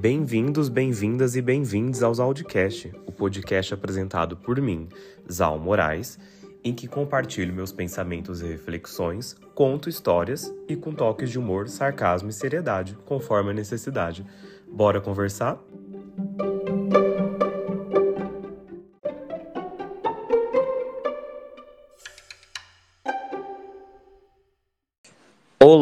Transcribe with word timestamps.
Bem-vindos, 0.00 0.70
bem-vindas 0.70 1.36
e 1.36 1.42
bem-vindos 1.42 2.02
aos 2.02 2.18
Audicast, 2.18 2.90
o 3.06 3.12
podcast 3.12 3.74
apresentado 3.74 4.34
por 4.34 4.58
mim, 4.58 4.88
Zal 5.30 5.58
Moraes, 5.58 6.18
em 6.64 6.72
que 6.72 6.88
compartilho 6.88 7.52
meus 7.52 7.70
pensamentos 7.70 8.40
e 8.40 8.46
reflexões, 8.46 9.36
conto 9.54 9.90
histórias 9.90 10.50
e 10.66 10.74
com 10.74 10.94
toques 10.94 11.28
de 11.28 11.38
humor, 11.38 11.68
sarcasmo 11.68 12.30
e 12.30 12.32
seriedade, 12.32 12.96
conforme 13.04 13.50
a 13.50 13.52
necessidade. 13.52 14.24
Bora 14.72 15.02
conversar? 15.02 15.62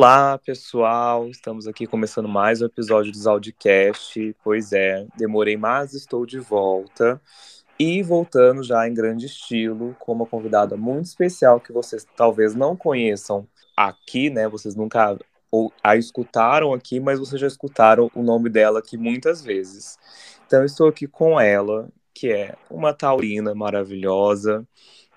Olá, 0.01 0.39
pessoal! 0.39 1.29
Estamos 1.29 1.67
aqui 1.67 1.85
começando 1.85 2.29
mais 2.29 2.63
um 2.63 2.67
episódio 2.67 3.11
do 3.11 3.29
Audicast. 3.29 4.33
Pois 4.45 4.73
é, 4.73 5.05
demorei, 5.17 5.57
mas 5.57 5.93
estou 5.93 6.25
de 6.25 6.39
volta. 6.39 7.21
E 7.77 8.01
voltando 8.01 8.63
já 8.63 8.87
em 8.87 8.95
grande 8.95 9.27
estilo, 9.27 9.97
com 9.99 10.13
uma 10.13 10.25
convidada 10.25 10.77
muito 10.77 11.07
especial 11.07 11.59
que 11.59 11.73
vocês 11.73 12.07
talvez 12.17 12.55
não 12.55 12.77
conheçam 12.77 13.45
aqui, 13.77 14.31
né? 14.31 14.47
Vocês 14.47 14.77
nunca 14.77 15.19
a 15.83 15.97
escutaram 15.97 16.73
aqui, 16.73 17.01
mas 17.01 17.19
vocês 17.19 17.41
já 17.41 17.49
escutaram 17.49 18.09
o 18.15 18.23
nome 18.23 18.49
dela 18.49 18.79
aqui 18.79 18.97
muitas 18.97 19.43
vezes. 19.43 19.99
Então, 20.47 20.65
estou 20.65 20.87
aqui 20.87 21.09
com 21.09 21.41
ela, 21.41 21.89
que 22.15 22.31
é 22.31 22.55
uma 22.71 22.95
taurina 22.95 23.53
maravilhosa, 23.53 24.65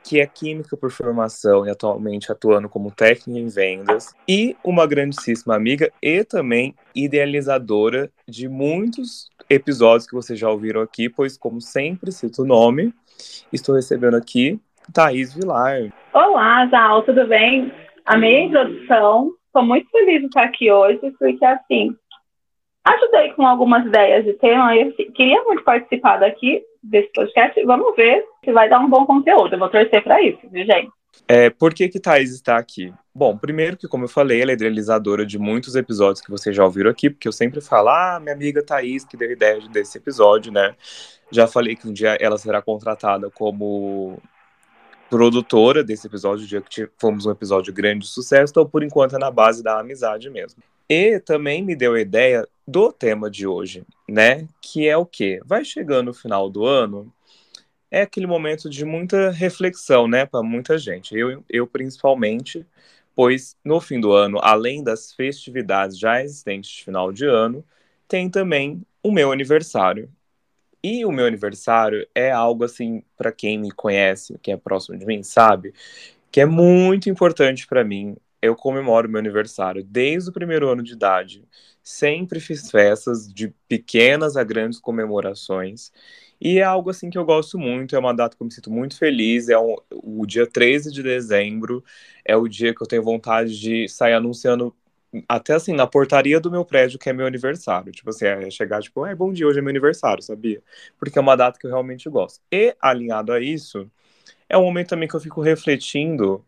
que 0.03 0.19
é 0.19 0.25
química 0.25 0.75
por 0.75 0.91
formação 0.91 1.65
e 1.65 1.69
atualmente 1.69 2.31
atuando 2.31 2.67
como 2.67 2.91
técnica 2.91 3.39
em 3.39 3.47
vendas, 3.47 4.13
e 4.27 4.55
uma 4.63 4.85
grandíssima 4.87 5.55
amiga 5.55 5.91
e 6.01 6.23
também 6.23 6.75
idealizadora 6.95 8.11
de 8.27 8.47
muitos 8.47 9.29
episódios 9.49 10.07
que 10.07 10.15
vocês 10.15 10.39
já 10.39 10.49
ouviram 10.49 10.81
aqui, 10.81 11.09
pois, 11.09 11.37
como 11.37 11.61
sempre, 11.61 12.11
cito 12.11 12.43
o 12.43 12.45
nome, 12.45 12.93
estou 13.51 13.75
recebendo 13.75 14.15
aqui 14.15 14.59
Thaís 14.93 15.33
Vilar. 15.33 15.93
Olá, 16.13 16.67
Zal, 16.67 17.03
tudo 17.03 17.27
bem? 17.27 17.71
Amei 18.05 18.37
a 18.37 18.45
introdução, 18.45 19.33
estou 19.45 19.63
muito 19.63 19.89
feliz 19.91 20.21
de 20.21 20.25
estar 20.25 20.43
aqui 20.43 20.71
hoje, 20.71 20.99
porque, 21.19 21.45
assim, 21.45 21.95
ajudei 22.83 23.31
com 23.33 23.45
algumas 23.45 23.85
ideias 23.85 24.25
de 24.25 24.33
tema, 24.33 24.75
eu 24.75 24.89
assim, 24.89 25.11
queria 25.11 25.41
muito 25.43 25.63
participar 25.63 26.17
daqui, 26.17 26.63
desse 26.81 27.11
podcast. 27.13 27.63
Vamos 27.63 27.95
ver 27.95 28.25
se 28.43 28.51
vai 28.51 28.69
dar 28.69 28.79
um 28.79 28.89
bom 28.89 29.05
conteúdo. 29.05 29.53
Eu 29.53 29.59
vou 29.59 29.69
torcer 29.69 30.03
para 30.03 30.21
isso, 30.21 30.39
viu, 30.51 30.65
gente? 30.65 30.91
É, 31.27 31.49
por 31.49 31.73
que 31.73 31.89
que 31.89 31.99
Thaís 31.99 32.31
está 32.31 32.57
aqui? 32.57 32.93
Bom, 33.13 33.37
primeiro 33.37 33.77
que, 33.77 33.87
como 33.87 34.05
eu 34.05 34.09
falei, 34.09 34.41
ela 34.41 34.51
é 34.51 34.53
idealizadora 34.53 35.25
de 35.25 35.37
muitos 35.37 35.75
episódios 35.75 36.21
que 36.21 36.31
vocês 36.31 36.55
já 36.55 36.63
ouviram 36.63 36.89
aqui, 36.89 37.09
porque 37.09 37.27
eu 37.27 37.31
sempre 37.31 37.61
falo, 37.61 37.89
ah, 37.89 38.19
minha 38.21 38.33
amiga 38.33 38.63
Thaís 38.63 39.03
que 39.03 39.17
deu 39.17 39.31
ideia 39.31 39.59
desse 39.69 39.97
episódio, 39.97 40.51
né? 40.51 40.73
Já 41.29 41.47
falei 41.47 41.75
que 41.75 41.87
um 41.87 41.93
dia 41.93 42.17
ela 42.19 42.37
será 42.37 42.61
contratada 42.61 43.29
como 43.29 44.21
produtora 45.09 45.83
desse 45.83 46.07
episódio, 46.07 46.47
dia 46.47 46.61
que 46.61 46.89
fomos 46.97 47.25
um 47.25 47.31
episódio 47.31 47.73
grande 47.73 48.05
de 48.05 48.11
sucesso, 48.11 48.51
então 48.51 48.65
por 48.65 48.81
enquanto 48.81 49.15
é 49.15 49.19
na 49.19 49.29
base 49.29 49.61
da 49.61 49.79
amizade 49.79 50.29
mesmo. 50.29 50.63
E 50.89 51.19
também 51.19 51.63
me 51.63 51.75
deu 51.75 51.93
a 51.93 52.01
ideia 52.01 52.47
do 52.71 52.91
tema 52.91 53.29
de 53.29 53.45
hoje, 53.45 53.83
né? 54.07 54.47
Que 54.61 54.87
é 54.87 54.95
o 54.95 55.05
quê? 55.05 55.41
Vai 55.45 55.65
chegando 55.65 56.09
o 56.11 56.13
final 56.13 56.49
do 56.49 56.65
ano, 56.65 57.13
é 57.91 58.01
aquele 58.03 58.25
momento 58.25 58.69
de 58.69 58.85
muita 58.85 59.29
reflexão, 59.31 60.07
né, 60.07 60.25
para 60.25 60.41
muita 60.41 60.77
gente. 60.77 61.13
Eu, 61.15 61.43
eu 61.49 61.67
principalmente, 61.67 62.65
pois 63.13 63.57
no 63.65 63.81
fim 63.81 63.99
do 63.99 64.13
ano, 64.13 64.39
além 64.41 64.83
das 64.83 65.13
festividades 65.13 65.99
já 65.99 66.23
existentes 66.23 66.71
de 66.71 66.85
final 66.85 67.11
de 67.11 67.25
ano, 67.25 67.63
tem 68.07 68.29
também 68.29 68.81
o 69.03 69.11
meu 69.11 69.31
aniversário. 69.31 70.09
E 70.83 71.05
o 71.05 71.11
meu 71.11 71.25
aniversário 71.27 72.07
é 72.15 72.31
algo 72.31 72.63
assim, 72.63 73.03
para 73.17 73.31
quem 73.31 73.57
me 73.59 73.71
conhece, 73.71 74.39
quem 74.41 74.53
é 74.53 74.57
próximo 74.57 74.97
de 74.97 75.05
mim, 75.05 75.21
sabe, 75.23 75.73
que 76.31 76.41
é 76.41 76.45
muito 76.45 77.09
importante 77.09 77.67
para 77.67 77.83
mim. 77.83 78.15
Eu 78.41 78.55
comemoro 78.55 79.09
meu 79.09 79.19
aniversário 79.19 79.83
desde 79.83 80.29
o 80.29 80.33
primeiro 80.33 80.69
ano 80.69 80.81
de 80.81 80.93
idade. 80.93 81.43
Sempre 81.83 82.39
fiz 82.39 82.69
festas 82.69 83.27
de 83.31 83.53
pequenas 83.67 84.37
a 84.37 84.43
grandes 84.43 84.79
comemorações. 84.79 85.91
E 86.39 86.59
é 86.59 86.63
algo 86.63 86.89
assim 86.89 87.09
que 87.09 87.17
eu 87.17 87.25
gosto 87.25 87.57
muito, 87.57 87.95
é 87.95 87.99
uma 87.99 88.13
data 88.13 88.35
que 88.35 88.41
eu 88.41 88.45
me 88.45 88.51
sinto 88.53 88.71
muito 88.71 88.97
feliz. 88.97 89.49
É 89.49 89.57
um, 89.59 89.75
o 89.91 90.25
dia 90.25 90.47
13 90.47 90.91
de 90.91 91.03
dezembro, 91.03 91.83
é 92.25 92.35
o 92.35 92.47
dia 92.47 92.73
que 92.73 92.81
eu 92.81 92.87
tenho 92.87 93.03
vontade 93.03 93.59
de 93.59 93.87
sair 93.87 94.13
anunciando 94.13 94.75
até 95.27 95.53
assim, 95.53 95.73
na 95.73 95.85
portaria 95.87 96.39
do 96.39 96.49
meu 96.49 96.63
prédio, 96.63 96.97
que 96.97 97.09
é 97.09 97.13
meu 97.13 97.25
aniversário. 97.27 97.91
Tipo 97.91 98.09
assim, 98.11 98.25
é 98.25 98.49
chegar, 98.49 98.81
tipo, 98.81 99.05
é 99.05 99.13
bom 99.13 99.31
dia, 99.33 99.47
hoje 99.47 99.59
é 99.59 99.61
meu 99.61 99.69
aniversário, 99.69 100.23
sabia? 100.23 100.63
Porque 100.97 101.17
é 101.19 101.21
uma 101.21 101.35
data 101.35 101.59
que 101.59 101.65
eu 101.67 101.71
realmente 101.71 102.09
gosto. 102.09 102.41
E, 102.51 102.75
alinhado 102.81 103.33
a 103.33 103.39
isso, 103.41 103.89
é 104.49 104.57
um 104.57 104.63
momento 104.63 104.89
também 104.89 105.07
que 105.09 105.15
eu 105.15 105.19
fico 105.19 105.41
refletindo 105.41 106.45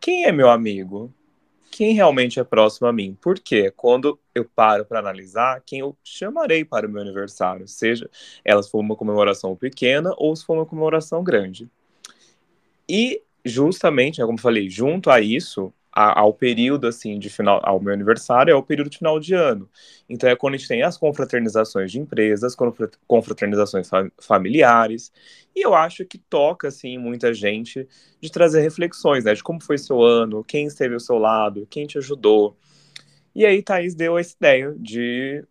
quem 0.00 0.24
é 0.26 0.32
meu 0.32 0.50
amigo? 0.50 1.12
Quem 1.70 1.94
realmente 1.94 2.40
é 2.40 2.44
próximo 2.44 2.86
a 2.86 2.92
mim. 2.92 3.16
Porque 3.20 3.70
quando 3.70 4.18
eu 4.34 4.44
paro 4.44 4.84
para 4.84 4.98
analisar, 4.98 5.62
quem 5.64 5.80
eu 5.80 5.96
chamarei 6.02 6.64
para 6.64 6.86
o 6.86 6.90
meu 6.90 7.02
aniversário, 7.02 7.66
seja 7.68 8.08
ela 8.44 8.62
se 8.62 8.70
for 8.70 8.78
uma 8.78 8.96
comemoração 8.96 9.54
pequena 9.56 10.12
ou 10.16 10.34
se 10.34 10.44
for 10.44 10.54
uma 10.54 10.66
comemoração 10.66 11.22
grande. 11.22 11.68
E 12.88 13.22
justamente, 13.44 14.20
né, 14.20 14.26
como 14.26 14.38
eu 14.38 14.42
falei, 14.42 14.68
junto 14.68 15.10
a 15.10 15.20
isso, 15.20 15.72
ao 15.98 16.32
período 16.32 16.86
assim 16.86 17.18
de 17.18 17.28
final, 17.28 17.60
ao 17.64 17.80
meu 17.80 17.92
aniversário 17.92 18.52
é 18.52 18.54
o 18.54 18.62
período 18.62 18.88
de 18.88 18.98
final 18.98 19.18
de 19.18 19.34
ano. 19.34 19.68
Então 20.08 20.30
é 20.30 20.36
quando 20.36 20.54
a 20.54 20.56
gente 20.56 20.68
tem 20.68 20.82
as 20.82 20.96
confraternizações 20.96 21.90
de 21.90 21.98
empresas, 21.98 22.56
confraternizações 23.06 23.90
familiares, 24.20 25.12
e 25.56 25.66
eu 25.66 25.74
acho 25.74 26.04
que 26.04 26.16
toca 26.16 26.68
assim 26.68 26.98
muita 26.98 27.34
gente 27.34 27.88
de 28.20 28.30
trazer 28.30 28.60
reflexões, 28.60 29.24
né, 29.24 29.34
de 29.34 29.42
como 29.42 29.60
foi 29.60 29.76
seu 29.76 30.00
ano, 30.02 30.44
quem 30.44 30.66
esteve 30.66 30.94
ao 30.94 31.00
seu 31.00 31.18
lado, 31.18 31.66
quem 31.68 31.86
te 31.86 31.98
ajudou. 31.98 32.56
E 33.34 33.44
aí 33.44 33.62
Thaís 33.62 33.94
deu 33.94 34.16
essa 34.18 34.36
ideia 34.38 34.74
de 34.78 35.44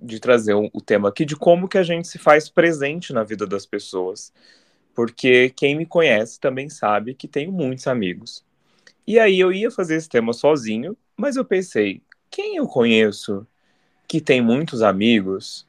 de 0.00 0.18
trazer 0.20 0.54
o 0.54 0.80
tema 0.84 1.08
aqui 1.08 1.24
de 1.24 1.36
como 1.36 1.68
que 1.68 1.78
a 1.78 1.82
gente 1.82 2.08
se 2.08 2.18
faz 2.18 2.48
presente 2.48 3.12
na 3.12 3.22
vida 3.22 3.46
das 3.46 3.64
pessoas. 3.64 4.32
Porque 4.94 5.50
quem 5.50 5.76
me 5.76 5.86
conhece 5.86 6.40
também 6.40 6.68
sabe 6.68 7.14
que 7.14 7.28
tenho 7.28 7.52
muitos 7.52 7.86
amigos 7.86 8.44
e 9.06 9.18
aí 9.18 9.38
eu 9.38 9.52
ia 9.52 9.70
fazer 9.70 9.96
esse 9.96 10.08
tema 10.08 10.32
sozinho, 10.32 10.96
mas 11.16 11.36
eu 11.36 11.44
pensei, 11.44 12.02
quem 12.30 12.56
eu 12.56 12.66
conheço 12.66 13.46
que 14.08 14.20
tem 14.20 14.40
muitos 14.40 14.82
amigos 14.82 15.66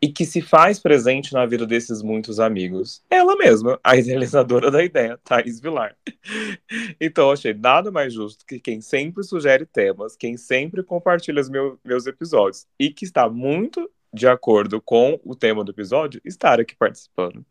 e 0.00 0.08
que 0.08 0.26
se 0.26 0.42
faz 0.42 0.78
presente 0.78 1.32
na 1.32 1.46
vida 1.46 1.66
desses 1.66 2.02
muitos 2.02 2.38
amigos? 2.38 3.02
Ela 3.10 3.34
mesma, 3.36 3.80
a 3.82 3.96
idealizadora 3.98 4.70
da 4.70 4.84
ideia, 4.84 5.18
Thais 5.24 5.58
Vilar. 5.58 5.96
então 7.00 7.30
achei 7.30 7.54
nada 7.54 7.90
mais 7.90 8.12
justo 8.12 8.44
que 8.46 8.60
quem 8.60 8.80
sempre 8.80 9.24
sugere 9.24 9.64
temas, 9.64 10.16
quem 10.16 10.36
sempre 10.36 10.82
compartilha 10.82 11.40
os 11.40 11.48
meu, 11.48 11.78
meus 11.84 12.06
episódios 12.06 12.66
e 12.78 12.90
que 12.90 13.04
está 13.04 13.28
muito 13.28 13.90
de 14.12 14.26
acordo 14.26 14.80
com 14.80 15.20
o 15.24 15.34
tema 15.34 15.64
do 15.64 15.72
episódio, 15.72 16.20
estar 16.24 16.60
aqui 16.60 16.74
participando. 16.74 17.44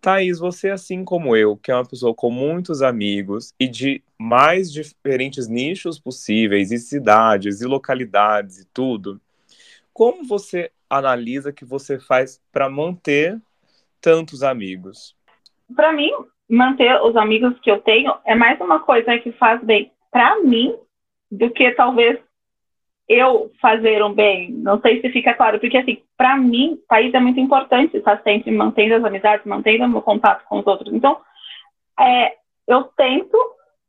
Thaís, 0.00 0.38
você, 0.38 0.70
assim 0.70 1.04
como 1.04 1.36
eu, 1.36 1.56
que 1.56 1.70
é 1.70 1.74
uma 1.74 1.86
pessoa 1.86 2.14
com 2.14 2.30
muitos 2.30 2.82
amigos 2.82 3.54
e 3.58 3.66
de 3.66 4.02
mais 4.18 4.72
diferentes 4.72 5.48
nichos 5.48 5.98
possíveis, 5.98 6.70
e 6.70 6.78
cidades, 6.78 7.60
e 7.60 7.66
localidades 7.66 8.58
e 8.58 8.66
tudo, 8.66 9.20
como 9.92 10.24
você 10.24 10.70
analisa 10.88 11.52
que 11.52 11.64
você 11.64 11.98
faz 11.98 12.40
para 12.52 12.68
manter 12.68 13.40
tantos 14.00 14.42
amigos? 14.42 15.16
Para 15.74 15.92
mim, 15.92 16.10
manter 16.48 17.00
os 17.02 17.16
amigos 17.16 17.58
que 17.60 17.70
eu 17.70 17.80
tenho 17.80 18.14
é 18.24 18.34
mais 18.34 18.60
uma 18.60 18.80
coisa 18.80 19.18
que 19.18 19.32
faz 19.32 19.62
bem 19.62 19.90
para 20.10 20.40
mim 20.42 20.76
do 21.30 21.50
que 21.50 21.70
talvez 21.72 22.20
eu 23.08 23.50
fazer 23.60 24.02
um 24.02 24.12
bem. 24.12 24.50
Não 24.50 24.80
sei 24.80 25.00
se 25.00 25.10
fica 25.10 25.34
claro, 25.34 25.60
porque 25.60 25.76
assim, 25.76 26.02
para 26.16 26.36
mim, 26.36 26.78
país 26.88 27.12
é 27.12 27.20
muito 27.20 27.40
importante 27.40 27.96
estar 27.96 28.22
sempre 28.22 28.50
mantendo 28.50 28.94
as 28.94 29.04
amizades, 29.04 29.44
mantendo 29.46 29.96
o 29.96 30.02
contato 30.02 30.44
com 30.48 30.60
os 30.60 30.66
outros. 30.66 30.92
Então, 30.92 31.18
é, 31.98 32.32
eu 32.66 32.84
tento, 32.96 33.36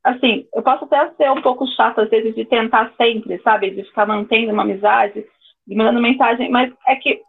assim, 0.04 0.48
eu 0.54 0.62
posso 0.62 0.86
até 0.86 1.10
ser 1.12 1.32
um 1.32 1.42
pouco 1.42 1.68
chata 1.68 2.04
às 2.04 2.10
vezes 2.10 2.36
de 2.36 2.46
tentar 2.46 2.94
sempre, 2.98 3.40
sabe, 3.40 3.72
de 3.72 3.84
ficar 3.84 4.06
mantendo 4.06 4.52
uma 4.52 4.64
amizade, 4.64 5.26
de 5.66 5.76
mandando 5.76 6.02
mensagem, 6.02 6.50
mas 6.50 6.72
é 6.86 6.96
que, 6.96 7.22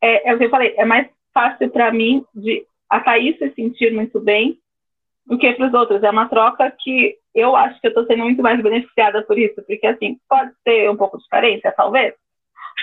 é, 0.00 0.30
é 0.30 0.34
o 0.34 0.38
que 0.38 0.44
eu 0.44 0.50
falei, 0.50 0.74
é 0.76 0.84
mais 0.84 1.08
fácil 1.34 1.70
para 1.70 1.92
mim 1.92 2.24
de 2.34 2.64
a 2.88 3.00
Thaís 3.00 3.36
se 3.38 3.50
sentir 3.50 3.92
muito 3.92 4.20
bem 4.20 4.58
do 5.26 5.36
que 5.36 5.52
para 5.52 5.66
os 5.66 5.74
outros. 5.74 6.02
É 6.02 6.10
uma 6.10 6.28
troca 6.28 6.72
que 6.78 7.16
eu 7.36 7.54
acho 7.54 7.80
que 7.80 7.86
eu 7.86 7.90
estou 7.90 8.06
sendo 8.06 8.24
muito 8.24 8.42
mais 8.42 8.60
beneficiada 8.62 9.22
por 9.22 9.38
isso, 9.38 9.62
porque 9.66 9.86
assim, 9.86 10.16
pode 10.28 10.50
ter 10.64 10.90
um 10.90 10.96
pouco 10.96 11.18
de 11.18 11.28
carência, 11.28 11.72
talvez, 11.76 12.14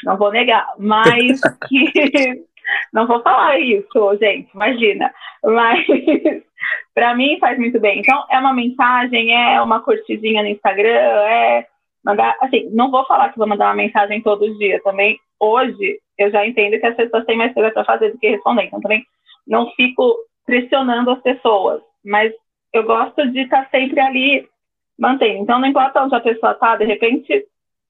não 0.05 0.17
vou 0.17 0.31
negar, 0.31 0.67
mas 0.77 1.41
que 1.67 2.45
não 2.93 3.07
vou 3.07 3.21
falar 3.21 3.59
isso, 3.59 4.17
gente, 4.19 4.49
imagina, 4.53 5.13
mas 5.43 5.85
para 6.93 7.15
mim 7.15 7.37
faz 7.39 7.57
muito 7.57 7.79
bem. 7.79 7.99
Então, 7.99 8.23
é 8.29 8.39
uma 8.39 8.53
mensagem, 8.53 9.33
é 9.33 9.61
uma 9.61 9.81
curtidinha 9.81 10.41
no 10.41 10.49
Instagram, 10.49 10.89
é 10.89 11.67
mandar, 12.03 12.35
assim, 12.41 12.69
não 12.71 12.91
vou 12.91 13.05
falar 13.05 13.29
que 13.29 13.37
vou 13.37 13.47
mandar 13.47 13.67
uma 13.67 13.75
mensagem 13.75 14.21
todo 14.21 14.57
dia 14.57 14.81
também. 14.83 15.17
Hoje 15.39 15.99
eu 16.17 16.31
já 16.31 16.45
entendo 16.45 16.79
que 16.79 16.85
as 16.85 16.95
pessoas 16.95 17.25
têm 17.25 17.37
mais 17.37 17.53
coisa 17.53 17.71
para 17.71 17.85
fazer 17.85 18.11
do 18.11 18.19
que 18.19 18.29
responder. 18.29 18.65
Então, 18.65 18.81
também 18.81 19.03
não 19.47 19.69
fico 19.71 20.15
pressionando 20.45 21.11
as 21.11 21.21
pessoas, 21.21 21.81
mas 22.03 22.31
eu 22.73 22.83
gosto 22.83 23.29
de 23.31 23.41
estar 23.41 23.69
sempre 23.69 23.99
ali 23.99 24.49
mantendo. 24.97 25.43
Então, 25.43 25.59
não 25.59 25.67
importa 25.67 26.03
onde 26.03 26.15
a 26.15 26.19
pessoa 26.19 26.53
está, 26.53 26.75
de 26.75 26.85
repente, 26.85 27.45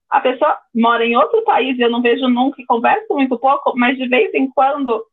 a 0.10 0.20
pessoa 0.20 0.58
mora 0.76 1.06
em 1.06 1.16
outro 1.16 1.42
país 1.44 1.80
eu 1.80 1.90
não 1.90 2.02
vejo 2.02 2.28
nunca 2.28 2.62
e 2.62 2.66
converso 2.66 3.14
muito 3.14 3.38
pouco, 3.40 3.74
mas 3.76 3.98
de 3.98 4.08
vez 4.08 4.34
em 4.34 4.50
quando 4.50 5.04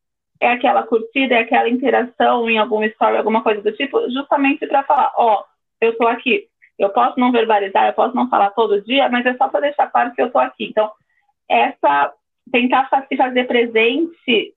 é 0.41 0.53
aquela 0.53 0.83
curtida, 0.83 1.35
é 1.35 1.39
aquela 1.41 1.69
interação 1.69 2.49
em 2.51 2.59
alguma 2.59 2.87
história, 2.87 3.19
alguma 3.19 3.43
coisa 3.43 3.63
do 3.63 3.73
tipo, 3.73 4.11
justamente 4.11 4.67
para 4.67 4.83
falar: 4.85 5.13
ó, 5.17 5.41
oh, 5.41 5.45
eu 5.81 5.93
estou 5.93 6.09
aqui. 6.09 6.49
Eu 6.79 6.89
posso 6.91 7.21
não 7.21 7.31
verbalizar, 7.31 7.87
eu 7.87 7.93
posso 7.93 8.17
não 8.17 8.29
falar 8.29 8.51
todo 8.51 8.81
dia, 8.83 9.09
mas 9.11 9.25
é 9.27 9.35
só 9.37 9.49
para 9.49 9.61
deixar 9.61 9.87
claro 9.89 10.15
que 10.15 10.23
eu 10.23 10.29
estou 10.29 10.41
aqui. 10.41 10.65
Então, 10.65 10.91
essa 11.49 12.13
tentar 12.51 12.89
se 13.07 13.17
fazer 13.17 13.45
presente, 13.45 14.55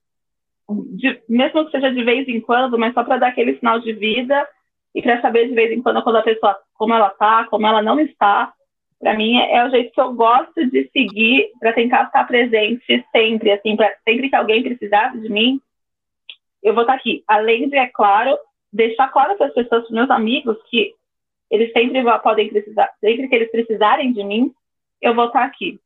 de, 0.70 1.22
mesmo 1.28 1.66
que 1.66 1.72
seja 1.72 1.92
de 1.92 2.04
vez 2.04 2.28
em 2.28 2.40
quando, 2.40 2.80
mas 2.80 2.94
só 2.94 3.04
para 3.04 3.18
dar 3.18 3.28
aquele 3.28 3.58
sinal 3.60 3.80
de 3.80 3.92
vida 3.92 4.48
e 4.94 5.02
para 5.02 5.22
saber 5.22 5.48
de 5.48 5.56
vez 5.56 5.72
em 5.72 5.82
quando 5.82 6.04
quando 6.04 6.18
a 6.18 6.24
pessoa 6.24 6.58
como 6.76 6.94
ela 6.94 7.08
está, 7.08 7.46
como 7.46 7.66
ela 7.66 7.82
não 7.82 8.00
está. 8.00 8.54
Para 9.00 9.16
mim 9.16 9.38
é, 9.38 9.66
o 9.66 9.70
jeito 9.70 9.92
que 9.92 10.00
eu 10.00 10.14
gosto 10.14 10.66
de 10.70 10.90
seguir 10.92 11.52
para 11.60 11.74
tentar 11.74 12.04
estar 12.04 12.26
presente 12.26 13.06
sempre, 13.12 13.52
assim, 13.52 13.76
para 13.76 13.94
sempre 14.08 14.30
que 14.30 14.36
alguém 14.36 14.64
precisar 14.64 15.18
de 15.18 15.30
mim, 15.30 15.60
eu 16.62 16.74
vou 16.74 16.84
estar 16.84 16.94
aqui. 16.94 17.24
Além 17.28 17.70
de, 17.70 17.76
é 17.76 17.88
claro, 17.88 18.38
deixar 18.72 19.10
claro 19.10 19.36
para 19.36 19.48
as 19.48 19.54
pessoas, 19.54 19.86
para 19.86 19.96
meus 19.96 20.10
amigos, 20.10 20.58
que 20.70 20.94
eles 21.52 21.72
sempre 21.74 22.02
podem 22.20 22.50
precisar, 22.50 22.90
sempre 23.00 23.28
que 23.28 23.36
eles 23.36 23.52
precisarem 23.52 24.14
de 24.14 24.24
mim, 24.24 24.54
eu 25.02 25.14
vou 25.14 25.28
estar 25.28 25.44
aqui. 25.44 25.80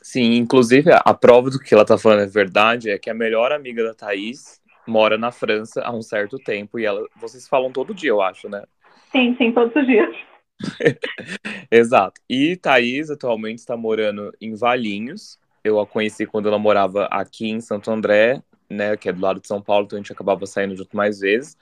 Sim, 0.00 0.34
inclusive 0.34 0.90
a 0.92 1.14
prova 1.14 1.50
do 1.50 1.58
que 1.58 1.74
ela 1.74 1.84
tá 1.84 1.98
falando 1.98 2.22
é 2.22 2.26
verdade 2.26 2.90
é 2.90 2.98
que 2.98 3.10
a 3.10 3.14
melhor 3.14 3.52
amiga 3.52 3.84
da 3.84 3.94
Thaís 3.94 4.61
mora 4.86 5.16
na 5.16 5.30
França 5.30 5.82
há 5.82 5.92
um 5.92 6.02
certo 6.02 6.38
tempo 6.38 6.78
e 6.78 6.84
ela, 6.84 7.06
vocês 7.16 7.48
falam 7.48 7.70
todo 7.70 7.94
dia, 7.94 8.10
eu 8.10 8.22
acho, 8.22 8.48
né? 8.48 8.62
Sim, 9.10 9.34
sim, 9.36 9.52
todos 9.52 9.74
os 9.74 9.86
dias. 9.86 10.14
Exato. 11.70 12.20
E 12.28 12.56
Thaís 12.56 13.10
atualmente 13.10 13.58
está 13.58 13.76
morando 13.76 14.32
em 14.40 14.54
Valinhos. 14.54 15.38
Eu 15.64 15.78
a 15.78 15.86
conheci 15.86 16.26
quando 16.26 16.48
ela 16.48 16.58
morava 16.58 17.06
aqui 17.06 17.48
em 17.48 17.60
Santo 17.60 17.90
André, 17.90 18.42
né, 18.68 18.96
que 18.96 19.08
é 19.08 19.12
do 19.12 19.20
lado 19.20 19.40
de 19.40 19.46
São 19.46 19.60
Paulo, 19.60 19.84
então 19.84 19.98
a 19.98 20.02
gente 20.02 20.12
acabava 20.12 20.46
saindo 20.46 20.76
junto 20.76 20.96
mais 20.96 21.20
vezes. 21.20 21.56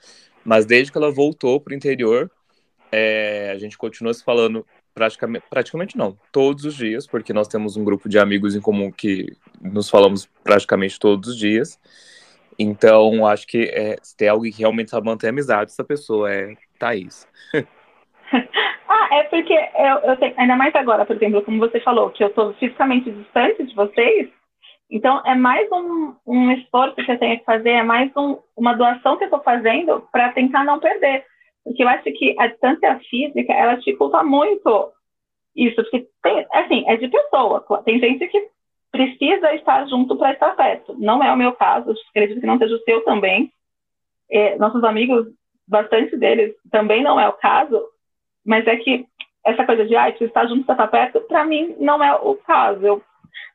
Mas 0.44 0.64
desde 0.64 0.90
que 0.90 0.98
ela 0.98 1.10
voltou 1.10 1.60
para 1.60 1.72
o 1.72 1.76
interior, 1.76 2.30
é, 2.90 3.50
a 3.52 3.58
gente 3.58 3.76
continua 3.76 4.14
se 4.14 4.24
falando 4.24 4.64
praticamente, 4.94 5.44
praticamente 5.48 5.96
não, 5.96 6.16
todos 6.32 6.64
os 6.64 6.74
dias, 6.74 7.06
porque 7.06 7.32
nós 7.32 7.48
temos 7.48 7.76
um 7.76 7.84
grupo 7.84 8.08
de 8.08 8.18
amigos 8.18 8.54
em 8.54 8.60
comum 8.60 8.90
que 8.90 9.36
nos 9.60 9.88
falamos 9.88 10.28
praticamente 10.42 10.98
todos 10.98 11.30
os 11.30 11.36
dias. 11.36 11.78
Então, 12.58 13.26
acho 13.26 13.46
que 13.46 13.64
é, 13.64 13.96
se 14.02 14.16
tem 14.16 14.28
alguém 14.28 14.52
que 14.52 14.58
realmente 14.58 14.90
sabe 14.90 15.06
manter 15.06 15.28
a 15.28 15.30
amizade, 15.30 15.70
essa 15.70 15.84
pessoa 15.84 16.32
é 16.32 16.54
Thaís. 16.78 17.26
ah, 18.88 19.08
é 19.12 19.22
porque 19.24 19.54
eu, 19.54 20.10
eu 20.10 20.16
tenho, 20.16 20.34
ainda 20.36 20.56
mais 20.56 20.74
agora, 20.74 21.06
por 21.06 21.16
exemplo, 21.16 21.42
como 21.42 21.58
você 21.58 21.80
falou, 21.80 22.10
que 22.10 22.22
eu 22.22 22.28
estou 22.28 22.52
fisicamente 22.54 23.10
distante 23.10 23.64
de 23.64 23.74
vocês, 23.74 24.28
então 24.90 25.22
é 25.24 25.34
mais 25.34 25.70
um, 25.70 26.14
um 26.26 26.50
esforço 26.50 26.96
que 26.96 27.10
eu 27.10 27.18
tenho 27.18 27.38
que 27.38 27.44
fazer, 27.44 27.70
é 27.70 27.82
mais 27.82 28.10
um, 28.16 28.38
uma 28.56 28.74
doação 28.74 29.16
que 29.16 29.24
eu 29.24 29.28
estou 29.28 29.42
fazendo 29.42 30.06
para 30.10 30.32
tentar 30.32 30.64
não 30.64 30.80
perder. 30.80 31.24
Porque 31.64 31.82
eu 31.82 31.88
acho 31.88 32.04
que 32.04 32.34
a 32.38 32.48
distância 32.48 32.98
física, 33.08 33.52
ela 33.52 33.76
dificulta 33.76 34.22
muito 34.24 34.92
isso, 35.54 35.76
porque 35.76 36.08
tem, 36.22 36.46
assim, 36.52 36.84
é 36.88 36.96
de 36.96 37.08
pessoa. 37.08 37.64
Tem 37.84 38.00
gente 38.00 38.26
que 38.26 38.48
precisa 38.90 39.54
estar 39.54 39.86
junto 39.86 40.16
para 40.16 40.32
estar 40.32 40.54
perto. 40.56 40.94
Não 40.98 41.22
é 41.22 41.32
o 41.32 41.36
meu 41.36 41.52
caso, 41.52 41.94
acredito 42.10 42.40
que 42.40 42.46
não 42.46 42.58
seja 42.58 42.74
o 42.74 42.82
seu 42.82 43.04
também. 43.04 43.52
É, 44.30 44.56
nossos 44.56 44.82
amigos, 44.84 45.26
bastante 45.66 46.16
deles, 46.16 46.54
também 46.70 47.02
não 47.02 47.18
é 47.18 47.28
o 47.28 47.32
caso, 47.32 47.82
mas 48.44 48.66
é 48.66 48.76
que 48.76 49.06
essa 49.44 49.64
coisa 49.64 49.86
de, 49.86 49.96
ah, 49.96 50.08
estar 50.10 50.46
junto 50.46 50.64
para 50.64 50.74
estar 50.74 50.88
perto, 50.88 51.20
para 51.22 51.44
mim 51.44 51.74
não 51.78 52.02
é 52.02 52.14
o 52.14 52.34
caso. 52.34 52.84
Eu, 52.84 53.02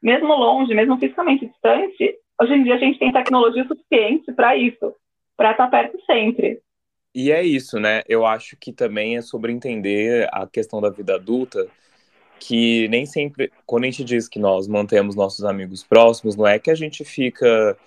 mesmo 0.02 0.28
longe, 0.28 0.74
mesmo 0.74 0.98
fisicamente 0.98 1.48
distante, 1.48 2.18
hoje 2.42 2.54
em 2.54 2.64
dia 2.64 2.76
a 2.76 2.80
gente 2.80 3.00
tem 3.00 3.12
tecnologia 3.12 3.66
suficiente 3.68 4.32
para 4.34 4.56
isso, 4.56 4.94
para 5.38 5.52
estar 5.52 5.68
perto 5.68 5.98
sempre. 6.06 6.60
E 7.14 7.32
é 7.32 7.42
isso, 7.44 7.80
né? 7.80 8.02
Eu 8.10 8.26
acho 8.26 8.58
que 8.58 8.74
também 8.74 9.16
é 9.16 9.22
sobre 9.22 9.52
entender 9.52 10.28
a 10.34 10.46
questão 10.46 10.82
da 10.82 10.90
vida 10.90 11.16
adulta, 11.16 11.66
que 12.40 12.88
nem 12.90 13.06
sempre, 13.06 13.52
quando 13.66 13.84
a 13.84 13.88
gente 13.88 14.04
diz 14.04 14.28
que 14.28 14.40
nós 14.40 14.68
mantemos 14.68 15.16
nossos 15.16 15.46
amigos 15.46 15.84
próximos, 15.84 16.36
não 16.36 16.46
é 16.46 16.60
que 16.60 16.70
a 16.70 16.76
gente 16.76 17.04
fica 17.04 17.78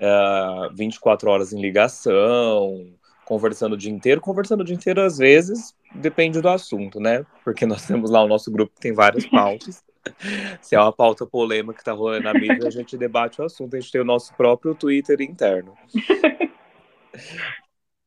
uh, 0.00 0.04
ah, 0.04 0.70
24 0.74 1.30
horas 1.30 1.52
em 1.52 1.60
ligação, 1.60 2.86
conversando 3.24 3.74
o 3.74 3.76
dia 3.76 3.90
inteiro. 3.90 4.20
Conversando 4.20 4.62
o 4.62 4.64
dia 4.64 4.74
inteiro, 4.74 5.00
às 5.00 5.18
vezes, 5.18 5.74
depende 5.94 6.40
do 6.40 6.48
assunto, 6.48 7.00
né? 7.00 7.24
Porque 7.44 7.64
nós 7.66 7.86
temos 7.86 8.10
lá 8.10 8.22
o 8.22 8.28
nosso 8.28 8.50
grupo 8.50 8.74
que 8.74 8.80
tem 8.80 8.92
várias 8.92 9.26
pautas. 9.26 9.82
Se 10.60 10.74
é 10.74 10.80
uma 10.80 10.92
pauta 10.92 11.24
polêmica 11.24 11.74
que 11.78 11.84
tá 11.84 11.92
rolando 11.92 12.24
na 12.24 12.34
mídia, 12.34 12.66
a 12.66 12.70
gente 12.70 12.96
debate 12.96 13.40
o 13.40 13.44
assunto. 13.44 13.76
A 13.76 13.80
gente 13.80 13.92
tem 13.92 14.00
o 14.00 14.04
nosso 14.04 14.34
próprio 14.34 14.74
Twitter 14.74 15.20
interno 15.22 15.74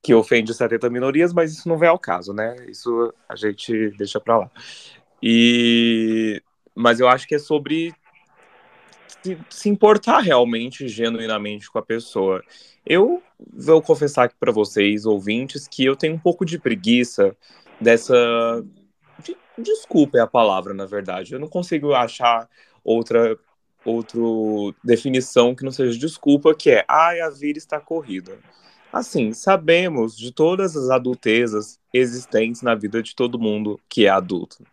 que 0.03 0.13
ofende 0.13 0.53
70 0.53 0.89
minorias, 0.89 1.33
mas 1.33 1.53
isso 1.53 1.67
não 1.67 1.79
vem 1.79 1.89
ao 1.89 1.97
caso, 1.97 2.31
né? 2.31 2.55
Isso 2.67 3.11
a 3.27 3.35
gente 3.35 3.89
deixa 3.97 4.19
para 4.19 4.37
lá. 4.37 4.51
E 5.21 6.41
mas 6.75 6.99
eu 6.99 7.07
acho 7.07 7.27
que 7.27 7.35
é 7.35 7.39
sobre 7.39 7.93
se, 9.23 9.37
se 9.49 9.69
importar 9.69 10.19
realmente, 10.19 10.87
genuinamente 10.87 11.71
com 11.71 11.79
a 11.79 11.81
pessoa. 11.81 12.43
Eu 12.85 13.23
vou 13.53 13.81
confessar 13.81 14.25
aqui 14.25 14.35
para 14.39 14.51
vocês, 14.51 15.05
ouvintes, 15.05 15.67
que 15.67 15.83
eu 15.83 15.95
tenho 15.95 16.15
um 16.15 16.19
pouco 16.19 16.45
de 16.45 16.59
preguiça 16.59 17.35
dessa 17.81 18.15
de, 19.23 19.35
desculpa 19.57 20.17
é 20.17 20.21
a 20.21 20.27
palavra, 20.27 20.73
na 20.73 20.85
verdade. 20.85 21.33
Eu 21.33 21.39
não 21.39 21.47
consigo 21.47 21.93
achar 21.93 22.47
outra 22.83 23.37
outra 23.83 24.19
definição 24.83 25.53
que 25.53 25.63
não 25.63 25.71
seja 25.71 25.97
desculpa, 25.97 26.55
que 26.55 26.71
é 26.71 26.83
ai, 26.87 27.21
a 27.21 27.29
vida 27.29 27.59
está 27.59 27.79
corrida. 27.79 28.37
Assim, 28.95 29.33
sabemos 29.33 30.15
de 30.15 30.31
todas 30.31 30.73
as 30.77 30.89
adultezas 30.89 31.77
existentes 31.91 32.61
na 32.61 32.73
vida 32.73 33.03
de 33.03 33.13
todo 33.13 33.37
mundo 33.37 33.77
que 33.89 34.05
é 34.05 34.09
adulto. 34.09 34.65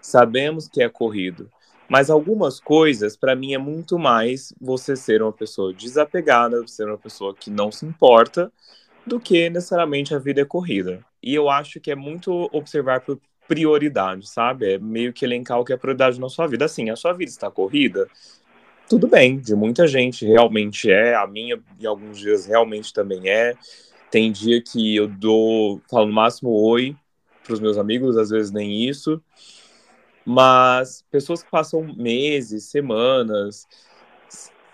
Sabemos 0.00 0.66
que 0.66 0.82
é 0.82 0.88
corrido. 0.88 1.50
Mas 1.86 2.08
algumas 2.08 2.60
coisas, 2.60 3.14
para 3.14 3.36
mim, 3.36 3.52
é 3.52 3.58
muito 3.58 3.98
mais 3.98 4.54
você 4.58 4.96
ser 4.96 5.20
uma 5.20 5.34
pessoa 5.34 5.74
desapegada, 5.74 6.66
ser 6.66 6.86
uma 6.86 6.96
pessoa 6.96 7.34
que 7.34 7.50
não 7.50 7.70
se 7.70 7.84
importa, 7.84 8.50
do 9.06 9.20
que 9.20 9.50
necessariamente 9.50 10.14
a 10.14 10.18
vida 10.18 10.40
é 10.40 10.46
corrida. 10.46 11.04
E 11.22 11.34
eu 11.34 11.50
acho 11.50 11.78
que 11.78 11.90
é 11.90 11.94
muito 11.94 12.48
observar 12.50 13.02
por 13.02 13.20
prioridade, 13.46 14.30
sabe? 14.30 14.72
É 14.72 14.78
meio 14.78 15.12
que 15.12 15.26
elencar 15.26 15.60
o 15.60 15.64
que 15.64 15.74
é 15.74 15.76
prioridade 15.76 16.18
na 16.18 16.30
sua 16.30 16.46
vida. 16.46 16.64
Assim, 16.64 16.88
a 16.88 16.96
sua 16.96 17.12
vida 17.12 17.30
está 17.30 17.50
corrida, 17.50 18.08
tudo 18.88 19.06
bem, 19.06 19.38
de 19.38 19.54
muita 19.54 19.86
gente 19.86 20.24
realmente 20.24 20.90
é, 20.90 21.14
a 21.14 21.26
minha 21.26 21.60
em 21.78 21.86
alguns 21.86 22.18
dias 22.18 22.46
realmente 22.46 22.92
também 22.92 23.28
é. 23.28 23.54
Tem 24.10 24.32
dia 24.32 24.62
que 24.62 24.96
eu 24.96 25.06
dou, 25.06 25.82
falo 25.90 26.06
no 26.06 26.12
máximo 26.12 26.50
oi 26.50 26.96
para 27.44 27.52
os 27.52 27.60
meus 27.60 27.76
amigos, 27.76 28.16
às 28.16 28.30
vezes 28.30 28.50
nem 28.50 28.88
isso. 28.88 29.22
Mas 30.24 31.04
pessoas 31.10 31.42
que 31.42 31.50
passam 31.50 31.82
meses, 31.94 32.64
semanas, 32.64 33.66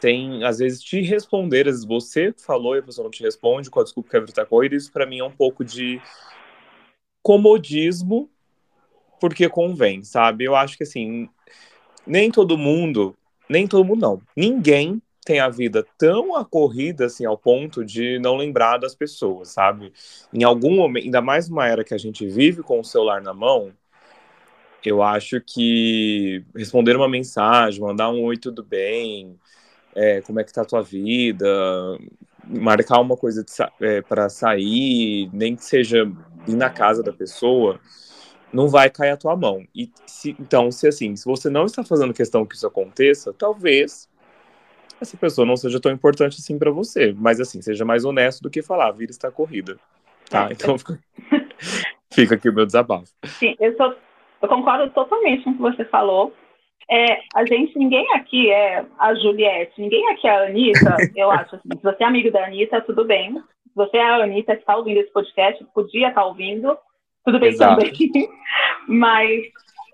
tem 0.00 0.44
às 0.44 0.58
vezes 0.58 0.80
te 0.80 1.00
responder, 1.00 1.66
às 1.66 1.74
vezes 1.74 1.84
você 1.84 2.32
falou 2.36 2.76
e 2.76 2.78
a 2.78 2.82
pessoa 2.82 3.04
não 3.04 3.10
te 3.10 3.22
responde 3.22 3.68
com 3.68 3.80
a 3.80 3.84
desculpa 3.84 4.10
que 4.10 4.16
a 4.16 4.20
vida 4.20 4.32
tá 4.32 4.46
corrida, 4.46 4.76
isso 4.76 4.92
para 4.92 5.06
mim 5.06 5.18
é 5.18 5.24
um 5.24 5.30
pouco 5.30 5.64
de 5.64 6.00
comodismo, 7.22 8.30
porque 9.20 9.48
convém, 9.48 10.04
sabe? 10.04 10.44
Eu 10.44 10.54
acho 10.54 10.76
que 10.76 10.84
assim, 10.84 11.28
nem 12.06 12.30
todo 12.30 12.58
mundo 12.58 13.16
nem 13.48 13.66
todo 13.66 13.84
mundo 13.84 14.00
não. 14.00 14.22
Ninguém 14.36 15.00
tem 15.24 15.40
a 15.40 15.48
vida 15.48 15.84
tão 15.96 16.36
acorrida 16.36 17.06
assim 17.06 17.24
ao 17.24 17.38
ponto 17.38 17.84
de 17.84 18.18
não 18.18 18.36
lembrar 18.36 18.78
das 18.78 18.94
pessoas, 18.94 19.48
sabe? 19.48 19.92
Em 20.32 20.44
algum 20.44 20.76
momento, 20.76 21.04
ainda 21.04 21.22
mais 21.22 21.48
numa 21.48 21.66
era 21.66 21.82
que 21.82 21.94
a 21.94 21.98
gente 21.98 22.26
vive 22.26 22.62
com 22.62 22.80
o 22.80 22.84
celular 22.84 23.22
na 23.22 23.32
mão, 23.32 23.72
eu 24.84 25.02
acho 25.02 25.40
que 25.40 26.44
responder 26.54 26.94
uma 26.94 27.08
mensagem, 27.08 27.80
mandar 27.80 28.10
um 28.10 28.22
oi, 28.22 28.36
tudo 28.36 28.62
bem, 28.62 29.38
é, 29.94 30.20
como 30.20 30.40
é 30.40 30.44
que 30.44 30.52
tá 30.52 30.60
a 30.60 30.66
tua 30.66 30.82
vida, 30.82 31.48
marcar 32.46 33.00
uma 33.00 33.16
coisa 33.16 33.44
é, 33.80 34.02
para 34.02 34.28
sair, 34.28 35.30
nem 35.32 35.56
que 35.56 35.64
seja 35.64 36.04
ir 36.46 36.56
na 36.56 36.68
casa 36.68 37.02
da 37.02 37.12
pessoa, 37.12 37.80
não 38.54 38.68
vai 38.68 38.88
cair 38.88 39.10
a 39.10 39.16
tua 39.16 39.36
mão. 39.36 39.66
E 39.74 39.90
se, 40.06 40.36
então, 40.38 40.70
se 40.70 40.86
assim, 40.86 41.16
se 41.16 41.24
você 41.24 41.50
não 41.50 41.64
está 41.64 41.82
fazendo 41.82 42.14
questão 42.14 42.46
que 42.46 42.54
isso 42.54 42.66
aconteça, 42.66 43.32
talvez 43.32 44.08
essa 45.00 45.16
pessoa 45.16 45.46
não 45.46 45.56
seja 45.56 45.80
tão 45.80 45.90
importante 45.90 46.38
assim 46.38 46.58
para 46.58 46.70
você. 46.70 47.12
Mas 47.16 47.40
assim, 47.40 47.60
seja 47.60 47.84
mais 47.84 48.04
honesto 48.04 48.42
do 48.42 48.50
que 48.50 48.62
falar, 48.62 48.92
vira 48.92 49.10
está 49.10 49.30
corrida. 49.30 49.76
Tá? 50.30 50.48
É. 50.48 50.52
Então 50.52 50.78
fica, 50.78 50.98
fica 52.12 52.34
aqui 52.36 52.48
o 52.48 52.54
meu 52.54 52.64
desabafo. 52.64 53.12
Sim, 53.24 53.56
eu, 53.58 53.76
sou, 53.76 53.94
eu 54.40 54.48
concordo 54.48 54.88
totalmente 54.92 55.44
com 55.44 55.50
o 55.50 55.54
que 55.54 55.60
você 55.60 55.84
falou. 55.86 56.32
é, 56.88 57.20
a 57.34 57.44
gente, 57.44 57.76
ninguém 57.78 58.06
aqui 58.14 58.50
é 58.50 58.84
a 58.98 59.14
Juliette, 59.14 59.80
ninguém 59.80 60.08
aqui 60.12 60.28
é 60.28 60.30
a 60.30 60.46
Anitta, 60.46 60.96
eu 61.16 61.30
acho 61.30 61.56
assim, 61.56 61.68
se 61.76 61.82
você 61.82 62.04
é 62.04 62.06
amigo 62.06 62.30
da 62.30 62.46
Anitta, 62.46 62.80
tudo 62.82 63.04
bem. 63.04 63.34
Se 63.34 63.74
você 63.74 63.96
é 63.96 64.02
a 64.02 64.22
Anitta 64.22 64.54
que 64.54 64.62
está 64.62 64.76
ouvindo 64.76 65.00
esse 65.00 65.12
podcast, 65.12 65.64
podia 65.74 66.08
estar 66.08 66.20
tá 66.20 66.26
ouvindo, 66.26 66.78
tudo 67.24 67.40
bem 67.40 67.50
Exato. 67.50 67.80
também. 67.80 68.28
Mas 68.86 69.42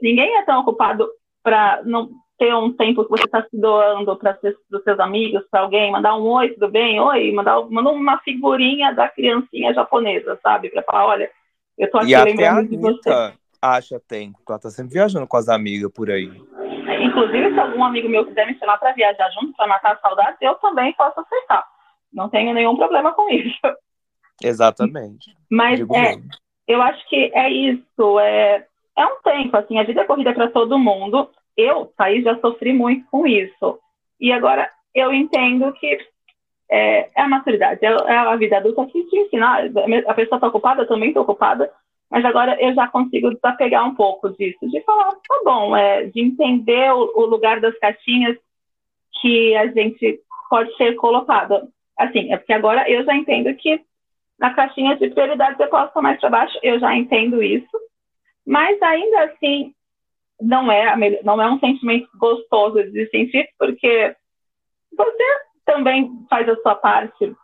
ninguém 0.02 0.36
é 0.36 0.44
tão 0.44 0.60
ocupado 0.60 1.08
para 1.42 1.82
não 1.84 2.10
ter 2.38 2.54
um 2.54 2.72
tempo 2.72 3.04
que 3.04 3.10
você 3.10 3.24
está 3.24 3.42
se 3.42 3.60
doando 3.60 4.16
para 4.16 4.38
os 4.72 4.82
seus 4.82 4.98
amigos, 4.98 5.44
para 5.50 5.60
alguém, 5.60 5.92
mandar 5.92 6.16
um 6.16 6.26
oi, 6.26 6.48
tudo 6.50 6.70
bem? 6.70 6.98
Oi, 6.98 7.30
mandar, 7.32 7.60
mandar 7.68 7.90
uma 7.90 8.18
figurinha 8.20 8.94
da 8.94 9.08
criancinha 9.08 9.74
japonesa, 9.74 10.38
sabe? 10.42 10.70
Para 10.70 10.82
falar, 10.82 11.06
olha, 11.06 11.30
eu 11.76 11.90
tô 11.90 11.98
aqui 11.98 12.12
e 12.12 12.24
lembrando 12.24 12.68
de 12.68 12.76
você. 12.78 13.34
acha 13.60 14.00
tempo, 14.00 14.38
ela 14.48 14.58
tá 14.58 14.70
sempre 14.70 14.94
viajando 14.94 15.26
com 15.26 15.36
as 15.36 15.50
amigas 15.50 15.92
por 15.92 16.10
aí. 16.10 16.30
Inclusive, 17.02 17.52
se 17.52 17.60
algum 17.60 17.84
amigo 17.84 18.08
meu 18.08 18.24
quiser 18.24 18.46
me 18.46 18.58
chamar 18.58 18.78
para 18.78 18.92
viajar 18.92 19.30
junto, 19.32 19.54
para 19.54 19.66
matar 19.66 19.92
a 19.92 19.98
saudade, 19.98 20.38
eu 20.40 20.54
também 20.54 20.94
posso 20.94 21.20
aceitar. 21.20 21.64
Não 22.10 22.30
tenho 22.30 22.54
nenhum 22.54 22.74
problema 22.74 23.12
com 23.12 23.28
isso. 23.30 23.58
Exatamente. 24.42 25.36
Mas 25.50 25.78
é, 25.80 26.16
eu 26.70 26.80
acho 26.82 27.08
que 27.08 27.30
é 27.34 27.50
isso. 27.50 28.20
É, 28.20 28.64
é 28.96 29.06
um 29.06 29.20
tempo, 29.22 29.56
assim, 29.56 29.78
a 29.78 29.82
vida 29.82 30.02
é 30.02 30.04
corrida 30.04 30.32
para 30.32 30.50
todo 30.50 30.78
mundo. 30.78 31.28
Eu, 31.56 31.86
Thaís, 31.96 32.22
já 32.22 32.38
sofri 32.38 32.72
muito 32.72 33.04
com 33.10 33.26
isso. 33.26 33.78
E 34.20 34.32
agora 34.32 34.70
eu 34.94 35.12
entendo 35.12 35.72
que 35.72 35.98
é, 36.70 37.10
é 37.14 37.22
a 37.22 37.28
maturidade, 37.28 37.84
é, 37.84 37.88
é, 37.88 38.16
a 38.16 38.36
vida 38.36 38.58
adulta 38.58 38.86
que 38.86 39.02
te 39.04 39.16
ensina. 39.16 39.64
A 40.06 40.14
pessoa 40.14 40.36
está 40.36 40.46
ocupada, 40.46 40.82
eu 40.82 40.86
também 40.86 41.08
estou 41.08 41.24
ocupada, 41.24 41.72
mas 42.08 42.24
agora 42.24 42.56
eu 42.60 42.72
já 42.74 42.86
consigo 42.86 43.34
desapegar 43.34 43.84
um 43.86 43.94
pouco 43.94 44.30
disso, 44.30 44.68
de 44.68 44.80
falar, 44.82 45.10
tá 45.10 45.40
bom, 45.44 45.76
é, 45.76 46.04
de 46.04 46.20
entender 46.20 46.92
o, 46.92 47.12
o 47.16 47.26
lugar 47.26 47.60
das 47.60 47.76
caixinhas 47.78 48.36
que 49.20 49.56
a 49.56 49.66
gente 49.66 50.20
pode 50.48 50.74
ser 50.76 50.94
colocada. 50.94 51.66
Assim, 51.98 52.32
é 52.32 52.36
porque 52.36 52.52
agora 52.52 52.88
eu 52.88 53.04
já 53.04 53.14
entendo 53.14 53.52
que 53.56 53.80
na 54.40 54.54
caixinha 54.54 54.96
de 54.96 55.10
prioridades 55.10 55.60
eu 55.60 55.66
estar 55.66 56.00
mais 56.00 56.18
para 56.18 56.30
baixo, 56.30 56.58
eu 56.62 56.80
já 56.80 56.96
entendo 56.96 57.42
isso, 57.42 57.78
mas 58.46 58.80
ainda 58.80 59.24
assim 59.24 59.74
não 60.40 60.72
é, 60.72 61.22
não 61.22 61.40
é 61.40 61.50
um 61.50 61.60
sentimento 61.60 62.08
gostoso 62.16 62.82
de 62.90 63.06
sentir, 63.10 63.46
porque 63.58 64.16
você 64.96 65.24
também 65.66 66.10
faz 66.28 66.48
a 66.48 66.56
sua 66.56 66.74
parte 66.74 67.36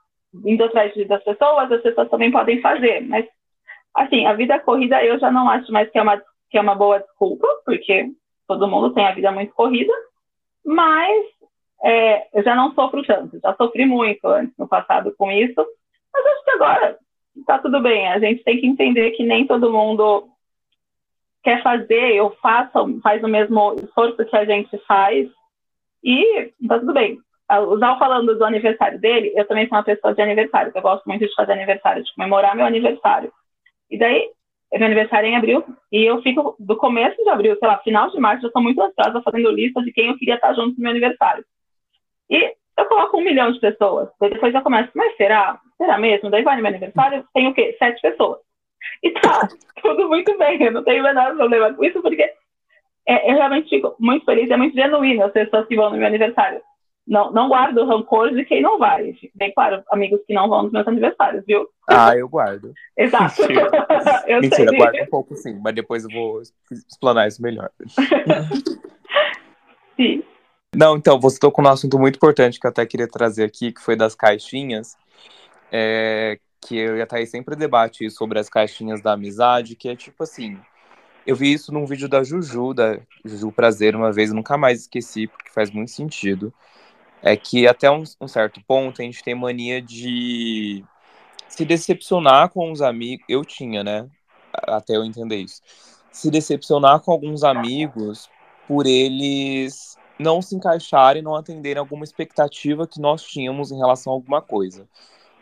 indo 0.44 0.64
atrás 0.64 0.92
das 1.06 1.22
pessoas, 1.22 1.70
as 1.70 1.82
pessoas 1.82 2.08
também 2.08 2.30
podem 2.30 2.60
fazer, 2.62 3.02
mas 3.02 3.26
assim, 3.94 4.26
a 4.26 4.32
vida 4.32 4.58
corrida 4.58 5.04
eu 5.04 5.18
já 5.18 5.30
não 5.30 5.48
acho 5.50 5.70
mais 5.70 5.90
que 5.90 5.98
é 5.98 6.02
uma, 6.02 6.20
que 6.50 6.56
é 6.56 6.60
uma 6.60 6.74
boa 6.74 6.98
desculpa, 6.98 7.46
porque 7.64 8.10
todo 8.48 8.68
mundo 8.68 8.94
tem 8.94 9.06
a 9.06 9.14
vida 9.14 9.30
muito 9.30 9.52
corrida, 9.52 9.92
mas 10.64 11.26
é, 11.84 12.38
eu 12.38 12.42
já 12.42 12.54
não 12.54 12.74
sofro 12.74 13.02
tanto, 13.04 13.38
já 13.38 13.54
sofri 13.54 13.84
muito 13.84 14.26
antes 14.26 14.56
no 14.58 14.66
passado 14.66 15.14
com 15.16 15.30
isso, 15.30 15.66
mas 16.16 16.26
acho 16.26 16.44
que 16.44 16.50
agora 16.50 16.98
está 17.36 17.58
tudo 17.58 17.80
bem. 17.82 18.08
A 18.08 18.18
gente 18.18 18.42
tem 18.42 18.60
que 18.60 18.66
entender 18.66 19.10
que 19.12 19.24
nem 19.24 19.46
todo 19.46 19.72
mundo 19.72 20.28
quer 21.42 21.62
fazer 21.62 22.20
ou 22.20 22.30
faça, 22.42 22.80
faz 23.02 23.22
o 23.22 23.28
mesmo 23.28 23.74
esforço 23.74 24.24
que 24.24 24.36
a 24.36 24.44
gente 24.44 24.76
faz 24.86 25.28
e 26.02 26.52
está 26.60 26.78
tudo 26.78 26.92
bem. 26.92 27.18
O 27.68 27.78
Zal 27.78 27.98
falando 27.98 28.36
do 28.36 28.44
aniversário 28.44 29.00
dele, 29.00 29.32
eu 29.36 29.46
também 29.46 29.68
sou 29.68 29.78
uma 29.78 29.84
pessoa 29.84 30.12
de 30.12 30.20
aniversário, 30.20 30.72
eu 30.74 30.82
gosto 30.82 31.04
muito 31.04 31.24
de 31.24 31.34
fazer 31.34 31.52
aniversário, 31.52 32.02
de 32.02 32.12
comemorar 32.14 32.56
meu 32.56 32.66
aniversário. 32.66 33.32
E 33.88 33.96
daí, 33.96 34.28
meu 34.72 34.86
aniversário 34.86 35.28
é 35.28 35.30
em 35.30 35.36
abril, 35.36 35.64
e 35.92 36.04
eu 36.04 36.20
fico 36.22 36.56
do 36.58 36.76
começo 36.76 37.22
de 37.22 37.28
abril, 37.28 37.56
sei 37.56 37.68
lá, 37.68 37.78
final 37.78 38.10
de 38.10 38.18
março, 38.18 38.44
eu 38.44 38.48
estou 38.48 38.60
muito 38.60 38.82
ansiosa 38.82 39.22
fazendo 39.22 39.50
lista 39.52 39.80
de 39.80 39.92
quem 39.92 40.08
eu 40.08 40.18
queria 40.18 40.34
estar 40.34 40.52
junto 40.54 40.76
no 40.76 40.82
meu 40.82 40.90
aniversário. 40.90 41.44
E 42.28 42.52
eu 42.78 42.86
coloco 42.86 43.18
um 43.18 43.24
milhão 43.24 43.50
de 43.52 43.60
pessoas. 43.60 44.08
Daí 44.20 44.30
depois 44.30 44.54
eu 44.54 44.62
começo, 44.62 44.90
mas 44.94 45.16
será? 45.16 45.58
Será 45.76 45.98
mesmo? 45.98 46.30
Daí 46.30 46.42
vai 46.42 46.56
no 46.56 46.62
meu 46.62 46.70
aniversário, 46.70 47.24
tem 47.34 47.48
o 47.48 47.54
quê? 47.54 47.74
Sete 47.78 48.00
pessoas. 48.00 48.38
E 49.02 49.10
tá, 49.12 49.48
tudo 49.82 50.08
muito 50.08 50.36
bem, 50.38 50.62
eu 50.62 50.72
não 50.72 50.84
tenho 50.84 51.00
o 51.00 51.06
menor 51.06 51.34
problema 51.36 51.72
com 51.74 51.84
isso, 51.84 52.00
porque 52.02 52.30
é, 53.06 53.30
eu 53.30 53.36
realmente 53.36 53.68
fico 53.68 53.94
muito 53.98 54.24
feliz, 54.24 54.50
é 54.50 54.56
muito 54.56 54.74
genuíno 54.74 55.24
as 55.24 55.32
pessoas 55.32 55.66
que 55.66 55.76
vão 55.76 55.90
no 55.90 55.96
meu 55.96 56.06
aniversário. 56.06 56.60
Não, 57.06 57.30
não 57.30 57.48
guardo 57.48 57.86
rancor 57.86 58.34
de 58.34 58.44
quem 58.44 58.60
não 58.60 58.80
vai. 58.80 59.14
Bem 59.32 59.52
claro, 59.54 59.80
amigos 59.92 60.20
que 60.26 60.34
não 60.34 60.48
vão 60.48 60.64
nos 60.64 60.72
meus 60.72 60.88
aniversários, 60.88 61.44
viu? 61.46 61.68
Ah, 61.88 62.16
eu 62.16 62.28
guardo. 62.28 62.72
Exato. 62.98 63.42
eu 64.26 64.40
Mentira, 64.40 64.70
sei. 64.70 64.78
guardo 64.78 65.02
um 65.02 65.06
pouco 65.06 65.36
sim, 65.36 65.56
mas 65.62 65.72
depois 65.72 66.02
eu 66.04 66.10
vou 66.10 66.42
explanar 66.72 67.28
isso 67.28 67.40
melhor. 67.40 67.70
sim. 69.94 70.24
Não, 70.76 70.94
então, 70.94 71.18
você 71.18 71.38
tocou 71.38 71.64
num 71.64 71.70
assunto 71.70 71.98
muito 71.98 72.16
importante 72.16 72.60
que 72.60 72.66
eu 72.66 72.68
até 72.68 72.84
queria 72.84 73.08
trazer 73.08 73.44
aqui, 73.44 73.72
que 73.72 73.80
foi 73.80 73.96
das 73.96 74.14
caixinhas. 74.14 74.94
É, 75.72 76.38
que 76.60 76.76
eu 76.76 76.98
e 76.98 77.00
a 77.00 77.06
Thaís 77.06 77.30
sempre 77.30 77.56
debate 77.56 78.10
sobre 78.10 78.38
as 78.38 78.50
caixinhas 78.50 79.00
da 79.00 79.12
amizade, 79.14 79.74
que 79.74 79.88
é 79.88 79.96
tipo 79.96 80.22
assim. 80.22 80.58
Eu 81.26 81.34
vi 81.34 81.50
isso 81.50 81.72
num 81.72 81.86
vídeo 81.86 82.10
da 82.10 82.22
Juju, 82.22 82.74
da 82.74 83.00
Juju 83.24 83.50
Prazer, 83.52 83.96
uma 83.96 84.12
vez, 84.12 84.30
nunca 84.34 84.58
mais 84.58 84.82
esqueci, 84.82 85.26
porque 85.26 85.50
faz 85.50 85.70
muito 85.70 85.90
sentido. 85.90 86.52
É 87.22 87.34
que 87.38 87.66
até 87.66 87.90
um, 87.90 88.04
um 88.20 88.28
certo 88.28 88.60
ponto 88.66 89.00
a 89.00 89.04
gente 89.04 89.24
tem 89.24 89.34
mania 89.34 89.80
de 89.80 90.84
se 91.48 91.64
decepcionar 91.64 92.50
com 92.50 92.70
os 92.70 92.82
amigos. 92.82 93.24
Eu 93.30 93.46
tinha, 93.46 93.82
né? 93.82 94.06
Até 94.52 94.94
eu 94.94 95.04
entender 95.04 95.36
isso. 95.36 95.62
Se 96.12 96.30
decepcionar 96.30 97.00
com 97.00 97.12
alguns 97.12 97.42
amigos 97.44 98.28
por 98.68 98.86
eles 98.86 99.95
não 100.18 100.40
se 100.40 100.54
encaixarem, 100.54 101.22
não 101.22 101.34
atenderem 101.34 101.78
alguma 101.78 102.04
expectativa 102.04 102.86
que 102.86 103.00
nós 103.00 103.22
tínhamos 103.22 103.70
em 103.70 103.76
relação 103.76 104.12
a 104.12 104.16
alguma 104.16 104.40
coisa. 104.40 104.88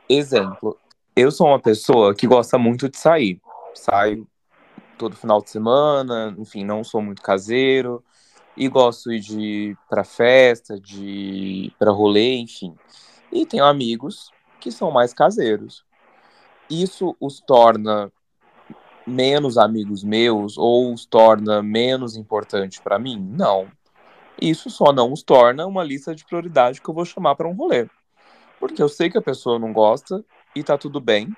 Exemplo, 0.08 0.78
eu 1.14 1.30
sou 1.30 1.46
uma 1.46 1.60
pessoa 1.60 2.14
que 2.14 2.26
gosta 2.26 2.58
muito 2.58 2.88
de 2.88 2.98
sair. 2.98 3.40
Saio 3.74 4.26
todo 4.98 5.16
final 5.16 5.42
de 5.42 5.50
semana, 5.50 6.34
enfim, 6.38 6.64
não 6.64 6.84
sou 6.84 7.02
muito 7.02 7.22
caseiro 7.22 8.02
e 8.56 8.68
gosto 8.68 9.10
de 9.18 9.40
ir 9.40 9.78
para 9.88 10.04
festa, 10.04 10.78
de 10.78 11.72
para 11.78 11.90
rolê, 11.90 12.36
enfim. 12.36 12.74
E 13.32 13.44
tenho 13.44 13.64
amigos 13.64 14.30
que 14.60 14.70
são 14.70 14.90
mais 14.90 15.12
caseiros. 15.12 15.84
Isso 16.70 17.16
os 17.20 17.40
torna 17.40 18.12
menos 19.06 19.58
amigos 19.58 20.02
meus 20.02 20.56
ou 20.56 20.92
os 20.92 21.04
torna 21.04 21.62
menos 21.62 22.16
importante 22.16 22.80
para 22.80 22.98
mim? 22.98 23.18
Não. 23.18 23.68
Isso 24.40 24.68
só 24.70 24.92
não 24.92 25.12
os 25.12 25.22
torna 25.22 25.66
uma 25.66 25.84
lista 25.84 26.14
de 26.14 26.24
prioridade 26.24 26.80
que 26.80 26.88
eu 26.88 26.94
vou 26.94 27.04
chamar 27.04 27.34
para 27.34 27.48
um 27.48 27.54
rolê. 27.54 27.86
Porque 28.58 28.82
eu 28.82 28.88
sei 28.88 29.10
que 29.10 29.18
a 29.18 29.22
pessoa 29.22 29.58
não 29.58 29.72
gosta 29.72 30.24
e 30.54 30.62
tá 30.62 30.76
tudo 30.78 31.00
bem 31.00 31.28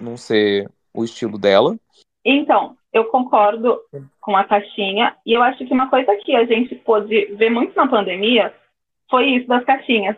não 0.00 0.16
ser 0.16 0.70
o 0.92 1.04
estilo 1.04 1.38
dela. 1.38 1.76
Então, 2.24 2.76
eu 2.92 3.04
concordo 3.04 3.80
com 4.20 4.36
a 4.36 4.44
caixinha 4.44 5.16
e 5.24 5.32
eu 5.32 5.42
acho 5.42 5.64
que 5.64 5.72
uma 5.72 5.88
coisa 5.88 6.16
que 6.16 6.34
a 6.34 6.44
gente 6.44 6.74
pôde 6.76 7.26
ver 7.36 7.50
muito 7.50 7.74
na 7.76 7.86
pandemia 7.86 8.54
foi 9.10 9.26
isso 9.26 9.46
das 9.46 9.64
caixinhas. 9.64 10.16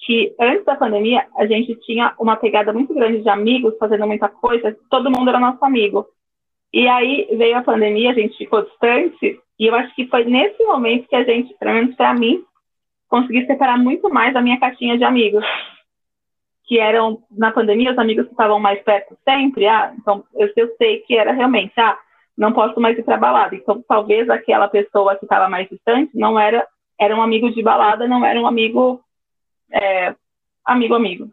Que 0.00 0.34
antes 0.40 0.64
da 0.64 0.76
pandemia 0.76 1.26
a 1.36 1.46
gente 1.46 1.76
tinha 1.80 2.14
uma 2.18 2.36
pegada 2.36 2.72
muito 2.72 2.92
grande 2.92 3.22
de 3.22 3.28
amigos 3.28 3.76
fazendo 3.78 4.06
muita 4.06 4.28
coisa, 4.28 4.76
todo 4.90 5.10
mundo 5.10 5.28
era 5.28 5.38
nosso 5.38 5.64
amigo. 5.64 6.06
E 6.72 6.88
aí 6.88 7.28
veio 7.36 7.56
a 7.56 7.62
pandemia, 7.62 8.10
a 8.10 8.14
gente 8.14 8.36
ficou 8.36 8.62
distante 8.62 9.40
e 9.58 9.66
eu 9.66 9.74
acho 9.74 9.94
que 9.94 10.06
foi 10.08 10.24
nesse 10.24 10.62
momento 10.64 11.08
que 11.08 11.16
a 11.16 11.24
gente, 11.24 11.54
pelo 11.54 11.74
menos 11.74 11.94
para 11.94 12.12
mim, 12.14 12.44
consegui 13.08 13.46
separar 13.46 13.78
muito 13.78 14.10
mais 14.10 14.34
a 14.34 14.40
minha 14.40 14.58
caixinha 14.58 14.98
de 14.98 15.04
amigos. 15.04 15.44
Que 16.66 16.78
eram, 16.78 17.22
na 17.30 17.52
pandemia, 17.52 17.92
os 17.92 17.98
amigos 17.98 18.24
que 18.24 18.32
estavam 18.32 18.58
mais 18.58 18.82
perto 18.82 19.16
sempre. 19.22 19.66
Ah, 19.66 19.94
então 19.96 20.24
eu, 20.34 20.50
eu 20.56 20.74
sei 20.76 21.00
que 21.00 21.14
era 21.16 21.32
realmente, 21.32 21.72
ah, 21.78 21.96
não 22.36 22.52
posso 22.52 22.80
mais 22.80 22.98
ir 22.98 23.04
para 23.04 23.16
balada. 23.16 23.54
Então 23.54 23.84
talvez 23.86 24.28
aquela 24.28 24.66
pessoa 24.66 25.16
que 25.16 25.24
estava 25.24 25.48
mais 25.48 25.68
distante 25.68 26.16
não 26.16 26.38
era, 26.38 26.66
era 26.98 27.14
um 27.14 27.22
amigo 27.22 27.50
de 27.52 27.62
balada, 27.62 28.08
não 28.08 28.24
era 28.24 28.40
um 28.40 28.46
amigo, 28.46 29.04
é, 29.70 30.14
amigo, 30.64 30.94
amigo. 30.94 31.30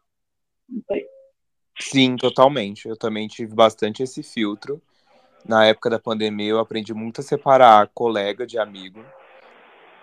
Sim, 1.79 2.17
totalmente. 2.17 2.87
Eu 2.87 2.97
também 2.97 3.27
tive 3.27 3.55
bastante 3.55 4.03
esse 4.03 4.21
filtro 4.21 4.81
na 5.45 5.65
época 5.65 5.89
da 5.89 5.99
pandemia 5.99 6.49
eu 6.49 6.59
aprendi 6.59 6.93
muito 6.93 7.21
a 7.21 7.23
separar 7.23 7.89
colega 7.93 8.45
de 8.45 8.57
amigo, 8.57 9.03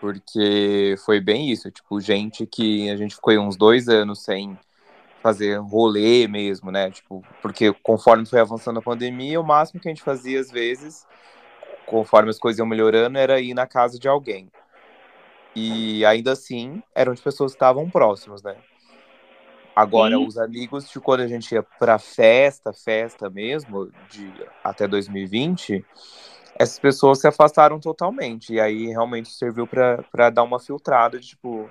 porque 0.00 0.94
foi 1.04 1.20
bem 1.20 1.50
isso, 1.50 1.70
tipo, 1.70 2.00
gente 2.00 2.46
que 2.46 2.88
a 2.90 2.96
gente 2.96 3.14
ficou 3.14 3.32
uns 3.38 3.56
dois 3.56 3.88
anos 3.88 4.22
sem 4.22 4.58
fazer 5.22 5.56
rolê 5.56 6.28
mesmo, 6.28 6.70
né? 6.70 6.90
Tipo, 6.90 7.24
porque 7.42 7.72
conforme 7.82 8.24
foi 8.24 8.40
avançando 8.40 8.78
a 8.78 8.82
pandemia, 8.82 9.40
o 9.40 9.44
máximo 9.44 9.80
que 9.80 9.88
a 9.88 9.90
gente 9.90 10.02
fazia 10.02 10.40
às 10.40 10.50
vezes, 10.50 11.06
conforme 11.86 12.30
as 12.30 12.38
coisas 12.38 12.58
iam 12.58 12.66
melhorando, 12.66 13.18
era 13.18 13.40
ir 13.40 13.54
na 13.54 13.66
casa 13.66 13.98
de 13.98 14.08
alguém. 14.08 14.50
E 15.54 16.04
ainda 16.04 16.32
assim, 16.32 16.82
eram 16.94 17.14
de 17.14 17.22
pessoas 17.22 17.52
que 17.52 17.56
estavam 17.56 17.90
próximas, 17.90 18.42
né? 18.42 18.56
Agora, 19.78 20.18
Sim. 20.18 20.26
os 20.26 20.36
amigos 20.36 20.90
de 20.90 20.98
quando 20.98 21.20
a 21.20 21.28
gente 21.28 21.54
ia 21.54 21.62
pra 21.62 22.00
festa, 22.00 22.72
festa 22.72 23.30
mesmo, 23.30 23.88
de 24.10 24.28
até 24.64 24.88
2020, 24.88 25.84
essas 26.58 26.80
pessoas 26.80 27.20
se 27.20 27.28
afastaram 27.28 27.78
totalmente. 27.78 28.54
E 28.54 28.60
aí 28.60 28.88
realmente 28.88 29.30
serviu 29.30 29.68
para 29.68 30.30
dar 30.30 30.42
uma 30.42 30.58
filtrada 30.58 31.20
de 31.20 31.28
tipo, 31.28 31.70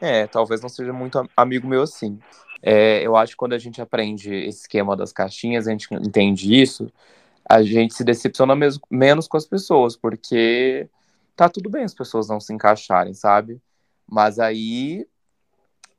é, 0.00 0.28
talvez 0.28 0.60
não 0.60 0.68
seja 0.68 0.92
muito 0.92 1.28
amigo 1.36 1.66
meu 1.66 1.82
assim. 1.82 2.20
É, 2.62 3.04
eu 3.04 3.16
acho 3.16 3.32
que 3.32 3.38
quando 3.38 3.54
a 3.54 3.58
gente 3.58 3.82
aprende 3.82 4.32
esse 4.32 4.60
esquema 4.60 4.96
das 4.96 5.12
caixinhas, 5.12 5.66
a 5.66 5.72
gente 5.72 5.92
entende 5.92 6.54
isso, 6.54 6.88
a 7.44 7.60
gente 7.60 7.92
se 7.92 8.04
decepciona 8.04 8.54
mesmo, 8.54 8.84
menos 8.88 9.26
com 9.26 9.36
as 9.36 9.48
pessoas, 9.48 9.96
porque 9.96 10.88
tá 11.34 11.48
tudo 11.48 11.68
bem 11.68 11.82
as 11.82 11.94
pessoas 11.94 12.28
não 12.28 12.38
se 12.38 12.52
encaixarem, 12.52 13.14
sabe? 13.14 13.60
Mas 14.08 14.38
aí 14.38 15.08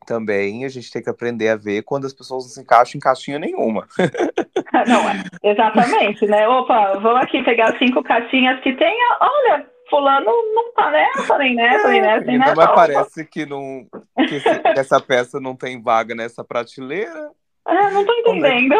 também 0.09 0.65
a 0.65 0.69
gente 0.69 0.91
tem 0.91 1.03
que 1.03 1.09
aprender 1.09 1.49
a 1.49 1.55
ver 1.55 1.83
quando 1.83 2.07
as 2.07 2.13
pessoas 2.13 2.43
não 2.43 2.49
se 2.49 2.61
encaixam 2.61 2.97
em 2.97 2.99
caixinha 2.99 3.37
nenhuma. 3.37 3.87
Não, 4.87 5.09
é, 5.09 5.23
exatamente, 5.43 6.25
né? 6.25 6.47
Opa, 6.47 6.97
vamos 6.99 7.21
aqui 7.21 7.43
pegar 7.43 7.77
cinco 7.77 8.01
caixinhas 8.01 8.59
que 8.61 8.73
tem, 8.73 8.97
olha, 9.19 9.67
fulano 9.89 10.31
não 10.53 10.71
tá 10.73 10.89
nessa, 10.91 11.37
nem 11.37 11.55
nessa, 11.55 11.87
nem 11.89 12.01
nessa, 12.01 12.25
nem 12.25 12.37
nessa. 12.37 12.55
Mas 12.55 12.71
parece 12.71 13.25
que, 13.25 13.45
não, 13.45 13.85
que, 14.15 14.35
esse, 14.35 14.47
essa 14.77 15.01
peça 15.01 15.39
não 15.39 15.55
tem 15.55 15.81
vaga 15.81 16.15
nessa 16.15 16.43
prateleira. 16.43 17.31
É, 17.67 17.91
não 17.91 18.05
tô 18.05 18.13
é 18.13 18.19
entendendo. 18.19 18.75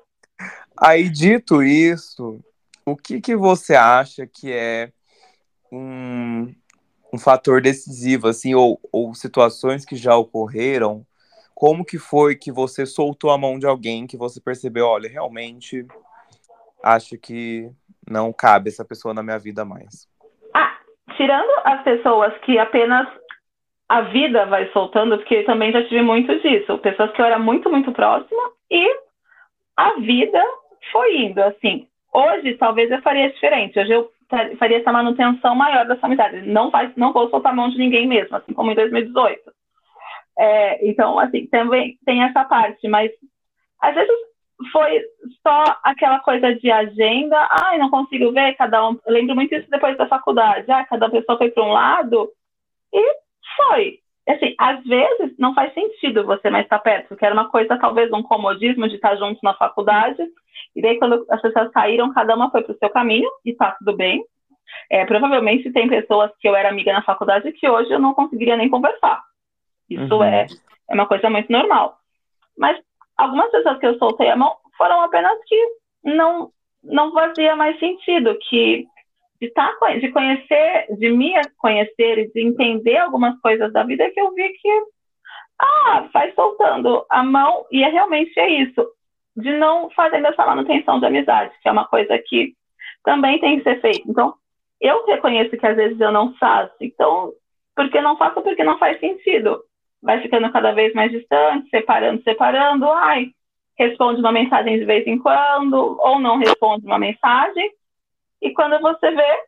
Aí, 0.78 1.08
dito 1.08 1.62
isso, 1.62 2.40
o 2.84 2.96
que, 2.96 3.20
que 3.20 3.34
você 3.34 3.74
acha 3.74 4.26
que 4.26 4.52
é 4.52 4.90
um, 5.72 6.52
um 7.14 7.18
fator 7.18 7.60
decisivo, 7.62 8.26
assim, 8.26 8.54
ou, 8.54 8.80
ou 8.92 9.14
situações 9.14 9.84
que 9.84 9.94
já 9.94 10.16
ocorreram, 10.16 11.06
como 11.54 11.84
que 11.84 11.96
foi 11.96 12.34
que 12.34 12.50
você 12.50 12.84
soltou 12.84 13.30
a 13.30 13.38
mão 13.38 13.56
de 13.56 13.66
alguém 13.66 14.04
que 14.04 14.16
você 14.16 14.40
percebeu, 14.40 14.86
olha, 14.86 15.08
realmente 15.08 15.86
acho 16.82 17.16
que 17.16 17.70
não 18.10 18.32
cabe 18.32 18.68
essa 18.68 18.84
pessoa 18.84 19.14
na 19.14 19.22
minha 19.22 19.38
vida 19.38 19.64
mais? 19.64 20.08
Ah, 20.52 20.76
tirando 21.16 21.50
as 21.64 21.84
pessoas 21.84 22.36
que 22.38 22.58
apenas 22.58 23.06
a 23.88 24.00
vida 24.00 24.44
vai 24.46 24.68
soltando, 24.72 25.16
porque 25.16 25.44
também 25.44 25.70
já 25.70 25.84
tive 25.84 26.02
muito 26.02 26.36
disso, 26.40 26.78
pessoas 26.78 27.12
que 27.12 27.22
eu 27.22 27.26
era 27.26 27.38
muito, 27.38 27.70
muito 27.70 27.92
próxima 27.92 28.42
e 28.68 28.84
a 29.76 29.94
vida 30.00 30.42
foi 30.90 31.16
indo, 31.16 31.40
assim. 31.40 31.86
Hoje, 32.12 32.54
talvez 32.54 32.90
eu 32.90 33.00
faria 33.02 33.30
diferente. 33.30 33.78
Hoje 33.78 33.92
eu 33.92 34.10
faria 34.58 34.78
essa 34.78 34.92
manutenção 34.92 35.54
maior 35.54 35.86
dessa 35.86 36.06
amizade. 36.06 36.42
Não, 36.42 36.70
vai, 36.70 36.92
não 36.96 37.12
vou 37.12 37.28
soltar 37.30 37.52
a 37.52 37.56
mão 37.56 37.68
de 37.68 37.78
ninguém 37.78 38.06
mesmo, 38.06 38.36
assim 38.36 38.52
como 38.52 38.70
em 38.70 38.74
2018. 38.74 39.40
É, 40.38 40.88
então, 40.88 41.18
assim, 41.18 41.46
também 41.46 41.98
tem 42.04 42.22
essa 42.22 42.44
parte, 42.44 42.88
mas 42.88 43.10
às 43.80 43.94
vezes 43.94 44.14
foi 44.72 45.02
só 45.46 45.78
aquela 45.82 46.20
coisa 46.20 46.54
de 46.54 46.70
agenda, 46.70 47.48
ai, 47.50 47.78
não 47.78 47.90
consigo 47.90 48.32
ver, 48.32 48.54
cada 48.54 48.88
um. 48.88 48.98
Eu 49.06 49.12
lembro 49.12 49.34
muito 49.34 49.54
isso 49.54 49.68
depois 49.70 49.96
da 49.96 50.06
faculdade, 50.06 50.70
ah, 50.70 50.84
cada 50.84 51.08
pessoa 51.10 51.38
foi 51.38 51.50
para 51.50 51.64
um 51.64 51.72
lado, 51.72 52.30
e 52.92 53.16
foi. 53.56 54.03
Assim, 54.28 54.54
às 54.58 54.82
vezes 54.84 55.36
não 55.38 55.54
faz 55.54 55.74
sentido 55.74 56.24
você 56.24 56.48
mais 56.48 56.64
estar 56.64 56.78
perto, 56.78 57.08
porque 57.08 57.24
era 57.24 57.34
uma 57.34 57.50
coisa, 57.50 57.78
talvez, 57.78 58.10
um 58.10 58.22
comodismo 58.22 58.88
de 58.88 58.94
estar 58.94 59.16
juntos 59.16 59.42
na 59.42 59.54
faculdade, 59.54 60.22
e 60.74 60.80
daí 60.80 60.98
quando 60.98 61.26
as 61.30 61.42
pessoas 61.42 61.70
saíram, 61.72 62.12
cada 62.12 62.34
uma 62.34 62.50
foi 62.50 62.62
para 62.62 62.72
o 62.72 62.78
seu 62.78 62.88
caminho, 62.88 63.28
e 63.44 63.52
tá 63.54 63.72
tudo 63.72 63.94
bem. 63.96 64.24
É, 64.90 65.04
provavelmente 65.04 65.70
tem 65.72 65.88
pessoas 65.88 66.30
que 66.40 66.48
eu 66.48 66.56
era 66.56 66.68
amiga 66.68 66.92
na 66.92 67.02
faculdade 67.02 67.52
que 67.52 67.68
hoje 67.68 67.92
eu 67.92 67.98
não 67.98 68.14
conseguiria 68.14 68.56
nem 68.56 68.68
conversar. 68.68 69.22
Isso 69.88 70.16
uhum. 70.16 70.24
é, 70.24 70.46
é 70.90 70.94
uma 70.94 71.06
coisa 71.06 71.28
muito 71.28 71.50
normal. 71.52 71.98
Mas 72.56 72.80
algumas 73.16 73.50
pessoas 73.50 73.78
que 73.78 73.86
eu 73.86 73.98
soltei 73.98 74.30
a 74.30 74.36
mão 74.36 74.56
foram 74.76 75.02
apenas 75.02 75.38
que 75.46 75.56
não, 76.02 76.50
não 76.82 77.12
fazia 77.12 77.54
mais 77.54 77.78
sentido, 77.78 78.36
que 78.48 78.86
de, 79.40 79.50
tá, 79.50 79.72
de 80.00 80.10
conhecer, 80.10 80.86
de 80.96 81.10
me 81.10 81.34
conhecer 81.58 82.18
e 82.18 82.32
de 82.32 82.46
entender 82.46 82.96
algumas 82.98 83.38
coisas 83.40 83.72
da 83.72 83.82
vida 83.82 84.10
que 84.10 84.20
eu 84.20 84.32
vi 84.32 84.48
que, 84.60 84.82
ah, 85.60 86.08
faz 86.12 86.34
soltando 86.34 87.04
a 87.10 87.22
mão. 87.22 87.66
E 87.70 87.82
é, 87.82 87.88
realmente 87.88 88.38
é 88.38 88.48
isso, 88.48 88.86
de 89.36 89.52
não 89.56 89.90
fazer 89.90 90.24
essa 90.24 90.46
manutenção 90.46 91.00
de 91.00 91.06
amizade, 91.06 91.54
que 91.62 91.68
é 91.68 91.72
uma 91.72 91.86
coisa 91.86 92.18
que 92.18 92.54
também 93.04 93.38
tem 93.40 93.58
que 93.58 93.64
ser 93.64 93.80
feita. 93.80 94.02
Então, 94.08 94.34
eu 94.80 95.04
reconheço 95.06 95.56
que 95.56 95.66
às 95.66 95.76
vezes 95.76 96.00
eu 96.00 96.12
não 96.12 96.34
faço, 96.34 96.74
então, 96.80 97.32
porque 97.74 98.00
não 98.00 98.16
faço? 98.16 98.40
Porque 98.42 98.64
não 98.64 98.78
faz 98.78 98.98
sentido. 99.00 99.62
Vai 100.02 100.20
ficando 100.20 100.50
cada 100.52 100.72
vez 100.72 100.92
mais 100.94 101.10
distante, 101.10 101.68
separando, 101.70 102.22
separando, 102.22 102.90
ai, 102.90 103.30
responde 103.78 104.20
uma 104.20 104.32
mensagem 104.32 104.78
de 104.78 104.84
vez 104.84 105.06
em 105.06 105.18
quando, 105.18 105.98
ou 106.00 106.18
não 106.20 106.36
responde 106.36 106.86
uma 106.86 106.98
mensagem, 106.98 107.70
e 108.44 108.52
quando 108.52 108.78
você 108.80 109.10
vê, 109.10 109.44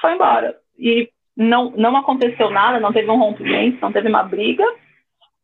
foi 0.00 0.14
embora. 0.14 0.58
E 0.78 1.10
não, 1.36 1.70
não 1.72 1.96
aconteceu 1.96 2.50
nada, 2.50 2.80
não 2.80 2.92
teve 2.92 3.10
um 3.10 3.18
rompimento, 3.18 3.80
não 3.80 3.92
teve 3.92 4.08
uma 4.08 4.22
briga, 4.22 4.64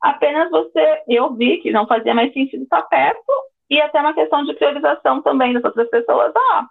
apenas 0.00 0.50
você, 0.50 1.02
eu 1.06 1.34
vi 1.34 1.58
que 1.58 1.70
não 1.70 1.86
fazia 1.86 2.14
mais 2.14 2.32
sentido 2.32 2.64
estar 2.64 2.82
perto, 2.82 3.32
e 3.68 3.80
até 3.80 4.00
uma 4.00 4.14
questão 4.14 4.44
de 4.44 4.54
priorização 4.54 5.20
também 5.22 5.52
das 5.52 5.64
outras 5.64 5.88
pessoas. 5.90 6.32
Ah, 6.34 6.66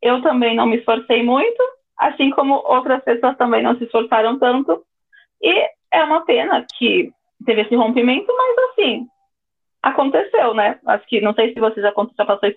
eu 0.00 0.22
também 0.22 0.54
não 0.54 0.66
me 0.66 0.76
esforcei 0.76 1.22
muito, 1.22 1.62
assim 1.98 2.30
como 2.30 2.62
outras 2.64 3.02
pessoas 3.02 3.36
também 3.36 3.62
não 3.62 3.76
se 3.76 3.84
esforçaram 3.84 4.38
tanto, 4.38 4.84
e 5.42 5.68
é 5.90 6.04
uma 6.04 6.24
pena 6.24 6.64
que 6.78 7.12
teve 7.44 7.62
esse 7.62 7.74
rompimento, 7.74 8.32
mas 8.36 8.70
assim, 8.70 9.06
aconteceu, 9.82 10.54
né? 10.54 10.78
Acho 10.86 11.06
que 11.06 11.20
não 11.20 11.34
sei 11.34 11.52
se 11.52 11.58
você 11.58 11.80
já, 11.80 11.92
já, 12.16 12.24
passou, 12.24 12.50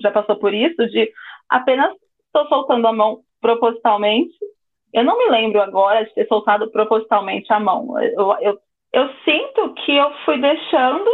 já 0.00 0.10
passou 0.10 0.36
por 0.36 0.54
isso, 0.54 0.86
de 0.88 1.12
apenas 1.52 1.92
estou 2.26 2.46
soltando 2.48 2.86
a 2.88 2.92
mão 2.92 3.20
propositalmente. 3.40 4.34
Eu 4.92 5.04
não 5.04 5.18
me 5.18 5.30
lembro 5.30 5.60
agora 5.60 6.04
de 6.04 6.12
ter 6.14 6.26
soltado 6.26 6.70
propositalmente 6.70 7.52
a 7.52 7.60
mão. 7.60 7.98
Eu, 8.00 8.36
eu, 8.40 8.58
eu 8.92 9.08
sinto 9.24 9.74
que 9.74 9.96
eu 9.96 10.12
fui 10.24 10.38
deixando 10.38 11.10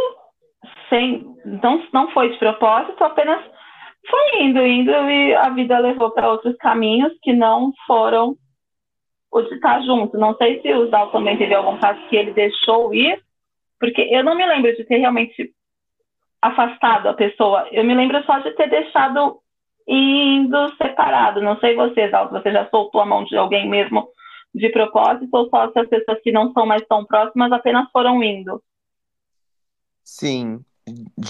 sem. 0.89 1.27
Não, 1.63 1.83
não 1.93 2.11
foi 2.13 2.31
de 2.31 2.39
propósito, 2.39 3.03
apenas 3.03 3.43
foi 4.09 4.43
indo, 4.43 4.65
indo 4.65 4.91
e 4.91 5.35
a 5.35 5.51
vida 5.51 5.79
levou 5.79 6.11
para 6.11 6.31
outros 6.31 6.57
caminhos 6.57 7.13
que 7.23 7.33
não 7.33 7.73
foram 7.87 8.37
o 9.31 9.43
de 9.43 9.55
estar 9.55 9.83
junto. 9.83 10.17
Não 10.17 10.35
sei 10.37 10.61
se 10.63 10.73
o 10.73 10.89
Zal 10.89 11.11
também 11.11 11.37
teve 11.37 11.55
algum 11.55 11.79
caso 11.79 12.01
que 12.09 12.17
ele 12.17 12.33
deixou 12.33 12.95
ir, 12.95 13.21
porque 13.79 14.01
eu 14.03 14.25
não 14.25 14.35
me 14.35 14.47
lembro 14.47 14.75
de 14.75 14.85
ter 14.85 14.99
realmente 14.99 15.53
afastado 16.41 17.09
a 17.09 17.15
pessoa. 17.15 17.69
Eu 17.71 17.85
me 17.85 17.95
lembro 17.95 18.23
só 18.25 18.39
de 18.39 18.51
ter 18.53 18.69
deixado 18.69 19.39
indo 19.89 20.77
separado. 20.77 21.41
Não 21.41 21.59
sei 21.59 21.75
você, 21.75 22.11
Zal, 22.11 22.31
você 22.31 22.53
já 22.53 22.69
soltou 22.69 23.01
a 23.01 23.07
mão 23.07 23.25
de 23.25 23.37
alguém 23.37 23.69
mesmo 23.69 24.09
de 24.55 24.69
propósito 24.71 25.29
ou 25.33 25.49
só 25.49 25.65
essas 25.65 25.89
pessoas 25.89 26.21
que 26.23 26.33
não 26.33 26.53
são 26.53 26.67
mais 26.67 26.83
tão 26.87 27.05
próximas 27.05 27.51
apenas 27.53 27.91
foram 27.91 28.23
indo? 28.23 28.63
Sim, 30.05 30.65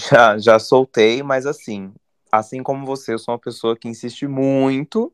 já, 0.09 0.37
já 0.37 0.59
soltei, 0.59 1.21
mas 1.21 1.45
assim, 1.45 1.93
assim 2.31 2.63
como 2.63 2.85
você, 2.85 3.13
eu 3.13 3.19
sou 3.19 3.33
uma 3.33 3.39
pessoa 3.39 3.75
que 3.75 3.87
insiste 3.87 4.27
muito, 4.27 5.11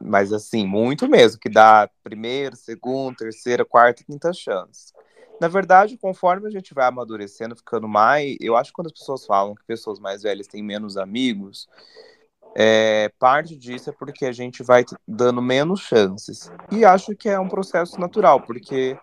mas 0.00 0.32
assim, 0.32 0.66
muito 0.66 1.08
mesmo, 1.08 1.40
que 1.40 1.48
dá 1.48 1.88
primeira, 2.02 2.54
segunda, 2.54 3.16
terceira, 3.16 3.64
quarta 3.64 4.02
e 4.02 4.04
quinta 4.04 4.32
chance. 4.32 4.92
Na 5.40 5.48
verdade, 5.48 5.98
conforme 5.98 6.46
a 6.46 6.50
gente 6.50 6.72
vai 6.72 6.86
amadurecendo, 6.86 7.56
ficando 7.56 7.86
mais, 7.86 8.36
eu 8.40 8.56
acho 8.56 8.70
que 8.70 8.76
quando 8.76 8.86
as 8.86 8.92
pessoas 8.92 9.26
falam 9.26 9.54
que 9.54 9.64
pessoas 9.66 9.98
mais 9.98 10.22
velhas 10.22 10.46
têm 10.46 10.62
menos 10.62 10.96
amigos, 10.96 11.68
é, 12.58 13.12
parte 13.18 13.54
disso 13.54 13.90
é 13.90 13.92
porque 13.92 14.24
a 14.24 14.32
gente 14.32 14.62
vai 14.62 14.82
dando 15.06 15.42
menos 15.42 15.80
chances. 15.80 16.50
E 16.72 16.86
acho 16.86 17.14
que 17.14 17.28
é 17.28 17.38
um 17.38 17.48
processo 17.48 18.00
natural, 18.00 18.40
porque 18.40 18.98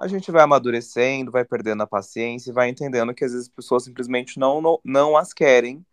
a 0.00 0.08
gente 0.08 0.30
vai 0.30 0.42
amadurecendo, 0.42 1.30
vai 1.30 1.44
perdendo 1.44 1.82
a 1.82 1.86
paciência 1.86 2.48
e 2.48 2.54
vai 2.54 2.70
entendendo 2.70 3.12
que 3.12 3.22
às 3.22 3.32
vezes 3.32 3.46
as 3.46 3.54
pessoas 3.54 3.84
simplesmente 3.84 4.38
não, 4.38 4.62
não, 4.62 4.80
não 4.82 5.16
as 5.18 5.34
querem 5.34 5.84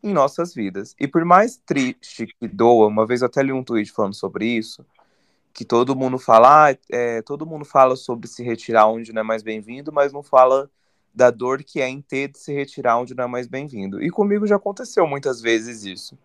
em 0.00 0.12
nossas 0.12 0.54
vidas. 0.54 0.94
E 1.00 1.08
por 1.08 1.24
mais 1.24 1.56
triste 1.56 2.28
que 2.38 2.46
doa, 2.46 2.86
uma 2.86 3.04
vez 3.04 3.22
eu 3.22 3.26
até 3.26 3.42
li 3.42 3.52
um 3.52 3.64
tweet 3.64 3.90
falando 3.90 4.14
sobre 4.14 4.46
isso, 4.46 4.86
que 5.52 5.64
todo 5.64 5.96
mundo 5.96 6.18
fala, 6.18 6.70
ah, 6.70 6.76
é, 6.88 7.20
todo 7.22 7.44
mundo 7.44 7.64
fala 7.64 7.96
sobre 7.96 8.28
se 8.28 8.44
retirar 8.44 8.86
onde 8.86 9.12
não 9.12 9.22
é 9.22 9.24
mais 9.24 9.42
bem-vindo, 9.42 9.92
mas 9.92 10.12
não 10.12 10.22
fala 10.22 10.70
da 11.14 11.30
dor 11.30 11.62
que 11.62 11.80
é 11.80 11.88
em 11.88 12.02
ter 12.02 12.28
de 12.28 12.38
se 12.38 12.52
retirar 12.52 12.98
onde 12.98 13.14
não 13.14 13.24
é 13.24 13.28
mais 13.28 13.46
bem-vindo. 13.46 14.02
E 14.02 14.10
comigo 14.10 14.46
já 14.46 14.56
aconteceu 14.56 15.06
muitas 15.06 15.40
vezes 15.40 15.84
isso. 15.84 16.18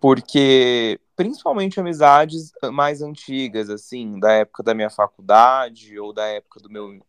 Porque, 0.00 1.00
principalmente 1.16 1.80
amizades 1.80 2.52
mais 2.72 3.00
antigas, 3.00 3.70
assim, 3.70 4.18
da 4.18 4.32
época 4.32 4.62
da 4.62 4.74
minha 4.74 4.90
faculdade 4.90 5.98
ou 5.98 6.12
da 6.12 6.26
época 6.26 6.60
do 6.60 6.68
meu 6.68 7.00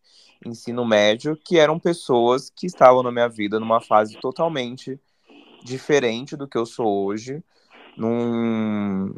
ensino 0.46 0.84
médio, 0.84 1.36
que 1.36 1.58
eram 1.58 1.78
pessoas 1.78 2.50
que 2.50 2.66
estavam 2.66 3.02
na 3.02 3.10
minha 3.10 3.28
vida 3.28 3.58
numa 3.58 3.80
fase 3.80 4.18
totalmente 4.20 4.98
diferente 5.64 6.36
do 6.36 6.46
que 6.46 6.56
eu 6.56 6.66
sou 6.66 7.06
hoje, 7.06 7.42
num, 7.96 9.14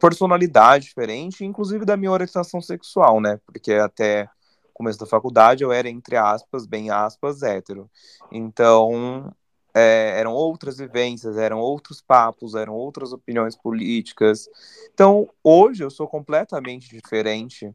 personalidade 0.00 0.86
diferente, 0.86 1.44
inclusive 1.44 1.84
da 1.84 1.96
minha 1.96 2.10
orientação 2.10 2.60
sexual, 2.60 3.20
né? 3.20 3.38
Porque 3.46 3.72
até 3.74 4.28
começo 4.76 4.98
da 4.98 5.06
faculdade 5.06 5.64
eu 5.64 5.72
era, 5.72 5.88
entre 5.88 6.16
aspas, 6.16 6.66
bem 6.66 6.90
aspas, 6.90 7.42
hétero. 7.42 7.90
Então, 8.30 9.34
é, 9.74 10.18
eram 10.18 10.34
outras 10.34 10.76
vivências, 10.76 11.38
eram 11.38 11.58
outros 11.58 12.02
papos, 12.02 12.54
eram 12.54 12.74
outras 12.74 13.12
opiniões 13.12 13.56
políticas. 13.56 14.48
Então, 14.92 15.28
hoje 15.42 15.82
eu 15.82 15.90
sou 15.90 16.06
completamente 16.06 16.90
diferente 16.90 17.74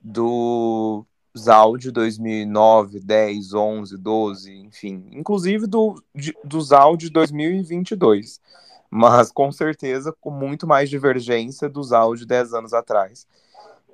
do 0.00 1.04
Zal 1.36 1.76
de 1.76 1.90
2009, 1.90 3.00
10, 3.00 3.52
11, 3.52 3.98
12, 3.98 4.54
enfim, 4.54 5.08
inclusive 5.12 5.66
do, 5.66 6.00
de, 6.14 6.32
do 6.44 6.60
Zal 6.60 6.96
de 6.96 7.10
2022, 7.10 8.40
mas 8.88 9.32
com 9.32 9.50
certeza 9.50 10.14
com 10.20 10.30
muito 10.30 10.66
mais 10.66 10.88
divergência 10.88 11.68
do 11.68 11.82
Zal 11.82 12.14
de 12.14 12.24
10 12.24 12.54
anos 12.54 12.72
atrás. 12.72 13.26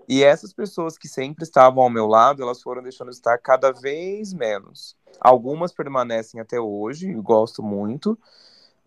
E 0.09 0.23
essas 0.23 0.53
pessoas 0.53 0.97
que 0.97 1.09
sempre 1.09 1.45
estavam 1.45 1.83
ao 1.83 1.90
meu 1.90 2.07
lado, 2.07 2.42
elas 2.42 2.62
foram 2.62 2.83
deixando 2.83 3.11
de 3.11 3.16
estar 3.16 3.37
cada 3.38 3.73
vez 3.73 4.33
menos. 4.33 4.97
Algumas 5.21 5.73
permanecem 5.73 6.40
até 6.40 6.61
hoje, 6.61 7.11
e 7.11 7.14
gosto 7.14 7.62
muito, 7.62 8.19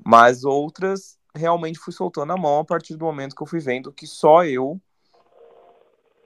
mas 0.03 0.43
outras 0.43 1.17
realmente 1.35 1.79
fui 1.79 1.93
soltando 1.93 2.31
a 2.31 2.37
mão 2.37 2.59
a 2.59 2.65
partir 2.65 2.95
do 2.95 3.05
momento 3.05 3.35
que 3.35 3.43
eu 3.43 3.47
fui 3.47 3.59
vendo 3.59 3.91
que 3.91 4.07
só 4.07 4.43
eu 4.45 4.79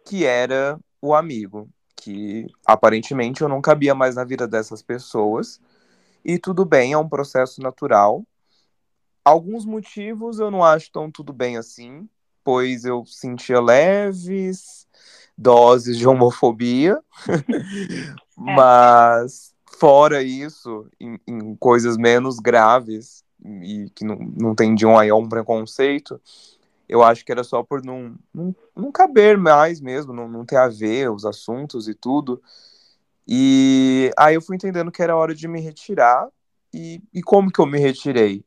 que 0.05 0.25
era 0.25 0.79
o 1.01 1.13
amigo, 1.13 1.69
que 1.95 2.47
aparentemente 2.65 3.41
eu 3.41 3.49
não 3.49 3.61
cabia 3.61 3.95
mais 3.95 4.15
na 4.15 4.23
vida 4.23 4.47
dessas 4.47 4.81
pessoas. 4.81 5.61
E 6.23 6.37
tudo 6.37 6.65
bem, 6.65 6.93
é 6.93 6.97
um 6.97 7.07
processo 7.07 7.61
natural. 7.61 8.25
Alguns 9.23 9.65
motivos 9.65 10.39
eu 10.39 10.51
não 10.51 10.63
acho 10.63 10.91
tão 10.91 11.09
tudo 11.09 11.31
bem 11.31 11.57
assim, 11.57 12.07
pois 12.43 12.85
eu 12.85 13.05
sentia 13.05 13.59
leves 13.59 14.87
doses 15.37 15.97
de 15.97 16.07
homofobia, 16.07 16.99
é. 17.29 18.15
mas 18.35 19.53
fora 19.79 20.21
isso, 20.21 20.87
em, 20.99 21.19
em, 21.27 21.55
coisas 21.55 21.97
menos 21.97 22.39
graves 22.39 23.23
e 23.43 23.89
que 23.95 24.05
não, 24.05 24.15
não 24.15 24.55
tendiam 24.55 24.97
aí 24.97 25.09
a 25.09 25.15
um 25.15 25.27
preconceito, 25.27 26.21
eu 26.87 27.01
acho 27.03 27.25
que 27.25 27.31
era 27.31 27.43
só 27.43 27.63
por 27.63 27.83
não, 27.83 28.15
não, 28.33 28.55
não 28.75 28.91
caber 28.91 29.37
mais 29.37 29.81
mesmo, 29.81 30.13
não, 30.13 30.27
não 30.27 30.45
ter 30.45 30.57
a 30.57 30.67
ver 30.67 31.09
os 31.09 31.25
assuntos 31.25 31.87
e 31.87 31.93
tudo. 31.93 32.41
E 33.27 34.11
aí 34.17 34.35
eu 34.35 34.41
fui 34.41 34.55
entendendo 34.55 34.91
que 34.91 35.01
era 35.01 35.15
hora 35.15 35.33
de 35.33 35.47
me 35.47 35.59
retirar. 35.59 36.27
E, 36.73 37.01
e 37.13 37.21
como 37.21 37.51
que 37.51 37.59
eu 37.59 37.65
me 37.65 37.79
retirei? 37.79 38.43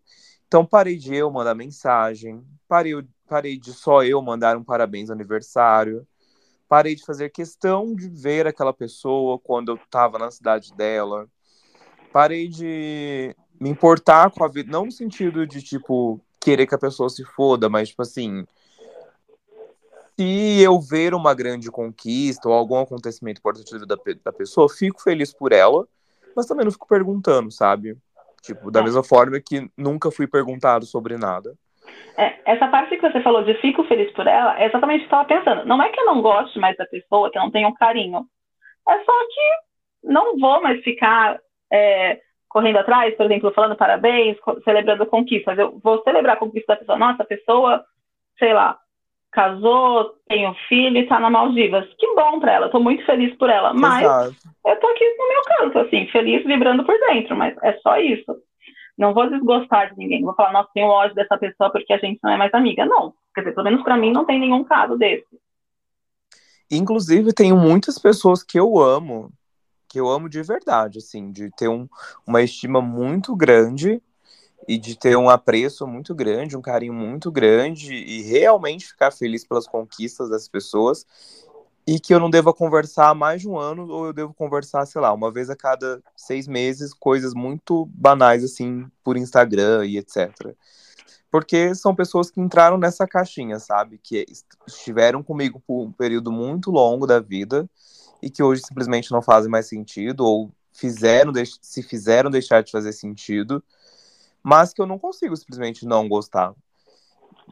Então 0.47 0.65
parei 0.65 0.97
de 0.97 1.15
eu 1.15 1.31
mandar 1.31 1.55
mensagem, 1.55 2.45
parei, 2.69 2.93
parei 3.27 3.59
de 3.59 3.73
só 3.73 4.03
eu 4.03 4.21
mandar 4.23 4.57
um 4.57 4.65
parabéns 4.65 5.11
aniversário, 5.11 6.07
parei 6.69 6.95
de 6.95 7.05
fazer 7.05 7.31
questão 7.31 7.95
de 7.95 8.09
ver 8.09 8.47
aquela 8.47 8.73
pessoa 8.73 9.39
quando 9.39 9.71
eu 9.73 9.77
estava 9.77 10.19
na 10.19 10.31
cidade 10.31 10.73
dela, 10.75 11.29
parei 12.13 12.49
de 12.49 13.35
me 13.61 13.71
importar 13.71 14.31
com 14.31 14.45
a 14.45 14.49
vida, 14.49 14.71
não 14.71 14.87
no 14.87 14.93
sentido 14.93 15.47
de 15.47 15.63
tipo 15.63 16.21
querer 16.41 16.67
que 16.67 16.75
a 16.75 16.79
pessoa 16.79 17.09
se 17.09 17.25
foda, 17.25 17.69
mas 17.69 17.89
tipo 17.89 18.03
assim, 18.03 18.47
se 20.19 20.61
eu 20.61 20.81
ver 20.81 21.15
uma 21.15 21.35
grande 21.35 21.71
conquista 21.71 22.49
ou 22.49 22.55
algum 22.55 22.79
acontecimento 22.79 23.39
importante 23.39 23.79
da, 23.87 23.97
da 24.25 24.33
pessoa, 24.33 24.69
fico 24.69 25.03
feliz 25.03 25.33
por 25.33 25.53
ela, 25.53 25.87
mas 26.35 26.47
também 26.47 26.65
não 26.65 26.73
fico 26.73 26.87
perguntando, 26.87 27.51
sabe? 27.51 27.97
Tipo, 28.43 28.71
da 28.71 28.81
é. 28.81 28.85
mesma 28.85 29.03
forma 29.03 29.41
que 29.41 29.71
nunca 29.77 30.11
fui 30.11 30.27
perguntado 30.27 30.87
sobre 30.87 31.17
nada. 31.17 31.57
É, 32.17 32.39
essa 32.47 32.69
parte 32.69 32.97
que 32.97 33.09
você 33.09 33.21
falou 33.21 33.45
de 33.45 33.55
fico 33.55 33.85
feliz 33.85 34.11
por 34.13 34.27
ela, 34.27 34.59
é 34.59 34.67
exatamente 34.67 35.05
o 35.05 35.09
que 35.09 35.15
eu 35.15 35.21
estava 35.21 35.41
pensando. 35.43 35.67
Não 35.67 35.83
é 35.83 35.91
que 35.91 36.01
eu 36.01 36.07
não 36.07 36.23
goste 36.23 36.59
mais 36.59 36.77
da 36.77 36.87
pessoa, 36.87 37.31
que 37.31 37.39
eu 37.39 37.43
não 37.43 37.51
tenha 37.51 37.69
um 37.69 37.75
carinho. 37.75 38.25
É 38.89 38.99
só 39.05 39.13
que 39.27 40.11
não 40.11 40.39
vou 40.39 40.63
mais 40.63 40.83
ficar 40.83 41.39
é, 41.73 42.21
correndo 42.49 42.79
atrás, 42.79 43.15
por 43.17 43.27
exemplo, 43.27 43.53
falando 43.53 43.77
parabéns, 43.77 44.37
celebrando 44.65 45.07
conquistas. 45.07 45.59
Eu 45.59 45.79
vou 45.83 46.03
celebrar 46.03 46.37
a 46.37 46.39
conquista 46.39 46.73
da 46.73 46.79
pessoa. 46.79 46.99
Nossa, 46.99 47.23
a 47.23 47.27
pessoa, 47.27 47.85
sei 48.39 48.55
lá, 48.55 48.79
casou, 49.33 50.15
tem 50.27 50.49
um 50.49 50.55
filho 50.69 50.97
e 50.97 51.07
tá 51.07 51.21
na 51.21 51.29
Maldivas. 51.29 51.87
Que 51.99 52.15
bom 52.15 52.41
pra 52.41 52.53
ela, 52.53 52.71
tô 52.71 52.81
muito 52.81 53.05
feliz 53.05 53.37
por 53.37 53.51
ela. 53.51 53.75
Mas 53.75 54.03
Exato. 54.03 54.35
eu 54.67 54.81
tô 54.81 54.87
aqui 54.87 55.05
no 55.19 55.29
meu 55.29 55.43
canto, 55.43 55.79
assim, 55.81 56.07
feliz, 56.07 56.45
vibrando 56.45 56.85
por 56.85 56.99
dentro, 56.99 57.37
mas 57.37 57.55
é 57.63 57.75
só 57.81 57.99
isso. 57.99 58.35
Não 58.97 59.13
vou 59.13 59.29
desgostar 59.29 59.91
de 59.91 59.99
ninguém, 59.99 60.23
vou 60.23 60.35
falar, 60.35 60.53
nossa, 60.53 60.71
tenho 60.73 60.87
ódio 60.87 61.15
dessa 61.15 61.37
pessoa 61.37 61.71
porque 61.71 61.93
a 61.93 61.99
gente 61.99 62.19
não 62.23 62.31
é 62.31 62.37
mais 62.37 62.53
amiga. 62.55 62.85
Não. 62.87 63.13
Quer 63.35 63.43
dizer, 63.43 63.55
pelo 63.55 63.65
menos 63.65 63.83
pra 63.83 63.97
mim 63.97 64.13
não 64.13 64.25
tem 64.25 64.41
nenhum 64.41 64.65
caso 64.65 64.97
desse. 64.97 65.27
Inclusive, 66.71 67.33
tenho 67.33 67.57
muitas 67.57 67.99
pessoas 67.99 68.43
que 68.43 68.59
eu 68.59 68.79
amo 68.79 69.31
que 69.89 70.01
eu 70.01 70.09
amo 70.09 70.29
de 70.29 70.43
verdade, 70.43 70.99
assim, 70.99 71.31
de 71.31 71.51
ter 71.57 71.69
um, 71.69 71.89
uma 72.27 72.43
estima 72.43 72.83
muito 72.83 73.35
grande 73.35 74.03
e 74.69 74.77
de 74.77 74.99
ter 74.99 75.17
um 75.17 75.31
apreço 75.31 75.87
muito 75.87 76.15
grande, 76.15 76.57
um 76.57 76.61
carinho 76.61 76.93
muito 76.93 77.31
grande 77.31 77.95
e 77.95 78.23
realmente 78.23 78.89
ficar 78.89 79.13
feliz 79.13 79.47
pelas 79.47 79.67
conquistas 79.67 80.29
das 80.29 80.49
pessoas 80.49 81.07
e 81.87 82.01
que 82.01 82.13
eu 82.13 82.19
não 82.19 82.29
devo 82.29 82.53
conversar 82.53 83.11
há 83.11 83.15
mais 83.15 83.41
de 83.41 83.49
um 83.49 83.57
ano 83.57 83.89
ou 83.89 84.07
eu 84.07 84.13
devo 84.13 84.35
conversar, 84.35 84.85
sei 84.87 85.01
lá, 85.01 85.13
uma 85.13 85.31
vez 85.31 85.49
a 85.49 85.55
cada 85.55 86.03
seis 86.17 86.49
meses, 86.49 86.93
coisas 86.93 87.33
muito 87.33 87.87
banais, 87.95 88.43
assim, 88.43 88.91
por 89.05 89.17
Instagram 89.17 89.87
e 89.87 89.97
etc. 89.97 90.33
Porque 91.31 91.75
são 91.77 91.95
pessoas 91.95 92.29
que 92.29 92.41
entraram 92.41 92.77
nessa 92.77 93.07
caixinha, 93.07 93.61
sabe? 93.61 94.01
Que 94.03 94.27
estiveram 94.67 95.23
comigo 95.23 95.63
por 95.65 95.85
um 95.85 95.93
período 95.93 96.33
muito 96.33 96.73
longo 96.73 97.07
da 97.07 97.21
vida 97.21 97.69
e 98.21 98.29
que 98.29 98.43
hoje 98.43 98.63
simplesmente 98.67 99.13
não 99.13 99.23
fazem 99.23 99.51
mais 99.51 99.69
sentido 99.69 100.25
ou 100.25 100.51
fizeram 100.73 101.33
se 101.63 101.83
fizeram 101.83 102.31
deixar 102.31 102.63
de 102.63 102.73
fazer 102.73 102.93
sentido, 102.93 103.63
mas 104.43 104.73
que 104.73 104.83
eu 104.83 104.87
não 104.87 104.99
consigo 104.99 105.37
simplesmente 105.37 105.87
não 105.87 106.09
gostar. 106.09 106.53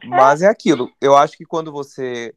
Mas 0.03 0.41
é 0.41 0.47
aquilo. 0.47 0.91
Eu 0.99 1.15
acho 1.15 1.37
que 1.37 1.45
quando 1.45 1.71
você 1.71 2.35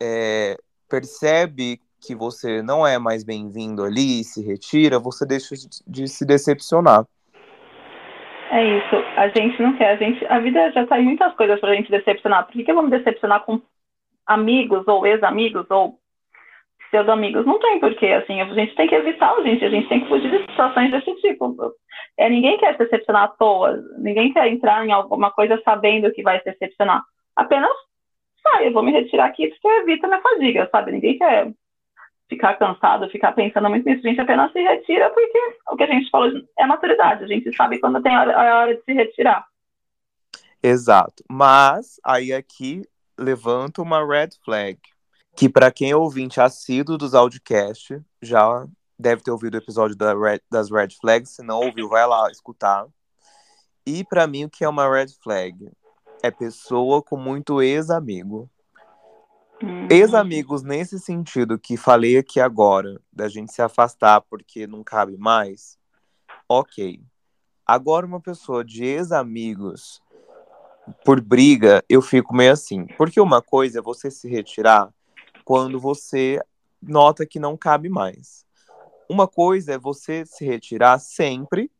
é, 0.00 0.58
percebe 0.88 1.80
que 2.00 2.14
você 2.14 2.62
não 2.62 2.86
é 2.86 2.98
mais 2.98 3.24
bem-vindo 3.24 3.84
ali 3.84 4.22
se 4.24 4.44
retira, 4.44 4.98
você 4.98 5.26
deixa 5.26 5.54
de 5.86 6.08
se 6.08 6.24
decepcionar. 6.24 7.04
É 8.50 8.78
isso. 8.78 8.96
A 9.16 9.28
gente 9.28 9.60
não 9.60 9.76
quer. 9.76 9.92
A, 9.92 9.96
gente, 9.96 10.24
a 10.26 10.38
vida 10.38 10.72
já 10.72 10.98
em 10.98 11.04
muitas 11.04 11.34
coisas 11.34 11.60
pra 11.60 11.74
gente 11.74 11.90
decepcionar. 11.90 12.46
Por 12.46 12.52
que, 12.52 12.64
que 12.64 12.70
eu 12.70 12.74
vou 12.74 12.84
me 12.84 12.90
decepcionar 12.90 13.44
com 13.44 13.60
amigos 14.26 14.86
ou 14.86 15.06
ex-amigos 15.06 15.66
ou 15.70 15.98
pseudo-amigos. 16.88 17.44
Não 17.46 17.58
tem 17.58 17.80
porquê, 17.80 18.06
assim, 18.08 18.40
a 18.40 18.44
gente 18.46 18.74
tem 18.74 18.88
que 18.88 18.94
evitar 18.94 19.34
gente, 19.42 19.64
a 19.64 19.70
gente 19.70 19.88
tem 19.88 20.00
que 20.00 20.08
fugir 20.08 20.30
de 20.30 20.50
situações 20.50 20.90
desse 20.90 21.14
tipo. 21.16 21.74
É, 22.16 22.28
ninguém 22.28 22.58
quer 22.58 22.72
se 22.72 22.78
decepcionar 22.78 23.24
à 23.24 23.28
toa, 23.28 23.78
ninguém 23.98 24.32
quer 24.32 24.48
entrar 24.48 24.86
em 24.86 24.92
alguma 24.92 25.30
coisa 25.30 25.60
sabendo 25.64 26.12
que 26.12 26.22
vai 26.22 26.38
se 26.38 26.44
decepcionar. 26.44 27.02
Apenas 27.36 27.70
sai, 28.50 28.68
eu 28.68 28.72
vou 28.72 28.82
me 28.82 28.92
retirar 28.92 29.26
aqui 29.26 29.48
porque 29.48 29.68
evita 29.68 30.06
minha 30.06 30.20
fadiga, 30.20 30.68
sabe? 30.70 30.92
Ninguém 30.92 31.18
quer 31.18 31.52
ficar 32.28 32.54
cansado, 32.54 33.08
ficar 33.10 33.32
pensando 33.32 33.68
muito 33.68 33.88
nisso. 33.88 34.06
A 34.06 34.10
gente 34.10 34.20
apenas 34.20 34.52
se 34.52 34.60
retira 34.60 35.10
porque 35.10 35.38
o 35.70 35.76
que 35.76 35.82
a 35.84 35.86
gente 35.86 36.10
falou 36.10 36.30
é 36.58 36.66
maturidade. 36.66 37.24
A 37.24 37.26
gente 37.26 37.54
sabe 37.56 37.78
quando 37.80 38.02
tem 38.02 38.14
a 38.14 38.20
hora, 38.20 38.36
a 38.36 38.60
hora 38.60 38.76
de 38.76 38.82
se 38.82 38.92
retirar. 38.92 39.46
Exato. 40.62 41.24
Mas 41.28 42.00
aí 42.04 42.32
aqui 42.32 42.82
levanta 43.18 43.82
uma 43.82 44.06
red 44.06 44.30
flag 44.44 44.78
que 45.38 45.48
para 45.48 45.70
quem 45.70 45.92
é 45.92 45.96
ouvinte 45.96 46.40
assíduo 46.40 46.98
dos 46.98 47.14
audiocast, 47.14 48.00
já 48.20 48.66
deve 48.98 49.22
ter 49.22 49.30
ouvido 49.30 49.54
o 49.54 49.58
episódio 49.58 49.96
da 49.96 50.12
Red, 50.12 50.40
das 50.50 50.68
Red 50.68 50.88
Flags, 51.00 51.30
se 51.30 51.44
não 51.44 51.60
ouviu, 51.60 51.88
vai 51.88 52.04
lá 52.04 52.28
escutar. 52.28 52.86
E 53.86 54.04
para 54.04 54.26
mim 54.26 54.44
o 54.44 54.50
que 54.50 54.64
é 54.64 54.68
uma 54.68 54.92
Red 54.92 55.14
Flag? 55.22 55.70
É 56.22 56.30
pessoa 56.30 57.02
com 57.02 57.16
muito 57.16 57.62
ex-amigo. 57.62 58.50
Uhum. 59.62 59.88
Ex-amigos 59.90 60.62
nesse 60.62 60.98
sentido 60.98 61.58
que 61.58 61.76
falei 61.76 62.16
aqui 62.18 62.40
agora, 62.40 63.00
da 63.12 63.28
gente 63.28 63.52
se 63.52 63.60
afastar 63.60 64.20
porque 64.22 64.66
não 64.66 64.84
cabe 64.84 65.16
mais, 65.16 65.76
ok. 66.48 67.00
Agora 67.66 68.06
uma 68.06 68.20
pessoa 68.20 68.64
de 68.64 68.84
ex-amigos 68.84 70.00
por 71.04 71.20
briga, 71.20 71.84
eu 71.88 72.00
fico 72.00 72.34
meio 72.34 72.52
assim. 72.52 72.86
Porque 72.96 73.20
uma 73.20 73.42
coisa 73.42 73.80
é 73.80 73.82
você 73.82 74.10
se 74.10 74.28
retirar 74.28 74.92
quando 75.44 75.78
você 75.78 76.40
nota 76.80 77.26
que 77.26 77.38
não 77.38 77.56
cabe 77.56 77.88
mais. 77.88 78.46
Uma 79.08 79.26
coisa 79.26 79.74
é 79.74 79.78
você 79.78 80.24
se 80.26 80.44
retirar 80.44 80.98
sempre 80.98 81.70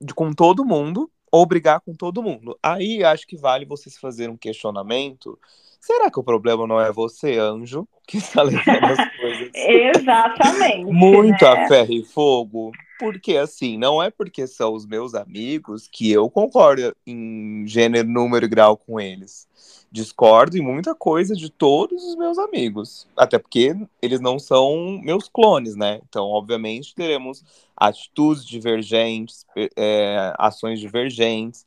de, 0.00 0.14
com 0.14 0.32
todo 0.32 0.64
mundo 0.64 1.10
ou 1.32 1.46
brigar 1.46 1.80
com 1.80 1.94
todo 1.94 2.22
mundo. 2.22 2.58
Aí 2.62 3.02
acho 3.02 3.26
que 3.26 3.38
vale 3.38 3.64
você 3.64 3.88
se 3.88 3.98
fazer 3.98 4.28
um 4.28 4.36
questionamento. 4.36 5.38
Será 5.80 6.10
que 6.10 6.20
o 6.20 6.22
problema 6.22 6.66
não 6.66 6.78
é 6.78 6.92
você, 6.92 7.38
anjo, 7.38 7.88
que 8.06 8.18
está 8.18 8.42
levando 8.42 8.84
as 8.84 9.10
coisas? 9.16 9.50
Exatamente. 9.54 10.84
Muito 10.84 11.42
né? 11.42 11.50
a 11.50 11.66
ferro 11.66 11.92
e 11.92 12.04
fogo. 12.04 12.70
Porque 13.02 13.36
assim, 13.36 13.76
não 13.76 14.00
é 14.00 14.12
porque 14.12 14.46
são 14.46 14.72
os 14.74 14.86
meus 14.86 15.12
amigos 15.12 15.88
que 15.88 16.12
eu 16.12 16.30
concordo 16.30 16.94
em 17.04 17.66
gênero, 17.66 18.08
número 18.08 18.46
e 18.46 18.48
grau 18.48 18.76
com 18.76 19.00
eles. 19.00 19.48
Discordo 19.90 20.56
em 20.56 20.62
muita 20.62 20.94
coisa 20.94 21.34
de 21.34 21.50
todos 21.50 22.04
os 22.04 22.14
meus 22.14 22.38
amigos. 22.38 23.08
Até 23.16 23.40
porque 23.40 23.74
eles 24.00 24.20
não 24.20 24.38
são 24.38 25.00
meus 25.02 25.28
clones, 25.28 25.74
né? 25.74 26.00
Então, 26.08 26.26
obviamente, 26.26 26.94
teremos 26.94 27.44
atitudes 27.76 28.46
divergentes, 28.46 29.44
é, 29.76 30.32
ações 30.38 30.78
divergentes. 30.78 31.66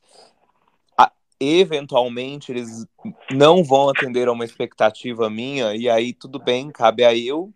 eventualmente, 1.38 2.50
eles 2.50 2.86
não 3.30 3.62
vão 3.62 3.90
atender 3.90 4.26
a 4.26 4.32
uma 4.32 4.46
expectativa 4.46 5.28
minha, 5.28 5.74
e 5.74 5.86
aí 5.86 6.14
tudo 6.14 6.38
bem, 6.38 6.70
cabe 6.70 7.04
a 7.04 7.14
eu 7.14 7.52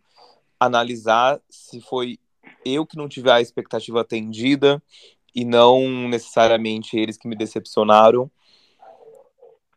analisar 0.61 1.41
se 1.49 1.81
foi 1.81 2.19
eu 2.65 2.87
que 2.87 2.97
não 2.97 3.09
tive 3.09 3.31
a 3.31 3.41
expectativa 3.41 4.01
atendida 4.01 4.83
e 5.35 5.45
não 5.45 6.09
necessariamente 6.09 6.99
eles 6.99 7.17
que 7.17 7.29
me 7.29 7.37
decepcionaram. 7.37 8.31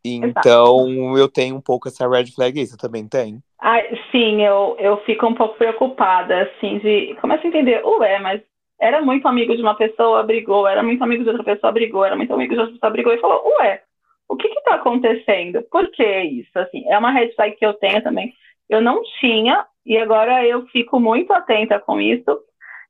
Então 0.03 0.89
Exato. 0.89 1.17
eu 1.17 1.29
tenho 1.29 1.55
um 1.55 1.61
pouco 1.61 1.87
essa 1.87 2.07
red 2.07 2.25
flag 2.27 2.59
aí, 2.59 2.65
você 2.65 2.75
também 2.75 3.07
tem? 3.07 3.41
Ah, 3.59 3.81
sim, 4.11 4.41
eu, 4.41 4.75
eu 4.77 4.97
fico 5.05 5.25
um 5.25 5.33
pouco 5.33 5.57
preocupada, 5.57 6.43
assim, 6.43 6.79
de. 6.79 7.15
Começo 7.21 7.45
a 7.45 7.47
entender, 7.47 7.81
ué, 7.85 8.19
mas 8.19 8.41
era 8.79 9.01
muito 9.01 9.25
amigo 9.25 9.55
de 9.55 9.61
uma 9.61 9.75
pessoa, 9.75 10.23
brigou, 10.23 10.67
era 10.67 10.83
muito 10.83 11.01
amigo 11.01 11.23
de 11.23 11.29
outra 11.29 11.45
pessoa, 11.45 11.71
brigou, 11.71 12.03
era 12.03 12.17
muito 12.17 12.33
amigo 12.33 12.53
de 12.53 12.59
outra 12.59 12.73
pessoa, 12.73 12.91
brigou, 12.91 13.13
e 13.13 13.21
falou, 13.21 13.41
ué, 13.59 13.81
o 14.27 14.35
que 14.35 14.49
que 14.49 14.61
tá 14.63 14.75
acontecendo? 14.75 15.63
Por 15.71 15.89
que 15.91 16.03
isso? 16.03 16.51
Assim, 16.55 16.83
é 16.89 16.97
uma 16.97 17.11
red 17.11 17.31
flag 17.33 17.55
que 17.55 17.65
eu 17.65 17.73
tenho 17.75 18.03
também. 18.03 18.33
Eu 18.69 18.81
não 18.81 19.01
tinha, 19.21 19.65
e 19.85 19.97
agora 19.97 20.45
eu 20.45 20.65
fico 20.67 20.99
muito 20.99 21.31
atenta 21.31 21.79
com 21.79 22.01
isso, 22.01 22.25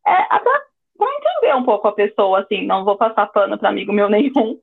é, 0.06 0.39
para 0.39 1.08
entender 1.18 1.56
um 1.56 1.63
pouco 1.63 1.88
a 1.88 1.94
pessoa, 1.94 2.42
assim, 2.42 2.66
não 2.66 2.84
vou 2.86 2.98
passar 2.98 3.28
pano 3.28 3.58
para 3.58 3.70
amigo 3.70 3.92
meu 3.92 4.10
nenhum, 4.10 4.60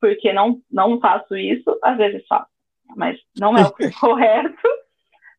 porque 0.00 0.32
não, 0.32 0.60
não 0.70 1.00
faço 1.00 1.36
isso, 1.36 1.78
às 1.82 1.96
vezes 1.96 2.26
faço, 2.26 2.50
mas 2.96 3.18
não 3.38 3.56
é 3.56 3.62
o 3.62 3.72
correto. 4.00 4.68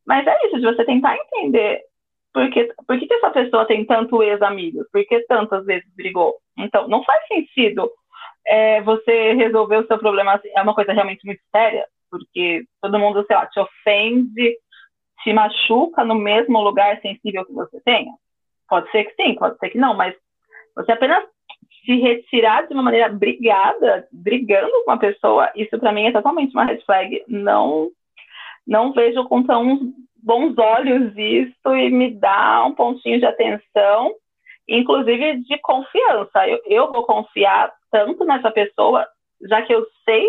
Mas 0.06 0.26
é 0.26 0.46
isso, 0.46 0.58
de 0.58 0.64
você 0.64 0.84
tentar 0.86 1.16
entender 1.16 1.82
por 2.32 2.48
que, 2.50 2.72
por 2.86 2.98
que, 2.98 3.06
que 3.06 3.14
essa 3.14 3.30
pessoa 3.30 3.66
tem 3.66 3.84
tanto 3.84 4.22
ex-amigo, 4.22 4.84
por 4.92 5.04
que 5.04 5.20
tantas 5.26 5.64
vezes 5.66 5.88
brigou. 5.94 6.34
Então, 6.56 6.88
não 6.88 7.04
faz 7.04 7.26
sentido 7.26 7.90
é, 8.46 8.80
você 8.82 9.34
resolver 9.34 9.76
o 9.76 9.86
seu 9.86 9.98
problema, 9.98 10.34
assim, 10.34 10.48
é 10.56 10.62
uma 10.62 10.74
coisa 10.74 10.92
realmente 10.92 11.26
muito 11.26 11.40
séria, 11.54 11.86
porque 12.10 12.64
todo 12.80 12.98
mundo, 12.98 13.24
sei 13.26 13.36
lá, 13.36 13.46
te 13.46 13.60
ofende, 13.60 14.56
te 15.22 15.32
machuca 15.32 16.04
no 16.04 16.14
mesmo 16.14 16.60
lugar 16.62 17.00
sensível 17.02 17.44
que 17.44 17.52
você 17.52 17.80
tenha. 17.80 18.12
Pode 18.68 18.90
ser 18.90 19.04
que 19.04 19.22
sim, 19.22 19.34
pode 19.34 19.58
ser 19.58 19.70
que 19.70 19.78
não, 19.78 19.94
mas 19.94 20.14
você 20.74 20.92
apenas 20.92 21.24
se 21.84 21.96
retirar 21.96 22.66
de 22.66 22.74
uma 22.74 22.82
maneira 22.82 23.08
brigada, 23.08 24.06
brigando 24.12 24.70
com 24.84 24.90
uma 24.90 24.98
pessoa, 24.98 25.50
isso 25.56 25.78
para 25.78 25.90
mim 25.90 26.06
é 26.06 26.12
totalmente 26.12 26.52
uma 26.52 26.64
red 26.64 26.80
flag. 26.84 27.24
Não, 27.26 27.88
não 28.66 28.92
vejo 28.92 29.24
com 29.24 29.42
tão 29.42 29.92
bons 30.22 30.56
olhos 30.58 31.16
isso 31.16 31.74
e 31.74 31.90
me 31.90 32.14
dá 32.14 32.64
um 32.66 32.74
pontinho 32.74 33.18
de 33.18 33.24
atenção, 33.24 34.14
inclusive 34.68 35.42
de 35.44 35.58
confiança. 35.58 36.46
Eu, 36.46 36.60
eu 36.66 36.92
vou 36.92 37.04
confiar 37.04 37.72
tanto 37.90 38.24
nessa 38.24 38.50
pessoa, 38.50 39.06
já 39.48 39.62
que 39.62 39.72
eu 39.72 39.86
sei 40.04 40.28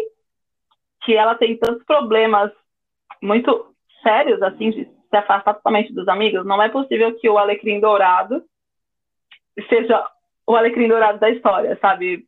que 1.03 1.13
ela 1.13 1.35
tem 1.35 1.57
tantos 1.57 1.83
problemas 1.83 2.51
muito 3.21 3.73
sérios, 4.01 4.41
assim, 4.41 4.71
de 4.71 4.98
se 5.09 5.17
afastar 5.17 5.55
totalmente 5.55 5.93
dos 5.93 6.07
amigos, 6.07 6.45
não 6.45 6.61
é 6.61 6.69
possível 6.69 7.17
que 7.19 7.29
o 7.29 7.37
Alecrim 7.37 7.79
Dourado 7.79 8.43
seja 9.67 10.05
o 10.45 10.55
Alecrim 10.55 10.87
Dourado 10.87 11.19
da 11.19 11.29
história, 11.29 11.77
sabe? 11.81 12.27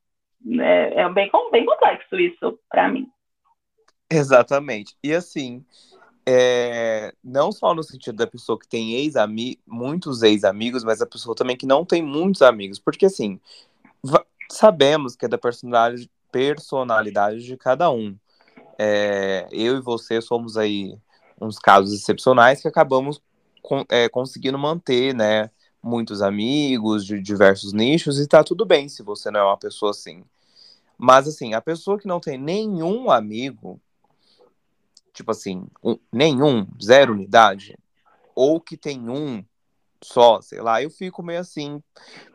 É, 0.60 1.02
é 1.02 1.10
bem, 1.10 1.30
bem 1.52 1.66
complexo 1.66 2.20
isso 2.20 2.60
para 2.70 2.88
mim. 2.88 3.08
Exatamente. 4.10 4.96
E 5.04 5.14
assim, 5.14 5.64
é, 6.26 7.14
não 7.24 7.52
só 7.52 7.74
no 7.74 7.84
sentido 7.84 8.18
da 8.18 8.28
pessoa 8.28 8.60
que 8.60 8.68
tem 8.68 8.96
ex 8.96 9.14
muitos 9.66 10.22
ex-amigos, 10.24 10.84
mas 10.84 11.02
a 11.02 11.08
pessoa 11.08 11.36
também 11.36 11.56
que 11.56 11.66
não 11.66 11.86
tem 11.86 12.02
muitos 12.02 12.42
amigos. 12.42 12.80
Porque 12.80 13.06
assim, 13.06 13.40
sabemos 14.50 15.16
que 15.16 15.26
é 15.26 15.30
da 15.30 15.38
personalidade, 15.38 16.10
personalidade 16.32 17.44
de 17.44 17.56
cada 17.58 17.90
um. 17.90 18.18
É, 18.78 19.48
eu 19.52 19.78
e 19.78 19.82
você 19.82 20.22
somos 20.22 20.58
aí 20.58 20.98
uns 21.42 21.58
casos 21.58 21.94
excepcionais 21.94 22.62
que 22.62 22.68
acabamos 22.68 23.22
é, 23.90 24.08
conseguindo 24.08 24.58
manter, 24.58 25.14
né? 25.14 25.50
Muitos 25.84 26.22
amigos 26.22 27.06
de 27.06 27.20
diversos 27.20 27.74
nichos 27.74 28.20
e 28.20 28.28
tá 28.28 28.44
tudo 28.44 28.66
bem 28.66 28.88
se 28.88 29.02
você 29.02 29.32
não 29.32 29.40
é 29.40 29.44
uma 29.44 29.58
pessoa 29.58 29.92
assim. 29.92 30.24
Mas 30.98 31.28
assim, 31.28 31.56
a 31.56 31.62
pessoa 31.62 31.98
que 31.98 32.08
não 32.08 32.20
tem 32.20 32.38
nenhum 32.38 33.10
amigo, 33.10 33.82
tipo 35.12 35.32
assim, 35.32 35.66
um, 35.84 35.98
nenhum, 36.12 36.68
zero 36.82 37.14
unidade, 37.14 37.76
ou 38.36 38.62
que 38.62 38.78
tem 38.78 39.10
um 39.10 39.44
só, 40.04 40.42
sei 40.42 40.62
lá, 40.62 40.82
eu 40.82 40.90
fico 40.90 41.24
meio 41.24 41.40
assim. 41.40 41.82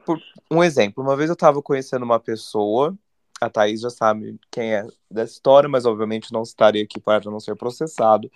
Por 0.04 0.20
um 0.50 0.62
exemplo, 0.62 1.02
uma 1.02 1.16
vez 1.16 1.30
eu 1.30 1.36
tava 1.36 1.62
conhecendo 1.62 2.04
uma 2.04 2.18
pessoa, 2.18 2.96
a 3.40 3.50
Thaís 3.50 3.80
já 3.80 3.90
sabe 3.90 4.38
quem 4.50 4.74
é 4.74 4.86
dessa 5.10 5.32
história, 5.32 5.68
mas 5.68 5.84
obviamente 5.84 6.32
não 6.32 6.42
estaria 6.42 6.82
aqui 6.82 7.00
para 7.00 7.30
não 7.30 7.40
ser 7.40 7.56
processado. 7.56 8.30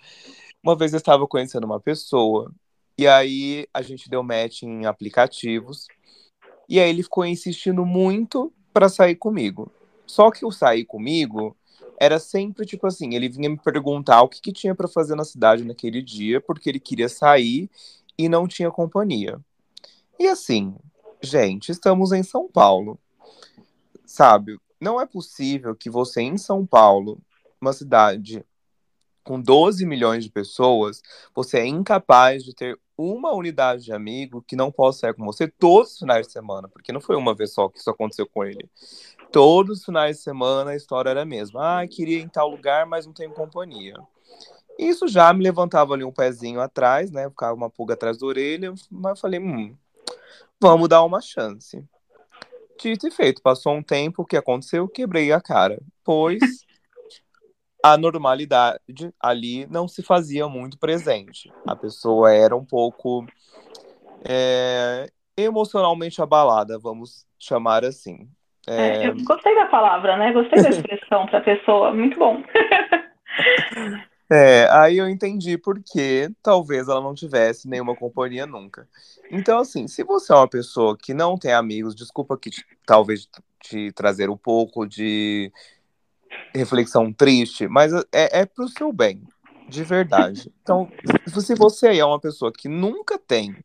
Uma 0.63 0.75
vez 0.75 0.93
eu 0.93 0.97
estava 0.97 1.27
conhecendo 1.27 1.65
uma 1.65 1.79
pessoa, 1.79 2.51
e 2.97 3.07
aí 3.07 3.67
a 3.73 3.81
gente 3.81 4.09
deu 4.09 4.21
match 4.21 4.63
em 4.63 4.85
aplicativos, 4.85 5.87
e 6.69 6.79
aí 6.79 6.89
ele 6.89 7.03
ficou 7.03 7.25
insistindo 7.25 7.85
muito 7.85 8.53
para 8.71 8.87
sair 8.87 9.15
comigo. 9.15 9.71
Só 10.05 10.29
que 10.29 10.45
o 10.45 10.51
sair 10.51 10.85
comigo 10.85 11.55
era 11.99 12.19
sempre 12.19 12.65
tipo 12.65 12.85
assim, 12.85 13.15
ele 13.15 13.29
vinha 13.29 13.49
me 13.49 13.57
perguntar 13.57 14.21
o 14.21 14.29
que, 14.29 14.41
que 14.41 14.51
tinha 14.51 14.75
para 14.75 14.87
fazer 14.87 15.15
na 15.15 15.25
cidade 15.25 15.63
naquele 15.63 16.01
dia, 16.01 16.39
porque 16.39 16.69
ele 16.69 16.79
queria 16.79 17.09
sair 17.09 17.69
e 18.17 18.29
não 18.29 18.47
tinha 18.47 18.69
companhia. 18.69 19.39
E 20.19 20.27
assim, 20.27 20.75
gente, 21.21 21.71
estamos 21.71 22.11
em 22.11 22.23
São 22.23 22.47
Paulo. 22.47 22.99
Sabe? 24.05 24.59
Não 24.79 24.99
é 24.99 25.05
possível 25.05 25.75
que 25.75 25.89
você 25.89 26.21
em 26.21 26.37
São 26.37 26.65
Paulo, 26.65 27.19
uma 27.59 27.73
cidade 27.73 28.45
com 29.23 29.39
12 29.39 29.85
milhões 29.85 30.23
de 30.23 30.29
pessoas, 30.29 31.01
você 31.33 31.59
é 31.59 31.65
incapaz 31.65 32.43
de 32.43 32.53
ter 32.53 32.79
uma 32.97 33.33
unidade 33.33 33.83
de 33.83 33.93
amigo 33.93 34.43
que 34.47 34.55
não 34.55 34.71
possa 34.71 34.99
sair 34.99 35.13
com 35.13 35.25
você 35.25 35.47
todos 35.47 35.93
os 35.93 35.99
finais 35.99 36.27
de 36.27 36.33
semana, 36.33 36.67
porque 36.67 36.91
não 36.91 37.01
foi 37.01 37.15
uma 37.15 37.33
vez 37.33 37.53
só 37.53 37.67
que 37.67 37.79
isso 37.79 37.89
aconteceu 37.89 38.27
com 38.27 38.43
ele. 38.43 38.69
Todos 39.31 39.79
os 39.79 39.85
finais 39.85 40.17
de 40.17 40.23
semana 40.23 40.71
a 40.71 40.75
história 40.75 41.09
era 41.09 41.21
a 41.21 41.25
mesma. 41.25 41.81
Ah, 41.81 41.87
queria 41.87 42.19
ir 42.19 42.21
em 42.21 42.27
tal 42.27 42.49
lugar, 42.49 42.85
mas 42.85 43.05
não 43.05 43.13
tenho 43.13 43.31
companhia. 43.31 43.95
Isso 44.77 45.07
já 45.07 45.33
me 45.33 45.43
levantava 45.43 45.93
ali 45.93 46.03
um 46.03 46.11
pezinho 46.11 46.59
atrás, 46.59 47.11
né? 47.11 47.29
Ficava 47.29 47.53
uma 47.53 47.69
pulga 47.69 47.93
atrás 47.93 48.17
da 48.17 48.25
orelha, 48.25 48.73
mas 48.89 49.11
eu 49.11 49.21
falei, 49.21 49.39
hum, 49.39 49.75
vamos 50.59 50.89
dar 50.89 51.03
uma 51.03 51.21
chance. 51.21 51.83
Dito 52.79 53.07
e 53.07 53.11
feito, 53.11 53.41
passou 53.41 53.73
um 53.73 53.83
tempo, 53.83 54.23
o 54.23 54.25
que 54.25 54.35
aconteceu? 54.35 54.87
Quebrei 54.87 55.31
a 55.31 55.39
cara, 55.39 55.79
pois 56.03 56.65
a 57.83 57.97
normalidade 57.97 58.79
ali 59.19 59.65
não 59.67 59.87
se 59.87 60.03
fazia 60.03 60.47
muito 60.47 60.77
presente. 60.77 61.51
A 61.65 61.75
pessoa 61.75 62.33
era 62.33 62.55
um 62.55 62.65
pouco 62.65 63.25
é, 64.23 65.09
emocionalmente 65.35 66.21
abalada, 66.21 66.77
vamos 66.79 67.25
chamar 67.39 67.83
assim. 67.83 68.29
É... 68.67 69.03
É, 69.03 69.07
eu 69.07 69.15
gostei 69.23 69.55
da 69.55 69.65
palavra, 69.65 70.17
né? 70.17 70.31
Gostei 70.31 70.61
da 70.61 70.69
expressão 70.69 71.25
para 71.25 71.39
a 71.39 71.43
pessoa, 71.43 71.93
muito 71.93 72.17
bom. 72.17 72.43
É, 74.33 74.65
aí 74.71 74.97
eu 74.97 75.09
entendi 75.09 75.57
por 75.57 75.83
que 75.83 76.29
talvez 76.41 76.87
ela 76.87 77.01
não 77.01 77.13
tivesse 77.13 77.67
nenhuma 77.67 77.97
companhia 77.97 78.45
nunca. 78.45 78.87
Então, 79.29 79.59
assim, 79.59 79.89
se 79.89 80.05
você 80.05 80.31
é 80.31 80.35
uma 80.37 80.47
pessoa 80.47 80.97
que 80.97 81.13
não 81.13 81.37
tem 81.37 81.51
amigos, 81.51 81.93
desculpa 81.93 82.37
que 82.37 82.49
talvez 82.85 83.27
te 83.61 83.91
trazer 83.91 84.29
um 84.29 84.37
pouco 84.37 84.87
de 84.87 85.51
reflexão 86.53 87.11
triste, 87.11 87.67
mas 87.67 87.93
é, 88.11 88.41
é 88.41 88.45
pro 88.45 88.67
seu 88.67 88.91
bem, 88.91 89.21
de 89.67 89.83
verdade. 89.83 90.51
Então, 90.61 90.91
se 91.27 91.55
você 91.55 91.97
é 91.97 92.05
uma 92.05 92.19
pessoa 92.19 92.51
que 92.51 92.67
nunca 92.67 93.17
tem 93.17 93.55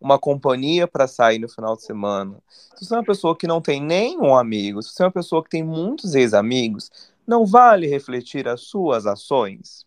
uma 0.00 0.18
companhia 0.18 0.88
para 0.88 1.06
sair 1.06 1.38
no 1.38 1.48
final 1.48 1.76
de 1.76 1.84
semana, 1.84 2.36
se 2.74 2.84
você 2.84 2.94
é 2.94 2.98
uma 2.98 3.04
pessoa 3.04 3.36
que 3.36 3.46
não 3.46 3.60
tem 3.60 3.80
nenhum 3.80 4.34
amigo, 4.34 4.82
se 4.82 4.90
você 4.90 5.02
é 5.02 5.06
uma 5.06 5.12
pessoa 5.12 5.42
que 5.44 5.50
tem 5.50 5.62
muitos 5.62 6.14
ex-amigos, 6.14 6.90
não 7.26 7.46
vale 7.46 7.86
refletir 7.86 8.48
as 8.48 8.62
suas 8.62 9.06
ações? 9.06 9.86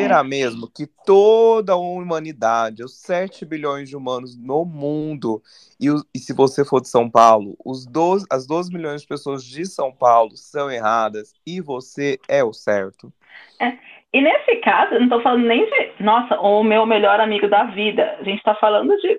Será 0.00 0.22
mesmo 0.22 0.70
que 0.70 0.86
toda 1.06 1.72
a 1.72 1.76
humanidade, 1.76 2.84
os 2.84 3.00
7 3.00 3.44
bilhões 3.46 3.88
de 3.88 3.96
humanos 3.96 4.36
no 4.36 4.64
mundo, 4.64 5.42
e, 5.80 5.86
e 6.14 6.18
se 6.18 6.34
você 6.34 6.64
for 6.64 6.80
de 6.80 6.88
São 6.88 7.10
Paulo, 7.10 7.56
os 7.64 7.86
12, 7.86 8.26
as 8.30 8.46
12 8.46 8.72
milhões 8.72 9.02
de 9.02 9.08
pessoas 9.08 9.42
de 9.42 9.64
São 9.64 9.90
Paulo 9.90 10.36
são 10.36 10.70
erradas 10.70 11.32
e 11.46 11.60
você 11.60 12.18
é 12.28 12.44
o 12.44 12.52
certo? 12.52 13.12
É. 13.60 13.72
E 14.12 14.20
nesse 14.20 14.56
caso, 14.56 14.94
eu 14.94 15.00
não 15.00 15.06
estou 15.06 15.22
falando 15.22 15.46
nem 15.46 15.64
de, 15.64 16.02
nossa, 16.02 16.38
o 16.40 16.62
meu 16.62 16.86
melhor 16.86 17.20
amigo 17.20 17.48
da 17.48 17.64
vida. 17.64 18.16
A 18.18 18.24
gente 18.24 18.38
está 18.38 18.54
falando 18.54 18.96
de 18.98 19.18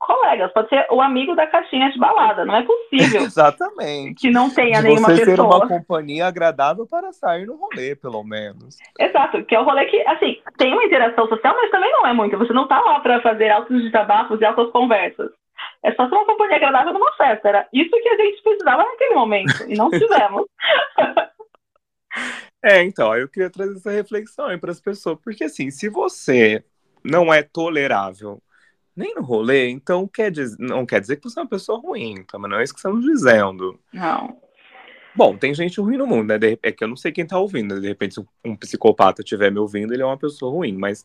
colegas, 0.00 0.52
pode 0.52 0.68
ser 0.70 0.86
o 0.90 1.00
amigo 1.00 1.36
da 1.36 1.46
caixinha 1.46 1.90
de 1.90 1.98
balada. 1.98 2.44
Não 2.44 2.56
é 2.56 2.62
possível. 2.62 3.22
Exatamente. 3.22 4.22
Que 4.22 4.30
não 4.30 4.50
tenha 4.50 4.78
de 4.78 4.88
nenhuma 4.88 5.08
você 5.08 5.24
pessoa. 5.24 5.36
ser 5.36 5.42
uma 5.42 5.68
companhia 5.68 6.26
agradável 6.26 6.86
para 6.86 7.12
sair 7.12 7.46
no 7.46 7.56
rolê, 7.56 7.94
pelo 7.94 8.24
menos. 8.24 8.78
Exato, 8.98 9.44
que 9.44 9.54
é 9.54 9.60
o 9.60 9.64
rolê 9.64 9.84
que, 9.86 10.00
assim, 10.08 10.40
tem 10.56 10.72
uma 10.72 10.84
interação 10.84 11.28
social, 11.28 11.54
mas 11.54 11.70
também 11.70 11.92
não 11.92 12.06
é 12.06 12.12
muito. 12.12 12.38
Você 12.38 12.52
não 12.52 12.66
tá 12.66 12.80
lá 12.80 13.00
para 13.00 13.20
fazer 13.20 13.50
altos 13.50 13.82
desabafos 13.82 14.40
e 14.40 14.44
altas 14.44 14.70
conversas. 14.70 15.30
É 15.82 15.92
só 15.92 16.08
ser 16.08 16.14
uma 16.14 16.26
companhia 16.26 16.56
agradável 16.56 16.92
numa 16.92 17.12
festa. 17.12 17.48
Era 17.48 17.68
isso 17.72 17.90
que 17.90 18.08
a 18.08 18.16
gente 18.16 18.42
precisava 18.42 18.82
naquele 18.82 19.14
momento. 19.14 19.52
E 19.68 19.76
não 19.76 19.90
tivemos. 19.90 20.46
É, 22.62 22.82
então, 22.82 23.14
eu 23.16 23.28
queria 23.28 23.50
trazer 23.50 23.76
essa 23.76 23.90
reflexão 23.90 24.46
aí 24.46 24.58
para 24.58 24.70
as 24.70 24.80
pessoas, 24.80 25.18
porque 25.22 25.44
assim, 25.44 25.70
se 25.70 25.88
você 25.88 26.62
não 27.04 27.32
é 27.32 27.42
tolerável 27.42 28.42
nem 29.00 29.14
no 29.14 29.22
rolê, 29.22 29.68
então 29.70 30.06
quer 30.06 30.30
dizer, 30.30 30.56
não 30.60 30.86
quer 30.86 31.00
dizer 31.00 31.16
que 31.16 31.24
você 31.24 31.40
é 31.40 31.42
uma 31.42 31.48
pessoa 31.48 31.78
ruim, 31.80 32.22
tá? 32.24 32.38
Mas 32.38 32.50
não 32.50 32.58
é 32.58 32.62
isso 32.64 32.72
que 32.72 32.78
estamos 32.78 33.04
dizendo. 33.04 33.78
Não. 33.92 34.36
Bom, 35.16 35.36
tem 35.36 35.52
gente 35.52 35.80
ruim 35.80 35.96
no 35.96 36.06
mundo, 36.06 36.28
né? 36.28 36.38
De- 36.38 36.58
É 36.62 36.70
que 36.70 36.84
eu 36.84 36.88
não 36.88 36.96
sei 36.96 37.10
quem 37.10 37.26
tá 37.26 37.38
ouvindo. 37.38 37.74
né? 37.74 37.80
De 37.80 37.88
repente, 37.88 38.14
se 38.14 38.24
um 38.44 38.54
psicopata 38.54 39.22
estiver 39.22 39.50
me 39.50 39.58
ouvindo, 39.58 39.92
ele 39.92 40.02
é 40.02 40.06
uma 40.06 40.16
pessoa 40.16 40.52
ruim. 40.52 40.72
Mas 40.72 41.04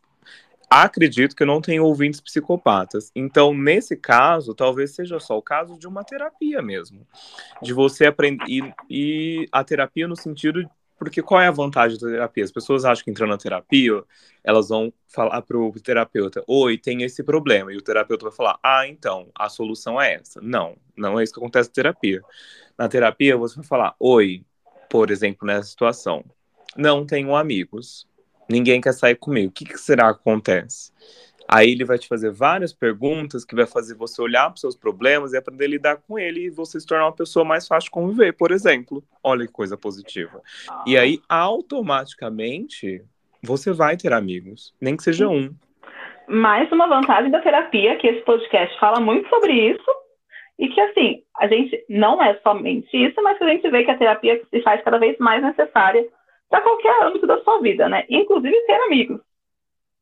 acredito 0.70 1.36
que 1.36 1.42
eu 1.44 1.48
não 1.48 1.60
tenho 1.60 1.84
ouvintes 1.84 2.22
psicopatas. 2.22 3.12
Então, 3.16 3.54
nesse 3.54 3.96
caso, 3.96 4.54
talvez 4.54 4.92
seja 4.92 5.20
só 5.20 5.38
o 5.38 5.42
caso 5.42 5.78
de 5.80 5.88
uma 5.88 6.04
terapia 6.04 6.62
mesmo. 6.62 7.06
De 7.62 7.74
você 7.74 8.06
aprender. 8.06 8.44
E, 8.48 8.74
e 8.90 9.48
a 9.52 9.64
terapia 9.64 10.08
no 10.08 10.16
sentido. 10.16 10.70
Porque 10.98 11.22
qual 11.22 11.42
é 11.42 11.48
a 11.48 11.52
vantagem 11.52 12.00
da 12.00 12.08
terapia? 12.08 12.44
As 12.44 12.52
pessoas 12.52 12.86
acham 12.86 13.04
que 13.04 13.12
entrando 13.12 13.32
na 13.32 13.38
terapia, 13.38 14.04
elas 14.44 14.70
vão 14.70 14.94
falar 15.08 15.42
pro 15.42 15.74
terapeuta: 15.82 16.44
Oi, 16.48 16.78
tem 16.78 17.04
esse 17.04 17.24
problema. 17.24 17.74
E 17.74 17.78
o 17.78 17.82
terapeuta 17.82 18.26
vai 18.26 18.34
falar: 18.34 18.58
Ah, 18.64 18.88
então, 18.88 19.30
a 19.36 19.50
solução 19.50 20.02
é 20.02 20.16
essa. 20.16 20.40
Não, 20.42 20.78
não 20.96 21.20
é 21.20 21.24
isso 21.24 21.34
que 21.34 21.40
acontece 21.40 21.70
na 21.70 21.74
terapia. 21.74 22.22
Na 22.78 22.88
terapia, 22.88 23.36
você 23.36 23.56
vai 23.56 23.66
falar: 23.66 23.96
Oi, 24.00 24.46
por 24.90 25.12
exemplo, 25.12 25.46
nessa 25.46 25.68
situação, 25.68 26.24
não 26.76 27.06
tenho 27.06 27.36
amigos, 27.36 28.08
ninguém 28.50 28.80
quer 28.82 28.94
sair 28.94 29.16
comigo, 29.16 29.50
o 29.50 29.52
que, 29.52 29.66
que 29.66 29.78
será 29.78 30.14
que 30.14 30.20
acontece? 30.20 30.92
Aí 31.48 31.72
ele 31.72 31.86
vai 31.86 31.98
te 31.98 32.08
fazer 32.08 32.32
várias 32.32 32.74
perguntas 32.74 33.46
que 33.46 33.56
vai 33.56 33.66
fazer 33.66 33.96
você 33.96 34.22
olhar 34.22 34.46
para 34.46 34.56
os 34.56 34.62
seus 34.62 34.76
problemas 34.76 35.34
e 35.34 35.38
aprender 35.38 35.66
a 35.66 35.70
lidar 35.70 35.98
com 35.98 36.18
ele 36.18 36.46
e 36.46 36.50
você 36.50 36.80
se 36.80 36.88
tornar 36.88 37.06
uma 37.06 37.16
pessoa 37.16 37.46
mais 37.46 37.68
fácil 37.68 37.86
de 37.86 37.92
conviver, 37.92 38.34
por 38.34 38.52
exemplo. 38.52 39.04
Olha 39.24 39.46
que 39.46 39.54
coisa 39.54 39.78
positiva. 39.78 40.42
E 40.88 40.98
aí, 40.98 41.22
automaticamente, 41.30 43.04
você 43.44 43.72
vai 43.72 43.96
ter 43.96 44.12
amigos, 44.12 44.74
nem 44.82 44.98
que 44.98 45.04
seja 45.04 45.28
um. 45.28 45.54
Mais 46.28 46.72
uma 46.72 46.88
vantagem 46.88 47.30
da 47.30 47.42
terapia, 47.42 47.98
que 47.98 48.08
esse 48.08 48.22
podcast 48.22 48.80
fala 48.80 49.00
muito 49.00 49.30
sobre 49.30 49.54
isso, 49.54 49.92
e 50.58 50.70
que, 50.70 50.82
assim, 50.82 51.22
a 51.38 51.48
gente 51.48 51.86
não 51.88 52.22
é 52.24 52.40
somente 52.42 52.90
isso, 52.96 53.22
mas 53.22 53.38
que 53.38 53.44
a 53.44 53.50
gente 53.50 53.70
vê 53.70 53.84
que 53.84 53.92
a 53.92 53.98
terapia 53.98 54.42
se 54.50 54.62
faz 54.62 54.84
cada 54.84 54.98
vez 54.98 55.18
mais 55.20 55.44
necessária 55.44 56.08
para 56.50 56.62
qualquer 56.62 57.04
âmbito 57.04 57.28
da 57.28 57.42
sua 57.44 57.60
vida, 57.62 57.90
né? 57.90 58.06
Inclusive 58.10 58.56
ter 58.66 58.82
amigos. 58.84 59.20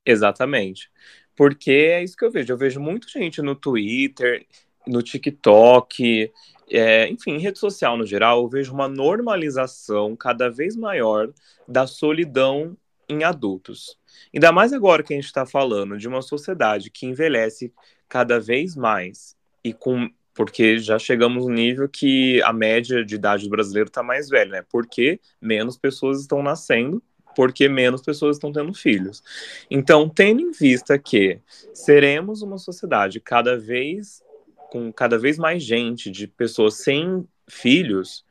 Exatamente. 0.05 0.89
Porque 1.35 1.71
é 1.71 2.03
isso 2.03 2.15
que 2.15 2.25
eu 2.25 2.31
vejo. 2.31 2.53
Eu 2.53 2.57
vejo 2.57 2.79
muita 2.79 3.07
gente 3.07 3.41
no 3.41 3.55
Twitter, 3.55 4.45
no 4.85 5.01
TikTok, 5.01 6.31
é, 6.69 7.07
enfim, 7.09 7.31
em 7.31 7.39
rede 7.39 7.59
social 7.59 7.97
no 7.97 8.05
geral, 8.05 8.41
eu 8.41 8.49
vejo 8.49 8.73
uma 8.73 8.87
normalização 8.87 10.15
cada 10.15 10.49
vez 10.49 10.75
maior 10.75 11.31
da 11.67 11.85
solidão 11.85 12.77
em 13.07 13.23
adultos. 13.23 13.97
Ainda 14.33 14.51
mais 14.51 14.73
agora 14.73 15.03
que 15.03 15.13
a 15.13 15.15
gente 15.15 15.25
está 15.25 15.45
falando 15.45 15.97
de 15.97 16.07
uma 16.07 16.21
sociedade 16.21 16.89
que 16.89 17.05
envelhece 17.05 17.73
cada 18.07 18.39
vez 18.39 18.75
mais 18.75 19.35
e 19.63 19.73
com 19.73 20.09
porque 20.35 20.79
já 20.79 20.97
chegamos 20.97 21.45
no 21.45 21.53
nível 21.53 21.87
que 21.87 22.41
a 22.41 22.51
média 22.51 23.05
de 23.05 23.13
idade 23.13 23.43
do 23.43 23.51
brasileiro 23.51 23.87
está 23.87 24.01
mais 24.01 24.29
velha, 24.29 24.49
né? 24.49 24.65
Porque 24.67 25.19
menos 25.39 25.77
pessoas 25.77 26.21
estão 26.21 26.41
nascendo, 26.41 27.03
porque 27.35 27.67
menos 27.67 28.01
pessoas 28.01 28.37
estão 28.37 28.51
tendo 28.51 28.73
filhos. 28.73 29.23
Então, 29.69 30.09
tendo 30.09 30.41
em 30.41 30.51
vista 30.51 30.97
que 30.97 31.39
seremos 31.73 32.41
uma 32.41 32.57
sociedade 32.57 33.19
cada 33.19 33.57
vez 33.57 34.23
com 34.71 34.91
cada 34.91 35.19
vez 35.19 35.37
mais 35.37 35.61
gente 35.61 36.09
de 36.09 36.27
pessoas 36.27 36.75
sem 36.75 37.27
filhos, 37.47 38.25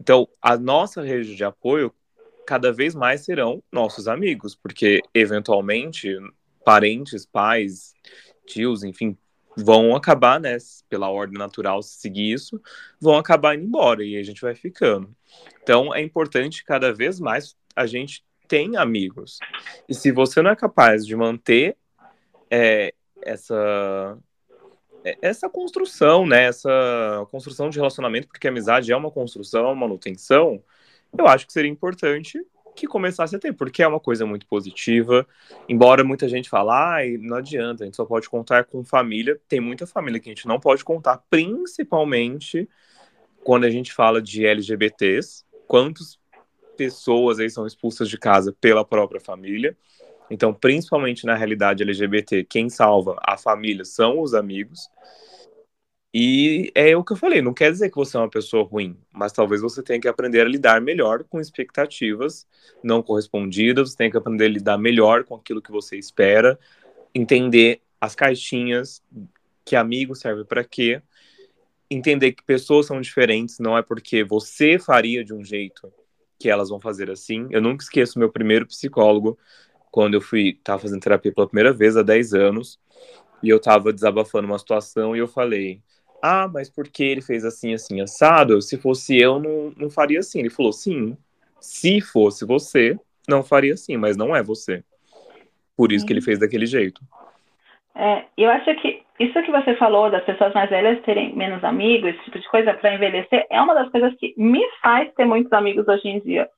então 0.00 0.28
a 0.40 0.56
nossa 0.56 1.00
rede 1.02 1.36
de 1.36 1.44
apoio 1.44 1.94
cada 2.44 2.72
vez 2.72 2.94
mais 2.94 3.20
serão 3.20 3.62
nossos 3.70 4.08
amigos, 4.08 4.56
porque 4.56 5.00
eventualmente 5.14 6.18
parentes, 6.64 7.24
pais, 7.24 7.94
tios, 8.44 8.82
enfim, 8.82 9.16
vão 9.56 9.94
acabar, 9.94 10.40
né, 10.40 10.56
pela 10.88 11.10
ordem 11.10 11.38
natural, 11.38 11.82
se 11.82 12.00
seguir 12.00 12.32
isso, 12.32 12.60
vão 13.00 13.16
acabar 13.16 13.54
indo 13.54 13.64
embora 13.64 14.04
e 14.04 14.16
a 14.16 14.22
gente 14.22 14.40
vai 14.40 14.54
ficando. 14.54 15.14
Então 15.62 15.94
é 15.94 16.00
importante 16.00 16.64
cada 16.64 16.92
vez 16.92 17.20
mais 17.20 17.56
a 17.74 17.86
gente 17.86 18.24
tem 18.48 18.76
amigos. 18.76 19.38
E 19.88 19.94
se 19.94 20.10
você 20.12 20.42
não 20.42 20.50
é 20.50 20.56
capaz 20.56 21.06
de 21.06 21.16
manter 21.16 21.76
é, 22.50 22.92
essa 23.22 24.18
essa 25.20 25.48
construção, 25.48 26.24
né, 26.24 26.44
essa 26.44 27.26
construção 27.30 27.68
de 27.68 27.76
relacionamento, 27.76 28.28
porque 28.28 28.46
amizade 28.46 28.92
é 28.92 28.96
uma 28.96 29.10
construção, 29.10 29.62
é 29.62 29.66
uma 29.66 29.74
manutenção, 29.74 30.62
eu 31.18 31.26
acho 31.26 31.44
que 31.44 31.52
seria 31.52 31.70
importante 31.70 32.38
que 32.74 32.86
começasse 32.86 33.36
a 33.36 33.38
ter, 33.38 33.52
porque 33.52 33.82
é 33.82 33.86
uma 33.86 34.00
coisa 34.00 34.24
muito 34.24 34.46
positiva. 34.46 35.26
Embora 35.68 36.02
muita 36.02 36.28
gente 36.28 36.48
fale, 36.48 36.70
ah, 36.70 37.18
não 37.20 37.36
adianta, 37.36 37.84
a 37.84 37.86
gente 37.86 37.96
só 37.96 38.04
pode 38.04 38.28
contar 38.28 38.64
com 38.64 38.84
família. 38.84 39.38
Tem 39.48 39.60
muita 39.60 39.86
família 39.86 40.18
que 40.18 40.28
a 40.30 40.32
gente 40.32 40.46
não 40.46 40.58
pode 40.58 40.84
contar, 40.84 41.18
principalmente 41.28 42.68
quando 43.44 43.64
a 43.64 43.70
gente 43.70 43.92
fala 43.92 44.22
de 44.22 44.46
LGBTs. 44.46 45.44
Quantas 45.66 46.18
pessoas 46.76 47.38
aí 47.38 47.50
são 47.50 47.66
expulsas 47.66 48.08
de 48.08 48.18
casa 48.18 48.54
pela 48.60 48.84
própria 48.84 49.20
família? 49.20 49.76
Então, 50.30 50.54
principalmente 50.54 51.26
na 51.26 51.34
realidade 51.34 51.82
LGBT, 51.82 52.44
quem 52.44 52.70
salva 52.70 53.16
a 53.22 53.36
família 53.36 53.84
são 53.84 54.20
os 54.20 54.34
amigos. 54.34 54.88
E 56.14 56.70
é 56.74 56.94
o 56.96 57.02
que 57.02 57.12
eu 57.12 57.16
falei, 57.16 57.40
não 57.40 57.54
quer 57.54 57.70
dizer 57.70 57.88
que 57.88 57.96
você 57.96 58.16
é 58.18 58.20
uma 58.20 58.28
pessoa 58.28 58.64
ruim, 58.64 58.98
mas 59.10 59.32
talvez 59.32 59.62
você 59.62 59.82
tenha 59.82 59.98
que 59.98 60.08
aprender 60.08 60.42
a 60.42 60.44
lidar 60.44 60.80
melhor 60.80 61.24
com 61.24 61.40
expectativas 61.40 62.46
não 62.82 63.02
correspondidas, 63.02 63.90
você 63.90 63.96
tem 63.96 64.10
que 64.10 64.16
aprender 64.16 64.44
a 64.44 64.48
lidar 64.48 64.78
melhor 64.78 65.24
com 65.24 65.34
aquilo 65.34 65.62
que 65.62 65.70
você 65.70 65.96
espera, 65.96 66.58
entender 67.14 67.80
as 67.98 68.14
caixinhas, 68.14 69.02
que 69.64 69.74
amigo 69.74 70.14
serve 70.14 70.44
para 70.44 70.64
quê, 70.64 71.00
entender 71.90 72.32
que 72.32 72.42
pessoas 72.42 72.86
são 72.86 73.00
diferentes, 73.00 73.58
não 73.58 73.76
é 73.76 73.82
porque 73.82 74.24
você 74.24 74.78
faria 74.78 75.24
de 75.24 75.32
um 75.32 75.44
jeito 75.44 75.92
que 76.42 76.50
elas 76.50 76.68
vão 76.68 76.80
fazer 76.80 77.08
assim. 77.08 77.46
Eu 77.50 77.62
nunca 77.62 77.84
esqueço 77.84 78.18
meu 78.18 78.30
primeiro 78.30 78.66
psicólogo, 78.66 79.38
quando 79.92 80.14
eu 80.14 80.20
fui, 80.20 80.58
tava 80.64 80.80
fazendo 80.80 81.00
terapia 81.00 81.32
pela 81.32 81.46
primeira 81.46 81.72
vez 81.72 81.96
há 81.96 82.02
10 82.02 82.34
anos, 82.34 82.80
e 83.42 83.48
eu 83.48 83.60
tava 83.60 83.92
desabafando 83.92 84.48
uma 84.48 84.58
situação 84.58 85.14
e 85.14 85.20
eu 85.20 85.28
falei: 85.28 85.80
ah, 86.20 86.48
mas 86.48 86.68
por 86.68 86.88
que 86.88 87.04
ele 87.04 87.22
fez 87.22 87.44
assim, 87.44 87.74
assim, 87.74 88.00
assado? 88.00 88.60
Se 88.60 88.76
fosse 88.76 89.16
eu, 89.16 89.38
não, 89.38 89.72
não 89.76 89.88
faria 89.88 90.18
assim. 90.18 90.40
Ele 90.40 90.50
falou, 90.50 90.72
sim, 90.72 91.16
se 91.60 92.00
fosse 92.00 92.44
você, 92.44 92.98
não 93.28 93.44
faria 93.44 93.74
assim, 93.74 93.96
mas 93.96 94.16
não 94.16 94.34
é 94.34 94.42
você. 94.42 94.82
Por 95.76 95.92
isso 95.92 96.04
que 96.04 96.12
ele 96.12 96.20
fez 96.20 96.38
daquele 96.38 96.66
jeito. 96.66 97.00
É, 97.94 98.24
eu 98.36 98.50
acho 98.50 98.74
que 98.80 99.01
isso 99.24 99.42
que 99.42 99.50
você 99.50 99.74
falou 99.76 100.10
das 100.10 100.24
pessoas 100.24 100.52
mais 100.54 100.70
velhas 100.70 101.02
terem 101.02 101.34
menos 101.34 101.62
amigos, 101.64 102.10
esse 102.10 102.24
tipo 102.24 102.38
de 102.38 102.48
coisa 102.48 102.74
para 102.74 102.94
envelhecer, 102.94 103.46
é 103.50 103.60
uma 103.60 103.74
das 103.74 103.90
coisas 103.90 104.14
que 104.18 104.34
me 104.36 104.62
faz 104.80 105.12
ter 105.14 105.24
muitos 105.24 105.52
amigos 105.52 105.86
hoje 105.88 106.08
em 106.08 106.20
dia. 106.20 106.48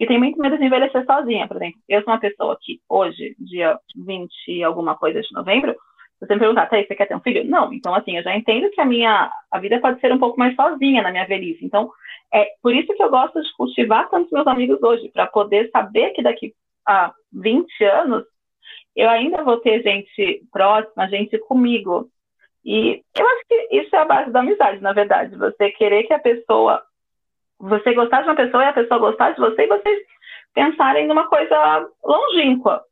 E 0.00 0.06
tem 0.06 0.18
muito 0.18 0.38
medo 0.38 0.58
de 0.58 0.64
envelhecer 0.64 1.04
sozinha, 1.04 1.46
por 1.46 1.56
exemplo. 1.56 1.80
Eu 1.88 2.02
sou 2.02 2.12
uma 2.12 2.20
pessoa 2.20 2.58
que 2.60 2.80
hoje, 2.88 3.36
dia 3.38 3.78
20 3.96 4.32
e 4.48 4.62
alguma 4.64 4.96
coisa 4.96 5.20
de 5.20 5.32
novembro, 5.32 5.76
você 6.18 6.34
me 6.34 6.40
perguntar, 6.40 6.66
tá, 6.66 6.76
você 6.76 6.94
quer 6.94 7.06
ter 7.06 7.16
um 7.16 7.20
filho? 7.20 7.44
Não. 7.44 7.72
Então, 7.72 7.94
assim, 7.94 8.16
eu 8.16 8.22
já 8.22 8.36
entendo 8.36 8.70
que 8.70 8.80
a 8.80 8.84
minha 8.84 9.30
a 9.50 9.58
vida 9.58 9.80
pode 9.80 10.00
ser 10.00 10.12
um 10.12 10.18
pouco 10.18 10.38
mais 10.38 10.54
sozinha 10.54 11.02
na 11.02 11.10
minha 11.10 11.26
velhice. 11.26 11.64
Então, 11.64 11.90
é 12.32 12.46
por 12.62 12.74
isso 12.74 12.94
que 12.94 13.02
eu 13.02 13.10
gosto 13.10 13.40
de 13.42 13.52
cultivar 13.56 14.08
tantos 14.08 14.30
meus 14.30 14.46
amigos 14.46 14.80
hoje, 14.82 15.08
para 15.12 15.26
poder 15.26 15.68
saber 15.70 16.10
que 16.10 16.22
daqui 16.22 16.52
a 16.86 17.12
20 17.32 17.84
anos 17.84 18.24
eu 18.94 19.08
ainda 19.08 19.42
vou 19.42 19.58
ter 19.58 19.82
gente 19.82 20.42
próxima, 20.52 21.08
gente 21.08 21.38
comigo. 21.38 22.10
E 22.64 23.02
eu 23.18 23.26
acho 23.26 23.44
que 23.48 23.68
isso 23.72 23.94
é 23.96 23.98
a 23.98 24.04
base 24.04 24.30
da 24.30 24.40
amizade, 24.40 24.80
na 24.80 24.92
verdade. 24.92 25.36
Você 25.36 25.70
querer 25.70 26.04
que 26.04 26.12
a 26.12 26.18
pessoa. 26.18 26.82
Você 27.58 27.94
gostar 27.94 28.22
de 28.22 28.28
uma 28.28 28.36
pessoa 28.36 28.62
e 28.62 28.66
a 28.66 28.72
pessoa 28.72 29.00
gostar 29.00 29.30
de 29.30 29.40
você 29.40 29.62
e 29.62 29.68
vocês 29.68 29.98
pensarem 30.54 31.06
numa 31.06 31.28
coisa 31.28 31.88
longínqua. 32.04 32.84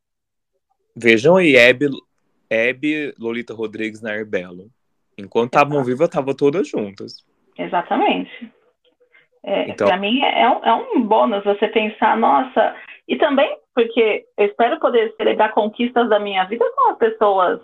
Vejam 0.97 1.37
aí, 1.37 1.57
Hebe, 1.57 1.89
Hebe 2.49 3.15
Lolita 3.19 3.55
Rodrigues 3.55 4.01
na 4.01 4.15
Herbelo. 4.15 4.69
Enquanto 5.19 5.55
estavam 5.55 5.85
vivas, 5.85 6.09
estavam 6.09 6.35
todas 6.35 6.69
juntas. 6.69 7.25
Exatamente. 7.59 8.53
É, 9.43 9.71
então... 9.71 9.87
Para 9.87 9.97
mim 9.97 10.21
é 10.23 10.49
um, 10.49 10.65
é 10.65 10.75
um 10.75 11.03
bônus 11.03 11.45
você 11.45 11.69
pensar, 11.69 12.17
nossa. 12.17 12.75
E 13.07 13.17
também 13.17 13.57
porque 13.75 14.25
eu 14.37 14.47
espero 14.47 14.79
poder 14.79 15.15
celebrar 15.17 15.53
conquistas 15.53 16.09
da 16.09 16.19
minha 16.19 16.45
vida 16.45 16.65
com 16.75 16.91
as 16.91 16.99
pessoas 16.99 17.61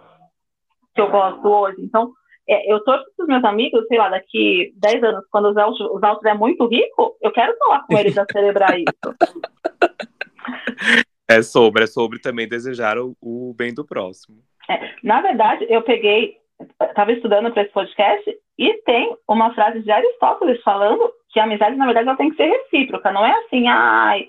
que 0.95 1.01
eu 1.01 1.11
gosto 1.11 1.47
hoje. 1.47 1.77
Então, 1.81 2.13
é, 2.49 2.73
eu 2.73 2.83
torço 2.85 3.05
para 3.17 3.25
os 3.25 3.29
meus 3.29 3.45
amigos, 3.45 3.87
sei 3.89 3.99
lá, 3.99 4.09
daqui 4.09 4.73
10 4.77 5.03
anos, 5.03 5.25
quando 5.31 5.49
os 5.51 5.57
Altos 5.57 6.25
é 6.25 6.35
muito 6.35 6.67
rico, 6.69 7.17
eu 7.21 7.33
quero 7.33 7.57
falar 7.59 7.85
com 7.87 7.99
eles 7.99 8.15
para 8.15 8.27
celebrar 8.33 8.79
isso. 8.79 8.87
É 11.29 11.43
sobre, 11.43 11.85
é 11.85 11.87
sobre 11.87 12.21
também 12.21 12.49
desejar 12.49 12.99
o, 12.99 13.17
o 13.21 13.53
bem 13.55 13.75
do 13.75 13.85
próximo. 13.85 14.39
É, 14.69 14.95
na 15.03 15.21
verdade, 15.21 15.67
eu 15.69 15.83
peguei, 15.83 16.37
estava 16.81 17.13
estudando 17.13 17.53
para 17.53 17.63
esse 17.63 17.73
podcast 17.73 18.39
e 18.57 18.75
tem 18.85 19.17
uma 19.29 19.53
frase 19.53 19.83
de 19.83 19.91
Aristóteles 19.91 20.63
falando 20.63 21.13
que 21.31 21.41
a 21.41 21.45
amizade, 21.45 21.77
na 21.77 21.85
verdade, 21.85 22.09
ela 22.09 22.17
tem 22.17 22.31
que 22.31 22.37
ser 22.37 22.47
recíproca. 22.47 23.11
Não 23.11 23.27
é 23.27 23.33
assim, 23.41 23.67
ai, 23.67 24.29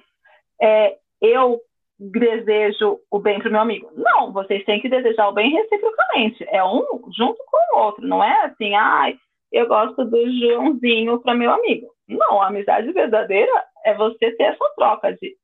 é, 0.60 0.98
eu 1.22 1.60
desejo 2.00 3.00
o 3.10 3.20
bem 3.20 3.40
para 3.40 3.50
o 3.50 3.52
meu 3.52 3.62
amigo. 3.62 3.92
Não, 3.96 4.32
vocês 4.32 4.64
têm 4.66 4.80
que 4.82 4.90
desejar 4.90 5.30
o 5.30 5.34
bem 5.34 5.52
reciprocamente. 5.52 6.46
É 6.50 6.64
um 6.64 6.84
junto 7.18 7.40
com 7.46 7.78
o 7.78 7.80
outro. 7.86 8.08
Não 8.08 8.24
é 8.24 8.46
assim, 8.46 8.74
ai, 8.76 9.18
eu 9.52 9.68
gosto 9.68 10.06
do 10.06 10.18
Joãozinho 10.40 11.20
para 11.22 11.36
meu 11.36 11.52
amigo. 11.52 11.88
Não, 12.08 12.42
a 12.42 12.48
amizade 12.48 12.92
verdadeira 12.92 13.52
é 13.86 13.94
você 13.96 14.32
ter 14.32 14.44
essa 14.44 14.74
troca 14.76 15.14
de 15.14 15.36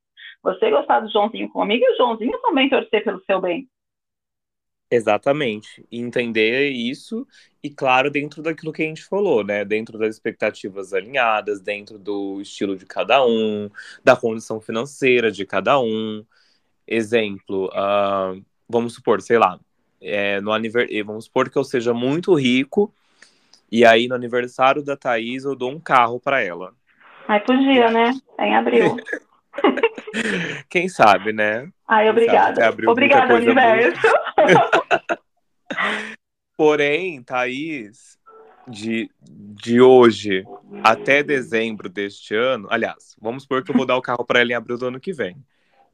você 0.44 0.70
gostar 0.70 1.00
do 1.00 1.10
Joãozinho 1.12 1.50
como 1.50 1.64
amigo 1.64 1.84
e 1.86 1.94
o 1.94 1.98
Joãozinho 1.98 2.40
também 2.42 2.70
torcer 2.70 3.04
pelo 3.04 3.24
seu 3.26 3.42
bem. 3.42 3.68
Exatamente. 4.92 5.84
Entender 5.92 6.70
isso 6.70 7.26
e, 7.64 7.70
claro, 7.70 8.12
dentro 8.12 8.44
daquilo 8.44 8.72
que 8.72 8.84
a 8.84 8.86
gente 8.86 9.04
falou, 9.04 9.44
né? 9.44 9.66
Dentro 9.66 9.98
das 9.98 10.16
expectativas 10.16 10.94
alinhadas, 10.94 11.60
dentro 11.62 11.98
do 11.98 12.40
estilo 12.42 12.76
de 12.76 12.86
cada 12.86 13.26
um, 13.26 13.70
da 14.04 14.16
condição 14.16 14.62
financeira 14.62 15.32
de 15.32 15.46
cada 15.48 15.80
um. 15.80 16.24
Exemplo, 16.88 17.68
uh, 17.68 18.44
vamos 18.68 18.94
supor, 18.94 19.22
sei 19.22 19.38
lá, 19.38 19.60
é, 20.02 20.42
no 20.42 20.52
aniversário, 20.52 21.06
vamos 21.06 21.26
supor 21.26 21.50
que 21.50 21.58
eu 21.58 21.64
seja 21.64 21.94
muito 21.94 22.34
rico 22.34 22.94
e 23.72 23.86
aí 23.86 24.08
no 24.08 24.16
aniversário 24.16 24.84
da 24.84 24.96
Thaís 24.96 25.46
eu 25.46 25.56
dou 25.56 25.72
um 25.72 25.80
carro 25.80 26.20
para 26.20 26.42
ela. 26.42 26.74
Ai, 27.28 27.40
podia, 27.40 27.90
né? 27.90 28.12
É 28.38 28.48
em 28.48 28.56
abril. 28.56 28.98
Quem 30.70 30.90
sabe, 30.90 31.32
né? 31.32 31.70
Ai, 31.88 32.10
obrigada. 32.10 32.70
Obrigada, 32.88 33.34
universo. 33.34 34.02
Porém, 36.56 37.24
Thaís, 37.24 38.20
de, 38.68 39.10
de 39.22 39.82
hoje 39.82 40.44
até 40.84 41.24
dezembro 41.24 41.90
deste 41.90 42.36
ano, 42.36 42.68
aliás, 42.70 43.16
vamos 43.20 43.44
supor 43.44 43.64
que 43.64 43.72
eu 43.72 43.76
vou 43.76 43.86
dar 43.86 43.98
o 43.98 44.02
carro 44.02 44.24
para 44.24 44.40
ela 44.40 44.52
em 44.52 44.56
abril 44.56 44.78
do 44.78 44.88
ano 44.88 45.00
que 45.00 45.14
vem. 45.14 45.36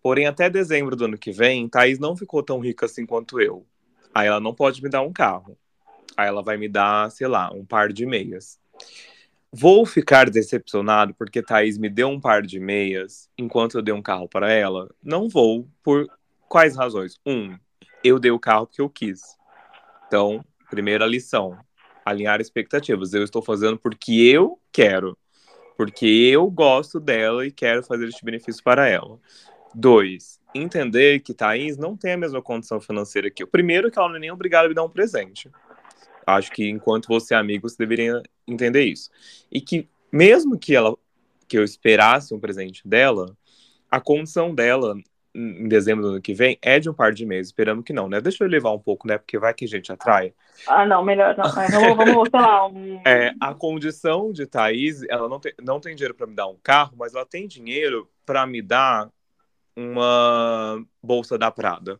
Porém, 0.01 0.25
até 0.25 0.49
dezembro 0.49 0.95
do 0.95 1.05
ano 1.05 1.17
que 1.17 1.31
vem, 1.31 1.67
Thaís 1.67 1.99
não 1.99 2.15
ficou 2.15 2.41
tão 2.41 2.59
rica 2.59 2.85
assim 2.85 3.05
quanto 3.05 3.39
eu. 3.39 3.65
Aí 4.13 4.27
ela 4.27 4.39
não 4.39 4.53
pode 4.53 4.81
me 4.81 4.89
dar 4.89 5.01
um 5.01 5.11
carro. 5.11 5.57
Aí 6.15 6.27
ela 6.27 6.41
vai 6.41 6.57
me 6.57 6.67
dar, 6.67 7.11
sei 7.11 7.27
lá, 7.27 7.51
um 7.53 7.65
par 7.65 7.91
de 7.91 8.05
meias. 8.05 8.59
Vou 9.51 9.85
ficar 9.85 10.29
decepcionado 10.29 11.13
porque 11.13 11.41
Thaís 11.41 11.77
me 11.77 11.89
deu 11.89 12.07
um 12.07 12.19
par 12.19 12.43
de 12.43 12.59
meias 12.59 13.29
enquanto 13.37 13.77
eu 13.77 13.81
dei 13.81 13.93
um 13.93 14.01
carro 14.01 14.27
para 14.27 14.51
ela? 14.51 14.89
Não 15.03 15.27
vou, 15.27 15.67
por 15.81 16.07
quais 16.47 16.75
razões? 16.75 17.19
Um, 17.25 17.57
eu 18.03 18.19
dei 18.19 18.31
o 18.31 18.39
carro 18.39 18.67
porque 18.67 18.81
eu 18.81 18.89
quis. 18.89 19.21
Então, 20.07 20.43
primeira 20.69 21.05
lição: 21.05 21.57
alinhar 22.05 22.39
expectativas. 22.39 23.13
Eu 23.13 23.23
estou 23.23 23.41
fazendo 23.41 23.77
porque 23.77 24.11
eu 24.11 24.59
quero, 24.71 25.17
porque 25.77 26.05
eu 26.05 26.49
gosto 26.49 26.99
dela 26.99 27.45
e 27.45 27.51
quero 27.51 27.83
fazer 27.83 28.07
este 28.07 28.23
benefício 28.23 28.63
para 28.63 28.87
ela. 28.87 29.19
Dois, 29.73 30.39
entender 30.53 31.19
que 31.19 31.33
Thaís 31.33 31.77
não 31.77 31.95
tem 31.95 32.13
a 32.13 32.17
mesma 32.17 32.41
condição 32.41 32.79
financeira 32.79 33.29
que 33.29 33.43
eu. 33.43 33.47
Primeiro, 33.47 33.91
que 33.91 33.99
ela 33.99 34.09
não 34.09 34.15
é 34.15 34.19
nem 34.19 34.31
obrigada 34.31 34.65
a 34.65 34.69
me 34.69 34.75
dar 34.75 34.83
um 34.83 34.89
presente. 34.89 35.49
Acho 36.25 36.51
que 36.51 36.69
enquanto 36.69 37.07
você 37.07 37.33
é 37.33 37.37
amigo, 37.37 37.67
você 37.67 37.77
deveria 37.77 38.21
entender 38.47 38.83
isso. 38.83 39.09
E 39.51 39.61
que 39.61 39.87
mesmo 40.11 40.57
que 40.57 40.75
ela 40.75 40.95
que 41.47 41.57
eu 41.57 41.63
esperasse 41.63 42.33
um 42.33 42.39
presente 42.39 42.87
dela, 42.87 43.35
a 43.89 43.99
condição 43.99 44.53
dela 44.53 44.95
em 45.33 45.67
dezembro 45.67 46.03
do 46.03 46.09
ano 46.11 46.21
que 46.21 46.33
vem 46.33 46.57
é 46.61 46.79
de 46.79 46.89
um 46.89 46.93
par 46.93 47.11
de 47.11 47.25
meses, 47.25 47.47
esperando 47.47 47.83
que 47.83 47.93
não, 47.93 48.07
né? 48.07 48.19
Deixa 48.19 48.43
eu 48.43 48.47
levar 48.47 48.71
um 48.71 48.79
pouco, 48.79 49.07
né? 49.07 49.17
Porque 49.17 49.37
vai 49.37 49.53
que 49.53 49.65
a 49.65 49.67
gente 49.67 49.91
atrai. 49.91 50.33
Ah, 50.67 50.85
não, 50.85 51.03
melhor 51.03 51.35
não. 51.37 51.49
Vamos, 51.49 51.97
vamos 51.97 52.29
sei 52.29 52.39
lá. 52.39 52.67
Um... 52.67 53.01
É, 53.05 53.33
a 53.39 53.53
condição 53.53 54.31
de 54.31 54.45
Thaís, 54.45 55.03
ela 55.03 55.29
não 55.29 55.39
tem, 55.39 55.53
não 55.61 55.79
tem 55.79 55.95
dinheiro 55.95 56.15
para 56.15 56.27
me 56.27 56.35
dar 56.35 56.47
um 56.47 56.57
carro, 56.61 56.93
mas 56.97 57.13
ela 57.13 57.25
tem 57.25 57.47
dinheiro 57.47 58.09
para 58.25 58.45
me 58.45 58.61
dar 58.61 59.09
uma 59.79 60.83
bolsa 61.01 61.37
da 61.37 61.49
Prada 61.49 61.99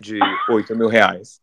de 0.00 0.18
8 0.50 0.76
mil 0.76 0.88
reais. 0.88 1.40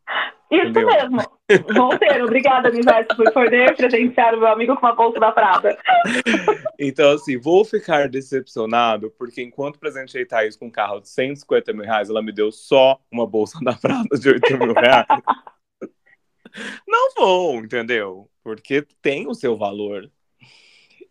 Isso 0.51 0.67
Entendeu? 0.67 0.87
mesmo. 0.87 1.17
Vou 1.75 1.97
ter. 1.97 2.23
Obrigada, 2.23 2.69
amizade, 2.69 3.07
por 3.15 3.31
poder 3.33 3.75
presentear 3.75 4.35
o 4.35 4.39
meu 4.39 4.47
amigo 4.47 4.75
com 4.75 4.85
uma 4.85 4.95
bolsa 4.95 5.19
da 5.19 5.31
Prada. 5.31 5.77
Então, 6.79 7.11
assim, 7.11 7.37
vou 7.39 7.65
ficar 7.65 8.07
decepcionado, 8.07 9.11
porque 9.17 9.41
enquanto 9.41 9.79
presenteei 9.79 10.25
Thaís 10.25 10.55
com 10.55 10.67
um 10.67 10.71
carro 10.71 10.99
de 10.99 11.09
150 11.09 11.73
mil 11.73 11.83
reais, 11.83 12.09
ela 12.09 12.21
me 12.21 12.31
deu 12.31 12.51
só 12.51 12.99
uma 13.11 13.25
bolsa 13.25 13.59
da 13.63 13.73
Prada 13.73 14.17
de 14.17 14.29
8 14.29 14.57
mil 14.57 14.73
reais. 14.73 15.07
Não 16.87 17.13
vou, 17.15 17.55
entendeu? 17.55 18.29
Porque 18.43 18.85
tem 19.01 19.27
o 19.27 19.33
seu 19.33 19.57
valor. 19.57 20.09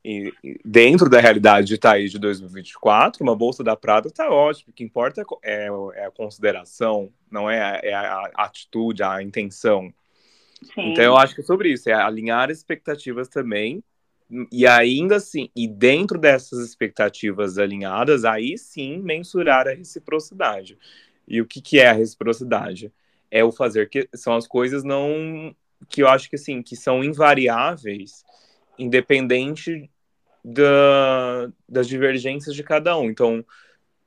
E, 0.05 0.33
dentro 0.65 1.09
da 1.09 1.21
realidade 1.21 1.69
de 1.69 1.79
Thaís 1.79 2.11
de 2.11 2.19
2024, 2.19 3.23
uma 3.23 3.37
bolsa 3.37 3.63
da 3.63 3.77
Prada 3.77 4.11
tá 4.11 4.29
ótimo. 4.29 4.71
O 4.71 4.73
que 4.73 4.83
importa 4.83 5.25
é, 5.43 5.69
é 5.95 6.07
a 6.07 6.11
consideração, 6.11 7.11
não 7.31 7.49
é 7.49 7.63
a, 7.63 7.81
é 7.83 7.95
a, 7.95 8.31
atitude, 8.37 9.03
a 9.03 9.23
intenção. 9.23 9.93
Sim. 10.75 10.91
Então 10.91 11.05
eu 11.05 11.17
acho 11.17 11.35
que 11.35 11.41
é 11.41 11.45
sobre 11.45 11.73
isso, 11.73 11.89
é 11.89 11.93
alinhar 11.93 12.51
expectativas 12.51 13.29
também. 13.29 13.83
E 14.51 14.67
ainda 14.67 15.17
assim, 15.17 15.51
e 15.55 15.69
dentro 15.69 16.19
dessas 16.19 16.67
expectativas 16.67 17.59
alinhadas, 17.59 18.25
aí 18.25 18.57
sim 18.57 18.99
mensurar 18.99 19.69
a 19.69 19.75
reciprocidade. 19.75 20.79
E 21.29 21.41
o 21.41 21.47
que, 21.47 21.61
que 21.61 21.79
é 21.79 21.89
a 21.89 21.93
reciprocidade? 21.93 22.93
É 23.31 23.45
o 23.45 23.53
fazer 23.53 23.89
que 23.89 24.09
são 24.15 24.35
as 24.35 24.47
coisas 24.47 24.83
não 24.83 25.55
que 25.89 26.03
eu 26.03 26.09
acho 26.09 26.31
que 26.31 26.37
assim, 26.37 26.63
que 26.63 26.77
são 26.77 27.03
invariáveis 27.03 28.25
independente 28.79 29.91
da, 30.45 31.51
das 31.69 31.87
divergências 31.87 32.55
de 32.55 32.63
cada 32.63 32.97
um. 32.99 33.11
Então, 33.11 33.45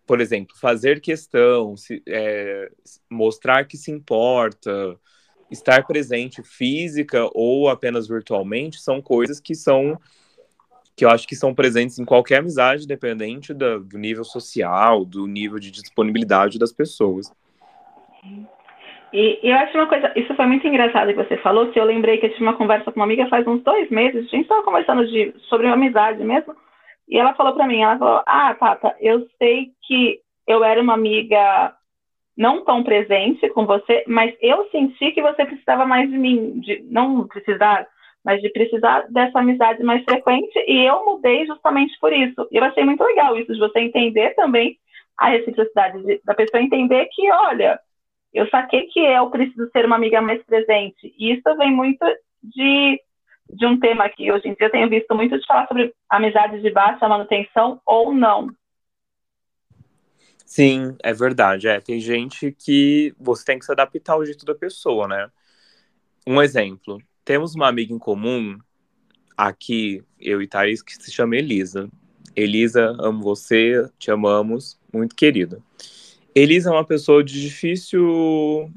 por 0.05 0.21
exemplo, 0.21 0.55
fazer 0.57 1.01
questão, 1.01 1.75
se, 1.75 2.03
é, 2.07 2.71
mostrar 3.09 3.65
que 3.65 3.77
se 3.77 3.91
importa, 3.91 4.97
estar 5.49 5.85
presente 5.85 6.43
física 6.43 7.29
ou 7.33 7.69
apenas 7.69 8.07
virtualmente, 8.07 8.79
são 8.81 9.01
coisas 9.01 9.39
que 9.39 9.55
são 9.55 9.99
que 10.95 11.03
eu 11.03 11.09
acho 11.09 11.27
que 11.27 11.35
são 11.35 11.53
presentes 11.53 11.99
em 11.99 12.05
qualquer 12.05 12.37
amizade, 12.37 12.87
dependente 12.87 13.53
do, 13.53 13.83
do 13.83 13.97
nível 13.97 14.23
social, 14.23 15.03
do 15.03 15.27
nível 15.27 15.59
de 15.59 15.69
disponibilidade 15.69 16.57
das 16.57 16.71
pessoas. 16.71 17.29
E, 19.15 19.39
eu 19.41 19.55
acho 19.55 19.77
uma 19.77 19.87
coisa, 19.87 20.11
isso 20.13 20.35
foi 20.35 20.45
muito 20.45 20.67
engraçado 20.67 21.07
que 21.07 21.23
você 21.23 21.37
falou, 21.37 21.71
que 21.71 21.79
eu 21.79 21.85
lembrei 21.85 22.17
que 22.17 22.25
eu 22.25 22.31
tive 22.31 22.43
uma 22.43 22.57
conversa 22.57 22.91
com 22.91 22.99
uma 22.99 23.05
amiga 23.05 23.29
faz 23.29 23.47
uns 23.47 23.63
dois 23.63 23.89
meses, 23.89 24.25
a 24.25 24.27
gente 24.27 24.41
estava 24.41 24.61
conversando 24.61 25.07
de, 25.07 25.33
sobre 25.47 25.67
amizade 25.67 26.21
mesmo, 26.21 26.53
e 27.07 27.17
ela 27.17 27.33
falou 27.33 27.53
para 27.53 27.65
mim, 27.65 27.81
ela 27.81 27.97
falou, 27.97 28.21
ah, 28.25 28.53
Tata, 28.55 28.93
eu 28.99 29.25
sei 29.37 29.71
que 29.87 30.19
eu 30.45 30.65
era 30.65 30.81
uma 30.81 30.95
amiga 30.95 31.73
não 32.35 32.65
tão 32.65 32.83
presente 32.83 33.47
com 33.51 33.65
você, 33.65 34.03
mas 34.05 34.35
eu 34.41 34.67
senti 34.69 35.13
que 35.13 35.21
você 35.21 35.45
precisava 35.45 35.85
mais 35.85 36.09
de 36.09 36.17
mim, 36.17 36.59
de 36.59 36.83
não 36.91 37.25
precisar, 37.25 37.87
mas 38.21 38.41
de 38.41 38.49
precisar 38.49 39.05
dessa 39.09 39.39
amizade 39.39 39.81
mais 39.81 40.03
frequente, 40.03 40.61
e 40.67 40.83
eu 40.83 41.05
mudei 41.05 41.45
justamente 41.45 41.97
por 42.01 42.11
isso. 42.11 42.49
E 42.51 42.57
eu 42.57 42.63
achei 42.65 42.83
muito 42.83 43.01
legal 43.01 43.37
isso, 43.37 43.53
de 43.53 43.59
você 43.59 43.79
entender 43.79 44.31
também 44.35 44.75
a 45.17 45.29
reciprocidade, 45.29 46.03
de, 46.03 46.21
da 46.25 46.33
pessoa 46.33 46.61
entender 46.61 47.07
que, 47.13 47.31
olha, 47.31 47.79
eu 48.35 48.49
saquei 48.49 48.87
que 48.87 48.99
eu 48.99 49.29
preciso 49.29 49.69
ser 49.71 49.85
uma 49.85 49.95
amiga 49.95 50.21
mais 50.21 50.43
presente. 50.43 51.15
E 51.17 51.33
isso 51.33 51.57
vem 51.57 51.71
muito 51.71 52.05
de, 52.43 53.01
de 53.49 53.65
um 53.65 53.79
tema 53.79 54.09
que 54.09 54.29
hoje 54.29 54.49
em 54.49 54.53
dia 54.53 54.67
eu 54.67 54.71
tenho 54.71 54.89
visto 54.89 55.15
muito 55.15 55.39
de 55.39 55.45
falar 55.47 55.65
sobre 55.67 55.93
amizades 56.09 56.61
de 56.61 56.69
baixa 56.69 57.07
manutenção 57.07 57.79
ou 57.85 58.13
não. 58.13 58.49
Sim, 60.45 60.97
é 61.01 61.13
verdade. 61.13 61.69
É, 61.69 61.79
tem 61.79 61.99
gente 62.01 62.51
que 62.51 63.15
você 63.17 63.45
tem 63.45 63.57
que 63.57 63.65
se 63.65 63.71
adaptar 63.71 64.13
ao 64.13 64.25
jeito 64.25 64.45
da 64.45 64.53
pessoa, 64.53 65.07
né? 65.07 65.31
Um 66.27 66.41
exemplo. 66.41 67.01
Temos 67.23 67.55
uma 67.55 67.69
amiga 67.69 67.93
em 67.93 67.99
comum 67.99 68.57
aqui, 69.37 70.03
eu 70.19 70.41
e 70.41 70.47
Thaís, 70.47 70.81
que 70.81 70.93
se 70.93 71.09
chama 71.09 71.37
Elisa. 71.37 71.89
Elisa, 72.35 72.93
amo 72.99 73.23
você, 73.23 73.89
te 73.97 74.11
amamos, 74.11 74.77
muito 74.91 75.15
querida. 75.15 75.61
Elisa 76.35 76.69
é 76.69 76.73
uma 76.73 76.85
pessoa 76.85 77.23
de 77.23 77.41
difícil 77.41 78.69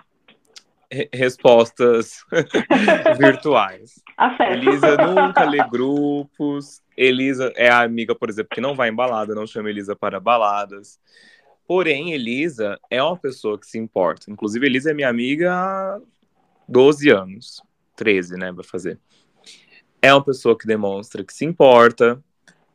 re 0.91 1.09
respostas 1.13 2.25
virtuais. 3.19 4.01
Elisa 4.53 4.97
nunca 4.97 5.43
lê 5.43 5.59
grupos. 5.69 6.81
Elisa 6.97 7.53
é 7.57 7.69
a 7.69 7.83
amiga, 7.83 8.15
por 8.15 8.31
exemplo, 8.31 8.51
que 8.55 8.61
não 8.61 8.77
vai 8.77 8.89
em 8.91 8.95
balada, 8.95 9.35
não 9.35 9.47
chama 9.47 9.71
Elisa 9.71 9.97
para 9.97 10.21
baladas. 10.21 11.01
Porém, 11.67 12.13
Elisa 12.13 12.79
é 12.89 13.03
uma 13.03 13.17
pessoa 13.17 13.59
que 13.59 13.67
se 13.67 13.77
importa. 13.77 14.31
Inclusive, 14.31 14.65
Elisa 14.65 14.93
é 14.93 14.95
minha 14.95 15.09
amiga 15.09 15.53
há 15.53 16.01
12 16.69 17.11
anos. 17.11 17.61
13, 17.97 18.37
né, 18.37 18.53
vai 18.53 18.65
fazer. 18.65 19.01
É 20.01 20.15
uma 20.15 20.25
pessoa 20.25 20.57
que 20.57 20.67
demonstra 20.67 21.25
que 21.25 21.35
se 21.35 21.45
importa. 21.45 22.23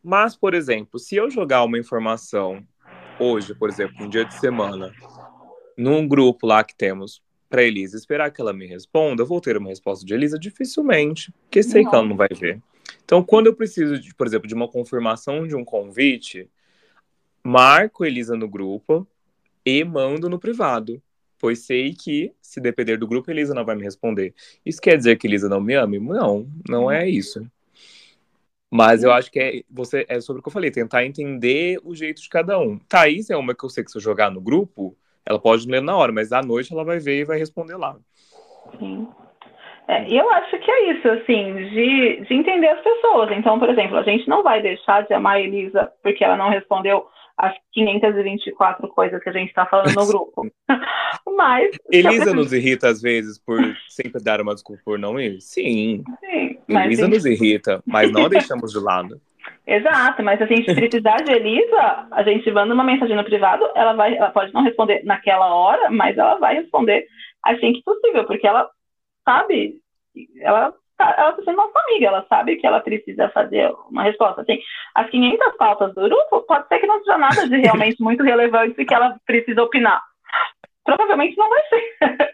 Mas, 0.03 0.35
por 0.35 0.53
exemplo, 0.53 0.99
se 0.99 1.15
eu 1.15 1.31
jogar 1.31 1.63
uma 1.63 1.79
informação 1.79 2.61
hoje, 3.23 3.55
por 3.55 3.69
exemplo, 3.69 4.05
um 4.05 4.09
dia 4.09 4.25
de 4.25 4.33
semana, 4.39 4.91
num 5.77 6.07
grupo 6.07 6.45
lá 6.45 6.63
que 6.63 6.75
temos 6.75 7.21
para 7.49 7.63
Elisa, 7.63 7.95
esperar 7.95 8.31
que 8.31 8.41
ela 8.41 8.51
me 8.51 8.65
responda, 8.65 9.21
eu 9.21 9.27
vou 9.27 9.39
ter 9.39 9.55
uma 9.57 9.69
resposta 9.69 10.05
de 10.05 10.13
Elisa 10.13 10.39
dificilmente, 10.39 11.31
porque 11.43 11.61
sei 11.61 11.83
não. 11.83 11.89
que 11.89 11.95
ela 11.95 12.05
não 12.07 12.15
vai 12.15 12.29
ver. 12.29 12.59
Então, 13.05 13.23
quando 13.23 13.47
eu 13.47 13.55
preciso, 13.55 13.99
de, 13.99 14.13
por 14.15 14.25
exemplo, 14.25 14.47
de 14.47 14.53
uma 14.53 14.67
confirmação 14.67 15.47
de 15.47 15.55
um 15.55 15.63
convite, 15.63 16.49
marco 17.43 18.03
Elisa 18.03 18.35
no 18.35 18.47
grupo 18.47 19.07
e 19.65 19.83
mando 19.83 20.29
no 20.29 20.39
privado, 20.39 21.01
pois 21.37 21.59
sei 21.59 21.93
que, 21.93 22.33
se 22.41 22.59
depender 22.59 22.97
do 22.97 23.07
grupo, 23.07 23.29
Elisa 23.29 23.53
não 23.53 23.65
vai 23.65 23.75
me 23.75 23.83
responder. 23.83 24.33
Isso 24.65 24.81
quer 24.81 24.97
dizer 24.97 25.17
que 25.17 25.27
Elisa 25.27 25.47
não 25.47 25.61
me 25.61 25.75
ame? 25.75 25.99
Não, 25.99 26.47
não 26.67 26.89
é 26.89 27.07
isso. 27.07 27.45
Mas 28.75 29.03
eu 29.03 29.13
acho 29.13 29.31
que 29.31 29.39
é, 29.39 29.61
você, 29.69 30.03
é 30.09 30.19
sobre 30.19 30.39
o 30.39 30.41
que 30.41 30.47
eu 30.47 30.51
falei, 30.51 30.71
tentar 30.71 31.05
entender 31.05 31.79
o 31.83 31.93
jeito 31.93 32.19
de 32.19 32.27
cada 32.27 32.57
um. 32.57 32.79
Thaís 32.89 33.29
é 33.29 33.37
uma 33.37 33.53
que 33.53 33.63
eu 33.63 33.69
sei 33.69 33.83
que 33.83 33.91
se 33.91 33.99
eu 33.99 34.01
jogar 34.01 34.31
no 34.31 34.41
grupo, 34.41 34.95
ela 35.23 35.37
pode 35.37 35.69
ler 35.69 35.79
na 35.79 35.95
hora, 35.95 36.11
mas 36.11 36.33
à 36.33 36.41
noite 36.41 36.73
ela 36.73 36.83
vai 36.83 36.97
ver 36.97 37.19
e 37.19 37.23
vai 37.23 37.37
responder 37.37 37.75
lá. 37.75 37.95
Sim. 38.79 39.07
É, 39.87 40.09
eu 40.11 40.27
acho 40.31 40.57
que 40.57 40.71
é 40.71 40.91
isso, 40.91 41.07
assim, 41.07 41.53
de, 41.69 42.21
de 42.21 42.33
entender 42.33 42.69
as 42.69 42.81
pessoas. 42.81 43.29
Então, 43.37 43.59
por 43.59 43.69
exemplo, 43.69 43.95
a 43.95 44.01
gente 44.01 44.27
não 44.27 44.41
vai 44.41 44.59
deixar 44.59 45.03
de 45.03 45.13
amar 45.13 45.35
a 45.35 45.41
Elisa 45.41 45.91
porque 46.01 46.23
ela 46.23 46.35
não 46.35 46.49
respondeu 46.49 47.05
as 47.37 47.53
524 47.73 48.87
coisas 48.89 49.21
que 49.23 49.29
a 49.29 49.33
gente 49.33 49.49
está 49.49 49.65
falando 49.65 49.93
no 49.93 50.05
grupo. 50.07 50.51
Mas. 51.35 51.75
Elisa 51.91 52.33
nos 52.33 52.53
irrita 52.53 52.87
às 52.87 53.01
vezes 53.01 53.37
por 53.39 53.59
sempre 53.89 54.21
dar 54.23 54.41
uma 54.41 54.53
desculpa 54.53 54.81
por 54.85 54.99
não 54.99 55.19
ir? 55.19 55.41
Sim. 55.41 56.03
Sim 56.19 56.57
Elisa 56.67 57.05
gente... 57.05 57.15
nos 57.15 57.25
irrita, 57.25 57.83
mas 57.85 58.11
não 58.11 58.25
a 58.25 58.29
deixamos 58.29 58.71
de 58.71 58.79
lado. 58.79 59.19
Exato, 59.65 60.23
mas 60.23 60.37
se 60.37 60.43
a 60.43 60.47
gente 60.47 60.73
precisar 60.73 61.17
de 61.17 61.31
Elisa, 61.31 62.07
a 62.11 62.23
gente 62.23 62.49
manda 62.51 62.73
uma 62.73 62.83
mensagem 62.83 63.15
no 63.15 63.23
privado, 63.23 63.65
ela 63.75 63.93
vai, 63.93 64.15
ela 64.15 64.29
pode 64.29 64.53
não 64.53 64.63
responder 64.63 65.03
naquela 65.03 65.53
hora, 65.53 65.89
mas 65.89 66.17
ela 66.17 66.37
vai 66.37 66.55
responder 66.55 67.05
assim 67.43 67.73
que 67.73 67.83
possível, 67.83 68.25
porque 68.25 68.47
ela 68.47 68.69
sabe, 69.25 69.75
ela 70.39 70.73
ela 71.11 71.29
está 71.31 71.43
sendo 71.43 71.57
nossa 71.57 71.79
amiga, 71.79 72.07
ela 72.07 72.25
sabe 72.27 72.55
que 72.57 72.65
ela 72.65 72.79
precisa 72.79 73.29
fazer 73.29 73.71
uma 73.89 74.03
resposta. 74.03 74.41
Assim, 74.41 74.59
as 74.95 75.09
500 75.09 75.57
pautas 75.57 75.93
do 75.93 76.01
grupo, 76.01 76.41
pode 76.43 76.67
ser 76.67 76.79
que 76.79 76.87
não 76.87 76.99
seja 76.99 77.17
nada 77.17 77.47
de 77.47 77.57
realmente 77.57 78.01
muito 78.03 78.23
relevante 78.23 78.81
e 78.81 78.85
que 78.85 78.93
ela 78.93 79.17
precisa 79.25 79.61
opinar. 79.63 80.01
Provavelmente 80.83 81.37
não 81.37 81.49
vai 81.49 81.61
ser. 81.69 82.33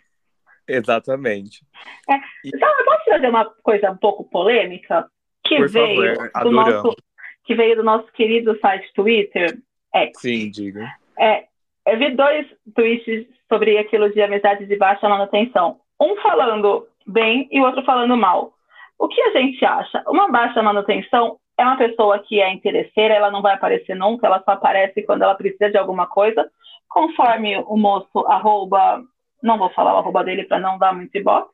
Exatamente. 0.68 1.64
É. 2.08 2.14
Então, 2.44 2.68
eu 2.78 2.84
posso 2.84 3.04
trazer 3.04 3.28
uma 3.28 3.44
coisa 3.62 3.90
um 3.90 3.96
pouco 3.96 4.24
polêmica? 4.24 5.08
Que 5.44 5.56
Por 5.56 5.68
veio 5.68 6.14
favor, 6.16 6.44
do 6.44 6.50
nosso 6.52 6.96
que 7.44 7.54
veio 7.54 7.74
do 7.74 7.82
nosso 7.82 8.06
querido 8.12 8.56
site 8.60 8.92
Twitter. 8.94 9.58
É, 9.92 10.10
Sim, 10.14 10.50
diga. 10.50 10.86
É, 11.18 11.46
eu 11.86 11.98
vi 11.98 12.14
dois 12.14 12.46
tweets 12.74 13.26
sobre 13.48 13.76
aquilo 13.78 14.12
de 14.12 14.22
amizade 14.22 14.66
de 14.66 14.76
baixa 14.76 15.08
manutenção. 15.08 15.80
Um 16.00 16.16
falando 16.18 16.86
bem 17.06 17.48
e 17.50 17.60
o 17.60 17.64
outro 17.64 17.82
falando 17.84 18.16
mal. 18.16 18.52
O 18.98 19.08
que 19.08 19.20
a 19.20 19.32
gente 19.32 19.64
acha? 19.64 20.02
Uma 20.06 20.30
baixa 20.30 20.62
manutenção 20.62 21.38
é 21.56 21.64
uma 21.64 21.76
pessoa 21.76 22.18
que 22.18 22.40
é 22.40 22.52
interesseira, 22.52 23.14
ela 23.14 23.30
não 23.30 23.42
vai 23.42 23.54
aparecer 23.54 23.94
nunca, 23.94 24.26
ela 24.26 24.42
só 24.44 24.52
aparece 24.52 25.02
quando 25.02 25.22
ela 25.22 25.34
precisa 25.34 25.70
de 25.70 25.76
alguma 25.76 26.06
coisa, 26.06 26.50
conforme 26.88 27.56
o 27.58 27.76
moço 27.76 28.18
arroba, 28.26 29.02
não 29.42 29.58
vou 29.58 29.70
falar 29.70 29.94
o 29.94 29.98
arroba 29.98 30.24
dele 30.24 30.44
para 30.44 30.58
não 30.58 30.78
dar 30.78 30.94
muito 30.94 31.16
ibope, 31.16 31.50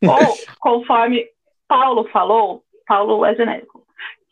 ou 0.06 0.18
conforme 0.60 1.26
Paulo 1.66 2.08
falou, 2.10 2.62
Paulo 2.86 3.24
é 3.24 3.34
genérico, 3.34 3.82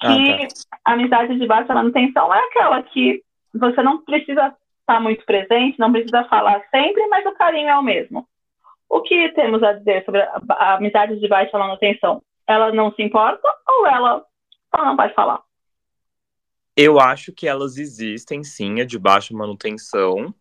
que 0.00 0.06
ah, 0.06 0.48
tá. 0.48 0.78
a 0.84 0.92
amizade 0.92 1.38
de 1.38 1.46
baixa 1.46 1.74
manutenção 1.74 2.32
é 2.32 2.38
aquela 2.38 2.82
que 2.82 3.22
você 3.54 3.82
não 3.82 4.02
precisa 4.02 4.54
estar 4.80 5.00
muito 5.00 5.24
presente, 5.24 5.78
não 5.78 5.92
precisa 5.92 6.24
falar 6.24 6.62
sempre, 6.70 7.06
mas 7.08 7.24
o 7.26 7.32
carinho 7.32 7.68
é 7.68 7.76
o 7.76 7.82
mesmo. 7.82 8.26
O 8.90 9.02
que 9.02 9.28
temos 9.34 9.62
a 9.62 9.72
dizer 9.72 10.04
sobre 10.04 10.20
a, 10.20 10.40
a 10.50 10.74
amizade 10.74 11.18
de 11.20 11.28
baixa 11.28 11.56
manutenção? 11.56 12.20
Ela 12.44 12.72
não 12.72 12.92
se 12.92 13.00
importa 13.02 13.48
ou 13.68 13.86
ela 13.86 14.24
só 14.74 14.84
não 14.84 14.96
vai 14.96 15.14
falar? 15.14 15.40
Eu 16.76 16.98
acho 16.98 17.32
que 17.32 17.46
elas 17.46 17.76
existem, 17.76 18.42
sim, 18.42 18.80
a 18.80 18.84
de 18.84 18.98
baixa 18.98 19.32
manutenção. 19.32 20.34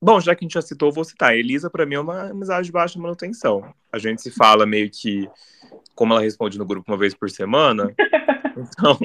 Bom, 0.00 0.18
já 0.20 0.34
que 0.34 0.44
a 0.44 0.46
gente 0.46 0.54
já 0.54 0.62
citou, 0.62 0.90
vou 0.90 1.04
citar. 1.04 1.30
A 1.30 1.36
Elisa, 1.36 1.70
para 1.70 1.86
mim, 1.86 1.94
é 1.94 2.00
uma 2.00 2.30
amizade 2.30 2.66
de 2.66 2.72
baixa 2.72 2.98
manutenção. 2.98 3.72
A 3.92 3.98
gente 3.98 4.20
se 4.20 4.32
fala 4.32 4.66
meio 4.66 4.90
que, 4.90 5.30
como 5.94 6.12
ela 6.12 6.22
responde 6.22 6.58
no 6.58 6.66
grupo 6.66 6.90
uma 6.90 6.98
vez 6.98 7.14
por 7.14 7.30
semana. 7.30 7.94
então, 8.58 8.98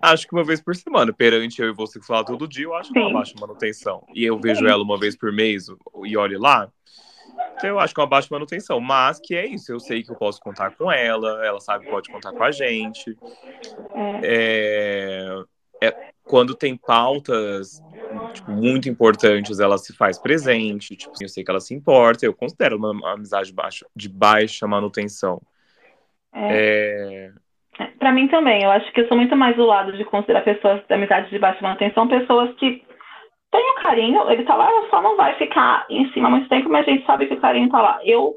acho 0.00 0.26
que 0.26 0.34
uma 0.34 0.44
vez 0.44 0.62
por 0.62 0.74
semana. 0.74 1.12
Perante 1.12 1.60
eu 1.60 1.68
e 1.68 1.74
você 1.74 2.00
que 2.00 2.06
fala 2.06 2.24
todo 2.24 2.48
dia, 2.48 2.64
eu 2.64 2.74
acho 2.74 2.90
que 2.90 2.98
é 2.98 3.02
uma 3.02 3.12
baixa 3.12 3.34
manutenção. 3.38 4.06
E 4.14 4.24
eu 4.24 4.40
vejo 4.40 4.66
ela 4.66 4.82
uma 4.82 4.98
vez 4.98 5.14
por 5.14 5.30
mês 5.30 5.66
e 6.04 6.16
olhe 6.16 6.38
lá. 6.38 6.72
Eu 7.62 7.78
acho 7.78 7.94
que 7.94 8.00
é 8.00 8.02
uma 8.02 8.08
baixa 8.08 8.28
manutenção, 8.30 8.80
mas 8.80 9.20
que 9.20 9.34
é 9.34 9.46
isso. 9.46 9.72
Eu 9.72 9.80
sei 9.80 10.02
que 10.02 10.10
eu 10.10 10.16
posso 10.16 10.40
contar 10.40 10.70
com 10.76 10.90
ela, 10.90 11.44
ela 11.44 11.60
sabe 11.60 11.84
que 11.84 11.90
pode 11.90 12.10
contar 12.10 12.32
com 12.32 12.42
a 12.42 12.50
gente. 12.50 13.16
É, 14.22 15.42
é, 15.82 16.12
quando 16.24 16.54
tem 16.54 16.76
pautas 16.76 17.82
tipo, 18.32 18.50
muito 18.50 18.88
importantes, 18.88 19.60
ela 19.60 19.78
se 19.78 19.94
faz 19.96 20.18
presente. 20.18 20.96
Tipo, 20.96 21.14
eu 21.20 21.28
sei 21.28 21.42
que 21.42 21.50
ela 21.50 21.60
se 21.60 21.74
importa. 21.74 22.24
Eu 22.24 22.34
considero 22.34 22.76
uma, 22.76 22.90
uma 22.90 23.12
amizade 23.14 23.52
baixa, 23.52 23.86
de 23.94 24.08
baixa 24.08 24.66
manutenção. 24.66 25.40
É. 26.32 27.30
é... 27.78 27.88
Para 27.98 28.12
mim 28.12 28.28
também. 28.28 28.62
Eu 28.62 28.70
acho 28.70 28.92
que 28.92 29.00
eu 29.00 29.08
sou 29.08 29.16
muito 29.16 29.34
mais 29.36 29.56
do 29.56 29.64
lado 29.64 29.96
de 29.96 30.04
considerar 30.04 30.42
pessoas 30.42 30.82
de 30.86 30.94
amizade 30.94 31.30
de 31.30 31.38
baixa 31.38 31.62
manutenção 31.62 32.08
pessoas 32.08 32.54
que 32.56 32.82
tem 33.50 33.70
o 33.70 33.82
carinho, 33.82 34.30
ele 34.30 34.44
tá 34.44 34.54
lá, 34.54 34.68
só 34.90 35.00
não 35.00 35.16
vai 35.16 35.34
ficar 35.36 35.86
em 35.88 36.10
cima 36.12 36.28
muito 36.28 36.48
tempo, 36.48 36.68
mas 36.68 36.86
a 36.86 36.90
gente 36.90 37.06
sabe 37.06 37.26
que 37.26 37.34
o 37.34 37.40
carinho 37.40 37.70
tá 37.70 37.80
lá. 37.80 38.00
Eu, 38.04 38.36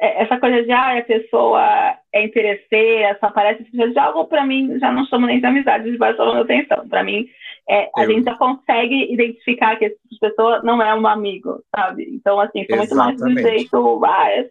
é, 0.00 0.22
essa 0.22 0.38
coisa 0.38 0.62
de, 0.62 0.72
ah, 0.72 0.98
a 0.98 1.02
pessoa 1.02 1.96
é 2.12 2.24
interesseira, 2.24 3.16
só 3.20 3.26
aparece 3.26 3.64
de 3.70 3.98
algo, 3.98 4.26
para 4.26 4.44
mim, 4.44 4.78
já 4.78 4.90
não 4.90 5.06
chamo 5.06 5.26
nem 5.26 5.40
de 5.40 5.46
amizade 5.46 5.90
de 5.90 5.96
baixa 5.96 6.24
manutenção. 6.24 6.88
Para 6.88 7.04
mim, 7.04 7.26
é, 7.68 7.90
a 7.96 8.02
Eu... 8.02 8.10
gente 8.10 8.24
já 8.24 8.36
consegue 8.36 9.12
identificar 9.12 9.76
que 9.76 9.86
essa 9.86 9.96
pessoa 10.20 10.62
não 10.62 10.82
é 10.82 10.94
um 10.94 11.06
amigo, 11.06 11.62
sabe? 11.74 12.08
Então, 12.12 12.40
assim, 12.40 12.66
sou 12.66 12.76
muito 12.76 12.96
mais 12.96 13.16
do 13.16 13.38
jeito, 13.38 14.04
ah, 14.04 14.30
é, 14.30 14.50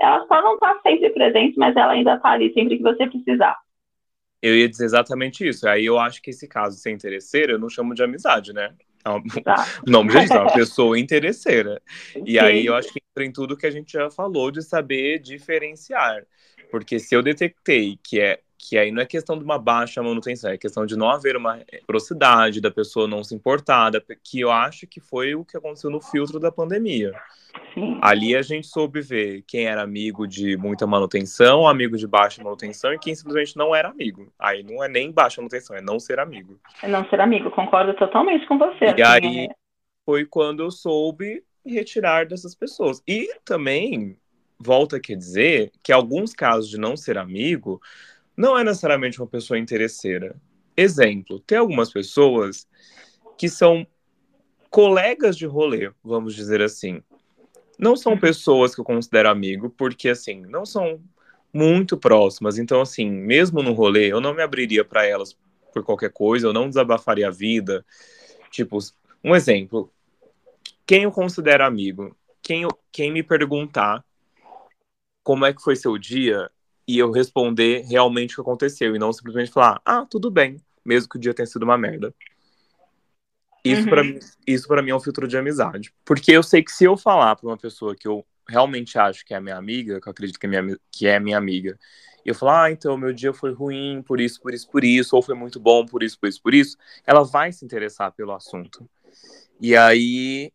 ela 0.00 0.26
só 0.26 0.42
não 0.42 0.58
tá 0.58 0.76
sempre 0.82 1.10
presente, 1.10 1.56
mas 1.56 1.76
ela 1.76 1.92
ainda 1.92 2.18
tá 2.18 2.30
ali 2.30 2.52
sempre 2.52 2.78
que 2.78 2.82
você 2.82 3.06
precisar. 3.06 3.56
Eu 4.42 4.56
ia 4.56 4.68
dizer 4.68 4.86
exatamente 4.86 5.46
isso. 5.46 5.68
Aí 5.68 5.84
eu 5.84 5.98
acho 5.98 6.22
que 6.22 6.30
esse 6.30 6.48
caso 6.48 6.78
ser 6.78 6.90
interesseiro, 6.90 7.52
eu 7.52 7.58
não 7.58 7.68
chamo 7.68 7.94
de 7.94 8.02
amizade, 8.02 8.54
né? 8.54 8.74
É 9.04 9.40
tá. 9.42 9.66
O 9.86 9.90
nome 9.90 10.12
já 10.12 10.20
diz, 10.20 10.30
é 10.30 10.38
uma 10.38 10.52
pessoa 10.52 10.98
interesseira. 11.00 11.80
E 12.26 12.32
Sim. 12.32 12.38
aí 12.38 12.66
eu 12.66 12.74
acho 12.74 12.92
que 12.92 13.00
entra 13.10 13.24
em 13.24 13.32
tudo 13.32 13.56
que 13.56 13.66
a 13.66 13.70
gente 13.70 13.92
já 13.92 14.10
falou 14.10 14.50
de 14.50 14.62
saber 14.62 15.18
diferenciar. 15.18 16.24
Porque 16.70 16.98
se 16.98 17.14
eu 17.14 17.22
detectei 17.22 17.98
que 18.02 18.20
é 18.20 18.40
que 18.60 18.76
aí 18.76 18.92
não 18.92 19.02
é 19.02 19.06
questão 19.06 19.38
de 19.38 19.42
uma 19.42 19.58
baixa 19.58 20.02
manutenção, 20.02 20.50
é 20.50 20.58
questão 20.58 20.84
de 20.84 20.96
não 20.96 21.08
haver 21.08 21.34
uma 21.34 21.54
reciprocidade, 21.54 22.60
da 22.60 22.70
pessoa 22.70 23.08
não 23.08 23.24
se 23.24 23.34
importar, 23.34 23.90
que 24.22 24.40
eu 24.40 24.50
acho 24.50 24.86
que 24.86 25.00
foi 25.00 25.34
o 25.34 25.44
que 25.44 25.56
aconteceu 25.56 25.88
no 25.88 26.00
filtro 26.00 26.38
da 26.38 26.52
pandemia. 26.52 27.12
Sim. 27.72 27.98
Ali 28.02 28.36
a 28.36 28.42
gente 28.42 28.66
soube 28.66 29.00
ver 29.00 29.42
quem 29.46 29.66
era 29.66 29.82
amigo 29.82 30.26
de 30.26 30.58
muita 30.58 30.86
manutenção, 30.86 31.66
amigo 31.66 31.96
de 31.96 32.06
baixa 32.06 32.42
manutenção 32.44 32.92
e 32.92 32.98
quem 32.98 33.14
simplesmente 33.14 33.56
não 33.56 33.74
era 33.74 33.88
amigo. 33.88 34.30
Aí 34.38 34.62
não 34.62 34.84
é 34.84 34.88
nem 34.88 35.10
baixa 35.10 35.40
manutenção, 35.40 35.74
é 35.74 35.80
não 35.80 35.98
ser 35.98 36.20
amigo. 36.20 36.60
É 36.82 36.88
não 36.88 37.08
ser 37.08 37.20
amigo, 37.20 37.50
concordo 37.50 37.94
totalmente 37.94 38.46
com 38.46 38.58
você. 38.58 38.84
E 38.96 39.02
assim, 39.02 39.02
aí 39.02 39.44
é... 39.46 39.48
foi 40.04 40.26
quando 40.26 40.62
eu 40.62 40.70
soube 40.70 41.42
retirar 41.64 42.26
dessas 42.26 42.54
pessoas. 42.54 43.02
E 43.08 43.34
também, 43.44 44.16
volta 44.58 44.96
a 44.96 45.00
dizer 45.00 45.72
que 45.82 45.92
alguns 45.92 46.34
casos 46.34 46.68
de 46.68 46.78
não 46.78 46.96
ser 46.96 47.16
amigo 47.16 47.80
não 48.40 48.58
é 48.58 48.64
necessariamente 48.64 49.20
uma 49.20 49.26
pessoa 49.26 49.58
interesseira. 49.58 50.34
Exemplo, 50.74 51.40
tem 51.40 51.58
algumas 51.58 51.92
pessoas 51.92 52.66
que 53.36 53.50
são 53.50 53.86
colegas 54.70 55.36
de 55.36 55.44
rolê, 55.44 55.92
vamos 56.02 56.34
dizer 56.34 56.62
assim. 56.62 57.02
Não 57.78 57.94
são 57.94 58.12
uhum. 58.12 58.18
pessoas 58.18 58.74
que 58.74 58.80
eu 58.80 58.84
considero 58.84 59.28
amigo, 59.28 59.68
porque 59.68 60.08
assim, 60.08 60.40
não 60.40 60.64
são 60.64 61.02
muito 61.52 61.98
próximas. 61.98 62.56
Então, 62.56 62.80
assim, 62.80 63.10
mesmo 63.10 63.62
no 63.62 63.74
rolê, 63.74 64.10
eu 64.10 64.22
não 64.22 64.32
me 64.32 64.42
abriria 64.42 64.86
para 64.86 65.04
elas 65.04 65.36
por 65.70 65.84
qualquer 65.84 66.10
coisa, 66.10 66.46
eu 66.46 66.52
não 66.54 66.66
desabafaria 66.66 67.28
a 67.28 67.30
vida. 67.30 67.84
Tipo, 68.50 68.78
um 69.22 69.36
exemplo. 69.36 69.92
Quem 70.86 71.02
eu 71.02 71.12
considero 71.12 71.62
amigo? 71.62 72.16
Quem, 72.40 72.62
eu, 72.62 72.70
quem 72.90 73.12
me 73.12 73.22
perguntar 73.22 74.02
como 75.22 75.44
é 75.44 75.52
que 75.52 75.60
foi 75.60 75.76
seu 75.76 75.98
dia, 75.98 76.50
e 76.90 76.98
eu 76.98 77.12
responder 77.12 77.84
realmente 77.86 78.32
o 78.32 78.34
que 78.36 78.40
aconteceu 78.40 78.96
e 78.96 78.98
não 78.98 79.12
simplesmente 79.12 79.52
falar, 79.52 79.80
ah, 79.84 80.04
tudo 80.04 80.28
bem, 80.28 80.56
mesmo 80.84 81.08
que 81.08 81.18
o 81.18 81.20
dia 81.20 81.32
tenha 81.32 81.46
sido 81.46 81.62
uma 81.62 81.78
merda. 81.78 82.12
Isso 83.64 83.82
uhum. 83.82 83.88
para 83.88 84.02
mim, 84.02 84.18
isso 84.44 84.66
para 84.66 84.82
mim 84.82 84.90
é 84.90 84.96
um 84.96 85.00
filtro 85.00 85.28
de 85.28 85.36
amizade, 85.36 85.94
porque 86.04 86.32
eu 86.32 86.42
sei 86.42 86.64
que 86.64 86.72
se 86.72 86.82
eu 86.84 86.96
falar 86.96 87.36
para 87.36 87.46
uma 87.46 87.56
pessoa 87.56 87.94
que 87.94 88.08
eu 88.08 88.26
realmente 88.48 88.98
acho 88.98 89.24
que 89.24 89.32
é 89.32 89.38
minha 89.38 89.56
amiga, 89.56 90.00
que 90.00 90.08
eu 90.08 90.10
acredito 90.10 90.40
que 90.40 90.46
é 90.46 90.48
minha, 90.48 90.78
que 90.90 91.06
é 91.06 91.20
minha 91.20 91.38
amiga, 91.38 91.78
e 92.26 92.28
eu 92.28 92.34
falo, 92.34 92.52
ah, 92.52 92.72
então 92.72 92.96
meu 92.96 93.12
dia 93.12 93.32
foi 93.32 93.52
ruim 93.52 94.02
por 94.02 94.20
isso, 94.20 94.40
por 94.40 94.52
isso, 94.52 94.68
por 94.68 94.82
isso, 94.82 95.14
ou 95.14 95.22
foi 95.22 95.36
muito 95.36 95.60
bom 95.60 95.86
por 95.86 96.02
isso, 96.02 96.18
por 96.18 96.28
isso, 96.28 96.42
por 96.42 96.54
isso, 96.54 96.76
ela 97.06 97.22
vai 97.22 97.52
se 97.52 97.64
interessar 97.64 98.10
pelo 98.12 98.32
assunto. 98.32 98.90
E 99.60 99.76
aí 99.76 100.50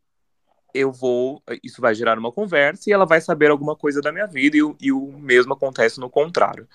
eu 0.75 0.91
vou, 0.91 1.41
isso 1.63 1.81
vai 1.81 1.95
gerar 1.95 2.19
uma 2.19 2.31
conversa 2.31 2.89
e 2.89 2.93
ela 2.93 3.05
vai 3.05 3.21
saber 3.21 3.49
alguma 3.49 3.75
coisa 3.75 4.01
da 4.01 4.11
minha 4.11 4.27
vida, 4.27 4.57
e, 4.57 4.75
e 4.81 4.91
o 4.91 5.11
mesmo 5.13 5.53
acontece 5.53 5.99
no 5.99 6.09
contrário. 6.09 6.67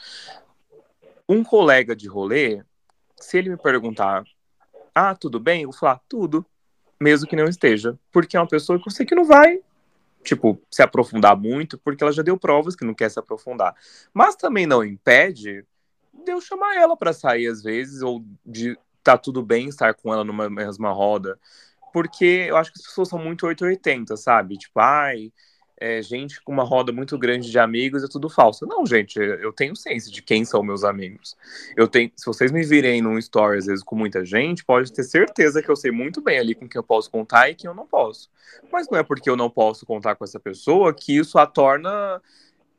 Um 1.28 1.44
colega 1.44 1.94
de 1.94 2.08
rolê, 2.08 2.62
se 3.20 3.38
ele 3.38 3.50
me 3.50 3.56
perguntar, 3.56 4.24
ah, 4.94 5.14
tudo 5.14 5.38
bem? 5.38 5.62
Eu 5.62 5.70
vou 5.70 5.78
falar, 5.78 6.00
tudo, 6.08 6.44
mesmo 6.98 7.28
que 7.28 7.36
não 7.36 7.44
esteja, 7.44 7.98
porque 8.10 8.36
é 8.36 8.40
uma 8.40 8.48
pessoa 8.48 8.80
que 8.80 8.88
eu 8.88 8.92
sei 8.92 9.04
que 9.04 9.14
não 9.14 9.24
vai 9.24 9.60
tipo, 10.22 10.60
se 10.70 10.82
aprofundar 10.82 11.36
muito, 11.36 11.78
porque 11.78 12.02
ela 12.02 12.12
já 12.12 12.22
deu 12.22 12.38
provas 12.38 12.76
que 12.76 12.84
não 12.84 12.94
quer 12.94 13.10
se 13.10 13.18
aprofundar. 13.18 13.74
Mas 14.12 14.36
também 14.36 14.66
não 14.66 14.84
impede 14.84 15.64
de 16.12 16.32
eu 16.32 16.40
chamar 16.40 16.76
ela 16.76 16.96
para 16.96 17.12
sair 17.12 17.46
às 17.46 17.62
vezes, 17.62 18.02
ou 18.02 18.24
de 18.44 18.78
tá 19.02 19.16
tudo 19.16 19.42
bem 19.42 19.68
estar 19.68 19.94
com 19.94 20.12
ela 20.12 20.24
numa 20.24 20.50
mesma 20.50 20.92
roda. 20.92 21.38
Porque 21.92 22.46
eu 22.48 22.56
acho 22.56 22.72
que 22.72 22.78
as 22.78 22.86
pessoas 22.86 23.08
são 23.08 23.18
muito 23.18 23.46
880, 23.46 24.16
sabe? 24.16 24.56
Tipo, 24.56 24.80
ai, 24.80 25.32
é, 25.80 26.02
gente 26.02 26.42
com 26.42 26.52
uma 26.52 26.62
roda 26.62 26.92
muito 26.92 27.18
grande 27.18 27.50
de 27.50 27.58
amigos 27.58 28.04
é 28.04 28.06
tudo 28.06 28.28
falso. 28.28 28.66
Não, 28.66 28.84
gente, 28.84 29.18
eu 29.18 29.50
tenho 29.50 29.74
ciência 29.74 30.12
de 30.12 30.20
quem 30.20 30.44
são 30.44 30.62
meus 30.62 30.84
amigos. 30.84 31.34
Eu 31.74 31.88
tenho, 31.88 32.12
se 32.14 32.26
vocês 32.26 32.52
me 32.52 32.62
virem 32.62 33.00
num 33.00 33.18
story 33.18 33.58
às 33.58 33.66
vezes 33.66 33.82
com 33.82 33.96
muita 33.96 34.22
gente, 34.22 34.62
pode 34.62 34.92
ter 34.92 35.04
certeza 35.04 35.62
que 35.62 35.70
eu 35.70 35.76
sei 35.76 35.90
muito 35.90 36.20
bem 36.20 36.38
ali 36.38 36.54
com 36.54 36.68
quem 36.68 36.78
eu 36.78 36.84
posso 36.84 37.10
contar 37.10 37.48
e 37.48 37.54
quem 37.54 37.66
eu 37.66 37.74
não 37.74 37.86
posso. 37.86 38.28
Mas 38.70 38.88
não 38.90 38.98
é 38.98 39.02
porque 39.02 39.30
eu 39.30 39.36
não 39.36 39.48
posso 39.48 39.86
contar 39.86 40.14
com 40.16 40.24
essa 40.24 40.38
pessoa 40.38 40.92
que 40.92 41.16
isso 41.16 41.38
a 41.38 41.46
torna 41.46 42.20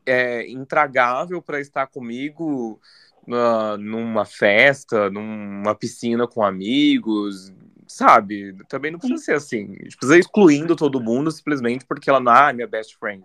é, 0.05 0.47
intragável 0.47 1.41
para 1.41 1.59
estar 1.59 1.87
comigo 1.87 2.79
numa 3.79 4.25
festa, 4.25 5.09
numa 5.09 5.75
piscina 5.75 6.27
com 6.27 6.43
amigos, 6.43 7.53
sabe? 7.95 8.55
Também 8.67 8.91
não 8.91 8.99
precisa 8.99 9.23
ser 9.23 9.33
assim. 9.35 9.75
A 9.79 9.83
gente 9.83 9.97
precisa 9.97 10.17
excluindo 10.17 10.75
todo 10.75 11.01
mundo 11.01 11.31
simplesmente 11.31 11.85
porque 11.85 12.09
ela 12.09 12.19
não 12.19 12.35
é 12.35 12.53
minha 12.53 12.67
best 12.67 12.97
friend. 12.97 13.23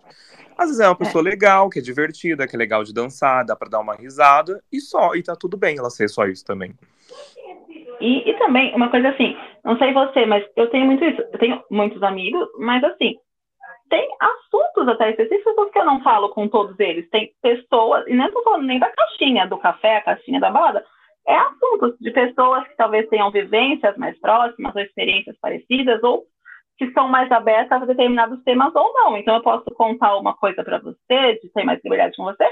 Às 0.57 0.67
vezes 0.67 0.79
é 0.79 0.87
uma 0.87 0.93
é. 0.93 0.97
pessoa 0.97 1.21
é. 1.21 1.29
legal, 1.29 1.69
que 1.69 1.79
é 1.79 1.81
divertida, 1.81 2.47
que 2.47 2.55
é 2.55 2.59
legal 2.59 2.83
de 2.83 2.93
dançar, 2.93 3.45
dá 3.45 3.55
pra 3.55 3.69
dar 3.69 3.79
uma 3.79 3.95
risada 3.95 4.61
e 4.71 4.79
só, 4.79 5.15
e 5.15 5.23
tá 5.23 5.35
tudo 5.35 5.55
bem 5.57 5.77
ela 5.77 5.89
ser 5.89 6.07
só 6.07 6.25
isso 6.25 6.43
também. 6.45 6.73
E, 7.99 8.29
e 8.29 8.33
também, 8.37 8.75
uma 8.75 8.89
coisa 8.89 9.09
assim, 9.09 9.35
não 9.63 9.77
sei 9.77 9.93
você, 9.93 10.25
mas 10.25 10.45
eu 10.55 10.69
tenho 10.69 10.85
muito 10.85 11.03
isso. 11.03 11.21
Eu 11.21 11.39
tenho 11.39 11.63
muitos 11.69 12.01
amigos, 12.03 12.47
mas 12.59 12.83
assim, 12.83 13.15
tem 13.89 14.07
assuntos 14.19 14.87
até 14.87 15.11
específicos 15.11 15.71
que 15.71 15.79
eu 15.79 15.85
não 15.85 16.01
falo 16.03 16.29
com 16.29 16.47
todos 16.47 16.79
eles. 16.79 17.09
Tem 17.09 17.31
pessoas, 17.41 18.05
e 18.07 18.13
nem 18.13 18.31
tô 18.31 18.43
falando 18.43 18.65
nem 18.65 18.79
da 18.79 18.89
caixinha 18.89 19.47
do 19.47 19.57
café, 19.57 19.97
a 19.97 20.01
caixinha 20.01 20.39
da 20.39 20.51
balada, 20.51 20.85
é 21.27 21.35
assuntos 21.35 21.97
de 21.99 22.11
pessoas 22.11 22.67
que 22.67 22.75
talvez 22.77 23.07
tenham 23.09 23.29
vivências 23.31 23.97
mais 23.97 24.17
próximas 24.19 24.73
ou 24.75 24.81
experiências 24.81 25.35
parecidas 25.41 26.01
ou 26.01 26.23
que 26.77 26.91
são 26.91 27.07
mais 27.09 27.31
abertas 27.31 27.81
a 27.81 27.85
determinados 27.85 28.41
temas 28.43 28.73
ou 28.75 28.93
não. 28.93 29.17
Então, 29.17 29.35
eu 29.35 29.41
posso 29.41 29.65
contar 29.75 30.15
uma 30.17 30.35
coisa 30.35 30.63
para 30.63 30.77
você, 30.77 31.39
de 31.41 31.49
ter 31.49 31.63
mais 31.63 31.83
liberdade 31.83 32.15
com 32.15 32.23
você, 32.23 32.45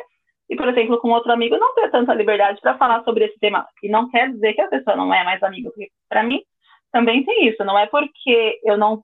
e, 0.50 0.56
por 0.56 0.68
exemplo, 0.68 1.00
com 1.00 1.10
outro 1.10 1.32
amigo 1.32 1.58
não 1.58 1.74
ter 1.76 1.90
tanta 1.92 2.14
liberdade 2.14 2.60
para 2.60 2.78
falar 2.78 3.04
sobre 3.04 3.26
esse 3.26 3.40
tema. 3.40 3.68
E 3.82 3.90
não 3.90 4.10
quer 4.10 4.32
dizer 4.32 4.54
que 4.54 4.62
a 4.62 4.68
pessoa 4.68 4.96
não 4.96 5.14
é 5.14 5.24
mais 5.24 5.42
amigo, 5.44 5.70
porque, 5.70 5.90
para 6.10 6.24
mim, 6.24 6.42
também 6.92 7.24
tem 7.24 7.48
isso. 7.48 7.64
Não 7.64 7.78
é 7.78 7.86
porque 7.88 8.60
eu 8.64 8.78
não 8.78 9.04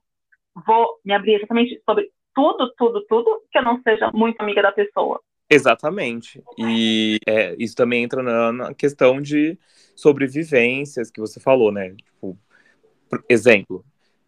vou 0.66 0.98
me 1.04 1.14
abrir 1.14 1.34
exatamente 1.34 1.80
sobre 1.88 2.08
tudo, 2.34 2.72
tudo, 2.76 3.04
tudo, 3.08 3.40
que 3.50 3.58
eu 3.58 3.62
não 3.62 3.80
seja 3.82 4.10
muito 4.12 4.40
amiga 4.40 4.62
da 4.62 4.72
pessoa. 4.72 5.20
Exatamente. 5.52 6.42
E 6.58 7.18
é, 7.26 7.54
isso 7.58 7.74
também 7.74 8.02
entra 8.02 8.22
na, 8.22 8.52
na, 8.52 8.74
questão 8.74 9.20
de 9.20 9.58
sobrevivências 9.94 11.10
que 11.10 11.20
você 11.20 11.38
falou, 11.38 11.70
né? 11.70 11.90
Tipo, 11.90 12.38
exemplo, 13.28 13.84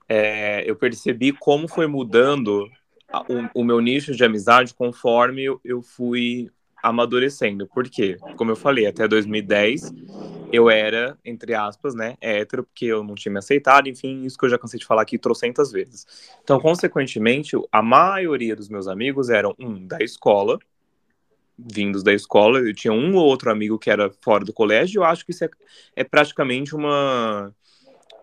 é, 0.06 0.68
eu 0.68 0.76
percebi 0.76 1.32
como 1.32 1.66
foi 1.66 1.86
mudando 1.86 2.68
a, 3.10 3.22
o, 3.22 3.60
o, 3.62 3.64
meu 3.64 3.80
nicho 3.80 4.14
de 4.14 4.22
amizade 4.22 4.74
conforme 4.74 5.44
eu, 5.44 5.58
eu 5.64 5.80
fui 5.80 6.50
amadurecendo. 6.82 7.66
Por 7.68 7.88
quê? 7.88 8.18
Como 8.36 8.50
eu 8.50 8.56
falei, 8.56 8.86
até 8.86 9.08
2010 9.08 9.94
eu 10.52 10.68
era, 10.68 11.18
entre 11.24 11.54
aspas, 11.54 11.94
né, 11.94 12.16
hétero, 12.20 12.64
porque 12.64 12.84
eu 12.84 13.02
não 13.02 13.14
tinha 13.14 13.32
me 13.32 13.38
aceitado, 13.38 13.88
enfim, 13.88 14.24
isso 14.24 14.36
que 14.38 14.44
eu 14.44 14.50
já 14.50 14.58
cansei 14.58 14.78
de 14.78 14.86
falar 14.86 15.02
aqui 15.02 15.18
trocentas 15.18 15.72
vezes. 15.72 16.06
Então, 16.44 16.60
consequentemente, 16.60 17.56
a 17.72 17.82
maioria 17.82 18.54
dos 18.54 18.68
meus 18.68 18.86
amigos 18.86 19.30
eram, 19.30 19.54
um, 19.58 19.84
da 19.86 19.98
escola, 19.98 20.58
vindos 21.58 22.02
da 22.02 22.12
escola. 22.12 22.58
Eu 22.58 22.74
tinha 22.74 22.92
um 22.92 23.14
ou 23.14 23.24
outro 23.24 23.50
amigo 23.50 23.78
que 23.78 23.90
era 23.90 24.10
fora 24.20 24.44
do 24.44 24.52
colégio. 24.52 25.00
Eu 25.00 25.04
acho 25.04 25.24
que 25.24 25.32
isso 25.32 25.44
é, 25.44 25.50
é 25.96 26.04
praticamente 26.04 26.74
uma, 26.74 27.54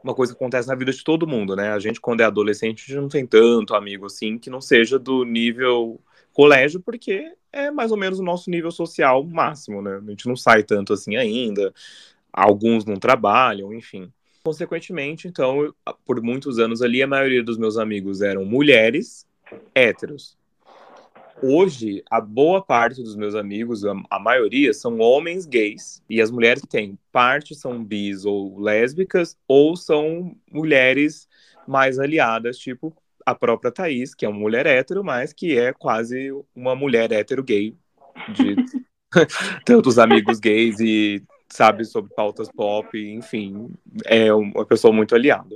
uma 0.04 0.14
coisa 0.14 0.34
que 0.34 0.38
acontece 0.38 0.68
na 0.68 0.76
vida 0.76 0.92
de 0.92 1.04
todo 1.04 1.28
mundo, 1.28 1.56
né? 1.56 1.72
A 1.72 1.80
gente, 1.80 2.00
quando 2.00 2.22
é 2.22 2.26
adolescente, 2.26 2.84
a 2.84 2.88
gente 2.88 3.02
não 3.02 3.10
tem 3.10 3.26
tanto 3.26 3.76
amigo 3.76 4.06
assim 4.06 4.38
que 4.38 4.50
não 4.50 4.62
seja 4.62 5.00
do 5.00 5.24
nível 5.24 6.00
colégio, 6.34 6.80
porque 6.80 7.34
é 7.52 7.70
mais 7.72 7.92
ou 7.92 7.98
menos 7.98 8.20
o 8.20 8.24
nosso 8.24 8.50
nível 8.50 8.72
social 8.72 9.24
máximo, 9.24 9.82
né? 9.82 10.02
A 10.06 10.10
gente 10.10 10.28
não 10.28 10.36
sai 10.36 10.64
tanto 10.64 10.94
assim 10.94 11.16
ainda. 11.16 11.74
Alguns 12.32 12.86
não 12.86 12.96
trabalham, 12.96 13.74
enfim. 13.74 14.12
Consequentemente, 14.44 15.28
então, 15.28 15.74
por 16.06 16.22
muitos 16.22 16.58
anos 16.58 16.82
ali, 16.82 17.04
a 17.04 17.08
maioria 17.08 17.44
dos 17.44 17.58
meus 17.58 17.78
amigos 17.78 18.22
eram 18.22 18.44
mulheres 18.44 19.28
héteros 19.76 20.41
hoje, 21.42 22.04
a 22.10 22.22
boa 22.22 22.64
parte 22.64 23.02
dos 23.02 23.16
meus 23.16 23.36
amigos, 23.36 23.86
a, 23.86 23.94
a, 24.10 24.20
maioria, 24.20 24.74
são 24.74 25.00
homens 25.00 25.46
gays. 25.46 26.04
E 26.10 26.22
as 26.22 26.32
mulheres 26.32 26.62
que 26.62 26.68
têm 26.68 26.98
parte 27.12 27.56
são 27.56 27.84
bis 27.84 28.26
ou 28.26 28.60
lésbicas, 28.60 29.38
ou 29.48 29.76
são 29.76 30.36
mulheres 30.52 31.28
mais 31.68 32.00
aliadas, 32.00 32.58
tipo 32.58 32.96
a 33.26 33.36
própria 33.36 33.72
Thaís, 33.72 34.16
que 34.16 34.26
é 34.26 34.30
uma 34.30 34.40
mulher 34.40 34.66
hétero, 34.66 35.04
mas 35.04 35.32
que 35.32 35.58
é 35.58 35.72
quase 35.72 36.32
uma 36.56 36.76
mulher 36.76 37.12
hétero 37.12 37.44
gay 37.44 37.76
de 38.34 38.56
tantos 39.64 40.00
amigos 40.00 40.40
gays 40.40 40.80
e 40.80 41.24
sabe 41.48 41.86
sobre 41.86 42.14
pautas 42.16 42.50
pop, 42.52 42.98
enfim, 42.98 43.70
é 44.06 44.34
uma 44.34 44.66
pessoa 44.66 44.92
muito 44.92 45.14
aliada 45.14 45.56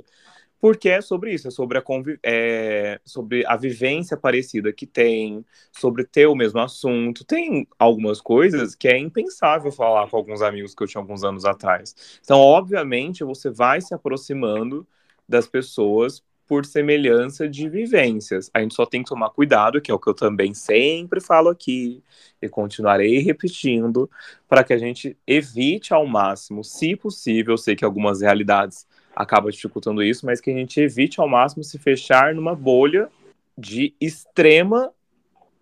porque 0.60 0.88
é 0.88 1.00
sobre 1.00 1.32
isso, 1.34 1.48
é 1.48 1.50
sobre 1.50 1.78
a, 1.78 1.82
é, 2.22 3.00
sobre 3.04 3.44
a 3.46 3.56
vivência 3.56 4.16
parecida 4.16 4.72
que 4.72 4.86
tem, 4.86 5.44
sobre 5.72 6.04
ter 6.04 6.26
o 6.26 6.34
mesmo 6.34 6.60
assunto. 6.60 7.24
Tem 7.24 7.66
algumas 7.78 8.20
coisas 8.20 8.74
que 8.74 8.88
é 8.88 8.98
impensável 8.98 9.70
falar 9.70 10.08
com 10.08 10.16
alguns 10.16 10.42
amigos 10.42 10.74
que 10.74 10.82
eu 10.82 10.88
tinha 10.88 11.00
alguns 11.00 11.24
anos 11.24 11.44
atrás. 11.44 11.94
Então, 12.22 12.38
obviamente, 12.40 13.22
você 13.24 13.50
vai 13.50 13.80
se 13.80 13.94
aproximando 13.94 14.86
das 15.28 15.46
pessoas 15.46 16.22
por 16.46 16.64
semelhança 16.64 17.48
de 17.48 17.68
vivências. 17.68 18.50
A 18.54 18.60
gente 18.60 18.74
só 18.74 18.86
tem 18.86 19.02
que 19.02 19.08
tomar 19.08 19.30
cuidado, 19.30 19.80
que 19.80 19.90
é 19.90 19.94
o 19.94 19.98
que 19.98 20.08
eu 20.08 20.14
também 20.14 20.54
sempre 20.54 21.20
falo 21.20 21.48
aqui 21.48 22.02
e 22.40 22.48
continuarei 22.48 23.18
repetindo, 23.18 24.08
para 24.48 24.62
que 24.62 24.72
a 24.72 24.78
gente 24.78 25.16
evite 25.26 25.92
ao 25.92 26.06
máximo, 26.06 26.62
se 26.62 26.94
possível, 26.96 27.54
eu 27.54 27.58
sei 27.58 27.74
que 27.74 27.84
algumas 27.84 28.20
realidades 28.20 28.86
acaba 29.16 29.50
dificultando 29.50 30.02
isso, 30.02 30.26
mas 30.26 30.40
que 30.42 30.50
a 30.50 30.54
gente 30.54 30.78
evite 30.78 31.18
ao 31.18 31.26
máximo 31.26 31.64
se 31.64 31.78
fechar 31.78 32.34
numa 32.34 32.54
bolha 32.54 33.08
de 33.56 33.94
extrema 33.98 34.92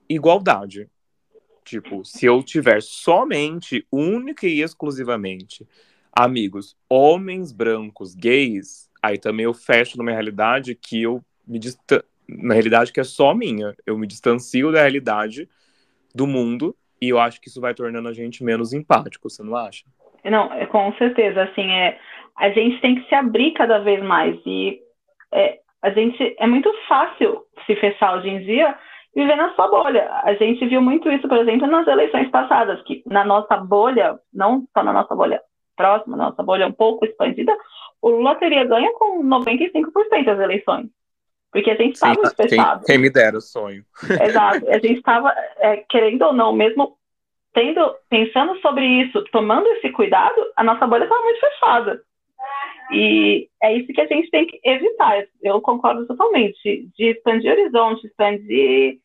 igualdade. 0.09 0.89
Tipo, 1.65 2.05
se 2.05 2.27
eu 2.27 2.43
tiver 2.43 2.83
somente, 2.83 3.87
única 3.91 4.47
e 4.47 4.61
exclusivamente, 4.61 5.67
amigos 6.13 6.77
homens 6.91 7.53
brancos 7.53 8.15
gays, 8.15 8.91
aí 9.01 9.17
também 9.17 9.45
eu 9.45 9.55
fecho 9.55 9.97
numa 9.97 10.11
realidade 10.11 10.75
que 10.75 11.03
eu 11.03 11.25
me 11.47 11.59
distan... 11.59 12.03
na 12.29 12.55
realidade 12.55 12.93
que 12.93 13.01
é 13.01 13.05
só 13.05 13.33
minha. 13.33 13.75
Eu 13.87 13.97
me 13.97 14.07
distancio 14.07 14.73
da 14.73 14.81
realidade 14.81 15.49
do 16.15 16.27
mundo 16.27 16.77
e 17.01 17.09
eu 17.09 17.21
acho 17.21 17.41
que 17.41 17.49
isso 17.49 17.61
vai 17.61 17.73
tornando 17.73 18.09
a 18.09 18.13
gente 18.13 18.43
menos 18.43 18.73
empático, 18.73 19.31
você 19.31 19.43
não 19.43 19.57
acha? 19.57 19.85
Não, 20.25 20.53
é, 20.53 20.67
com 20.67 20.93
certeza, 20.95 21.43
assim, 21.43 21.71
é 21.71 21.99
a 22.37 22.51
gente 22.51 22.81
tem 22.81 22.97
que 22.97 23.09
se 23.09 23.15
abrir 23.15 23.53
cada 23.53 23.79
vez 23.79 24.03
mais. 24.03 24.39
E 24.45 24.81
é, 25.33 25.59
a 25.83 25.91
gente 25.91 26.35
é 26.39 26.47
muito 26.47 26.73
fácil 26.89 27.43
se 27.67 27.77
fechar 27.77 28.17
hoje 28.17 28.29
em 28.29 28.41
dia 28.41 28.77
viver 29.15 29.37
na 29.37 29.55
sua 29.55 29.69
bolha. 29.69 30.11
A 30.25 30.35
gente 30.35 30.67
viu 30.67 30.83
muito 30.83 31.11
isso, 31.11 31.29
por 31.29 31.39
exemplo, 31.39 31.67
nas 31.67 31.87
eleições 31.87 32.29
passadas, 32.31 32.83
que 32.83 33.03
na 33.07 33.25
nossa 33.25 33.57
bolha, 33.57 34.19
não 34.33 34.67
só 34.73 34.83
na 34.83 34.93
nossa 34.93 35.15
bolha 35.15 35.41
próxima, 35.77 36.17
na 36.17 36.31
nossa 36.31 36.43
bolha 36.43 36.67
um 36.67 36.73
pouco 36.73 37.05
expandida, 37.05 37.57
o 38.03 38.11
Lula 38.11 38.35
teria 38.37 38.65
ganho 38.65 38.93
com 38.95 39.23
95% 39.23 40.25
das 40.25 40.41
eleições. 40.41 40.87
Porque 41.53 41.71
a 41.71 41.77
gente 41.77 41.95
estava 41.95 42.21
fechado. 42.31 42.85
Quem, 42.85 42.97
quem, 42.97 42.99
me 42.99 43.11
dera 43.11 43.39
o 43.39 43.41
sonho. 43.41 43.85
Exato. 44.21 44.69
A 44.69 44.79
gente 44.79 44.95
estava, 44.95 45.33
é, 45.59 45.77
querendo 45.89 46.23
ou 46.23 46.33
não, 46.33 46.53
mesmo 46.53 46.97
tendo, 47.53 47.95
pensando 48.11 48.59
sobre 48.61 48.85
isso, 48.85 49.23
tomando 49.31 49.67
esse 49.69 49.91
cuidado, 49.93 50.35
a 50.57 50.65
nossa 50.65 50.85
bolha 50.87 51.05
estava 51.05 51.23
muito 51.23 51.41
fechada. 51.41 52.03
E 52.91 53.49
é 53.63 53.77
isso 53.77 53.93
que 53.93 54.01
a 54.01 54.07
gente 54.07 54.31
tem 54.31 54.47
que 54.47 54.61
evitar. 54.65 55.27
Eu 55.43 55.61
concordo 55.61 56.07
totalmente. 56.07 56.89
De 56.97 57.11
expandir 57.11 57.53
horizonte, 57.53 58.07
expandir 58.07 58.99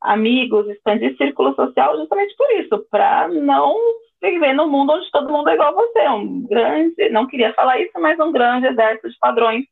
amigos, 0.00 0.68
expandir 0.68 1.16
círculo 1.16 1.54
social 1.54 1.96
justamente 1.96 2.34
por 2.36 2.50
isso, 2.52 2.86
para 2.90 3.28
não 3.28 3.76
viver 4.22 4.52
num 4.52 4.68
mundo 4.68 4.92
onde 4.92 5.10
todo 5.10 5.32
mundo 5.32 5.48
é 5.48 5.54
igual 5.54 5.70
a 5.70 5.72
você. 5.72 6.08
Um 6.08 6.46
grande, 6.46 7.08
não 7.10 7.26
queria 7.26 7.52
falar 7.54 7.80
isso, 7.80 7.92
mas 8.00 8.18
um 8.20 8.32
grande 8.32 8.66
exército 8.66 9.10
de 9.10 9.18
padrões. 9.18 9.64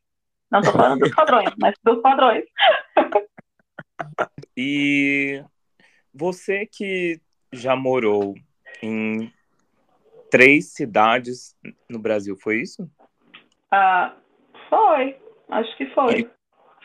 Não 0.51 0.59
estou 0.59 0.75
falando 0.75 0.99
dos 0.99 1.15
padrões, 1.15 1.49
mas 1.59 1.73
dos 1.83 2.01
padrões. 2.01 2.43
e 4.57 5.43
você 6.13 6.65
que 6.65 7.19
já 7.51 7.75
morou 7.75 8.35
em 8.81 9.31
três 10.29 10.73
cidades 10.73 11.55
no 11.89 11.99
Brasil, 11.99 12.35
foi 12.35 12.61
isso? 12.61 12.87
Ah, 13.75 14.15
foi, 14.69 15.19
acho 15.49 15.77
que 15.77 15.87
foi. 15.95 16.29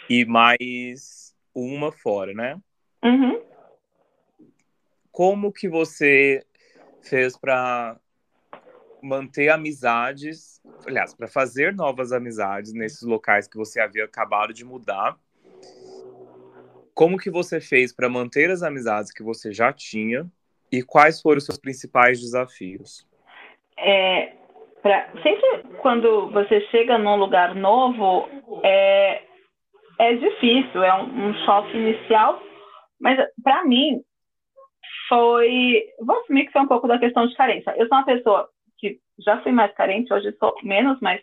E, 0.08 0.20
e 0.20 0.24
mais 0.24 1.36
uma 1.54 1.92
fora, 1.92 2.32
né? 2.32 2.58
Uhum. 3.04 3.42
Como 5.12 5.52
que 5.52 5.68
você 5.68 6.42
fez 7.02 7.36
para 7.36 8.00
manter 9.02 9.50
amizades, 9.50 10.62
aliás, 10.86 11.12
para 11.14 11.28
fazer 11.28 11.74
novas 11.74 12.10
amizades 12.10 12.72
nesses 12.72 13.02
locais 13.02 13.46
que 13.46 13.58
você 13.58 13.80
havia 13.80 14.06
acabado 14.06 14.54
de 14.54 14.64
mudar? 14.64 15.18
Como 16.94 17.18
que 17.18 17.28
você 17.28 17.60
fez 17.60 17.92
para 17.92 18.08
manter 18.08 18.50
as 18.50 18.62
amizades 18.62 19.12
que 19.12 19.22
você 19.22 19.52
já 19.52 19.74
tinha 19.74 20.26
e 20.72 20.82
quais 20.82 21.20
foram 21.20 21.36
os 21.36 21.44
seus 21.44 21.58
principais 21.58 22.18
desafios? 22.18 23.06
É, 23.76 24.37
pra, 24.82 25.08
sempre 25.22 25.62
quando 25.80 26.30
você 26.30 26.60
chega 26.70 26.98
num 26.98 27.16
lugar 27.16 27.54
novo, 27.54 28.28
é, 28.62 29.22
é 29.98 30.14
difícil, 30.14 30.82
é 30.82 30.94
um, 30.94 31.28
um 31.28 31.34
choque 31.44 31.76
inicial, 31.76 32.40
mas 33.00 33.18
para 33.42 33.64
mim 33.64 34.00
foi. 35.08 35.84
Vou 36.00 36.18
assumir 36.20 36.46
que 36.46 36.52
foi 36.52 36.62
um 36.62 36.68
pouco 36.68 36.86
da 36.86 36.98
questão 36.98 37.26
de 37.26 37.34
carência. 37.34 37.74
Eu 37.76 37.88
sou 37.88 37.96
uma 37.96 38.04
pessoa 38.04 38.48
que 38.78 38.98
já 39.18 39.40
fui 39.42 39.52
mais 39.52 39.72
carente, 39.74 40.12
hoje 40.12 40.32
sou 40.38 40.54
menos, 40.62 40.98
mas 41.00 41.20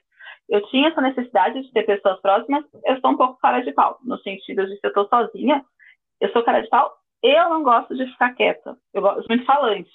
eu 0.49 0.61
tinha 0.67 0.89
essa 0.89 1.01
necessidade 1.01 1.61
de 1.61 1.71
ter 1.71 1.83
pessoas 1.83 2.19
próximas. 2.21 2.65
Eu 2.85 2.99
sou 2.99 3.11
um 3.11 3.17
pouco 3.17 3.39
cara 3.39 3.61
de 3.61 3.71
pau, 3.71 3.97
no 4.03 4.17
sentido 4.19 4.65
de 4.65 4.75
se 4.75 4.81
eu 4.83 4.89
estou 4.89 5.07
sozinha, 5.07 5.63
eu 6.19 6.31
sou 6.31 6.43
cara 6.43 6.61
de 6.61 6.69
pau, 6.69 6.93
eu 7.23 7.49
não 7.49 7.63
gosto 7.63 7.95
de 7.95 8.05
ficar 8.07 8.33
quieta, 8.33 8.77
eu 8.93 9.01
gosto 9.01 9.25
muito 9.27 9.45
falante. 9.45 9.91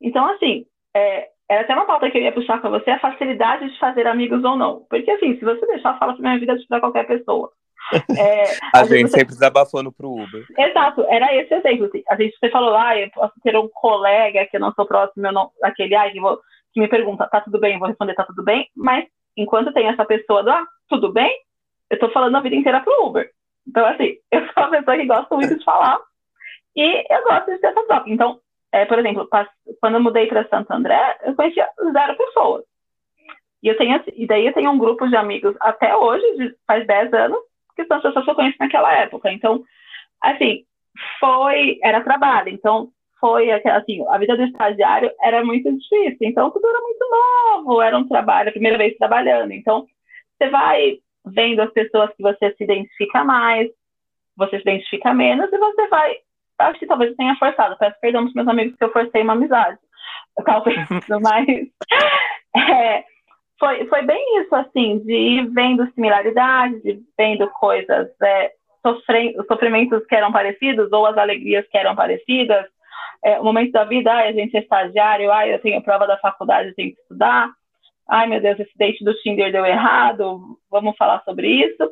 Então, 0.00 0.26
assim, 0.26 0.66
é, 0.94 1.28
era 1.48 1.62
até 1.62 1.74
uma 1.74 1.84
pauta 1.84 2.10
que 2.10 2.18
eu 2.18 2.22
ia 2.22 2.32
puxar 2.32 2.60
para 2.60 2.70
você, 2.70 2.90
a 2.90 3.00
facilidade 3.00 3.68
de 3.70 3.78
fazer 3.78 4.06
amigos 4.06 4.42
ou 4.42 4.56
não. 4.56 4.86
Porque, 4.88 5.10
assim, 5.10 5.38
se 5.38 5.44
você 5.44 5.64
deixar, 5.66 5.98
fala 5.98 6.14
para 6.14 6.22
minha 6.22 6.38
vida 6.38 6.56
de 6.56 6.66
para 6.66 6.80
qualquer 6.80 7.06
pessoa. 7.06 7.50
É, 8.16 8.44
a 8.72 8.84
gente 8.84 9.10
você... 9.10 9.18
sempre 9.18 9.34
desabafando 9.34 9.92
pro 9.92 10.12
Uber. 10.12 10.46
Exato, 10.56 11.04
era 11.08 11.34
esse 11.34 11.52
exemplo. 11.52 11.86
Assim. 11.86 12.02
A 12.08 12.16
gente, 12.16 12.38
você 12.38 12.48
falou, 12.48 12.74
ah, 12.74 12.98
eu 12.98 13.10
posso 13.10 13.34
ter 13.42 13.56
um 13.56 13.68
colega 13.68 14.46
que 14.46 14.56
eu 14.56 14.60
não 14.60 14.72
sou 14.72 14.86
próximo, 14.86 15.26
eu 15.26 15.32
não, 15.32 15.50
aquele, 15.62 15.94
ah, 15.94 16.10
que, 16.10 16.20
vou, 16.20 16.40
que 16.72 16.80
me 16.80 16.88
pergunta, 16.88 17.26
tá 17.26 17.40
tudo 17.40 17.58
bem? 17.58 17.74
Eu 17.74 17.80
vou 17.80 17.88
responder, 17.88 18.14
tá 18.14 18.24
tudo 18.24 18.42
bem. 18.42 18.66
Mas, 18.74 19.04
enquanto 19.36 19.72
tem 19.72 19.88
essa 19.88 20.04
pessoa 20.04 20.42
do, 20.42 20.50
ah, 20.50 20.64
tudo 20.88 21.12
bem? 21.12 21.36
Eu 21.90 21.98
tô 21.98 22.08
falando 22.10 22.36
a 22.36 22.40
vida 22.40 22.56
inteira 22.56 22.80
pro 22.80 23.06
Uber. 23.06 23.28
Então, 23.68 23.84
assim, 23.86 24.16
eu 24.32 24.40
sou 24.52 24.62
uma 24.62 24.70
pessoa 24.70 24.96
que 24.96 25.06
gosta 25.06 25.34
muito 25.34 25.58
de 25.58 25.64
falar 25.64 25.98
e 26.76 27.04
eu 27.12 27.22
gosto 27.24 27.50
de 27.50 27.58
ter 27.58 27.66
essa 27.66 27.86
troca. 27.86 28.08
Então, 28.08 28.40
é, 28.72 28.84
por 28.86 28.98
exemplo, 28.98 29.28
quando 29.80 29.94
eu 29.94 30.00
mudei 30.00 30.26
para 30.26 30.48
Santo 30.48 30.72
André, 30.72 31.18
eu 31.24 31.34
conhecia 31.34 31.68
zero 31.92 32.16
pessoas. 32.16 32.64
E 33.62 33.68
eu 33.68 33.76
tenho, 33.76 34.02
e 34.16 34.26
daí 34.26 34.46
eu 34.46 34.52
tenho 34.52 34.70
um 34.70 34.78
grupo 34.78 35.06
de 35.06 35.14
amigos 35.14 35.54
até 35.60 35.94
hoje, 35.94 36.24
de, 36.36 36.54
faz 36.66 36.86
10 36.86 37.12
anos, 37.12 37.38
que 37.76 37.84
são 37.84 37.98
as 37.98 38.02
pessoas 38.02 38.24
que 38.24 38.30
eu 38.30 38.34
conheço 38.34 38.56
naquela 38.58 38.92
época. 38.94 39.30
Então, 39.30 39.62
assim, 40.20 40.64
foi, 41.20 41.78
era 41.82 42.00
trabalho. 42.02 42.48
Então, 42.48 42.90
foi, 43.20 43.50
assim, 43.52 44.04
a 44.08 44.18
vida 44.18 44.36
do 44.36 44.42
estagiário 44.42 45.12
era 45.22 45.44
muito 45.44 45.70
difícil. 45.70 46.18
Então, 46.22 46.50
tudo 46.50 46.66
era 46.66 46.80
muito 46.80 47.08
novo, 47.10 47.80
era 47.80 47.96
um 47.96 48.08
trabalho, 48.08 48.48
a 48.48 48.52
primeira 48.52 48.76
vez 48.76 48.96
trabalhando. 48.96 49.52
Então, 49.52 49.86
você 50.36 50.50
vai 50.50 50.98
vendo 51.24 51.60
as 51.60 51.72
pessoas 51.72 52.10
que 52.16 52.22
você 52.22 52.52
se 52.56 52.64
identifica 52.64 53.22
mais, 53.22 53.70
você 54.36 54.56
se 54.56 54.62
identifica 54.62 55.14
menos, 55.14 55.52
e 55.52 55.58
você 55.58 55.86
vai. 55.86 56.16
Acho 56.68 56.78
que 56.78 56.86
talvez 56.86 57.10
eu 57.10 57.16
tenha 57.16 57.36
forçado. 57.36 57.76
Peço 57.78 57.96
perdão 58.00 58.24
para 58.24 58.32
meus 58.34 58.48
amigos 58.48 58.76
que 58.76 58.84
eu 58.84 58.92
forcei 58.92 59.22
uma 59.22 59.34
amizade. 59.34 59.78
Talvez, 60.44 60.88
mas. 61.20 61.46
É, 62.54 63.04
foi, 63.58 63.86
foi 63.86 64.02
bem 64.02 64.40
isso, 64.40 64.54
assim, 64.54 64.98
de 65.00 65.12
ir 65.12 65.46
vendo 65.50 65.90
similaridades, 65.92 66.82
de 66.82 67.00
vendo 67.16 67.48
coisas, 67.50 68.08
é, 68.22 68.50
sofrendo, 68.84 69.44
sofrimentos 69.46 70.04
que 70.06 70.14
eram 70.14 70.32
parecidos, 70.32 70.90
ou 70.92 71.06
as 71.06 71.16
alegrias 71.16 71.66
que 71.68 71.78
eram 71.78 71.94
parecidas. 71.94 72.66
É, 73.24 73.38
o 73.38 73.44
momento 73.44 73.70
da 73.70 73.84
vida, 73.84 74.12
ai, 74.12 74.28
a 74.28 74.32
gente 74.32 74.56
é 74.56 74.60
estagiário, 74.60 75.30
ai, 75.30 75.54
eu 75.54 75.60
tenho 75.60 75.82
prova 75.82 76.06
da 76.06 76.18
faculdade, 76.18 76.70
eu 76.70 76.74
tenho 76.74 76.94
que 76.94 77.00
estudar. 77.00 77.50
Ai, 78.08 78.26
meu 78.26 78.40
Deus, 78.40 78.58
esse 78.58 78.76
date 78.76 79.04
do 79.04 79.14
Tinder 79.20 79.52
deu 79.52 79.64
errado, 79.64 80.58
vamos 80.70 80.96
falar 80.96 81.22
sobre 81.24 81.48
isso. 81.48 81.90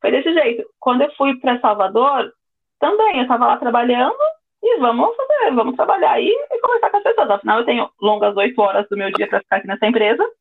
Foi 0.00 0.12
desse 0.12 0.32
jeito. 0.32 0.64
Quando 0.78 1.02
eu 1.02 1.12
fui 1.16 1.38
para 1.40 1.60
Salvador, 1.60 2.32
também 2.78 3.16
eu 3.16 3.22
estava 3.22 3.46
lá 3.46 3.56
trabalhando 3.56 4.16
e 4.62 4.78
vamos 4.78 5.14
fazer, 5.16 5.54
vamos 5.54 5.76
trabalhar 5.76 6.12
aí 6.12 6.28
e 6.28 6.60
conversar 6.60 6.90
com 6.90 6.96
as 6.98 7.02
pessoas. 7.02 7.30
Afinal, 7.30 7.58
eu 7.60 7.64
tenho 7.64 7.90
longas 8.00 8.36
oito 8.36 8.60
horas 8.60 8.86
do 8.88 8.96
meu 8.96 9.10
dia 9.12 9.28
para 9.28 9.40
ficar 9.40 9.56
aqui 9.56 9.66
nessa 9.66 9.86
empresa. 9.86 10.24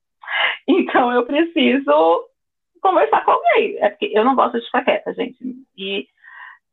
Então 0.69 1.11
eu 1.13 1.25
preciso 1.25 2.25
conversar 2.81 3.23
com 3.23 3.31
alguém. 3.31 3.77
É 3.79 3.89
porque 3.89 4.11
eu 4.13 4.25
não 4.25 4.35
gosto 4.35 4.59
de 4.59 4.65
ficar 4.65 4.83
quieta, 4.83 5.13
gente. 5.13 5.37
E 5.77 6.05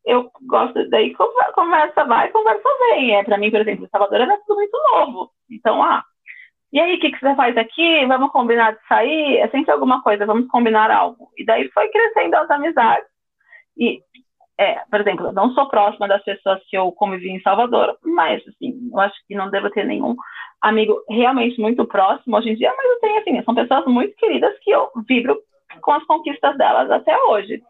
eu 0.05 0.31
gosto 0.43 0.91
daí 0.91 1.15
conversa 1.15 2.05
vai, 2.05 2.29
conversa 2.31 2.69
vem. 2.91 3.15
É 3.15 3.23
para 3.23 3.39
mim, 3.39 3.53
por 3.53 3.61
exemplo, 3.61 3.89
Salvador 3.91 4.21
era 4.21 4.37
tudo 4.47 4.57
muito 4.57 4.77
novo. 4.93 5.31
Então, 5.49 5.81
ah, 5.81 6.05
e 6.75 6.81
aí, 6.81 6.97
o 6.97 6.99
que, 7.01 7.13
que 7.13 7.21
você 7.21 7.37
faz 7.37 7.57
aqui? 7.57 8.05
Vamos 8.07 8.33
combinar 8.33 8.73
de 8.73 8.85
sair? 8.89 9.37
É 9.39 9.47
sempre 9.49 9.71
alguma 9.71 10.03
coisa, 10.03 10.27
vamos 10.27 10.49
combinar 10.49 10.91
algo. 10.91 11.31
E 11.39 11.45
daí 11.45 11.71
foi 11.71 11.87
crescendo 11.87 12.35
as 12.35 12.51
amizades. 12.51 13.07
E, 13.79 14.03
é, 14.59 14.81
por 14.89 15.01
exemplo, 15.01 15.27
eu 15.27 15.33
não 15.33 15.53
sou 15.53 15.69
próxima 15.69 16.07
das 16.07 16.23
pessoas 16.23 16.61
que 16.69 16.77
eu 16.77 16.93
convivi 16.93 17.31
em 17.31 17.41
Salvador, 17.41 17.99
mas, 18.05 18.43
assim, 18.47 18.89
eu 18.93 19.01
acho 19.01 19.15
que 19.27 19.35
não 19.35 19.51
devo 19.51 19.71
ter 19.71 19.85
nenhum 19.85 20.15
amigo 20.61 21.03
realmente 21.09 21.61
muito 21.61 21.85
próximo 21.87 22.37
hoje 22.37 22.51
em 22.51 22.55
dia, 22.55 22.73
mas 22.77 22.87
eu 22.87 23.01
tenho, 23.01 23.19
assim, 23.19 23.43
são 23.43 23.55
pessoas 23.55 23.85
muito 23.87 24.15
queridas 24.17 24.57
que 24.61 24.71
eu 24.71 24.89
vibro 25.09 25.37
com 25.81 25.93
as 25.93 26.05
conquistas 26.05 26.57
delas 26.57 26.91
até 26.91 27.17
hoje. 27.25 27.63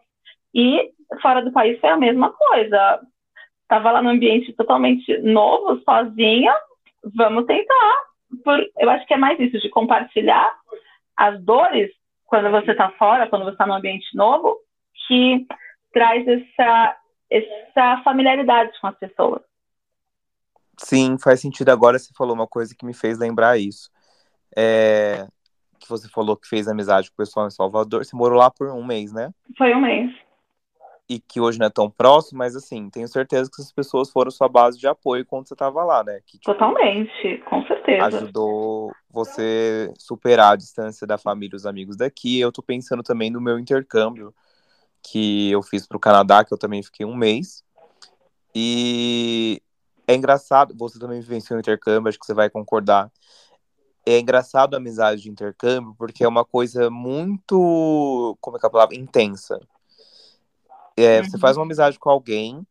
E 0.53 0.91
fora 1.21 1.41
do 1.41 1.51
país 1.51 1.79
foi 1.79 1.89
a 1.89 1.97
mesma 1.97 2.31
coisa. 2.31 3.01
Estava 3.63 3.91
lá 3.91 4.01
num 4.01 4.11
ambiente 4.11 4.53
totalmente 4.53 5.17
novo, 5.17 5.81
sozinha, 5.83 6.55
vamos 7.15 7.45
tentar. 7.45 7.93
Por, 8.43 8.63
eu 8.77 8.89
acho 8.91 9.05
que 9.07 9.13
é 9.13 9.17
mais 9.17 9.39
isso, 9.39 9.59
de 9.59 9.69
compartilhar 9.69 10.53
as 11.17 11.41
dores 11.43 11.91
quando 12.25 12.51
você 12.51 12.71
está 12.71 12.89
fora, 12.91 13.27
quando 13.27 13.43
você 13.43 13.51
está 13.51 13.65
num 13.65 13.73
ambiente 13.73 14.15
novo, 14.15 14.57
que 15.07 15.45
traz 15.95 16.27
essa, 16.27 16.97
essa 17.31 18.01
familiaridade 18.03 18.77
com 18.81 18.87
as 18.87 18.97
pessoas. 18.97 19.41
Sim, 20.77 21.17
faz 21.17 21.39
sentido. 21.39 21.69
Agora 21.69 21.97
você 21.97 22.13
falou 22.13 22.35
uma 22.35 22.45
coisa 22.45 22.75
que 22.77 22.85
me 22.85 22.93
fez 22.93 23.17
lembrar 23.17 23.57
isso. 23.57 23.89
É, 24.57 25.25
que 25.79 25.87
você 25.87 26.09
falou 26.09 26.35
que 26.35 26.49
fez 26.49 26.67
amizade 26.67 27.09
com 27.09 27.13
o 27.13 27.25
pessoal 27.25 27.47
em 27.47 27.51
Salvador. 27.51 28.03
Você 28.03 28.13
morou 28.13 28.37
lá 28.37 28.51
por 28.51 28.69
um 28.71 28.83
mês, 28.85 29.13
né? 29.13 29.31
Foi 29.57 29.73
um 29.73 29.79
mês. 29.79 30.13
E 31.07 31.17
que 31.17 31.39
hoje 31.39 31.59
não 31.59 31.67
é 31.67 31.69
tão 31.69 31.89
próximo, 31.89 32.39
mas 32.39 32.57
assim, 32.57 32.89
tenho 32.89 33.07
certeza 33.07 33.49
que 33.49 33.61
essas 33.61 33.71
pessoas 33.71 34.11
foram 34.11 34.29
sua 34.31 34.49
base 34.49 34.77
de 34.77 34.87
apoio 34.87 35.25
quando 35.25 35.47
você 35.47 35.53
estava 35.53 35.81
lá, 35.85 36.03
né? 36.03 36.19
Que, 36.25 36.39
tipo, 36.39 36.51
Totalmente, 36.51 37.37
com 37.49 37.65
certeza. 37.67 38.07
Ajudou 38.07 38.91
você 39.09 39.93
superar 39.97 40.53
a 40.53 40.57
distância 40.57 41.07
da 41.07 41.17
família 41.17 41.55
e 41.55 41.55
os 41.55 41.65
amigos 41.65 41.95
daqui. 41.95 42.37
Eu 42.39 42.51
tô 42.51 42.61
pensando 42.61 43.01
também 43.01 43.29
no 43.29 43.39
meu 43.39 43.57
intercâmbio 43.57 44.33
que 45.11 45.51
eu 45.51 45.61
fiz 45.61 45.87
para 45.87 45.97
o 45.97 45.99
Canadá, 45.99 46.43
que 46.43 46.53
eu 46.53 46.57
também 46.57 46.81
fiquei 46.81 47.05
um 47.05 47.15
mês. 47.15 47.63
E 48.53 49.61
é 50.07 50.15
engraçado, 50.15 50.73
você 50.77 50.97
também 50.97 51.19
vivenciou 51.19 51.59
intercâmbio, 51.59 52.09
acho 52.09 52.19
que 52.19 52.25
você 52.25 52.33
vai 52.33 52.49
concordar. 52.49 53.11
É 54.05 54.19
engraçado 54.19 54.73
a 54.73 54.77
amizade 54.77 55.21
de 55.21 55.29
intercâmbio, 55.29 55.95
porque 55.97 56.23
é 56.23 56.27
uma 56.27 56.45
coisa 56.45 56.89
muito, 56.89 58.37
como 58.39 58.57
é 58.57 58.59
que 58.59 58.65
é 58.65 58.67
a 58.67 58.71
palavra? 58.71 58.95
Intensa. 58.95 59.59
É, 60.95 61.19
uhum. 61.19 61.25
Você 61.25 61.37
faz 61.37 61.57
uma 61.57 61.63
amizade 61.63 61.99
com 61.99 62.09
alguém, 62.09 62.65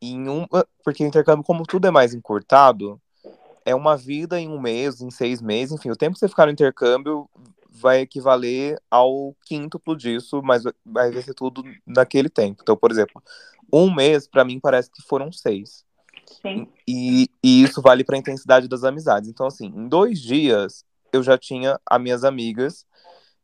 em 0.00 0.28
um, 0.28 0.46
porque 0.84 1.04
o 1.04 1.06
intercâmbio, 1.06 1.44
como 1.44 1.64
tudo 1.64 1.86
é 1.86 1.90
mais 1.90 2.14
encurtado, 2.14 3.00
é 3.64 3.74
uma 3.74 3.96
vida 3.96 4.40
em 4.40 4.48
um 4.48 4.60
mês, 4.60 5.00
em 5.00 5.10
seis 5.10 5.42
meses, 5.42 5.72
enfim, 5.72 5.90
o 5.90 5.96
tempo 5.96 6.14
que 6.14 6.20
você 6.20 6.28
ficar 6.28 6.46
no 6.46 6.52
intercâmbio 6.52 7.28
vai 7.78 8.00
equivaler 8.00 8.80
ao 8.90 9.34
quíntuplo 9.44 9.96
disso, 9.96 10.42
mas 10.42 10.64
vai 10.84 11.12
ser 11.22 11.34
tudo 11.34 11.62
naquele 11.86 12.28
tempo. 12.28 12.62
Então, 12.62 12.76
por 12.76 12.90
exemplo, 12.90 13.22
um 13.72 13.92
mês, 13.94 14.26
para 14.26 14.44
mim, 14.44 14.58
parece 14.58 14.90
que 14.90 15.02
foram 15.02 15.30
seis. 15.30 15.84
Sim. 16.42 16.68
E, 16.88 17.28
e 17.42 17.62
isso 17.62 17.80
vale 17.80 18.04
para 18.04 18.16
a 18.16 18.18
intensidade 18.18 18.68
das 18.68 18.84
amizades. 18.84 19.28
Então, 19.28 19.46
assim, 19.46 19.66
em 19.66 19.88
dois 19.88 20.20
dias 20.20 20.84
eu 21.12 21.22
já 21.22 21.38
tinha 21.38 21.78
as 21.88 22.00
minhas 22.00 22.24
amigas 22.24 22.84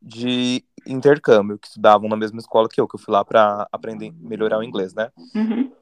de 0.00 0.64
intercâmbio 0.86 1.58
que 1.58 1.68
estudavam 1.68 2.08
na 2.08 2.16
mesma 2.16 2.38
escola 2.38 2.68
que 2.68 2.80
eu, 2.80 2.88
que 2.88 2.96
eu 2.96 3.00
fui 3.00 3.12
lá 3.12 3.24
para 3.24 3.68
aprender 3.70 4.12
melhorar 4.18 4.58
o 4.58 4.64
inglês, 4.64 4.92
né? 4.94 5.10
Uhum. 5.34 5.72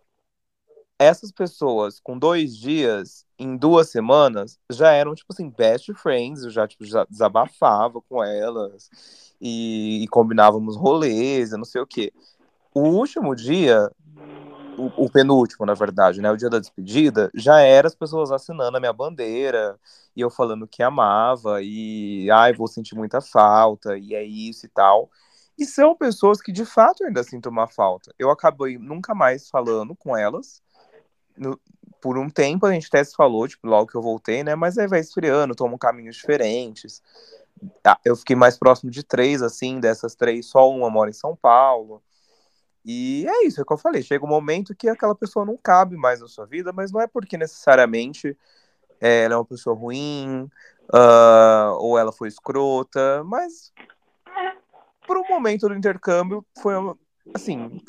Essas 1.01 1.33
pessoas 1.33 1.99
com 1.99 2.19
dois 2.19 2.55
dias, 2.55 3.25
em 3.39 3.57
duas 3.57 3.89
semanas, 3.89 4.59
já 4.71 4.93
eram, 4.93 5.15
tipo 5.15 5.33
assim, 5.33 5.49
best 5.49 5.95
friends, 5.95 6.45
eu 6.45 6.51
já, 6.51 6.69
tipo, 6.69 6.85
já 6.85 7.07
desabafava 7.09 8.03
com 8.03 8.23
elas 8.23 8.91
e, 9.41 10.05
e 10.05 10.09
combinávamos 10.09 10.77
rolês, 10.77 11.53
não 11.53 11.65
sei 11.65 11.81
o 11.81 11.87
quê. 11.87 12.13
O 12.75 12.83
último 12.83 13.35
dia, 13.35 13.91
o, 14.77 15.07
o, 15.07 15.11
penúltimo, 15.11 15.65
na 15.65 15.73
verdade, 15.73 16.21
né? 16.21 16.31
O 16.31 16.37
dia 16.37 16.51
da 16.51 16.59
despedida, 16.59 17.31
já 17.35 17.61
era 17.61 17.89
as 17.89 17.95
pessoas 17.95 18.31
assinando 18.31 18.77
a 18.77 18.81
minha 18.81 18.93
bandeira, 18.93 19.81
e 20.15 20.21
eu 20.21 20.29
falando 20.29 20.69
que 20.69 20.83
amava, 20.83 21.63
e 21.63 22.31
ai, 22.31 22.53
vou 22.53 22.69
sentir 22.69 22.95
muita 22.95 23.23
falta, 23.23 23.97
e 23.97 24.15
é 24.15 24.23
isso 24.23 24.67
e 24.67 24.69
tal. 24.69 25.11
E 25.59 25.65
são 25.65 25.97
pessoas 25.97 26.43
que 26.43 26.53
de 26.53 26.67
fato 26.67 27.05
ainda 27.05 27.23
sinto 27.25 27.49
uma 27.49 27.67
falta. 27.67 28.15
Eu 28.19 28.31
acabei 28.31 28.77
nunca 28.77 29.15
mais 29.15 29.49
falando 29.49 29.97
com 29.97 30.15
elas. 30.15 30.63
No, 31.37 31.59
por 32.01 32.19
um 32.19 32.29
tempo 32.31 32.67
a 32.67 32.73
gente 32.73 32.89
até 32.89 33.03
se 33.05 33.15
falou, 33.15 33.47
tipo, 33.47 33.67
logo 33.67 33.91
que 33.91 33.97
eu 33.97 34.03
voltei, 34.03 34.43
né? 34.43 34.55
Mas 34.55 34.79
aí 34.79 34.87
vai 34.87 35.01
esfriando, 35.01 35.55
tomam 35.55 35.79
caminhos 35.79 36.17
diferentes. 36.17 37.03
Ah, 37.85 37.99
eu 38.05 38.17
fiquei 38.17 38.35
mais 38.35 38.59
próximo 38.59 38.91
de 38.91 39.03
três, 39.03 39.43
assim, 39.43 39.81
dessas 39.81 40.15
três, 40.15 40.47
só 40.47 40.71
uma 40.71 40.89
mora 40.89 41.11
em 41.11 41.15
São 41.15 41.37
Paulo. 41.37 42.03
E 42.85 43.27
é 43.29 43.47
isso, 43.47 43.61
é 43.61 43.63
o 43.63 43.67
que 43.67 43.73
eu 43.73 43.79
falei. 43.79 44.03
Chega 44.03 44.25
um 44.25 44.29
momento 44.29 44.75
que 44.75 44.89
aquela 44.89 45.15
pessoa 45.15 45.45
não 45.45 45.57
cabe 45.57 45.97
mais 45.97 46.21
na 46.21 46.29
sua 46.29 46.47
vida, 46.47 46.73
mas 46.73 46.91
não 46.91 47.01
é 47.01 47.07
porque 47.07 47.37
necessariamente 47.37 48.37
é, 49.01 49.25
ela 49.25 49.35
é 49.35 49.37
uma 49.37 49.45
pessoa 49.45 49.77
ruim, 49.77 50.51
uh, 50.93 51.77
ou 51.79 51.99
ela 51.99 52.13
foi 52.13 52.29
escrota, 52.29 53.23
mas 53.25 53.73
por 55.07 55.19
um 55.19 55.29
momento 55.29 55.69
do 55.69 55.75
intercâmbio 55.75 56.45
foi 56.61 56.75
assim 57.35 57.81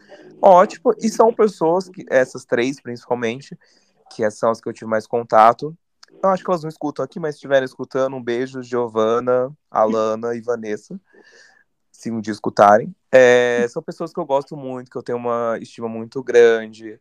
ótimo. 0.42 0.94
E 1.00 1.10
são 1.10 1.34
pessoas 1.34 1.88
que 1.88 2.04
essas 2.10 2.44
três 2.44 2.82
principalmente, 2.82 3.58
que 4.14 4.30
são 4.32 4.50
as 4.50 4.60
que 4.60 4.68
eu 4.68 4.74
tive 4.74 4.90
mais 4.90 5.06
contato. 5.06 5.78
Eu 6.22 6.30
acho 6.30 6.44
que 6.44 6.50
elas 6.50 6.64
não 6.64 6.70
escutam 6.70 7.06
aqui, 7.06 7.20
mas 7.20 7.36
se 7.36 7.38
estiverem 7.38 7.66
escutando, 7.66 8.16
um 8.16 8.24
beijo, 8.24 8.62
Giovana, 8.62 9.52
Alana 9.70 10.36
e 10.36 10.42
Vanessa, 10.42 11.00
se 11.92 12.12
um 12.12 12.20
dia 12.20 12.34
escutarem. 12.34 12.94
É, 13.12 13.66
são 13.70 13.82
pessoas 13.82 14.14
que 14.14 14.20
eu 14.20 14.26
gosto 14.26 14.58
muito, 14.58 14.90
que 14.92 14.98
eu 14.98 15.04
tenho 15.04 15.18
uma 15.18 15.58
estima 15.62 15.88
muito 15.88 16.22
grande, 16.22 17.00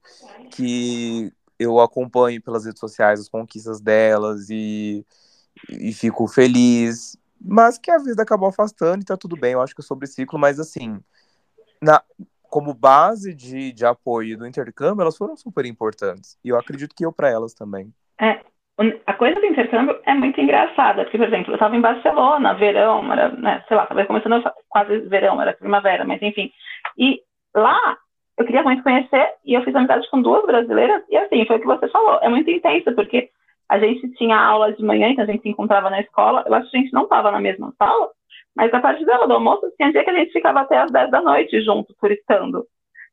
que 0.51 1.33
eu 1.59 1.81
acompanho 1.81 2.41
pelas 2.41 2.65
redes 2.65 2.81
sociais 2.81 3.21
as 3.21 3.29
conquistas 3.29 3.81
delas 3.81 4.49
e, 4.49 5.05
e 5.69 5.93
fico 5.93 6.27
feliz 6.27 7.19
mas 7.43 7.79
que 7.79 7.91
a 7.91 7.97
vida 7.97 8.23
acabou 8.23 8.51
afastando 8.51 9.01
e 9.01 9.05
tá 9.05 9.17
tudo 9.17 9.35
bem, 9.35 9.53
eu 9.53 9.63
acho 9.63 9.75
que 9.75 9.81
é 9.81 9.85
sobre 9.85 10.07
ciclo, 10.07 10.39
mas 10.39 10.61
assim, 10.61 11.03
na, 11.81 12.03
como 12.51 12.75
base 12.75 13.33
de, 13.33 13.73
de 13.73 13.87
apoio 13.87 14.37
do 14.37 14.47
intercâmbio, 14.47 15.03
elas 15.03 15.17
foram 15.17 15.37
super 15.37 15.65
importantes. 15.65 16.37
E 16.45 16.49
eu 16.49 16.59
acredito 16.59 16.95
que 16.95 17.07
eu 17.07 17.13
para 17.13 17.31
elas 17.31 17.55
também. 17.55 17.93
É, 18.21 18.41
a 19.07 19.13
coisa 19.15 19.39
do 19.39 19.47
intercâmbio 19.47 19.99
é 20.05 20.15
muito 20.15 20.41
engraçada, 20.41 21.05
porque, 21.05 21.17
por 21.17 21.29
exemplo, 21.29 21.53
eu 21.53 21.55
estava 21.55 21.77
em 21.77 21.81
Barcelona, 21.81 22.55
verão, 22.55 23.13
era, 23.13 23.29
né, 23.31 23.65
sei 23.69 23.77
lá, 23.77 23.85
estava 23.85 24.05
começando 24.05 24.43
quase 24.69 24.99
verão, 25.01 25.41
era 25.41 25.53
primavera, 25.53 26.05
mas 26.05 26.21
enfim. 26.21 26.51
E 26.99 27.21
lá 27.55 27.97
eu 28.37 28.45
queria 28.45 28.63
muito 28.63 28.83
conhecer 28.83 29.35
e 29.45 29.55
eu 29.55 29.63
fiz 29.63 29.75
amizade 29.75 30.09
com 30.11 30.21
duas 30.21 30.45
brasileiras 30.45 31.03
e 31.09 31.17
assim, 31.17 31.47
foi 31.47 31.57
o 31.57 31.61
que 31.61 31.67
você 31.67 31.89
falou, 31.89 32.19
é 32.23 32.29
muito 32.29 32.51
intenso, 32.51 32.93
porque 32.95 33.31
a 33.69 33.79
gente 33.79 34.11
tinha 34.15 34.37
aula 34.37 34.73
de 34.73 34.83
manhã, 34.83 35.09
então 35.09 35.23
a 35.23 35.27
gente 35.27 35.43
se 35.43 35.49
encontrava 35.49 35.89
na 35.89 36.01
escola. 36.01 36.43
Eu 36.45 36.55
acho 36.55 36.69
que 36.71 36.77
a 36.77 36.81
gente 36.81 36.93
não 36.93 37.05
estava 37.05 37.31
na 37.31 37.39
mesma 37.39 37.73
sala, 37.79 38.09
mas 38.57 38.73
a 38.73 38.81
partir 38.81 39.05
da 39.05 39.27
do 39.27 39.35
almoço, 39.35 39.73
tinha 39.77 39.93
dia 39.93 40.05
que 40.05 40.11
a 40.11 40.15
gente 40.15 40.33
ficava 40.33 40.61
até 40.61 40.79
as 40.79 40.91
10 40.91 41.11
da 41.11 41.23
noite 41.23 41.61
junto, 41.63 41.95
turistando. 42.01 42.65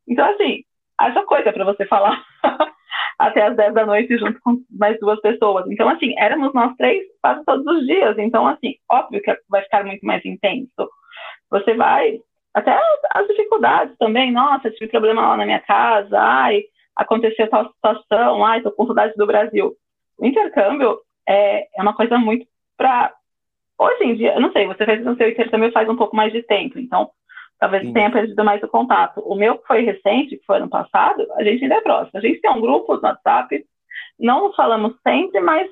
Então, 0.08 0.30
assim, 0.30 0.64
haja 0.98 1.24
coisa 1.24 1.52
para 1.54 1.66
você 1.66 1.86
falar 1.86 2.24
até 3.20 3.44
as 3.44 3.56
10 3.56 3.74
da 3.74 3.86
noite 3.86 4.18
junto 4.18 4.40
com 4.42 4.58
mais 4.72 5.00
duas 5.00 5.20
pessoas. 5.22 5.66
Então, 5.70 5.88
assim, 5.90 6.18
éramos 6.18 6.54
nós 6.54 6.76
três 6.76 7.06
quase 7.22 7.44
todos 7.46 7.66
os 7.66 7.86
dias. 7.86 8.18
Então, 8.18 8.48
assim, 8.48 8.76
óbvio 8.90 9.22
que 9.22 9.38
vai 9.50 9.62
ficar 9.64 9.84
muito 9.86 10.06
mais 10.06 10.24
intenso. 10.26 10.90
Você 11.52 11.74
vai. 11.76 12.20
Até 12.54 12.78
as 13.12 13.28
dificuldades 13.28 13.96
também. 13.98 14.32
Nossa, 14.32 14.72
tive 14.72 14.90
problema 14.90 15.30
lá 15.30 15.38
na 15.38 15.46
minha 15.46 15.60
casa. 15.60 16.20
Ai, 16.20 16.64
aconteceu 16.96 17.50
tal 17.50 17.68
situação. 17.72 18.44
Ai, 18.44 18.62
tô 18.62 18.72
com 18.72 18.88
saudade 18.88 19.14
do 19.16 19.28
Brasil 19.28 19.76
o 20.18 20.26
intercâmbio 20.26 21.00
é, 21.28 21.68
é 21.78 21.82
uma 21.82 21.96
coisa 21.96 22.18
muito 22.18 22.46
para. 22.76 23.14
Hoje 23.80 24.04
em 24.04 24.16
dia, 24.16 24.34
eu 24.34 24.42
não 24.42 24.52
sei, 24.52 24.66
você 24.66 24.86
fez 24.86 25.06
o 25.06 25.16
seu 25.16 25.30
intercâmbio 25.30 25.72
faz 25.72 25.88
um 25.88 25.96
pouco 25.96 26.16
mais 26.16 26.34
de 26.34 26.42
tempo, 26.44 26.80
então 26.80 27.12
talvez 27.60 27.84
Sim. 27.84 27.94
tenha 27.94 28.12
perdido 28.12 28.44
mais 28.44 28.62
o 28.64 28.68
contato. 28.68 29.20
O 29.22 29.36
meu 29.36 29.58
que 29.58 29.68
foi 29.68 29.82
recente, 29.82 30.38
que 30.38 30.46
foi 30.46 30.58
ano 30.58 30.70
passado, 30.70 31.28
a 31.36 31.44
gente 31.44 31.64
ainda 31.64 31.76
é 31.76 31.82
próximo. 31.82 32.20
A 32.20 32.22
gente 32.22 32.40
tem 32.40 32.52
um 32.52 32.62
grupo 32.62 32.96
no 32.96 33.02
WhatsApp, 33.02 33.66
não 34.20 34.54
falamos 34.54 34.96
sempre, 35.04 35.40
mas 35.40 35.70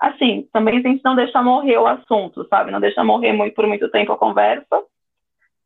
assim, 0.00 0.48
também 0.52 0.78
a 0.78 0.80
gente 0.80 1.02
não 1.04 1.16
deixa 1.16 1.42
morrer 1.42 1.78
o 1.78 1.86
assunto, 1.86 2.46
sabe? 2.48 2.70
Não 2.70 2.80
deixa 2.80 3.02
morrer 3.02 3.32
muito, 3.32 3.54
por 3.54 3.66
muito 3.66 3.90
tempo 3.90 4.12
a 4.12 4.18
conversa. 4.18 4.82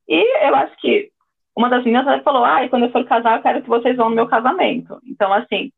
E 0.08 0.46
eu 0.46 0.54
acho 0.54 0.74
que 0.78 1.10
uma 1.54 1.68
das 1.68 1.84
meninas 1.84 2.22
falou, 2.22 2.44
ah, 2.44 2.66
quando 2.68 2.86
eu 2.86 2.92
for 2.92 3.04
casar, 3.04 3.36
eu 3.36 3.42
quero 3.42 3.62
que 3.62 3.68
vocês 3.68 3.96
vão 3.96 4.08
no 4.08 4.16
meu 4.16 4.26
casamento. 4.26 4.98
Então, 5.06 5.32
assim, 5.32 5.70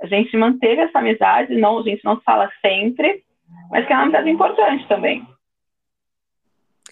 a 0.00 0.06
gente 0.06 0.36
manteve 0.36 0.82
essa 0.82 1.00
amizade, 1.00 1.56
não, 1.56 1.78
a 1.78 1.82
gente 1.82 2.04
não 2.04 2.20
fala 2.20 2.50
sempre, 2.64 3.22
mas 3.70 3.86
que 3.86 3.92
é 3.92 3.96
uma 3.96 4.04
amizade 4.04 4.30
importante 4.30 4.88
também. 4.88 5.26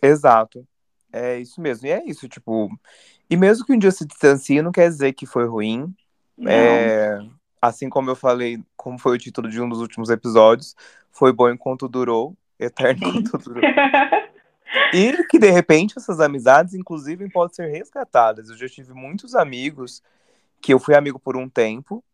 Exato. 0.03 0.67
É 1.13 1.39
isso 1.39 1.61
mesmo. 1.61 1.87
E 1.87 1.91
é 1.91 2.05
isso, 2.05 2.29
tipo. 2.29 2.71
E 3.31 3.37
mesmo 3.37 3.65
que 3.65 3.73
um 3.73 3.79
dia 3.79 3.91
se 3.91 4.07
distancie, 4.07 4.63
não 4.63 4.73
quer 4.73 4.89
dizer 4.89 5.13
que 5.13 5.27
foi 5.27 5.47
ruim. 5.47 5.95
É, 6.47 7.19
assim 7.61 7.89
como 7.89 8.11
eu 8.11 8.17
falei, 8.17 8.63
como 8.77 8.99
foi 8.99 9.17
o 9.17 9.19
título 9.19 9.49
de 9.49 9.61
um 9.61 9.69
dos 9.69 9.81
últimos 9.81 10.09
episódios, 10.09 10.77
foi 11.11 11.33
bom 11.33 11.51
enquanto 11.51 11.89
durou, 11.89 12.37
eterno 12.59 13.09
enquanto 13.09 13.39
durou. 13.39 13.63
e 14.95 15.25
que 15.25 15.39
de 15.39 15.51
repente 15.51 15.95
essas 15.97 16.21
amizades, 16.21 16.75
inclusive, 16.75 17.29
podem 17.31 17.55
ser 17.55 17.67
resgatadas. 17.67 18.49
Eu 18.49 18.57
já 18.57 18.69
tive 18.69 18.95
muitos 18.95 19.35
amigos 19.35 20.03
que 20.61 20.73
eu 20.73 20.79
fui 20.79 20.95
amigo 20.95 21.19
por 21.19 21.37
um 21.37 21.49
tempo, 21.49 22.05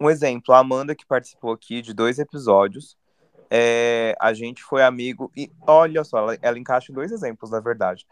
um 0.00 0.10
exemplo, 0.10 0.54
a 0.54 0.58
Amanda, 0.58 0.94
que 0.94 1.06
participou 1.06 1.52
aqui 1.52 1.80
de 1.80 1.94
dois 1.94 2.18
episódios, 2.18 2.96
é, 3.54 4.16
a 4.18 4.32
gente 4.32 4.62
foi 4.62 4.82
amigo. 4.82 5.30
E 5.36 5.52
olha 5.66 6.02
só, 6.04 6.16
ela, 6.16 6.38
ela 6.40 6.58
encaixa 6.58 6.90
dois 6.90 7.12
exemplos, 7.12 7.50
na 7.50 7.60
verdade. 7.60 8.06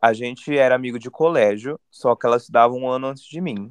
A 0.00 0.14
gente 0.14 0.56
era 0.56 0.74
amigo 0.74 0.98
de 0.98 1.10
colégio, 1.10 1.78
só 1.90 2.16
que 2.16 2.24
ela 2.24 2.38
estudava 2.38 2.72
um 2.72 2.88
ano 2.88 3.08
antes 3.08 3.24
de 3.24 3.38
mim. 3.38 3.70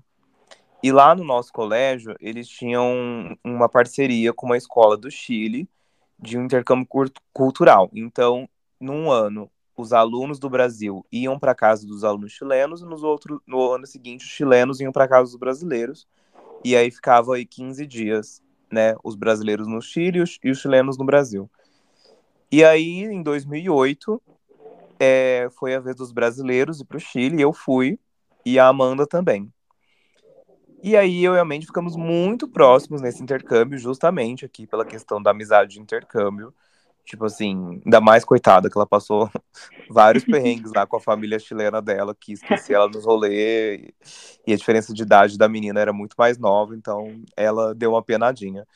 E 0.84 0.92
lá 0.92 1.16
no 1.16 1.24
nosso 1.24 1.52
colégio, 1.52 2.16
eles 2.20 2.48
tinham 2.48 3.36
uma 3.44 3.68
parceria 3.68 4.32
com 4.32 4.46
uma 4.46 4.58
escola 4.58 4.96
do 4.96 5.10
Chile 5.10 5.68
de 6.20 6.38
um 6.38 6.46
intercâmbio 6.46 6.88
cultural. 7.34 7.90
Então, 7.96 8.48
num 8.80 9.10
ano, 9.10 9.50
os 9.76 9.94
alunos 9.94 10.38
do 10.38 10.52
Brasil 10.52 11.04
iam 11.12 11.40
para 11.40 11.56
casa 11.56 11.88
dos 11.88 12.04
alunos 12.04 12.32
chilenos, 12.32 12.82
e 12.82 12.86
nos 12.86 13.02
outro, 13.02 13.42
no 13.48 13.72
ano 13.72 13.88
seguinte, 13.88 14.24
os 14.24 14.30
chilenos 14.30 14.80
iam 14.80 14.92
para 14.92 15.08
casa 15.08 15.32
dos 15.32 15.36
brasileiros. 15.36 16.08
E 16.64 16.76
aí 16.76 16.92
ficava 16.92 17.36
aí 17.36 17.46
15 17.46 17.88
dias, 17.88 18.42
né? 18.72 18.96
Os 19.04 19.16
brasileiros 19.16 19.68
no 19.68 19.82
Chile 19.82 20.24
e 20.44 20.52
os 20.52 20.60
chilenos 20.60 20.98
no 20.98 21.06
Brasil. 21.06 21.50
E 22.52 22.64
aí, 22.64 23.04
em 23.04 23.22
2008, 23.22 24.22
é, 25.00 25.50
foi 25.58 25.76
a 25.76 25.80
vez 25.80 25.96
dos 25.96 26.12
brasileiros 26.12 26.80
ir 26.80 26.86
para 26.86 26.98
o 26.98 27.00
Chile, 27.00 27.42
eu 27.42 27.52
fui, 27.52 28.00
e 28.46 28.58
a 28.58 28.68
Amanda 28.68 29.06
também. 29.06 29.52
E 30.82 30.96
aí, 30.96 31.24
eu 31.24 31.36
e 31.36 31.40
a 31.40 31.46
Mandy 31.46 31.66
ficamos 31.66 31.96
muito 31.96 32.48
próximos 32.48 33.02
nesse 33.02 33.22
intercâmbio, 33.22 33.78
justamente 33.78 34.46
aqui 34.46 34.66
pela 34.66 34.86
questão 34.86 35.22
da 35.22 35.32
amizade 35.32 35.74
de 35.74 35.82
intercâmbio. 35.82 36.54
Tipo 37.08 37.24
assim, 37.24 37.82
ainda 37.86 38.02
mais 38.02 38.26
coitada, 38.26 38.70
que 38.70 38.78
ela 38.78 38.86
passou 38.86 39.32
vários 39.90 40.26
perrengues 40.26 40.74
lá 40.76 40.86
com 40.86 40.98
a 40.98 41.00
família 41.00 41.40
chilena 41.40 41.82
dela, 41.82 42.14
que 42.14 42.34
esquecia 42.34 42.76
ela 42.76 42.90
nos 42.90 43.06
rolês, 43.06 43.94
e 44.46 44.52
a 44.52 44.58
diferença 44.58 44.94
de 44.94 45.04
idade 45.04 45.38
da 45.38 45.48
menina 45.48 45.80
era 45.80 45.94
muito 45.94 46.16
mais 46.18 46.38
nova, 46.38 46.76
então 46.76 47.24
ela 47.38 47.74
deu 47.74 47.92
uma 47.92 48.04
penadinha. 48.04 48.68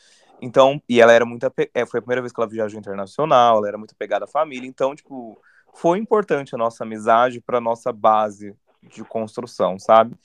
Então, 0.41 0.81
e 0.87 1.01
ela 1.01 1.11
era 1.11 1.25
muito. 1.25 1.45
É, 1.73 1.85
foi 1.85 1.99
a 1.99 2.01
primeira 2.01 2.21
vez 2.21 2.31
que 2.31 2.39
ela 2.39 2.49
viajou 2.49 2.79
internacional, 2.79 3.57
ela 3.57 3.67
era 3.67 3.77
muito 3.77 3.95
pegada 3.97 4.23
à 4.23 4.27
família, 4.29 4.65
então, 4.65 4.95
tipo, 4.95 5.37
foi 5.73 5.99
importante 5.99 6.55
a 6.55 6.57
nossa 6.57 6.85
amizade 6.85 7.41
para 7.41 7.59
nossa 7.59 7.91
base 7.91 8.55
de 8.81 9.03
construção, 9.03 9.77
sabe? 9.77 10.15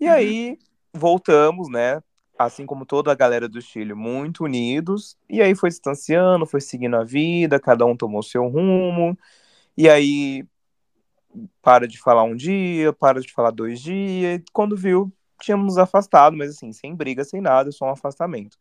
E 0.00 0.06
uhum. 0.06 0.12
aí 0.12 0.58
voltamos, 0.92 1.70
né? 1.70 2.02
Assim 2.38 2.66
como 2.66 2.84
toda 2.86 3.12
a 3.12 3.14
galera 3.14 3.48
do 3.48 3.60
Chile, 3.60 3.94
muito 3.94 4.44
unidos. 4.44 5.16
E 5.28 5.40
aí 5.42 5.54
foi 5.54 5.70
distanciando, 5.70 6.46
foi 6.46 6.60
seguindo 6.60 6.96
a 6.96 7.04
vida, 7.04 7.60
cada 7.60 7.84
um 7.86 7.96
tomou 7.96 8.22
seu 8.22 8.48
rumo. 8.48 9.16
E 9.76 9.88
aí 9.88 10.44
para 11.62 11.86
de 11.86 11.98
falar 11.98 12.24
um 12.24 12.36
dia, 12.36 12.92
para 12.92 13.20
de 13.20 13.32
falar 13.32 13.50
dois 13.50 13.80
dias. 13.80 14.42
Quando 14.52 14.76
viu, 14.76 15.12
tínhamos 15.40 15.78
afastado, 15.78 16.36
mas 16.36 16.50
assim, 16.50 16.72
sem 16.72 16.94
briga, 16.94 17.24
sem 17.24 17.40
nada, 17.40 17.70
só 17.72 17.86
um 17.86 17.90
afastamento. 17.90 18.58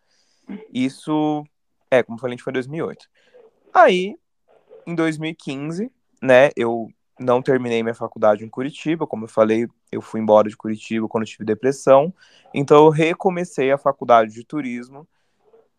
Isso, 0.73 1.43
é, 1.89 2.03
como 2.03 2.19
falei, 2.19 2.33
a 2.33 2.35
gente 2.37 2.43
foi 2.43 2.51
em 2.51 2.55
2008. 2.55 3.07
Aí, 3.73 4.15
em 4.85 4.95
2015, 4.95 5.91
né, 6.21 6.49
eu 6.55 6.89
não 7.19 7.41
terminei 7.41 7.83
minha 7.83 7.95
faculdade 7.95 8.43
em 8.43 8.49
Curitiba, 8.49 9.07
como 9.07 9.25
eu 9.25 9.29
falei, 9.29 9.67
Eu 9.91 10.01
fui 10.01 10.21
embora 10.21 10.49
de 10.49 10.57
Curitiba 10.57 11.07
quando 11.07 11.25
tive 11.25 11.43
depressão, 11.43 12.13
então 12.53 12.85
eu 12.85 12.89
recomecei 12.89 13.71
a 13.71 13.77
faculdade 13.77 14.33
de 14.33 14.43
turismo 14.43 15.07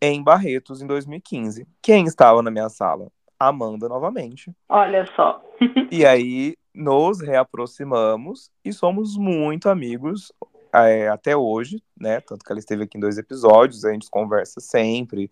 em 0.00 0.22
Barretos 0.22 0.82
em 0.82 0.86
2015. 0.86 1.66
Quem 1.80 2.04
estava 2.04 2.42
na 2.42 2.50
minha 2.50 2.68
sala? 2.68 3.08
Amanda 3.38 3.88
novamente. 3.88 4.52
Olha 4.68 5.06
só. 5.16 5.42
e 5.90 6.04
aí 6.04 6.56
nos 6.74 7.20
reaproximamos 7.20 8.50
e 8.64 8.72
somos 8.72 9.16
muito 9.16 9.68
amigos 9.68 10.32
é, 10.72 11.08
até 11.08 11.36
hoje, 11.36 11.82
né? 11.98 12.20
Tanto 12.20 12.44
que 12.44 12.50
ela 12.50 12.58
esteve 12.58 12.84
aqui 12.84 12.96
em 12.96 13.00
dois 13.00 13.18
episódios, 13.18 13.84
a 13.84 13.92
gente 13.92 14.10
conversa 14.10 14.60
sempre. 14.60 15.30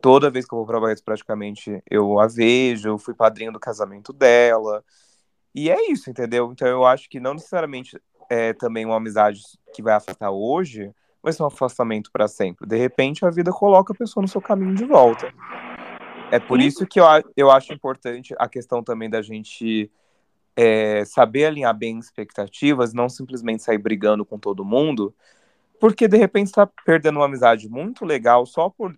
Toda 0.00 0.30
vez 0.30 0.44
que 0.44 0.52
eu 0.52 0.58
vou 0.58 0.66
para 0.66 0.80
Barretos, 0.80 1.02
praticamente 1.02 1.82
eu 1.90 2.18
a 2.20 2.26
vejo, 2.26 2.88
eu 2.88 2.98
fui 2.98 3.14
padrinho 3.14 3.52
do 3.52 3.60
casamento 3.60 4.12
dela. 4.12 4.84
E 5.54 5.70
é 5.70 5.90
isso, 5.90 6.10
entendeu? 6.10 6.50
Então 6.52 6.66
eu 6.66 6.84
acho 6.84 7.08
que 7.08 7.20
não 7.20 7.34
necessariamente 7.34 8.00
é 8.30 8.52
também 8.52 8.86
uma 8.86 8.96
amizade 8.96 9.42
que 9.74 9.82
vai 9.82 9.94
afetar 9.94 10.30
hoje, 10.30 10.90
vai 11.22 11.32
ser 11.32 11.42
um 11.42 11.46
afastamento 11.46 12.10
para 12.10 12.26
sempre. 12.26 12.66
De 12.66 12.76
repente 12.76 13.24
a 13.24 13.30
vida 13.30 13.52
coloca 13.52 13.92
a 13.92 13.96
pessoa 13.96 14.22
no 14.22 14.28
seu 14.28 14.40
caminho 14.40 14.74
de 14.74 14.84
volta. 14.84 15.32
É 16.30 16.38
por 16.40 16.60
isso 16.60 16.86
que 16.86 16.98
eu, 16.98 17.04
eu 17.36 17.50
acho 17.50 17.74
importante 17.74 18.34
a 18.38 18.48
questão 18.48 18.82
também 18.82 19.10
da 19.10 19.20
gente 19.20 19.90
é, 20.56 21.04
saber 21.04 21.44
alinhar 21.44 21.76
bem 21.76 21.98
expectativas, 21.98 22.94
não 22.94 23.08
simplesmente 23.08 23.62
sair 23.62 23.78
brigando 23.78 24.24
com 24.24 24.38
todo 24.38 24.64
mundo, 24.64 25.14
porque 25.78 26.08
de 26.08 26.16
repente 26.16 26.46
está 26.46 26.66
perdendo 26.86 27.18
uma 27.18 27.26
amizade 27.26 27.68
muito 27.68 28.04
legal 28.04 28.46
só 28.46 28.70
por, 28.70 28.96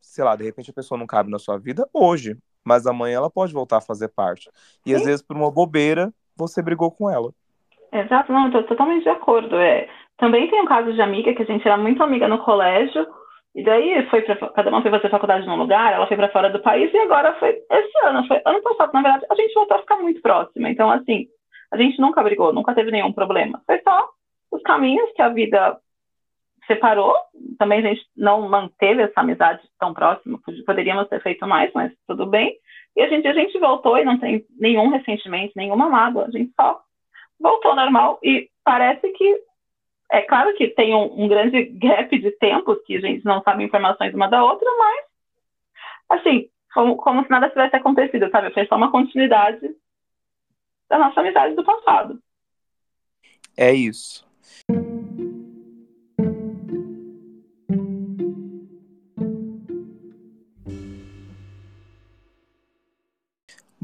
sei 0.00 0.22
lá, 0.22 0.36
de 0.36 0.44
repente 0.44 0.70
a 0.70 0.74
pessoa 0.74 0.98
não 0.98 1.06
cabe 1.06 1.28
na 1.28 1.40
sua 1.40 1.58
vida 1.58 1.88
hoje, 1.92 2.36
mas 2.64 2.86
amanhã 2.86 3.16
ela 3.16 3.30
pode 3.30 3.52
voltar 3.52 3.78
a 3.78 3.82
fazer 3.82 4.08
parte. 4.08 4.50
E 4.84 4.90
Sim. 4.90 4.96
às 4.96 5.04
vezes 5.04 5.22
por 5.22 5.36
uma 5.36 5.50
bobeira 5.50 6.12
você 6.36 6.62
brigou 6.62 6.90
com 6.90 7.10
ela. 7.10 7.32
Exato, 7.92 8.32
não, 8.32 8.46
estou 8.46 8.62
totalmente 8.64 9.02
de 9.02 9.08
acordo. 9.08 9.56
É, 9.56 9.88
também 10.16 10.48
tem 10.48 10.60
um 10.60 10.66
caso 10.66 10.92
de 10.92 11.00
amiga 11.00 11.34
que 11.34 11.42
a 11.42 11.46
gente 11.46 11.66
era 11.66 11.76
muito 11.76 12.02
amiga 12.02 12.28
no 12.28 12.38
colégio, 12.38 13.06
e 13.54 13.64
daí 13.64 14.06
foi 14.10 14.22
pra, 14.22 14.36
cada 14.50 14.70
uma 14.70 14.82
foi 14.82 14.90
fazer 14.90 15.10
faculdade 15.10 15.46
num 15.46 15.56
lugar, 15.56 15.92
ela 15.92 16.06
foi 16.06 16.16
para 16.16 16.30
fora 16.30 16.50
do 16.50 16.60
país 16.60 16.92
e 16.92 16.98
agora 16.98 17.34
foi 17.40 17.60
esse 17.70 18.06
ano, 18.06 18.26
foi 18.28 18.40
ano 18.44 18.62
passado, 18.62 18.92
na 18.92 19.02
verdade, 19.02 19.26
a 19.28 19.34
gente 19.34 19.54
voltou 19.54 19.76
a 19.76 19.80
ficar 19.80 19.96
muito 19.96 20.22
próxima. 20.22 20.70
Então, 20.70 20.90
assim, 20.90 21.26
a 21.72 21.76
gente 21.76 22.00
nunca 22.00 22.22
brigou, 22.22 22.52
nunca 22.52 22.74
teve 22.74 22.90
nenhum 22.90 23.12
problema. 23.12 23.60
Foi 23.66 23.80
só 23.82 24.08
os 24.52 24.62
caminhos 24.62 25.10
que 25.16 25.22
a 25.22 25.28
vida 25.28 25.76
separou. 26.66 27.14
Também 27.58 27.80
a 27.80 27.82
gente 27.82 28.06
não 28.16 28.48
manteve 28.48 29.02
essa 29.02 29.20
amizade 29.20 29.62
tão 29.78 29.92
próxima, 29.92 30.38
poderíamos 30.66 31.08
ter 31.08 31.22
feito 31.22 31.46
mais, 31.46 31.72
mas 31.74 31.92
tudo 32.06 32.26
bem. 32.26 32.56
E 32.96 33.02
a 33.02 33.08
gente, 33.08 33.26
a 33.26 33.32
gente 33.32 33.58
voltou 33.58 33.96
e 33.98 34.04
não 34.04 34.18
tem 34.18 34.44
nenhum 34.58 34.88
ressentimento, 34.88 35.52
nenhuma 35.56 35.88
mágoa, 35.88 36.26
a 36.26 36.30
gente 36.30 36.52
só 36.54 36.80
voltou 37.38 37.74
normal 37.74 38.18
e 38.22 38.48
parece 38.64 39.08
que 39.12 39.42
é 40.12 40.22
claro 40.22 40.54
que 40.54 40.68
tem 40.68 40.94
um, 40.94 41.24
um, 41.24 41.28
grande 41.28 41.64
gap 41.64 42.18
de 42.18 42.30
tempo, 42.32 42.76
que 42.84 42.96
a 42.96 43.00
gente 43.00 43.24
não 43.24 43.42
sabe 43.42 43.62
informações 43.62 44.12
uma 44.12 44.28
da 44.28 44.42
outra, 44.42 44.68
mas, 44.76 46.18
assim, 46.18 46.48
como, 46.74 46.96
como 46.96 47.22
se 47.22 47.30
nada 47.30 47.48
tivesse 47.48 47.76
acontecido, 47.76 48.28
sabe? 48.30 48.52
Foi 48.52 48.66
só 48.66 48.76
uma 48.76 48.90
continuidade 48.90 49.60
da 50.88 50.98
nossa 50.98 51.20
amizade 51.20 51.54
do 51.54 51.64
passado. 51.64 52.20
É 53.56 53.72
isso. 53.72 54.28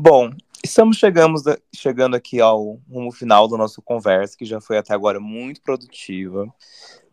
Bom, 0.09 0.30
Estamos 0.62 0.98
chegamos, 0.98 1.42
chegando 1.74 2.14
aqui 2.14 2.40
ao 2.40 2.78
rumo 2.88 3.11
final 3.11 3.48
da 3.48 3.57
nossa 3.57 3.82
conversa, 3.82 4.36
que 4.38 4.44
já 4.44 4.61
foi 4.61 4.78
até 4.78 4.94
agora 4.94 5.18
muito 5.18 5.61
produtiva. 5.61 6.46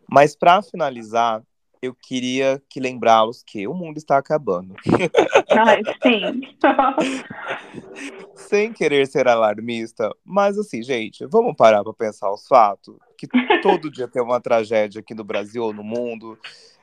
Mas 0.08 0.36
para 0.36 0.62
finalizar, 0.62 1.42
eu 1.82 1.96
queria 1.96 2.62
que 2.70 2.80
lembrá-los 2.80 3.42
que 3.42 3.68
o 3.68 3.74
mundo 3.74 3.98
está 3.98 4.20
acabando. 4.20 4.76
Ai, 5.50 5.82
sim. 6.04 6.42
Sem 8.38 8.72
querer 8.72 9.08
ser 9.08 9.28
alarmista, 9.28 10.12
mas 10.24 10.60
assim, 10.60 10.84
gente, 10.84 11.26
vamos 11.26 11.56
parar 11.56 11.84
para 11.84 11.94
pensar 11.94 12.32
os 12.32 12.46
fatos. 12.48 12.96
Que 13.18 13.28
todo 13.64 13.90
dia 13.90 14.08
tem 14.08 14.22
uma 14.22 14.40
tragédia 14.40 15.00
aqui 15.00 15.16
no 15.16 15.24
Brasil 15.24 15.64
ou 15.64 15.74
no 15.74 15.84
mundo. 15.84 16.38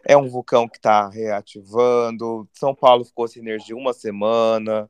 É 0.04 0.16
um 0.16 0.28
vulcão 0.28 0.66
que 0.66 0.78
está 0.78 1.08
reativando. 1.08 2.48
São 2.52 2.74
Paulo 2.74 3.04
ficou 3.04 3.28
sem 3.28 3.42
energia 3.42 3.76
uma 3.76 3.92
semana 3.92 4.88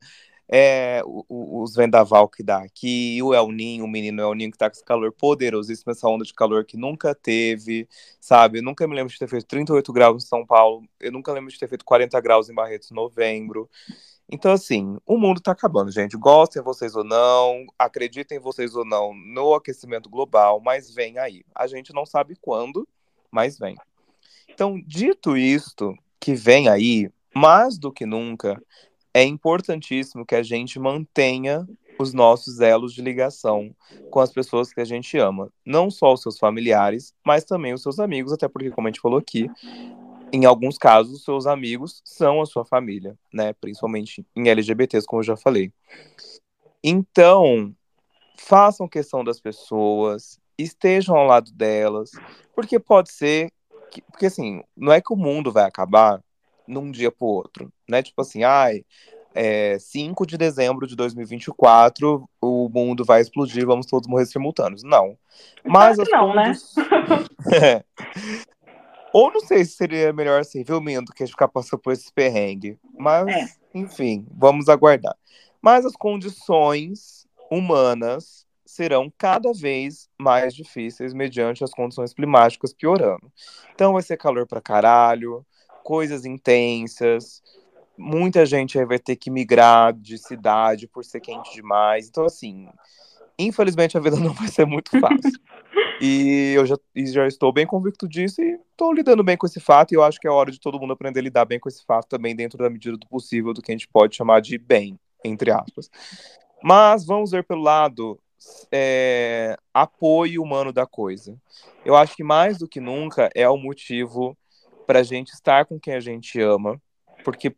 é, 0.53 1.01
os 1.29 1.77
vendaval 1.77 2.29
que 2.29 2.43
dá 2.43 2.59
aqui, 2.59 3.23
o 3.23 3.33
El 3.33 3.53
Ninho, 3.53 3.85
o 3.85 3.89
menino 3.89 4.21
El 4.21 4.35
Ninho 4.35 4.51
que 4.51 4.59
tá 4.59 4.69
com 4.69 4.75
esse 4.75 4.85
calor 4.85 5.13
poderosíssimo, 5.13 5.93
essa 5.93 6.09
onda 6.09 6.25
de 6.25 6.35
calor 6.35 6.65
que 6.65 6.77
nunca 6.77 7.15
teve, 7.15 7.89
sabe? 8.21 8.59
Eu 8.59 8.63
nunca 8.65 8.87
me 8.89 8.97
lembro 8.97 9.13
de 9.13 9.19
ter 9.19 9.29
feito 9.29 9.47
38 9.47 9.93
graus 9.93 10.25
em 10.25 10.27
São 10.27 10.45
Paulo, 10.45 10.83
eu 10.99 11.13
nunca 11.13 11.33
lembro 11.33 11.53
de 11.53 11.59
ter 11.59 11.69
feito 11.69 11.85
40 11.85 12.21
graus 12.21 12.51
em 12.51 12.55
Barretos 12.55 12.91
em 12.91 12.95
novembro. 12.95 13.71
Então, 14.29 14.51
assim, 14.51 14.97
o 15.07 15.17
mundo 15.17 15.41
tá 15.41 15.53
acabando, 15.53 15.93
gente. 15.93 16.17
Gostem 16.17 16.63
vocês 16.63 16.97
ou 16.97 17.05
não, 17.05 17.67
acreditem 17.79 18.41
vocês 18.41 18.75
ou 18.75 18.85
não 18.85 19.15
no 19.15 19.55
aquecimento 19.55 20.11
global, 20.11 20.61
mas 20.61 20.93
vem 20.93 21.17
aí. 21.19 21.45
A 21.55 21.69
gente 21.69 21.93
não 21.93 22.05
sabe 22.05 22.37
quando, 22.41 22.87
mas 23.31 23.57
vem. 23.57 23.77
Então, 24.49 24.81
dito 24.85 25.37
isto, 25.37 25.97
que 26.19 26.35
vem 26.35 26.69
aí, 26.69 27.09
mais 27.35 27.79
do 27.79 27.93
que 27.93 28.05
nunca, 28.05 28.61
é 29.13 29.25
importantíssimo 29.25 30.25
que 30.25 30.35
a 30.35 30.43
gente 30.43 30.79
mantenha 30.79 31.67
os 31.99 32.13
nossos 32.15 32.61
elos 32.61 32.95
de 32.95 33.03
ligação 33.03 33.75
com 34.11 34.21
as 34.21 34.33
pessoas 34.33 34.73
que 34.73 34.81
a 34.81 34.85
gente 34.85 35.19
ama. 35.19 35.53
Não 35.65 35.91
só 35.91 36.13
os 36.13 36.23
seus 36.23 36.39
familiares, 36.39 37.15
mas 37.25 37.45
também 37.45 37.75
os 37.75 37.83
seus 37.83 37.99
amigos, 37.99 38.33
até 38.33 38.49
porque, 38.49 38.71
como 38.71 38.89
a 38.89 38.91
gente 38.91 39.01
falou 39.01 39.19
aqui, 39.19 39.51
em 40.33 40.45
alguns 40.45 40.79
casos, 40.79 41.19
os 41.19 41.25
seus 41.25 41.47
amigos 41.47 42.01
são 42.05 42.41
a 42.41 42.47
sua 42.47 42.65
família, 42.65 43.19
né? 43.33 43.53
Principalmente 43.53 44.25
em 44.35 44.49
LGBTs, 44.49 45.07
como 45.07 45.21
eu 45.21 45.27
já 45.27 45.37
falei. 45.37 45.73
Então, 46.83 47.75
façam 48.39 48.89
questão 48.89 49.23
das 49.23 49.41
pessoas, 49.41 50.41
estejam 50.57 51.17
ao 51.17 51.27
lado 51.27 51.53
delas, 51.53 52.11
porque 52.55 52.79
pode 52.79 53.13
ser 53.13 53.51
que, 53.91 54.01
porque 54.03 54.27
assim, 54.27 54.63
não 54.77 54.93
é 54.93 55.01
que 55.01 55.13
o 55.13 55.17
mundo 55.17 55.53
vai 55.53 55.65
acabar, 55.65 56.23
num 56.71 56.91
dia 56.91 57.11
pro 57.11 57.27
outro, 57.27 57.73
né? 57.89 58.03
Tipo 58.03 58.23
assim, 58.23 58.45
ai, 58.45 58.85
é, 59.35 59.79
5 59.79 60.27
de 60.27 60.37
dezembro 60.37 60.87
de 60.87 60.97
2024 60.97 62.29
o 62.41 62.69
mundo 62.69 63.05
vai 63.05 63.21
explodir, 63.21 63.67
vamos 63.67 63.87
todos 63.87 64.09
morrer 64.09 64.27
simultâneos. 64.27 64.83
Não. 64.83 65.17
Mas 65.65 65.99
as 65.99 66.09
não, 66.11 66.35
né? 66.35 66.53
Ou 69.13 69.33
não 69.33 69.41
sei 69.41 69.65
se 69.65 69.73
seria 69.73 70.13
melhor 70.13 70.41
assim, 70.41 70.63
viu, 70.63 70.81
Mindo, 70.81 71.13
que 71.13 71.23
a 71.23 71.27
gente 71.27 71.33
ficar 71.33 71.49
passando 71.49 71.81
por 71.81 71.93
esse 71.93 72.13
perrengue. 72.13 72.79
Mas, 72.97 73.27
é. 73.29 73.49
enfim, 73.75 74.25
vamos 74.31 74.69
aguardar. 74.69 75.17
Mas 75.61 75.85
as 75.85 75.95
condições 75.95 77.27
humanas 77.51 78.47
serão 78.65 79.13
cada 79.19 79.53
vez 79.53 80.09
mais 80.17 80.55
difíceis 80.55 81.13
mediante 81.13 81.65
as 81.65 81.73
condições 81.73 82.15
climáticas 82.15 82.73
piorando. 82.73 83.31
Então 83.75 83.95
vai 83.95 84.03
ser 84.03 84.17
calor 84.17 84.47
pra 84.47 84.61
caralho, 84.61 85.45
coisas 85.83 86.25
intensas. 86.25 87.43
Muita 87.97 88.47
gente 88.47 88.79
aí 88.79 88.85
vai 88.85 88.99
ter 88.99 89.17
que 89.17 89.31
migrar 89.31 89.93
de 89.93 90.17
cidade 90.19 90.87
por 90.87 91.05
ser 91.05 91.21
quente 91.21 91.53
demais. 91.53 92.09
Então, 92.09 92.25
assim, 92.25 92.69
infelizmente 93.39 93.97
a 93.97 94.01
vida 94.01 94.17
não 94.21 94.33
vai 94.33 94.49
ser 94.49 94.67
muito 94.67 94.99
fácil. 94.99 95.41
e 96.01 96.53
eu 96.55 96.65
já, 96.67 96.77
e 96.95 97.07
já 97.07 97.27
estou 97.27 97.53
bem 97.53 97.67
convicto 97.67 98.09
disso 98.09 98.41
e 98.41 98.59
estou 98.71 98.93
lidando 98.93 99.23
bem 99.23 99.37
com 99.37 99.47
esse 99.47 99.61
fato. 99.61 99.93
E 99.93 99.97
eu 99.97 100.03
acho 100.03 100.19
que 100.19 100.27
é 100.27 100.31
hora 100.31 100.51
de 100.51 100.61
todo 100.61 100.79
mundo 100.79 100.93
aprender 100.93 101.21
a 101.21 101.23
lidar 101.23 101.45
bem 101.45 101.59
com 101.59 101.69
esse 101.69 101.85
fato 101.85 102.09
também, 102.09 102.35
dentro 102.35 102.59
da 102.59 102.71
medida 102.71 102.97
do 102.97 103.07
possível, 103.07 103.53
do 103.53 103.63
que 103.63 103.71
a 103.71 103.75
gente 103.75 103.89
pode 103.89 104.17
chamar 104.17 104.41
de 104.41 104.57
bem, 104.59 104.99
entre 105.25 105.51
aspas. 105.51 105.91
Mas 106.63 107.05
vamos 107.05 107.31
ver 107.31 107.45
pelo 107.45 107.63
lado 107.63 108.19
é, 108.73 109.57
apoio 109.73 110.43
humano 110.43 110.73
da 110.73 110.87
coisa. 110.87 111.37
Eu 111.85 111.97
acho 111.97 112.15
que 112.17 112.25
mais 112.25 112.59
do 112.59 112.69
que 112.69 112.81
nunca 112.81 113.31
é 113.35 113.49
o 113.49 113.57
motivo 113.57 114.37
para 114.91 114.99
a 114.99 115.05
gente 115.05 115.29
estar 115.29 115.67
com 115.67 115.79
quem 115.79 115.95
a 115.95 116.01
gente 116.01 116.41
ama, 116.41 116.83
porque 117.23 117.55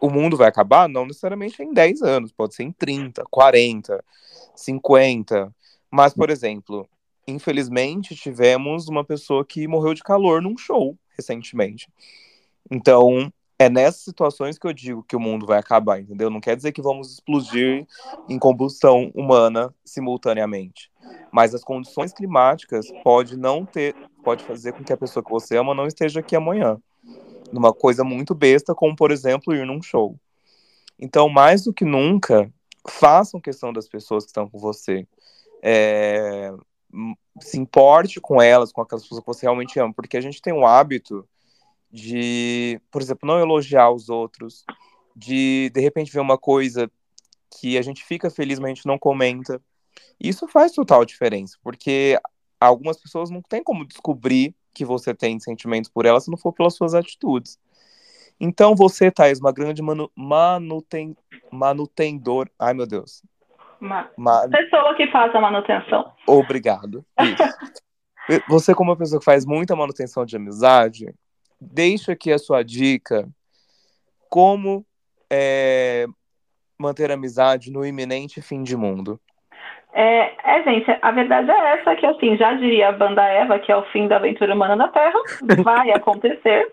o 0.00 0.10
mundo 0.10 0.36
vai 0.36 0.48
acabar 0.48 0.88
não 0.88 1.06
necessariamente 1.06 1.62
em 1.62 1.72
10 1.72 2.02
anos, 2.02 2.32
pode 2.32 2.52
ser 2.56 2.64
em 2.64 2.72
30, 2.72 3.22
40, 3.30 4.04
50. 4.56 5.54
Mas, 5.88 6.12
por 6.12 6.30
exemplo, 6.30 6.84
infelizmente 7.28 8.16
tivemos 8.16 8.88
uma 8.88 9.04
pessoa 9.04 9.44
que 9.44 9.68
morreu 9.68 9.94
de 9.94 10.02
calor 10.02 10.42
num 10.42 10.58
show 10.58 10.98
recentemente. 11.16 11.88
Então, 12.68 13.32
é 13.58 13.68
nessas 13.68 14.02
situações 14.02 14.58
que 14.58 14.66
eu 14.66 14.72
digo 14.72 15.02
que 15.02 15.14
o 15.16 15.20
mundo 15.20 15.46
vai 15.46 15.58
acabar, 15.58 16.00
entendeu? 16.00 16.28
Não 16.28 16.40
quer 16.40 16.56
dizer 16.56 16.72
que 16.72 16.82
vamos 16.82 17.12
explodir 17.12 17.86
em 18.28 18.38
combustão 18.38 19.10
humana 19.14 19.72
simultaneamente. 19.84 20.90
Mas 21.30 21.54
as 21.54 21.62
condições 21.62 22.12
climáticas 22.12 22.86
pode 23.02 23.36
não 23.36 23.64
ter, 23.64 23.94
pode 24.22 24.42
fazer 24.44 24.72
com 24.72 24.84
que 24.84 24.92
a 24.92 24.96
pessoa 24.96 25.22
que 25.22 25.30
você 25.30 25.56
ama 25.56 25.74
não 25.74 25.86
esteja 25.86 26.20
aqui 26.20 26.34
amanhã. 26.34 26.78
Numa 27.52 27.72
coisa 27.72 28.02
muito 28.02 28.34
besta, 28.34 28.74
como 28.74 28.96
por 28.96 29.10
exemplo 29.10 29.54
ir 29.54 29.64
num 29.66 29.82
show. 29.82 30.18
Então, 30.98 31.28
mais 31.28 31.64
do 31.64 31.72
que 31.72 31.84
nunca, 31.84 32.50
façam 32.88 33.40
questão 33.40 33.72
das 33.72 33.88
pessoas 33.88 34.24
que 34.24 34.30
estão 34.30 34.48
com 34.48 34.58
você. 34.58 35.06
É, 35.62 36.52
se 37.40 37.58
importe 37.58 38.20
com 38.20 38.40
elas, 38.40 38.72
com 38.72 38.80
aquelas 38.80 39.02
pessoas 39.02 39.20
que 39.20 39.26
você 39.26 39.46
realmente 39.46 39.78
ama, 39.78 39.92
porque 39.92 40.16
a 40.16 40.20
gente 40.20 40.40
tem 40.40 40.52
um 40.52 40.66
hábito 40.66 41.26
de, 41.94 42.80
por 42.90 43.00
exemplo, 43.00 43.24
não 43.24 43.38
elogiar 43.38 43.88
os 43.88 44.08
outros, 44.08 44.64
de 45.14 45.70
de 45.72 45.80
repente 45.80 46.10
ver 46.10 46.18
uma 46.18 46.36
coisa 46.36 46.90
que 47.56 47.78
a 47.78 47.82
gente 47.82 48.02
fica 48.04 48.28
feliz, 48.28 48.58
mas 48.58 48.72
a 48.72 48.74
gente 48.74 48.86
não 48.86 48.98
comenta. 48.98 49.62
Isso 50.18 50.48
faz 50.48 50.72
total 50.72 51.04
diferença, 51.04 51.56
porque 51.62 52.18
algumas 52.60 53.00
pessoas 53.00 53.30
não 53.30 53.40
têm 53.40 53.62
como 53.62 53.86
descobrir 53.86 54.56
que 54.74 54.84
você 54.84 55.14
tem 55.14 55.38
sentimentos 55.38 55.88
por 55.88 56.04
elas 56.04 56.24
se 56.24 56.30
não 56.32 56.36
for 56.36 56.52
pelas 56.52 56.74
suas 56.74 56.94
atitudes. 56.94 57.60
Então 58.40 58.74
você, 58.74 59.08
Thais, 59.08 59.38
uma 59.38 59.52
grande 59.52 59.80
manu 59.80 60.10
manuten 60.16 61.16
manutendor. 61.52 62.50
Ai, 62.58 62.74
meu 62.74 62.88
Deus. 62.88 63.22
Uma 63.80 64.10
Ma 64.16 64.48
pessoa 64.48 64.96
que 64.96 65.06
faz 65.12 65.32
a 65.32 65.40
manutenção. 65.40 66.12
Obrigado. 66.26 67.04
Isso. 67.20 68.42
você, 68.48 68.74
como 68.74 68.90
uma 68.90 68.96
pessoa 68.96 69.20
que 69.20 69.24
faz 69.24 69.46
muita 69.46 69.76
manutenção 69.76 70.24
de 70.24 70.34
amizade, 70.34 71.14
deixa 71.72 72.12
aqui 72.12 72.32
a 72.32 72.38
sua 72.38 72.62
dica 72.62 73.28
como 74.28 74.84
é, 75.30 76.06
manter 76.78 77.10
amizade 77.10 77.70
no 77.70 77.84
iminente 77.84 78.42
fim 78.42 78.62
de 78.62 78.76
mundo. 78.76 79.20
É, 79.92 80.32
é, 80.44 80.62
gente, 80.64 80.86
a 81.00 81.10
verdade 81.12 81.50
é 81.50 81.78
essa, 81.78 81.94
que 81.94 82.04
assim, 82.04 82.36
já 82.36 82.52
diria 82.54 82.88
a 82.88 82.92
banda 82.92 83.22
Eva, 83.22 83.60
que 83.60 83.70
é 83.70 83.76
o 83.76 83.84
fim 83.92 84.08
da 84.08 84.16
aventura 84.16 84.52
humana 84.52 84.74
na 84.74 84.88
Terra, 84.88 85.18
vai 85.62 85.90
acontecer. 85.94 86.72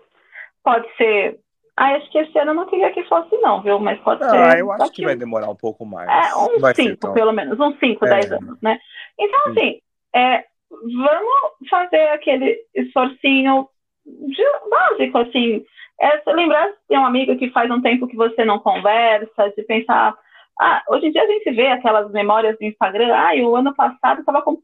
Pode 0.64 0.86
ser. 0.96 1.38
Ah, 1.76 1.94
acho 1.94 2.10
que 2.10 2.18
esse 2.18 2.36
ano 2.38 2.50
eu 2.50 2.54
não 2.54 2.66
queria 2.66 2.92
que 2.92 3.04
fosse, 3.04 3.36
não, 3.38 3.62
viu? 3.62 3.78
Mas 3.78 3.98
pode 4.00 4.22
ah, 4.24 4.28
ser. 4.28 4.38
Ah, 4.38 4.58
eu 4.58 4.72
acho 4.72 4.90
que, 4.90 5.04
vai 5.04 5.14
demorar 5.14 5.48
um 5.48 5.56
pouco 5.56 5.86
mais. 5.86 6.08
É, 6.08 6.34
uns 6.36 6.76
5, 6.76 6.96
tão... 6.96 7.14
pelo 7.14 7.32
menos, 7.32 7.58
uns 7.58 7.78
5, 7.78 8.04
10 8.04 8.30
é. 8.30 8.34
anos, 8.34 8.60
né? 8.60 8.78
Então, 9.18 9.52
assim, 9.52 9.80
é, 10.14 10.44
vamos 10.70 11.68
fazer 11.70 12.08
aquele 12.08 12.58
esforcinho 12.74 13.68
de, 14.04 14.44
básico, 14.70 15.18
assim. 15.18 15.64
É, 16.00 16.22
lembrar 16.32 16.68
de 16.68 16.76
ter 16.88 16.98
um 16.98 17.06
amigo 17.06 17.36
que 17.36 17.50
faz 17.50 17.70
um 17.70 17.80
tempo 17.80 18.08
que 18.08 18.16
você 18.16 18.44
não 18.44 18.58
conversa, 18.58 19.52
de 19.56 19.62
pensar 19.62 20.16
ah, 20.60 20.82
hoje 20.88 21.06
em 21.06 21.12
dia 21.12 21.22
a 21.22 21.26
gente 21.26 21.50
vê 21.52 21.68
aquelas 21.68 22.10
memórias 22.12 22.58
do 22.58 22.64
Instagram, 22.64 23.14
ah, 23.14 23.34
o 23.42 23.56
ano 23.56 23.74
passado 23.74 24.20
estava 24.20 24.42
com 24.42 24.58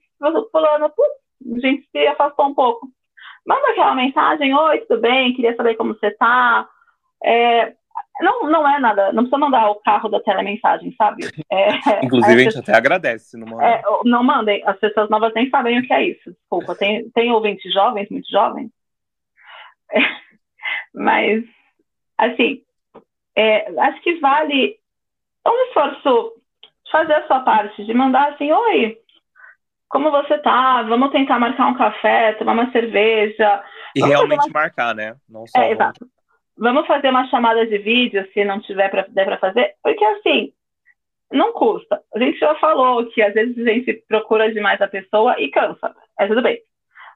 fulano, 0.51 0.87
a 0.87 1.61
gente 1.61 1.89
se 1.91 2.07
afastou 2.07 2.47
um 2.47 2.55
pouco. 2.55 2.89
Manda 3.47 3.71
aquela 3.71 3.95
mensagem, 3.95 4.55
oi, 4.55 4.79
tudo 4.81 5.01
bem? 5.01 5.35
Queria 5.35 5.57
saber 5.57 5.75
como 5.77 5.95
você 5.95 6.09
está. 6.09 6.69
É, 7.25 7.73
não, 8.21 8.51
não 8.51 8.69
é 8.69 8.79
nada, 8.79 9.13
não 9.13 9.23
precisa 9.25 9.39
mandar 9.39 9.71
o 9.71 9.77
carro 9.77 10.09
da 10.09 10.21
telemensagem, 10.21 10.95
sabe? 10.97 11.23
É, 11.51 12.05
Inclusive, 12.05 12.41
a 12.41 12.45
gente 12.45 12.59
até 12.59 12.75
agradece 12.75 13.37
não. 13.39 13.61
É, 13.61 13.83
não 14.05 14.23
mandem, 14.23 14.63
as 14.67 14.79
pessoas 14.79 15.09
novas 15.09 15.33
nem 15.35 15.49
sabem 15.49 15.79
o 15.79 15.83
que 15.83 15.93
é 15.93 16.09
isso, 16.09 16.31
desculpa. 16.31 16.75
Tem, 16.75 17.09
tem 17.11 17.33
ouvintes 17.33 17.73
jovens, 17.73 18.09
muito 18.11 18.31
jovens. 18.31 18.71
Mas, 20.95 21.45
assim, 22.17 22.63
é, 23.37 23.81
acho 23.81 24.01
que 24.03 24.19
vale 24.21 24.79
um 25.47 25.65
esforço 25.69 26.33
fazer 26.91 27.15
a 27.15 27.27
sua 27.27 27.41
parte, 27.41 27.85
de 27.85 27.95
mandar 27.95 28.33
assim, 28.33 28.51
oi, 28.51 28.99
como 29.89 30.11
você 30.11 30.39
tá? 30.39 30.83
Vamos 30.83 31.11
tentar 31.11 31.39
marcar 31.39 31.69
um 31.69 31.75
café, 31.75 32.33
tomar 32.35 32.53
uma 32.53 32.71
cerveja. 32.73 33.65
E 33.95 34.01
Vamos 34.01 34.15
realmente 34.15 34.47
uma... 34.47 34.61
marcar, 34.61 34.95
né? 34.95 35.17
Não 35.29 35.47
só 35.47 35.61
é, 35.61 35.73
exato. 35.73 36.07
Vamos 36.57 36.87
fazer 36.87 37.11
uma 37.11 37.27
chamada 37.29 37.67
de 37.67 37.79
vídeo, 37.79 38.27
se 38.33 38.45
não 38.45 38.61
tiver 38.61 38.91
para 38.91 39.03
der 39.09 39.25
para 39.25 39.39
fazer, 39.39 39.75
porque 39.83 40.05
assim, 40.05 40.53
não 41.33 41.53
custa. 41.53 42.03
A 42.15 42.19
gente 42.19 42.39
já 42.39 42.55
falou 42.57 43.07
que 43.07 43.23
às 43.23 43.33
vezes 43.33 43.57
a 43.59 43.71
gente 43.71 43.93
procura 44.09 44.53
demais 44.53 44.81
a 44.81 44.89
pessoa 44.89 45.41
e 45.41 45.51
cansa. 45.51 45.95
É 46.19 46.27
tudo 46.27 46.43
bem. 46.43 46.61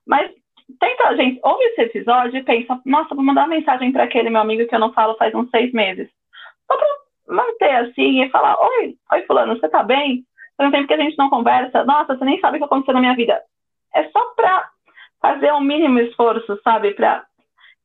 Mas 0.06 0.30
tenta, 0.78 1.16
gente, 1.16 1.40
ouve 1.42 1.62
esse 1.64 1.82
episódio 1.82 2.38
e 2.38 2.42
pensa, 2.42 2.80
nossa, 2.84 3.14
vou 3.14 3.24
mandar 3.24 3.42
uma 3.42 3.56
mensagem 3.56 3.92
para 3.92 4.04
aquele 4.04 4.30
meu 4.30 4.40
amigo 4.40 4.66
que 4.66 4.74
eu 4.74 4.78
não 4.78 4.92
falo 4.92 5.16
faz 5.16 5.34
uns 5.34 5.50
seis 5.50 5.72
meses. 5.72 6.08
Só 6.66 6.76
para 6.76 6.88
manter 7.28 7.74
assim 7.76 8.22
e 8.22 8.30
falar: 8.30 8.56
Oi, 8.60 8.94
oi, 9.12 9.22
Fulano, 9.22 9.58
você 9.58 9.68
tá 9.68 9.82
bem? 9.82 10.24
Faz 10.56 10.68
um 10.68 10.72
tempo 10.72 10.86
que 10.86 10.94
a 10.94 10.98
gente 10.98 11.18
não 11.18 11.30
conversa. 11.30 11.84
Nossa, 11.84 12.16
você 12.16 12.24
nem 12.24 12.40
sabe 12.40 12.56
o 12.56 12.60
que 12.60 12.64
aconteceu 12.64 12.94
na 12.94 13.00
minha 13.00 13.16
vida. 13.16 13.40
É 13.94 14.08
só 14.10 14.20
pra 14.34 14.68
fazer 15.20 15.52
um 15.52 15.60
mínimo 15.60 15.98
esforço, 16.00 16.60
sabe? 16.62 16.92
Pra... 16.94 17.24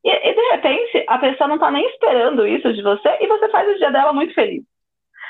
E, 0.04 0.10
e 0.10 0.34
de 0.34 0.50
repente, 0.52 1.04
a 1.08 1.18
pessoa 1.18 1.48
não 1.48 1.58
tá 1.58 1.70
nem 1.70 1.86
esperando 1.88 2.46
isso 2.46 2.72
de 2.72 2.82
você 2.82 3.08
e 3.20 3.26
você 3.26 3.48
faz 3.48 3.68
o 3.68 3.78
dia 3.78 3.90
dela 3.90 4.12
muito 4.12 4.34
feliz. 4.34 4.62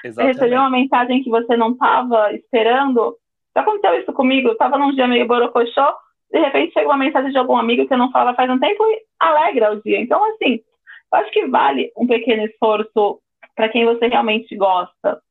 Exatamente. 0.05 0.15
Você 0.15 0.23
recebeu 0.41 0.61
uma 0.61 0.71
mensagem 0.71 1.23
que 1.23 1.31
você 1.31 1.57
não 1.57 1.77
tava 1.77 2.33
esperando. 2.35 3.17
Já 3.55 3.63
aconteceu 3.63 4.01
isso 4.01 4.13
comigo? 4.13 4.49
Eu 4.49 4.57
tava 4.57 4.79
num 4.79 4.93
dia 4.93 5.07
meio 5.07 5.27
borocochô, 5.27 5.87
de 6.31 6.39
repente 6.39 6.72
chega 6.72 6.89
uma 6.89 6.97
mensagem 6.97 7.31
de 7.31 7.39
algum 7.39 7.57
amigo 7.57 7.87
que 7.87 7.95
eu 7.95 7.99
não 7.99 8.11
falo 8.11 8.35
faz 8.35 8.51
um 8.51 8.59
tempo 8.59 8.85
e 8.85 9.03
alegra 9.18 9.72
o 9.72 9.83
dia. 9.83 10.01
Então, 10.01 10.22
assim, 10.33 10.61
eu 11.12 11.18
acho 11.18 11.31
que 11.31 11.47
vale 11.47 11.91
um 11.97 12.07
pequeno 12.07 12.45
esforço 12.45 13.20
para 13.55 13.68
quem 13.68 13.85
você 13.85 14.09
realmente 14.09 14.55
gosta. 14.57 15.22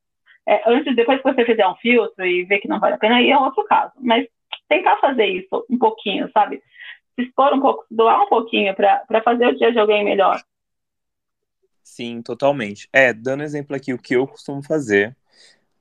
É, 0.47 0.63
antes, 0.65 0.95
depois 0.95 1.21
que 1.21 1.31
você 1.31 1.45
fizer 1.45 1.67
um 1.67 1.75
filtro 1.75 2.25
e 2.25 2.45
ver 2.45 2.59
que 2.59 2.67
não 2.67 2.79
vale 2.79 2.95
a 2.95 2.97
pena, 2.97 3.17
aí 3.17 3.29
é 3.29 3.37
outro 3.37 3.63
caso. 3.65 3.91
Mas 3.99 4.25
tentar 4.67 4.97
fazer 4.97 5.25
isso 5.25 5.65
um 5.69 5.77
pouquinho, 5.77 6.29
sabe? 6.31 6.61
Se 7.15 7.25
expor 7.25 7.53
um 7.53 7.61
pouco, 7.61 7.85
doar 7.91 8.21
um 8.21 8.29
pouquinho 8.29 8.73
para 8.75 9.21
fazer 9.23 9.47
o 9.47 9.57
dia 9.57 9.71
de 9.71 9.79
alguém 9.79 10.03
melhor. 10.03 10.41
Sim, 11.83 12.21
totalmente. 12.21 12.89
É, 12.91 13.13
dando 13.13 13.43
exemplo 13.43 13.75
aqui, 13.75 13.93
o 13.93 13.97
que 13.97 14.15
eu 14.15 14.27
costumo 14.27 14.61
fazer. 14.61 15.15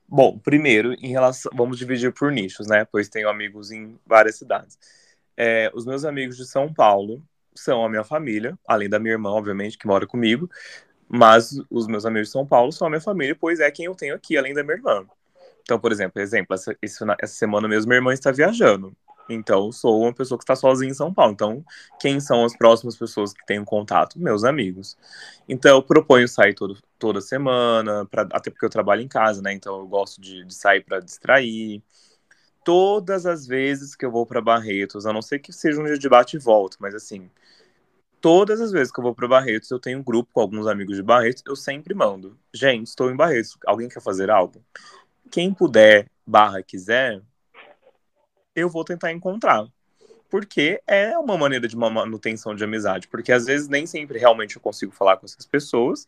Bom, 0.07 0.37
primeiro, 0.39 0.93
em 0.93 1.09
relação. 1.09 1.51
Vamos 1.53 1.77
dividir 1.77 2.13
por 2.13 2.31
nichos, 2.31 2.67
né? 2.67 2.85
Pois 2.85 3.09
tenho 3.09 3.29
amigos 3.29 3.71
em 3.71 3.99
várias 4.05 4.37
cidades. 4.37 4.77
É, 5.37 5.71
os 5.73 5.85
meus 5.85 6.03
amigos 6.03 6.35
de 6.35 6.45
São 6.45 6.73
Paulo 6.73 7.23
são 7.55 7.85
a 7.85 7.89
minha 7.89 8.03
família, 8.03 8.57
além 8.67 8.89
da 8.89 8.99
minha 8.99 9.13
irmã, 9.13 9.29
obviamente, 9.29 9.77
que 9.77 9.87
mora 9.87 10.05
comigo. 10.05 10.49
Mas 11.07 11.61
os 11.69 11.87
meus 11.87 12.05
amigos 12.05 12.27
de 12.27 12.33
São 12.33 12.45
Paulo 12.45 12.71
são 12.71 12.87
a 12.87 12.89
minha 12.89 13.01
família, 13.01 13.37
pois 13.39 13.59
é 13.59 13.71
quem 13.71 13.85
eu 13.85 13.95
tenho 13.95 14.15
aqui, 14.15 14.37
além 14.37 14.53
da 14.53 14.63
minha 14.63 14.75
irmã. 14.75 15.05
Então, 15.61 15.79
por 15.79 15.91
exemplo, 15.91 16.21
exemplo 16.21 16.53
essa, 16.53 16.75
essa 16.81 17.33
semana 17.33 17.67
mesmo 17.67 17.89
minha 17.89 17.97
irmã 17.97 18.13
está 18.13 18.31
viajando. 18.31 18.95
Então, 19.29 19.71
sou 19.71 20.01
uma 20.03 20.13
pessoa 20.13 20.37
que 20.37 20.43
está 20.43 20.55
sozinha 20.55 20.89
em 20.89 20.93
São 20.93 21.13
Paulo. 21.13 21.33
Então, 21.33 21.63
quem 21.99 22.19
são 22.19 22.45
as 22.45 22.55
próximas 22.55 22.95
pessoas 22.95 23.33
que 23.33 23.45
tenho 23.45 23.65
contato? 23.65 24.19
Meus 24.19 24.43
amigos. 24.43 24.97
Então, 25.47 25.75
eu 25.75 25.83
proponho 25.83 26.27
sair 26.27 26.53
todo, 26.53 26.77
toda 26.97 27.19
semana, 27.19 28.05
pra, 28.05 28.27
até 28.31 28.49
porque 28.49 28.65
eu 28.65 28.69
trabalho 28.69 29.01
em 29.01 29.07
casa, 29.07 29.41
né? 29.41 29.53
Então, 29.53 29.79
eu 29.79 29.87
gosto 29.87 30.21
de, 30.21 30.45
de 30.45 30.53
sair 30.53 30.81
para 30.81 30.99
distrair. 30.99 31.83
Todas 32.67 33.25
as 33.25 33.47
vezes 33.47 33.95
que 33.95 34.05
eu 34.05 34.11
vou 34.11 34.25
para 34.25 34.41
Barretos, 34.41 35.05
a 35.05 35.13
não 35.13 35.21
ser 35.21 35.39
que 35.39 35.53
seja 35.53 35.79
um 35.79 35.85
dia 35.85 35.97
de 35.97 36.09
bate 36.09 36.35
e 36.35 36.39
volta, 36.39 36.75
mas 36.81 36.93
assim, 36.93 37.31
todas 38.19 38.59
as 38.59 38.73
vezes 38.73 38.91
que 38.91 38.99
eu 38.99 39.03
vou 39.05 39.15
para 39.15 39.25
Barretos, 39.25 39.71
eu 39.71 39.79
tenho 39.79 39.99
um 39.99 40.03
grupo 40.03 40.29
com 40.33 40.41
alguns 40.41 40.67
amigos 40.67 40.97
de 40.97 41.01
Barretos, 41.01 41.41
eu 41.47 41.55
sempre 41.55 41.93
mando. 41.93 42.37
Gente, 42.53 42.87
estou 42.87 43.09
em 43.09 43.15
Barretos, 43.15 43.57
alguém 43.65 43.87
quer 43.87 44.01
fazer 44.01 44.29
algo? 44.29 44.61
Quem 45.31 45.53
puder, 45.53 46.07
barra 46.25 46.61
quiser, 46.61 47.21
eu 48.53 48.67
vou 48.67 48.83
tentar 48.83 49.13
encontrar. 49.13 49.65
Porque 50.29 50.83
é 50.85 51.17
uma 51.17 51.37
maneira 51.37 51.69
de 51.69 51.75
uma 51.77 51.89
manutenção 51.89 52.53
de 52.53 52.65
amizade. 52.65 53.07
Porque 53.07 53.31
às 53.31 53.45
vezes 53.45 53.69
nem 53.69 53.85
sempre 53.85 54.19
realmente 54.19 54.57
eu 54.57 54.61
consigo 54.61 54.91
falar 54.91 55.15
com 55.15 55.25
essas 55.25 55.45
pessoas, 55.45 56.05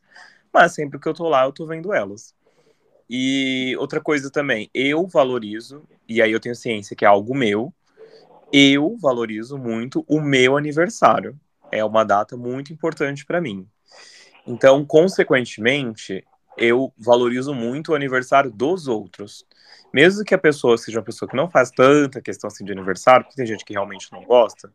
mas 0.51 0.73
sempre 0.73 0.99
que 0.99 1.07
eu 1.07 1.13
tô 1.13 1.29
lá, 1.29 1.45
eu 1.45 1.53
tô 1.53 1.65
vendo 1.65 1.93
elas. 1.93 2.35
E 3.09 3.75
outra 3.77 3.99
coisa 3.99 4.29
também, 4.29 4.69
eu 4.73 5.07
valorizo, 5.07 5.83
e 6.07 6.21
aí 6.21 6.31
eu 6.31 6.39
tenho 6.39 6.55
ciência 6.55 6.95
que 6.95 7.05
é 7.05 7.07
algo 7.07 7.35
meu, 7.35 7.73
eu 8.53 8.97
valorizo 8.97 9.57
muito 9.57 10.05
o 10.07 10.21
meu 10.21 10.57
aniversário 10.57 11.39
é 11.71 11.83
uma 11.83 12.03
data 12.03 12.35
muito 12.35 12.73
importante 12.73 13.25
para 13.25 13.41
mim. 13.41 13.67
Então, 14.45 14.85
consequentemente, 14.85 16.25
eu 16.57 16.91
valorizo 16.97 17.53
muito 17.53 17.91
o 17.91 17.95
aniversário 17.95 18.51
dos 18.51 18.87
outros. 18.87 19.45
Mesmo 19.93 20.23
que 20.23 20.33
a 20.33 20.39
pessoa 20.39 20.77
seja 20.77 20.99
uma 20.99 21.05
pessoa 21.05 21.29
que 21.29 21.35
não 21.35 21.49
faz 21.49 21.71
tanta 21.71 22.21
questão 22.21 22.47
assim 22.47 22.65
de 22.65 22.71
aniversário, 22.71 23.25
porque 23.25 23.37
tem 23.37 23.45
gente 23.45 23.65
que 23.65 23.73
realmente 23.73 24.11
não 24.11 24.23
gosta, 24.23 24.71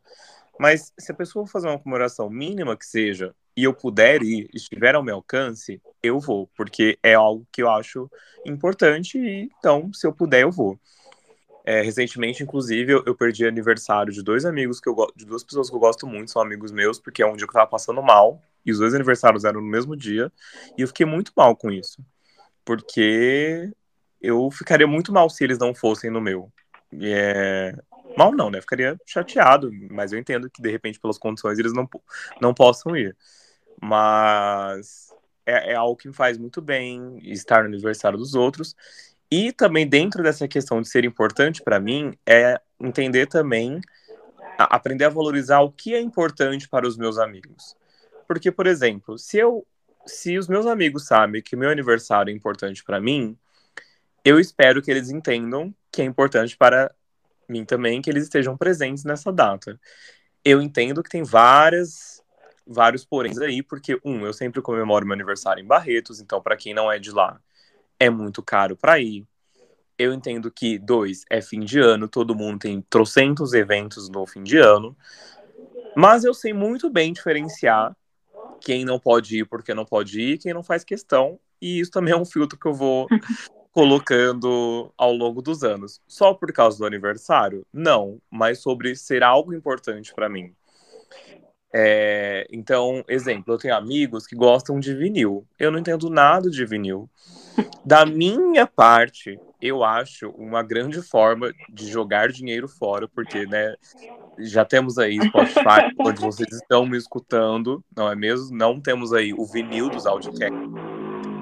mas 0.59 0.93
se 0.97 1.11
a 1.11 1.15
pessoa 1.15 1.47
fazer 1.47 1.67
uma 1.67 1.79
comemoração 1.79 2.29
mínima 2.29 2.77
que 2.77 2.85
seja, 2.85 3.35
e 3.57 3.63
eu 3.63 3.73
puder 3.73 4.21
ir, 4.21 4.49
estiver 4.53 4.95
ao 4.95 5.03
meu 5.03 5.15
alcance, 5.15 5.81
eu 6.03 6.19
vou, 6.19 6.49
porque 6.55 6.97
é 7.01 7.13
algo 7.13 7.47
que 7.51 7.63
eu 7.63 7.69
acho 7.69 8.09
importante, 8.45 9.17
e 9.17 9.49
então, 9.59 9.91
se 9.93 10.05
eu 10.05 10.13
puder, 10.13 10.41
eu 10.41 10.51
vou. 10.51 10.79
É, 11.65 11.81
recentemente, 11.81 12.43
inclusive, 12.43 12.93
eu, 12.93 13.03
eu, 13.07 13.15
perdi 13.15 13.45
aniversário 13.45 14.13
de 14.13 14.21
dois 14.21 14.45
amigos 14.45 14.79
que 14.79 14.87
eu 14.87 14.95
de 15.15 15.25
duas 15.25 15.43
pessoas 15.43 15.67
que 15.67 15.75
eu 15.75 15.79
gosto 15.79 16.05
muito, 16.05 16.31
são 16.31 16.41
amigos 16.41 16.71
meus, 16.71 16.99
porque 16.99 17.23
é 17.23 17.25
um 17.25 17.35
dia 17.35 17.47
que 17.47 17.51
eu 17.51 17.53
tava 17.53 17.69
passando 17.69 18.03
mal, 18.03 18.39
e 18.63 18.71
os 18.71 18.79
dois 18.79 18.93
aniversários 18.93 19.45
eram 19.45 19.61
no 19.61 19.67
mesmo 19.67 19.95
dia, 19.95 20.31
e 20.77 20.81
eu 20.81 20.87
fiquei 20.87 21.05
muito 21.05 21.31
mal 21.35 21.55
com 21.55 21.71
isso. 21.71 22.05
Porque 22.63 23.71
eu 24.21 24.49
ficaria 24.51 24.87
muito 24.87 25.11
mal 25.11 25.29
se 25.29 25.43
eles 25.43 25.57
não 25.57 25.73
fossem 25.73 26.09
no 26.11 26.21
meu. 26.21 26.51
E 26.91 27.07
é... 27.07 27.75
Mal 28.17 28.31
não, 28.31 28.49
né? 28.49 28.61
Ficaria 28.61 28.97
chateado, 29.05 29.69
mas 29.91 30.13
eu 30.13 30.19
entendo 30.19 30.49
que 30.49 30.61
de 30.61 30.71
repente, 30.71 30.99
pelas 30.99 31.17
condições, 31.17 31.59
eles 31.59 31.73
não, 31.73 31.89
não 32.41 32.53
possam 32.53 32.95
ir. 32.95 33.15
Mas 33.81 35.13
é, 35.45 35.73
é 35.73 35.75
algo 35.75 35.95
que 35.95 36.07
me 36.07 36.13
faz 36.13 36.37
muito 36.37 36.61
bem 36.61 37.19
estar 37.23 37.61
no 37.61 37.67
aniversário 37.67 38.17
dos 38.17 38.33
outros. 38.33 38.75
E 39.29 39.51
também 39.51 39.87
dentro 39.87 40.23
dessa 40.23 40.47
questão 40.47 40.81
de 40.81 40.87
ser 40.87 41.03
importante 41.03 41.61
para 41.61 41.79
mim 41.79 42.17
é 42.25 42.59
entender 42.79 43.27
também 43.27 43.81
aprender 44.57 45.05
a 45.05 45.09
valorizar 45.09 45.59
o 45.59 45.71
que 45.71 45.93
é 45.93 45.99
importante 45.99 46.67
para 46.67 46.87
os 46.87 46.97
meus 46.97 47.17
amigos. 47.17 47.75
Porque, 48.27 48.51
por 48.51 48.67
exemplo, 48.67 49.17
se 49.17 49.37
eu 49.37 49.65
se 50.05 50.37
os 50.37 50.47
meus 50.47 50.67
amigos 50.67 51.07
sabem 51.07 51.41
que 51.41 51.55
meu 51.55 51.69
aniversário 51.69 52.31
é 52.31 52.35
importante 52.35 52.83
para 52.83 53.01
mim, 53.01 53.35
eu 54.23 54.39
espero 54.39 54.79
que 54.79 54.91
eles 54.91 55.09
entendam 55.09 55.73
que 55.91 55.99
é 56.01 56.05
importante 56.05 56.55
para 56.55 56.93
mim 57.49 57.65
também 57.65 58.01
que 58.01 58.09
eles 58.09 58.23
estejam 58.23 58.57
presentes 58.57 59.03
nessa 59.03 59.31
data. 59.31 59.79
Eu 60.43 60.61
entendo 60.61 61.01
que 61.03 61.09
tem 61.09 61.23
várias 61.23 62.23
vários 62.67 63.05
poréns 63.05 63.37
aí, 63.37 63.61
porque 63.61 63.99
um, 64.03 64.25
eu 64.25 64.33
sempre 64.33 64.61
comemoro 64.61 65.05
meu 65.05 65.13
aniversário 65.13 65.61
em 65.61 65.67
Barretos, 65.67 66.19
então 66.19 66.41
para 66.41 66.57
quem 66.57 66.73
não 66.73 66.91
é 66.91 66.97
de 66.97 67.11
lá, 67.11 67.39
é 67.99 68.09
muito 68.09 68.41
caro 68.41 68.75
para 68.75 68.99
ir. 68.99 69.25
Eu 69.97 70.11
entendo 70.11 70.51
que 70.51 70.77
dois, 70.77 71.23
é 71.29 71.41
fim 71.41 71.59
de 71.59 71.79
ano, 71.79 72.07
todo 72.07 72.35
mundo 72.35 72.59
tem 72.59 72.81
trocentos 72.89 73.53
eventos 73.53 74.09
no 74.09 74.25
fim 74.25 74.43
de 74.43 74.57
ano. 74.57 74.97
Mas 75.95 76.25
eu 76.25 76.33
sei 76.33 76.51
muito 76.53 76.89
bem 76.89 77.13
diferenciar 77.13 77.95
quem 78.59 78.83
não 78.83 78.99
pode 78.99 79.39
ir 79.39 79.45
porque 79.45 79.73
não 79.73 79.85
pode 79.85 80.19
ir, 80.19 80.37
quem 80.37 80.53
não 80.53 80.63
faz 80.63 80.83
questão. 80.83 81.39
E 81.61 81.79
isso 81.79 81.91
também 81.91 82.13
é 82.13 82.17
um 82.17 82.25
filtro 82.25 82.59
que 82.59 82.65
eu 82.65 82.73
vou 82.73 83.07
colocando 83.75 84.89
ao 84.97 85.11
longo 85.11 85.41
dos 85.41 85.61
anos. 85.61 85.99
Só 86.07 86.33
por 86.33 86.53
causa 86.53 86.77
do 86.77 86.85
aniversário? 86.85 87.67
Não, 87.73 88.19
mas 88.31 88.61
sobre 88.61 88.95
ser 88.95 89.21
algo 89.21 89.53
importante 89.53 90.13
para 90.15 90.29
mim. 90.29 90.53
É, 91.73 92.47
então, 92.49 93.03
exemplo, 93.05 93.53
eu 93.53 93.57
tenho 93.57 93.75
amigos 93.75 94.25
que 94.25 94.33
gostam 94.33 94.79
de 94.79 94.95
vinil. 94.95 95.45
Eu 95.59 95.71
não 95.71 95.79
entendo 95.79 96.09
nada 96.09 96.49
de 96.49 96.65
vinil. 96.65 97.09
Da 97.83 98.05
minha 98.05 98.65
parte, 98.65 99.37
eu 99.61 99.83
acho 99.83 100.29
uma 100.29 100.63
grande 100.63 101.01
forma 101.01 101.51
de 101.69 101.91
jogar 101.91 102.29
dinheiro 102.29 102.69
fora, 102.69 103.09
porque, 103.09 103.45
né, 103.45 103.75
já 104.39 104.63
temos 104.63 104.97
aí 104.97 105.19
Spotify, 105.21 105.91
onde 105.99 106.21
vocês 106.21 106.49
estão 106.49 106.85
me 106.85 106.97
escutando, 106.97 107.83
não 107.93 108.09
é 108.09 108.15
mesmo? 108.15 108.55
Não 108.55 108.79
temos 108.79 109.11
aí 109.11 109.33
o 109.33 109.45
vinil 109.45 109.89
dos 109.89 110.05
audiocasts. 110.05 110.57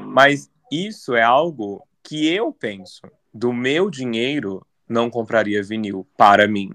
Mas 0.07 0.49
isso 0.71 1.13
é 1.13 1.21
algo 1.21 1.83
que 2.03 2.27
eu 2.27 2.51
penso. 2.51 3.01
Do 3.33 3.51
meu 3.51 3.89
dinheiro, 3.89 4.65
não 4.87 5.09
compraria 5.09 5.63
vinil 5.63 6.05
para 6.15 6.47
mim. 6.47 6.71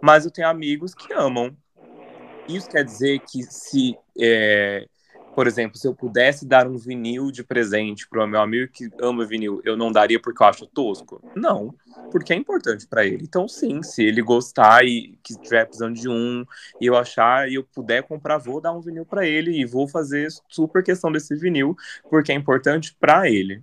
Mas 0.00 0.24
eu 0.24 0.30
tenho 0.30 0.48
amigos 0.48 0.94
que 0.94 1.12
amam. 1.14 1.56
Isso 2.48 2.68
quer 2.68 2.84
dizer 2.84 3.20
que 3.20 3.42
se 3.42 3.96
é, 4.18 4.86
por 5.36 5.46
exemplo, 5.46 5.76
se 5.76 5.86
eu 5.86 5.94
pudesse 5.94 6.46
dar 6.46 6.66
um 6.66 6.78
vinil 6.78 7.30
de 7.30 7.44
presente 7.44 8.08
para 8.08 8.24
o 8.24 8.26
meu 8.26 8.40
amigo 8.40 8.72
que 8.72 8.88
ama 8.98 9.26
vinil, 9.26 9.60
eu 9.66 9.76
não 9.76 9.92
daria 9.92 10.18
porque 10.18 10.42
eu 10.42 10.46
acho 10.46 10.66
tosco? 10.66 11.22
Não, 11.34 11.74
porque 12.10 12.32
é 12.32 12.36
importante 12.36 12.86
para 12.86 13.04
ele. 13.04 13.24
Então, 13.24 13.46
sim, 13.46 13.82
se 13.82 14.02
ele 14.02 14.22
gostar 14.22 14.82
e 14.86 15.18
que 15.22 15.34
estiver 15.34 15.66
precisando 15.66 15.94
de 15.94 16.08
um, 16.08 16.42
e 16.80 16.86
eu 16.86 16.96
achar 16.96 17.50
e 17.50 17.56
eu 17.56 17.62
puder 17.62 18.02
comprar, 18.04 18.38
vou 18.38 18.62
dar 18.62 18.72
um 18.72 18.80
vinil 18.80 19.04
para 19.04 19.26
ele 19.26 19.60
e 19.60 19.66
vou 19.66 19.86
fazer 19.86 20.28
super 20.48 20.82
questão 20.82 21.12
desse 21.12 21.36
vinil, 21.36 21.76
porque 22.08 22.32
é 22.32 22.34
importante 22.34 22.96
para 22.98 23.28
ele. 23.28 23.62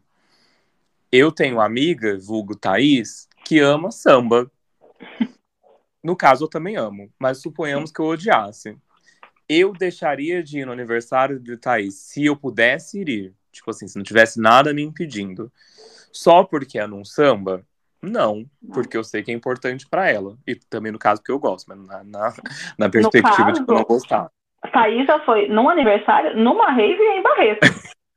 Eu 1.15 1.31
tenho 1.31 1.57
uma 1.57 1.65
amiga, 1.65 2.17
vulgo 2.19 2.55
Thaís, 2.55 3.29
que 3.45 3.59
ama 3.59 3.91
samba. 3.91 4.51
No 6.03 6.15
caso, 6.15 6.45
eu 6.45 6.49
também 6.49 6.75
amo, 6.75 7.09
mas 7.19 7.41
suponhamos 7.41 7.91
que 7.91 8.01
eu 8.01 8.05
odiasse 8.05 8.75
eu 9.47 9.73
deixaria 9.73 10.41
de 10.41 10.59
ir 10.59 10.65
no 10.65 10.71
aniversário 10.71 11.39
de 11.39 11.57
Thaís 11.57 11.95
se 11.95 12.25
eu 12.25 12.35
pudesse 12.35 13.01
ir. 13.01 13.33
Tipo 13.51 13.69
assim, 13.69 13.87
se 13.87 13.95
não 13.95 14.03
tivesse 14.03 14.39
nada 14.39 14.73
me 14.73 14.81
impedindo. 14.81 15.51
Só 16.11 16.43
porque 16.43 16.79
é 16.79 16.87
num 16.87 17.05
samba? 17.05 17.63
Não, 18.01 18.45
porque 18.73 18.97
eu 18.97 19.03
sei 19.03 19.23
que 19.23 19.31
é 19.31 19.33
importante 19.33 19.87
para 19.87 20.09
ela. 20.09 20.35
E 20.45 20.55
também 20.55 20.91
no 20.91 20.99
caso 20.99 21.21
que 21.23 21.31
eu 21.31 21.39
gosto, 21.39 21.67
mas 21.67 21.77
na, 21.87 22.03
na, 22.03 22.33
na 22.77 22.89
perspectiva 22.89 23.51
caso, 23.51 23.65
de 23.65 23.73
não 23.73 23.83
gostar. 23.83 24.29
Thaís 24.71 25.05
já 25.05 25.23
foi 25.23 25.47
num 25.47 25.69
aniversário, 25.69 26.35
numa 26.35 26.71
rave 26.71 27.01
em 27.01 27.21
Barreto. 27.21 27.61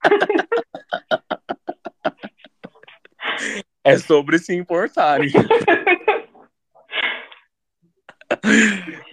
é 3.84 3.98
sobre 3.98 4.38
se 4.38 4.54
importarem. 4.54 5.30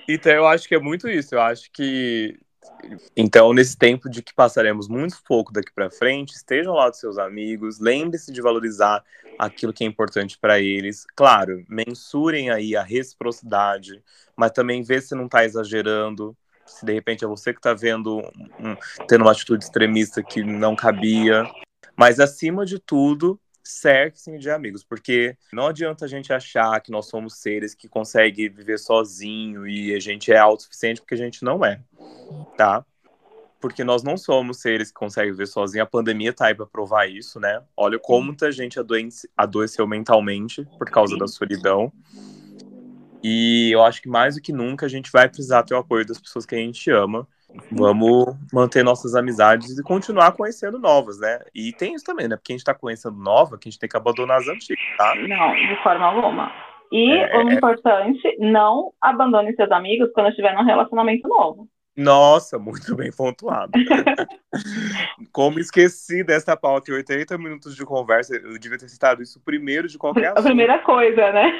Então 0.08 0.32
eu 0.32 0.46
acho 0.48 0.68
que 0.68 0.76
é 0.76 0.80
muito 0.80 1.08
isso. 1.08 1.36
Eu 1.36 1.42
acho 1.42 1.72
que 1.72 2.38
então, 3.16 3.54
nesse 3.54 3.78
tempo 3.78 4.10
de 4.10 4.22
que 4.22 4.34
passaremos 4.34 4.88
muito 4.88 5.22
pouco 5.26 5.52
daqui 5.52 5.72
para 5.74 5.90
frente, 5.90 6.34
estejam 6.34 6.74
lá 6.74 6.90
dos 6.90 7.00
seus 7.00 7.18
amigos, 7.18 7.80
lembre-se 7.80 8.32
de 8.32 8.42
valorizar 8.42 9.04
aquilo 9.38 9.74
que 9.74 9.84
é 9.84 9.88
importante 9.88 10.38
para 10.38 10.60
eles. 10.60 11.06
Claro, 11.16 11.64
mensurem 11.70 12.50
aí 12.50 12.76
a 12.76 12.84
reciprocidade, 12.84 14.02
mas 14.36 14.52
também 14.52 14.82
vê 14.82 15.00
se 15.02 15.16
não 15.16 15.26
está 15.26 15.46
exagerando, 15.46 16.36
se 16.66 16.86
de 16.86 16.94
repente 16.94 17.24
é 17.24 17.28
você 17.28 17.54
que 17.54 17.60
está 17.60 17.74
vendo, 17.74 18.20
um, 18.60 18.76
tendo 19.08 19.22
uma 19.22 19.32
atitude 19.32 19.64
extremista 19.64 20.24
que 20.24 20.44
não 20.44 20.76
cabia. 20.76 21.46
Mas 21.96 22.20
acima 22.20 22.66
de 22.66 22.80
tudo, 22.80 23.40
cerque-se 23.64 24.38
de 24.38 24.50
amigos, 24.50 24.84
porque 24.84 25.38
não 25.52 25.68
adianta 25.68 26.06
a 26.06 26.08
gente 26.08 26.34
achar 26.34 26.80
que 26.82 26.92
nós 26.92 27.08
somos 27.08 27.38
seres 27.38 27.74
que 27.74 27.88
conseguem 27.88 28.50
viver 28.50 28.78
sozinho 28.78 29.68
e 29.68 29.96
a 29.96 30.00
gente 30.00 30.32
é 30.32 30.38
autossuficiente, 30.38 31.02
porque 31.02 31.14
a 31.14 31.18
gente 31.18 31.44
não 31.44 31.64
é, 31.64 31.80
tá? 32.58 32.86
Porque 33.62 33.84
nós 33.84 34.04
não 34.04 34.18
somos 34.18 34.60
seres 34.60 34.90
que 34.90 34.96
conseguem 34.96 35.32
viver 35.32 35.48
sozinho. 35.48 35.84
A 35.84 35.88
pandemia 35.88 36.34
tá 36.34 36.48
aí 36.48 36.56
para 36.56 36.66
provar 36.66 37.10
isso, 37.10 37.40
né? 37.40 37.64
Olha 37.78 37.98
como 37.98 38.26
muita 38.26 38.52
gente 38.52 38.78
adoece, 38.78 39.30
adoeceu 39.38 39.88
mentalmente 39.88 40.68
por 40.78 40.90
causa 40.90 41.18
da 41.18 41.28
solidão. 41.28 41.92
E 43.24 43.72
eu 43.72 43.82
acho 43.82 44.02
que 44.02 44.10
mais 44.10 44.36
do 44.36 44.42
que 44.42 44.52
nunca 44.52 44.86
a 44.86 44.90
gente 44.90 45.10
vai 45.10 45.30
precisar 45.30 45.64
ter 45.64 45.74
o 45.74 45.78
apoio 45.78 46.06
das 46.06 46.20
pessoas 46.20 46.46
que 46.46 46.56
a 46.56 46.58
gente 46.58 46.92
ama. 46.92 47.26
Vamos 47.72 48.36
manter 48.52 48.84
nossas 48.84 49.16
amizades 49.16 49.78
e 49.78 49.84
continuar 49.84 50.32
conhecendo 50.32 50.80
novas, 50.80 51.20
né? 51.20 51.40
E 51.54 51.72
tem 51.74 51.94
isso 51.94 52.06
também, 52.06 52.28
né? 52.28 52.36
Porque 52.36 52.54
a 52.54 52.56
gente 52.56 52.66
tá 52.66 52.74
conhecendo 52.74 53.18
nova, 53.18 53.58
que 53.58 53.68
a 53.68 53.72
gente 53.72 53.80
tem 53.80 53.90
que 53.90 53.98
abandonar 53.98 54.38
as 54.40 54.48
antigas, 54.48 54.84
tá? 54.98 55.14
Não, 55.16 55.56
de 55.56 55.84
forma 55.84 56.06
alguma. 56.06 56.52
E 56.92 57.12
é... 57.12 57.38
o 57.38 57.52
importante, 57.52 58.38
não 58.40 58.92
abandone 59.02 59.56
seus 59.56 59.72
amigos 59.72 60.12
quando 60.14 60.30
estiver 60.30 60.54
num 60.56 60.64
relacionamento 60.64 61.28
novo. 61.28 61.68
Nossa, 61.96 62.58
muito 62.58 62.96
bem 62.96 63.12
pontuado. 63.12 63.72
Como 65.32 65.60
esqueci 65.60 66.24
dessa 66.24 66.58
pauta 66.58 66.90
em 66.90 66.96
80 66.96 67.38
minutos 67.38 67.76
de 67.76 67.86
conversa, 67.86 68.36
eu 68.36 68.58
devia 68.58 68.80
ter 68.80 68.90
citado 68.90 69.22
isso 69.22 69.40
primeiro 69.44 69.88
de 69.88 69.98
qualquer 69.98 70.28
assunto. 70.28 70.40
A 70.40 70.44
primeira 70.44 70.80
coisa, 70.80 71.32
né? 71.32 71.52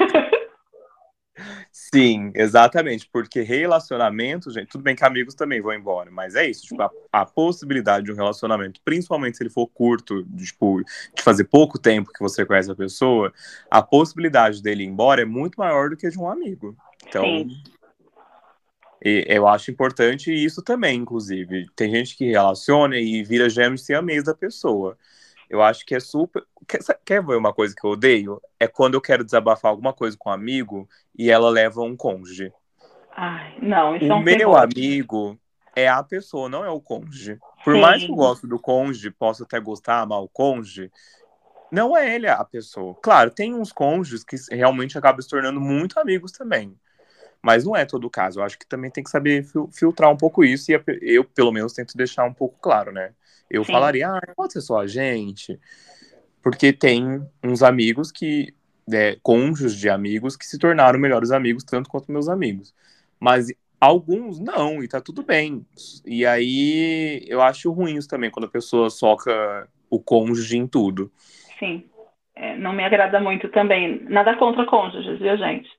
Sim, 1.72 2.32
exatamente, 2.36 3.10
porque 3.12 3.42
relacionamento, 3.42 4.52
gente, 4.52 4.68
tudo 4.68 4.84
bem 4.84 4.96
que 4.96 5.04
amigos 5.04 5.34
também 5.34 5.62
vão 5.62 5.74
embora, 5.74 6.12
mas 6.12 6.36
é 6.36 6.48
isso, 6.48 6.68
tipo, 6.68 6.82
a, 6.82 6.92
a 7.12 7.26
possibilidade 7.26 8.06
de 8.06 8.12
um 8.12 8.16
relacionamento, 8.16 8.80
principalmente 8.86 9.38
se 9.38 9.44
ele 9.44 9.50
for 9.50 9.68
curto, 9.68 10.24
de, 10.24 10.46
tipo, 10.46 10.84
de 11.16 11.24
fazer 11.24 11.46
pouco 11.46 11.80
tempo 11.80 12.12
que 12.14 12.20
você 12.20 12.46
conhece 12.46 12.72
a 12.72 12.76
pessoa, 12.76 13.34
a 13.70 13.82
possibilidade 13.82 14.62
dele 14.62 14.84
ir 14.84 14.88
embora 14.88 15.24
é 15.24 15.26
muito 15.26 15.56
maior 15.56 15.90
do 15.90 15.98
que 15.98 16.10
de 16.10 16.20
um 16.20 16.30
amigo. 16.30 16.78
Então, 17.08 17.24
Sim. 17.24 17.50
eu 19.02 19.48
acho 19.48 19.72
importante 19.72 20.32
isso 20.32 20.62
também, 20.62 21.00
inclusive. 21.00 21.68
Tem 21.76 21.90
gente 21.90 22.16
que 22.16 22.30
relaciona 22.30 22.98
e 22.98 23.24
vira 23.24 23.50
gêmeos 23.50 23.88
mês 24.04 24.24
da 24.24 24.36
pessoa. 24.36 24.98
Eu 25.54 25.62
acho 25.62 25.86
que 25.86 25.94
é 25.94 26.00
super. 26.00 26.44
Quer, 26.68 26.80
quer 27.06 27.24
ver 27.24 27.38
uma 27.38 27.54
coisa 27.54 27.76
que 27.80 27.86
eu 27.86 27.92
odeio? 27.92 28.42
É 28.60 28.68
quando 28.68 28.96
eu 28.96 29.02
quero 29.02 29.24
desabafar 29.24 29.70
alguma 29.70 29.94
coisa 29.94 30.18
com 30.18 30.32
um 30.32 30.34
amigo 30.34 30.90
e 31.16 31.30
ela 31.30 31.48
leva 31.48 31.82
um 31.82 31.96
cônjuge. 31.96 32.52
Ai, 33.16 33.56
não, 33.62 33.96
isso 33.96 34.08
o 34.08 34.14
é 34.14 34.16
um 34.16 34.24
meu 34.24 34.36
terror. 34.36 34.58
amigo 34.58 35.40
é 35.76 35.88
a 35.88 36.02
pessoa, 36.02 36.50
não 36.50 36.66
é 36.66 36.72
o 36.72 36.82
cônjuge. 36.82 37.38
Por 37.64 37.76
Sim. 37.76 37.82
mais 37.82 38.04
que 38.04 38.12
eu 38.12 38.16
goste 38.16 38.48
do 38.48 38.58
cônjuge, 38.58 39.12
possa 39.12 39.44
até 39.44 39.60
gostar, 39.60 40.00
amar 40.00 40.24
o 40.24 40.28
cônjuge, 40.28 40.92
não 41.72 41.96
é 41.96 42.16
ele 42.16 42.28
a 42.28 42.44
pessoa. 42.44 42.96
Claro, 42.96 43.30
tem 43.30 43.54
uns 43.54 43.72
cônjuges 43.72 44.24
que 44.24 44.36
realmente 44.50 44.98
acabam 44.98 45.22
se 45.22 45.30
tornando 45.30 45.62
muito 45.62 46.00
amigos 46.00 46.32
também. 46.32 46.76
Mas 47.44 47.64
não 47.64 47.76
é 47.76 47.86
todo 47.86 48.08
o 48.08 48.10
caso. 48.10 48.40
Eu 48.40 48.44
acho 48.44 48.58
que 48.58 48.66
também 48.66 48.90
tem 48.90 49.04
que 49.04 49.12
saber 49.12 49.46
filtrar 49.72 50.10
um 50.10 50.18
pouco 50.18 50.44
isso 50.44 50.72
e 50.72 50.82
eu, 51.02 51.24
pelo 51.24 51.52
menos, 51.52 51.74
tento 51.74 51.96
deixar 51.96 52.24
um 52.24 52.34
pouco 52.34 52.58
claro, 52.60 52.92
né? 52.92 53.14
Eu 53.54 53.64
Sim. 53.64 53.72
falaria, 53.72 54.10
ah, 54.10 54.34
pode 54.36 54.54
ser 54.54 54.62
só 54.62 54.80
a 54.80 54.88
gente, 54.88 55.60
porque 56.42 56.74
tem 56.74 57.24
uns 57.44 57.62
amigos 57.62 58.12
que, 58.12 58.52
é, 58.92 59.16
cônjuges 59.22 59.78
de 59.78 59.90
amigos 59.92 60.36
que 60.36 60.44
se 60.44 60.58
tornaram 60.58 61.00
melhores 61.00 61.30
amigos, 61.30 61.64
tanto 61.64 61.88
quanto 61.88 62.12
meus 62.12 62.28
amigos. 62.28 62.74
Mas 63.20 63.54
alguns 63.80 64.40
não, 64.40 64.84
e 64.84 64.88
tá 64.88 65.00
tudo 65.00 65.22
bem. 65.22 65.64
E 66.04 66.26
aí 66.26 67.24
eu 67.28 67.44
acho 67.44 67.72
ruim 67.72 67.96
isso 67.96 68.08
também, 68.08 68.32
quando 68.32 68.46
a 68.46 68.52
pessoa 68.52 68.90
soca 68.90 69.70
o 69.88 70.00
cônjuge 70.00 70.58
em 70.58 70.66
tudo. 70.66 71.12
Sim, 71.60 71.86
é, 72.36 72.58
não 72.58 72.74
me 72.74 72.84
agrada 72.84 73.20
muito 73.20 73.50
também. 73.50 74.04
Nada 74.10 74.36
contra 74.36 74.66
cônjuges, 74.66 75.20
viu, 75.20 75.38
gente? 75.38 75.70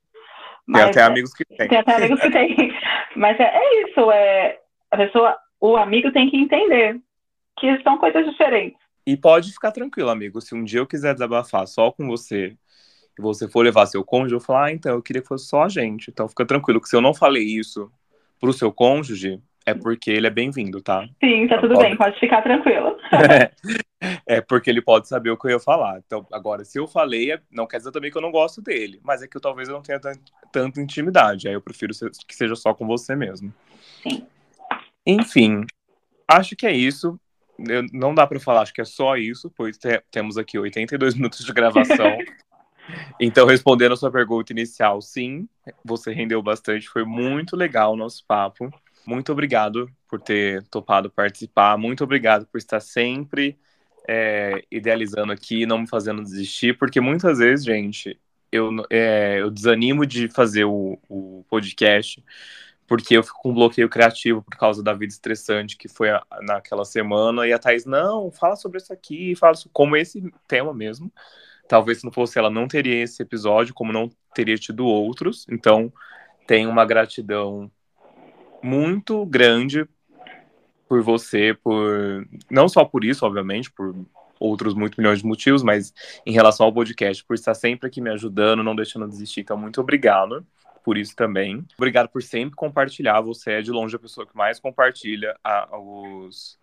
Mas, 0.65 0.83
tem 0.83 0.91
até 0.91 1.03
amigos 1.03 1.35
que 1.35 1.45
tem. 1.45 1.69
Tem 1.69 1.79
até 1.79 1.97
amigos 1.97 2.21
que 2.21 2.31
tem. 2.31 2.73
Mas 3.17 3.39
é, 3.41 3.45
é 3.45 3.83
isso, 3.83 4.11
é, 4.13 4.59
a 4.93 4.97
pessoa, 4.97 5.37
o 5.61 5.77
amigo 5.77 6.13
tem 6.13 6.31
que 6.31 6.37
entender 6.37 7.01
que 7.59 7.83
são 7.83 7.99
coisas 7.99 8.25
diferentes. 8.27 8.79
E 9.07 9.17
pode 9.17 9.53
ficar 9.53 9.71
tranquilo, 9.71 10.11
amigo. 10.11 10.41
Se 10.41 10.55
um 10.55 10.65
dia 10.65 10.81
eu 10.81 10.87
quiser 10.87 11.13
desabafar 11.13 11.67
só 11.67 11.91
com 11.91 12.07
você 12.07 12.57
e 13.19 13.23
você 13.23 13.49
for 13.49 13.63
levar 13.63 13.87
seu 13.87 14.03
cônjuge, 14.03 14.35
eu 14.35 14.39
vou 14.39 14.47
falar, 14.47 14.67
ah, 14.67 14.73
então, 14.73 14.93
eu 14.93 15.03
queria 15.03 15.23
que 15.23 15.29
fosse 15.29 15.47
só 15.47 15.63
a 15.63 15.69
gente. 15.69 16.11
Então 16.11 16.29
fica 16.29 16.47
tranquilo, 16.47 16.81
que 16.81 16.89
se 16.89 16.97
eu 16.97 17.01
não 17.01 17.15
falei 17.15 17.45
isso 17.45 17.91
pro 18.41 18.53
seu 18.53 18.73
cônjuge, 18.73 19.41
é 19.67 19.73
porque 19.73 20.11
ele 20.11 20.27
é 20.27 20.31
bem-vindo, 20.31 20.81
tá? 20.83 21.07
Sim, 21.23 21.47
tá 21.49 21.59
tudo 21.59 21.75
pode... 21.75 21.87
bem, 21.87 21.97
pode 21.97 22.19
ficar 22.21 22.43
tranquilo. 22.43 22.97
é, 23.13 23.51
é, 24.37 24.41
porque 24.41 24.69
ele 24.69 24.83
pode 24.83 25.09
saber 25.09 25.31
o 25.31 25.39
que 25.39 25.47
eu 25.47 25.53
ia 25.53 25.61
falar. 25.61 26.01
Então, 26.05 26.27
agora, 26.33 26.65
se 26.65 26.79
eu 26.79 26.87
falei, 26.87 27.33
é, 27.33 27.41
não 27.51 27.67
quer 27.67 27.79
dizer 27.79 27.93
também 27.93 28.11
que 28.11 28.19
eu 28.19 28.23
não 28.23 28.31
gosto 28.31 28.61
dele, 28.61 29.01
mas 29.03 29.23
é 29.23 29.29
que 29.29 29.37
eu 29.37 29.41
talvez 29.41 29.69
eu 29.69 29.75
não 29.75 29.83
tenha 29.83 30.01
tanta 30.53 30.81
intimidade. 30.81 31.49
Aí 31.49 31.55
eu 31.55 31.63
prefiro 31.63 31.93
que 32.27 32.35
seja 32.35 32.55
só 32.55 32.75
com 32.75 32.87
você 32.87 33.17
mesmo. 33.17 33.53
Sim. 34.03 34.27
Enfim, 35.07 35.65
acho 36.29 36.57
que 36.57 36.67
é 36.67 36.73
isso. 36.73 37.19
Eu, 37.59 37.85
não 37.93 38.15
dá 38.15 38.27
para 38.27 38.41
falar, 38.41 38.63
acho 38.63 38.73
que 38.73 38.81
é 38.81 38.85
só 38.85 39.17
isso, 39.17 39.51
pois 39.51 39.79
te, 39.79 40.03
temos 40.11 40.37
aqui 40.37 40.59
82 40.59 41.15
minutos 41.17 41.45
de 41.45 41.53
gravação. 41.53 42.19
então, 43.21 43.47
respondendo 43.47 43.93
a 43.93 43.97
sua 43.97 44.11
pergunta 44.11 44.53
inicial, 44.53 45.01
sim, 45.01 45.49
você 45.85 46.13
rendeu 46.13 46.43
bastante, 46.43 46.89
foi 46.89 47.05
muito 47.05 47.57
legal 47.57 47.93
o 47.93 47.97
nosso 47.97 48.25
papo. 48.27 48.71
Muito 49.07 49.33
obrigado 49.33 49.91
por 50.09 50.21
ter 50.21 50.63
topado 50.65 51.11
participar, 51.11 51.77
muito 51.77 52.03
obrigado 52.03 52.47
por 52.47 52.59
estar 52.59 52.81
sempre 52.81 53.59
é, 54.09 54.63
idealizando 54.71 55.33
aqui, 55.33 55.67
não 55.67 55.79
me 55.79 55.89
fazendo 55.89 56.23
desistir, 56.23 56.79
porque 56.79 57.01
muitas 57.01 57.39
vezes, 57.39 57.65
gente, 57.65 58.19
eu, 58.51 58.71
é, 58.91 59.41
eu 59.41 59.51
desanimo 59.51 60.07
de 60.07 60.29
fazer 60.29 60.65
o, 60.65 60.99
o 61.09 61.45
podcast 61.49 62.23
porque 62.87 63.17
eu 63.17 63.23
fico 63.23 63.41
com 63.43 63.51
um 63.51 63.55
bloqueio 63.55 63.89
criativo 63.89 64.43
por 64.43 64.57
causa 64.57 64.83
da 64.83 64.93
vida 64.93 65.13
estressante 65.13 65.77
que 65.77 65.89
foi 65.89 66.11
a, 66.11 66.23
naquela 66.43 66.85
semana, 66.85 67.47
e 67.47 67.53
a 67.53 67.59
Thaís, 67.59 67.85
não, 67.85 68.31
fala 68.31 68.57
sobre 68.57 68.79
isso 68.79 68.93
aqui, 68.93 69.35
fala 69.37 69.55
sobre, 69.55 69.71
como 69.73 69.97
esse 69.97 70.23
tema 70.47 70.75
mesmo. 70.75 71.11
Talvez 71.67 71.99
se 71.99 72.05
não 72.05 72.13
fosse 72.13 72.39
ela, 72.39 72.51
não 72.51 72.69
teria 72.69 73.03
esse 73.03 73.23
episódio, 73.23 73.73
como 73.73 73.93
não 73.93 74.11
teria 74.35 74.57
tido 74.57 74.85
outros. 74.87 75.47
Então, 75.51 75.91
tem 76.47 76.67
uma 76.67 76.85
gratidão 76.85 77.71
muito 78.63 79.25
grande 79.25 79.87
por 80.87 81.03
você, 81.03 81.55
por 81.55 82.27
não 82.51 82.69
só 82.69 82.85
por 82.85 83.03
isso, 83.03 83.25
obviamente, 83.25 83.71
por 83.71 83.95
outros 84.39 84.75
muitos 84.75 84.99
milhões 84.99 85.21
de 85.21 85.27
motivos, 85.27 85.63
mas 85.63 85.95
em 86.27 86.33
relação 86.33 86.67
ao 86.67 86.73
podcast, 86.73 87.25
por 87.25 87.35
estar 87.35 87.55
sempre 87.55 87.87
aqui 87.87 88.01
me 88.01 88.11
ajudando, 88.11 88.63
não 88.63 88.77
deixando 88.77 89.09
desistir. 89.09 89.41
Então, 89.41 89.57
muito 89.57 89.81
obrigado 89.81 90.47
por 90.85 90.99
isso 90.99 91.17
também. 91.17 91.65
Obrigado 91.77 92.09
por 92.11 92.23
sempre 92.23 92.55
compartilhar. 92.55 93.21
Você 93.23 93.53
é 93.53 93.63
de 93.63 93.73
longe 93.73 93.97
a 93.97 93.99
pessoa 93.99 94.27
que 94.27 94.37
mais 94.37 94.61
compartilha 94.61 95.35
a, 95.43 95.77
os, 95.79 96.59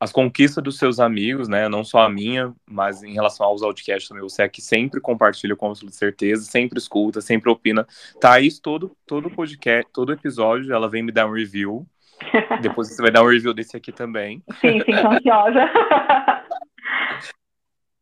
as 0.00 0.10
conquistas 0.10 0.64
dos 0.64 0.78
seus 0.78 0.98
amigos, 0.98 1.46
né? 1.46 1.68
Não 1.68 1.84
só 1.84 2.00
a 2.00 2.08
minha, 2.08 2.54
mas 2.66 3.02
em 3.02 3.12
relação 3.12 3.46
aos 3.46 3.60
podcasts 3.60 4.08
também. 4.08 4.22
Você 4.22 4.42
é 4.42 4.48
que 4.48 4.62
sempre 4.62 4.98
compartilha 4.98 5.54
com 5.54 5.68
absoluta 5.68 5.96
certeza, 5.96 6.42
sempre 6.44 6.78
escuta, 6.78 7.20
sempre 7.20 7.50
opina. 7.50 7.86
Thaís, 8.18 8.58
todo, 8.58 8.96
todo 9.06 9.30
podcast, 9.30 9.92
todo 9.92 10.12
episódio, 10.12 10.74
ela 10.74 10.88
vem 10.88 11.02
me 11.02 11.12
dar 11.12 11.26
um 11.26 11.32
review. 11.32 11.86
Depois 12.62 12.88
você 12.88 13.02
vai 13.02 13.10
dar 13.10 13.22
um 13.22 13.28
review 13.28 13.52
desse 13.52 13.76
aqui 13.76 13.92
também. 13.92 14.42
Sim, 14.60 14.80
sim, 14.80 14.94
ansiosa. 14.94 15.70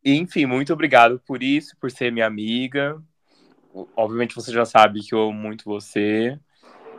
Enfim, 0.04 0.46
muito 0.46 0.72
obrigado 0.72 1.20
por 1.26 1.42
isso, 1.42 1.76
por 1.80 1.90
ser 1.90 2.10
minha 2.10 2.26
amiga, 2.26 3.00
obviamente 3.96 4.34
você 4.34 4.52
já 4.52 4.64
sabe 4.64 5.00
que 5.00 5.14
eu 5.14 5.22
amo 5.22 5.32
muito 5.32 5.64
você. 5.64 6.38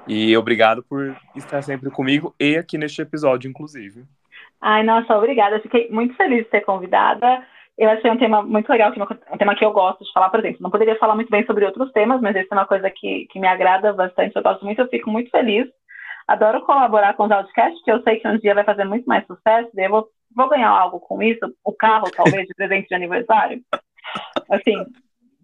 E 0.08 0.36
obrigado 0.36 0.84
por 0.84 1.16
estar 1.36 1.62
sempre 1.62 1.90
comigo 1.90 2.36
e 2.40 2.58
aqui 2.58 2.78
neste 2.78 3.02
episódio, 3.02 3.50
inclusive. 3.50 4.04
Ai, 4.60 4.84
nossa, 4.84 5.18
obrigada. 5.18 5.62
Fiquei 5.62 5.90
muito 5.90 6.16
feliz 6.16 6.44
de 6.44 6.50
ser 6.50 6.62
convidada. 6.62 7.46
Eu 7.78 7.90
achei 7.90 8.12
um 8.12 8.18
tema 8.18 8.44
muito 8.44 8.70
legal, 8.70 8.94
um 9.32 9.38
tema 9.38 9.56
que 9.56 9.66
eu 9.66 9.72
gosto 9.72 10.04
de 10.04 10.12
falar, 10.12 10.30
por 10.30 10.40
exemplo. 10.40 10.60
Não 10.62 10.70
poderia 10.70 10.98
falar 10.98 11.16
muito 11.16 11.30
bem 11.30 11.46
sobre 11.46 11.66
outros 11.66 11.92
temas, 11.92 12.22
mas 12.22 12.36
esse 12.36 12.48
é 12.52 12.56
uma 12.56 12.68
coisa 12.68 12.90
que, 12.90 13.26
que 13.32 13.40
me 13.40 13.48
agrada 13.48 13.94
bastante. 13.94 14.36
Eu 14.36 14.44
gosto 14.44 14.64
muito, 14.64 14.80
eu 14.80 14.88
fico 14.90 15.10
muito 15.10 15.32
feliz. 15.32 15.68
Adoro 16.28 16.62
colaborar 16.62 17.16
com 17.16 17.24
os 17.24 17.30
podcasts, 17.30 17.84
que 17.84 17.92
eu 17.92 18.02
sei 18.04 18.20
que 18.20 18.28
um 18.28 18.38
dia 18.38 18.54
vai 18.54 18.64
fazer 18.64 18.86
muito 18.86 19.06
mais 19.06 19.26
sucesso. 19.26 19.70
Eu 19.76 19.90
vou, 19.90 20.08
vou 20.36 20.50
ganhar 20.50 20.70
algo 20.70 21.00
com 21.00 21.22
isso, 21.22 21.40
o 21.64 21.74
carro, 21.74 22.10
talvez, 22.12 22.48
de 22.48 22.54
presente 22.54 22.88
de 22.88 22.96
aniversário. 22.96 23.62
Assim, 24.50 24.86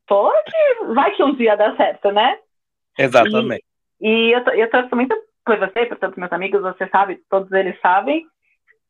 tô 0.09 0.33
que 0.43 0.93
vai 0.93 1.11
que 1.11 1.23
um 1.23 1.35
dia 1.35 1.55
dá 1.55 1.73
certo, 1.77 2.11
né? 2.11 2.37
Exatamente. 2.97 3.63
E, 4.01 4.09
e 4.09 4.31
eu, 4.33 4.41
eu 4.53 4.69
torço 4.69 4.93
muito 4.95 5.15
por 5.45 5.57
você, 5.57 5.85
por 5.85 5.97
todos 5.97 6.13
os 6.13 6.19
meus 6.19 6.33
amigos, 6.33 6.61
você 6.61 6.87
sabe, 6.89 7.21
todos 7.29 7.51
eles 7.51 7.79
sabem. 7.79 8.25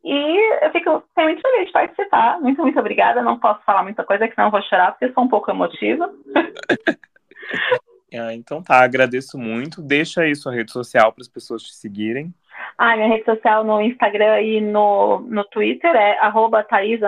E 0.04 0.66
eu 0.66 0.72
fico 0.72 1.04
muito 1.18 1.42
feliz 1.42 1.68
de 1.68 1.72
participar. 1.74 2.40
Muito, 2.40 2.62
muito 2.62 2.80
obrigada. 2.80 3.22
Não 3.22 3.38
posso 3.38 3.62
falar 3.66 3.84
muita 3.84 4.04
coisa, 4.04 4.28
que 4.28 4.34
senão 4.34 4.48
eu 4.48 4.52
vou 4.52 4.62
chorar, 4.64 4.92
porque 4.92 5.14
sou 5.14 5.24
um 5.24 5.28
pouco 5.28 5.52
emotiva. 5.52 6.10
ah, 8.14 8.34
então 8.34 8.64
tá, 8.64 8.82
agradeço 8.82 9.38
muito. 9.38 9.82
Deixa 9.82 10.22
aí 10.22 10.34
sua 10.36 10.54
rede 10.54 10.72
social 10.72 11.12
para 11.12 11.22
as 11.22 11.28
pessoas 11.28 11.64
te 11.64 11.76
seguirem. 11.76 12.34
Ah, 12.78 12.96
minha 12.96 13.10
rede 13.10 13.26
social 13.26 13.64
no 13.66 13.82
Instagram 13.82 14.42
e 14.42 14.62
no, 14.62 15.20
no 15.20 15.44
Twitter 15.46 15.94
é 15.94 16.18
arroba 16.20 16.64
Thaís 16.64 17.02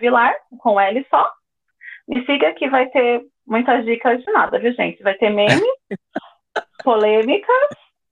Vilar, 0.00 0.34
com 0.58 0.80
L 0.80 1.06
só. 1.08 1.28
Me 2.08 2.24
siga 2.26 2.52
que 2.54 2.68
vai 2.68 2.86
ter 2.88 3.24
muitas 3.46 3.84
dicas 3.84 4.22
de 4.22 4.32
nada, 4.32 4.58
viu, 4.58 4.72
gente? 4.72 5.02
Vai 5.02 5.14
ter 5.14 5.30
meme, 5.30 5.62
polêmicas. 6.84 7.68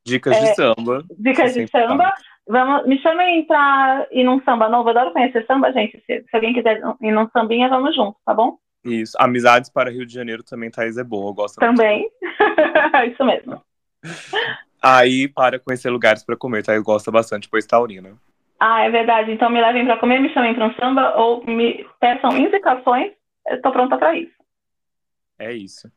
Dicas 0.07 0.37
é, 0.37 0.41
de 0.41 0.55
samba. 0.55 1.05
Dicas 1.19 1.55
de 1.55 1.67
samba. 1.69 2.13
Vamos, 2.49 2.87
me 2.87 2.99
chamem 3.01 3.45
pra 3.47 4.07
ir 4.11 4.25
num 4.25 4.43
samba 4.43 4.69
novo. 4.69 4.89
Eu 4.89 4.99
adoro 4.99 5.13
conhecer 5.13 5.45
samba, 5.47 5.73
gente. 5.73 6.03
Se, 6.07 6.23
se, 6.23 6.29
alguém 6.33 6.53
quiser 6.53 6.81
ir 7.01 7.13
num 7.13 7.29
sambinha, 7.31 7.69
vamos 7.69 7.95
junto, 7.95 8.17
tá 8.25 8.35
bom? 8.35 8.57
Isso. 8.85 9.17
Amizades 9.21 9.71
para 9.71 9.91
Rio 9.91 10.07
de 10.07 10.15
Janeiro 10.15 10.43
também, 10.43 10.71
Thaís, 10.71 10.97
é 10.97 11.05
boa. 11.05 11.31
Eu 11.31 11.35
gosto 11.35 11.61
Também. 11.61 12.09
Isso 13.13 13.25
mesmo. 13.25 13.63
Aí, 14.83 15.29
para 15.29 15.59
conhecer 15.59 15.91
lugares 15.91 16.25
para 16.25 16.37
comer, 16.37 16.65
Thaís 16.65 16.83
gosta 16.83 17.11
bastante, 17.11 17.49
pois 17.49 17.67
taurina. 17.67 18.17
Ah, 18.59 18.83
é 18.83 18.91
verdade. 18.91 19.31
Então 19.33 19.51
me 19.51 19.61
levem 19.61 19.85
para 19.85 19.99
comer, 19.99 20.21
me 20.21 20.33
chamem 20.33 20.55
para 20.55 20.67
um 20.67 20.75
samba 20.75 21.17
ou 21.17 21.45
me 21.45 21.87
peçam 22.01 22.37
indicações. 22.37 23.13
Eu 23.47 23.57
estou 23.57 23.73
pronta 23.73 23.97
para 23.97 24.15
isso. 24.17 24.40
É 25.41 25.53
isso. 25.55 25.91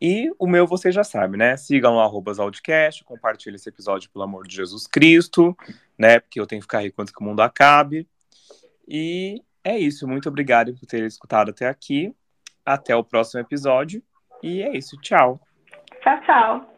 E 0.00 0.30
o 0.38 0.46
meu 0.46 0.66
você 0.66 0.92
já 0.92 1.02
sabe, 1.02 1.38
né? 1.38 1.56
Sigam 1.56 1.96
lá 1.96 2.06
Zaldcast, 2.34 3.02
compartilhe 3.04 3.56
esse 3.56 3.70
episódio, 3.70 4.10
pelo 4.10 4.24
amor 4.24 4.46
de 4.46 4.54
Jesus 4.54 4.86
Cristo, 4.86 5.56
né? 5.98 6.20
Porque 6.20 6.38
eu 6.38 6.46
tenho 6.46 6.60
que 6.60 6.66
ficar 6.66 6.80
rico 6.80 7.00
antes 7.00 7.14
que 7.14 7.20
o 7.22 7.24
mundo 7.24 7.40
acabe. 7.40 8.06
E 8.86 9.42
é 9.64 9.78
isso. 9.78 10.06
Muito 10.06 10.28
obrigado 10.28 10.74
por 10.74 10.84
ter 10.86 11.02
escutado 11.04 11.50
até 11.50 11.66
aqui. 11.66 12.14
Até 12.64 12.94
o 12.94 13.02
próximo 13.02 13.40
episódio. 13.40 14.02
E 14.42 14.60
é 14.60 14.76
isso. 14.76 14.96
Tchau. 15.00 15.40
Tchau, 16.02 16.20
tchau. 16.26 16.76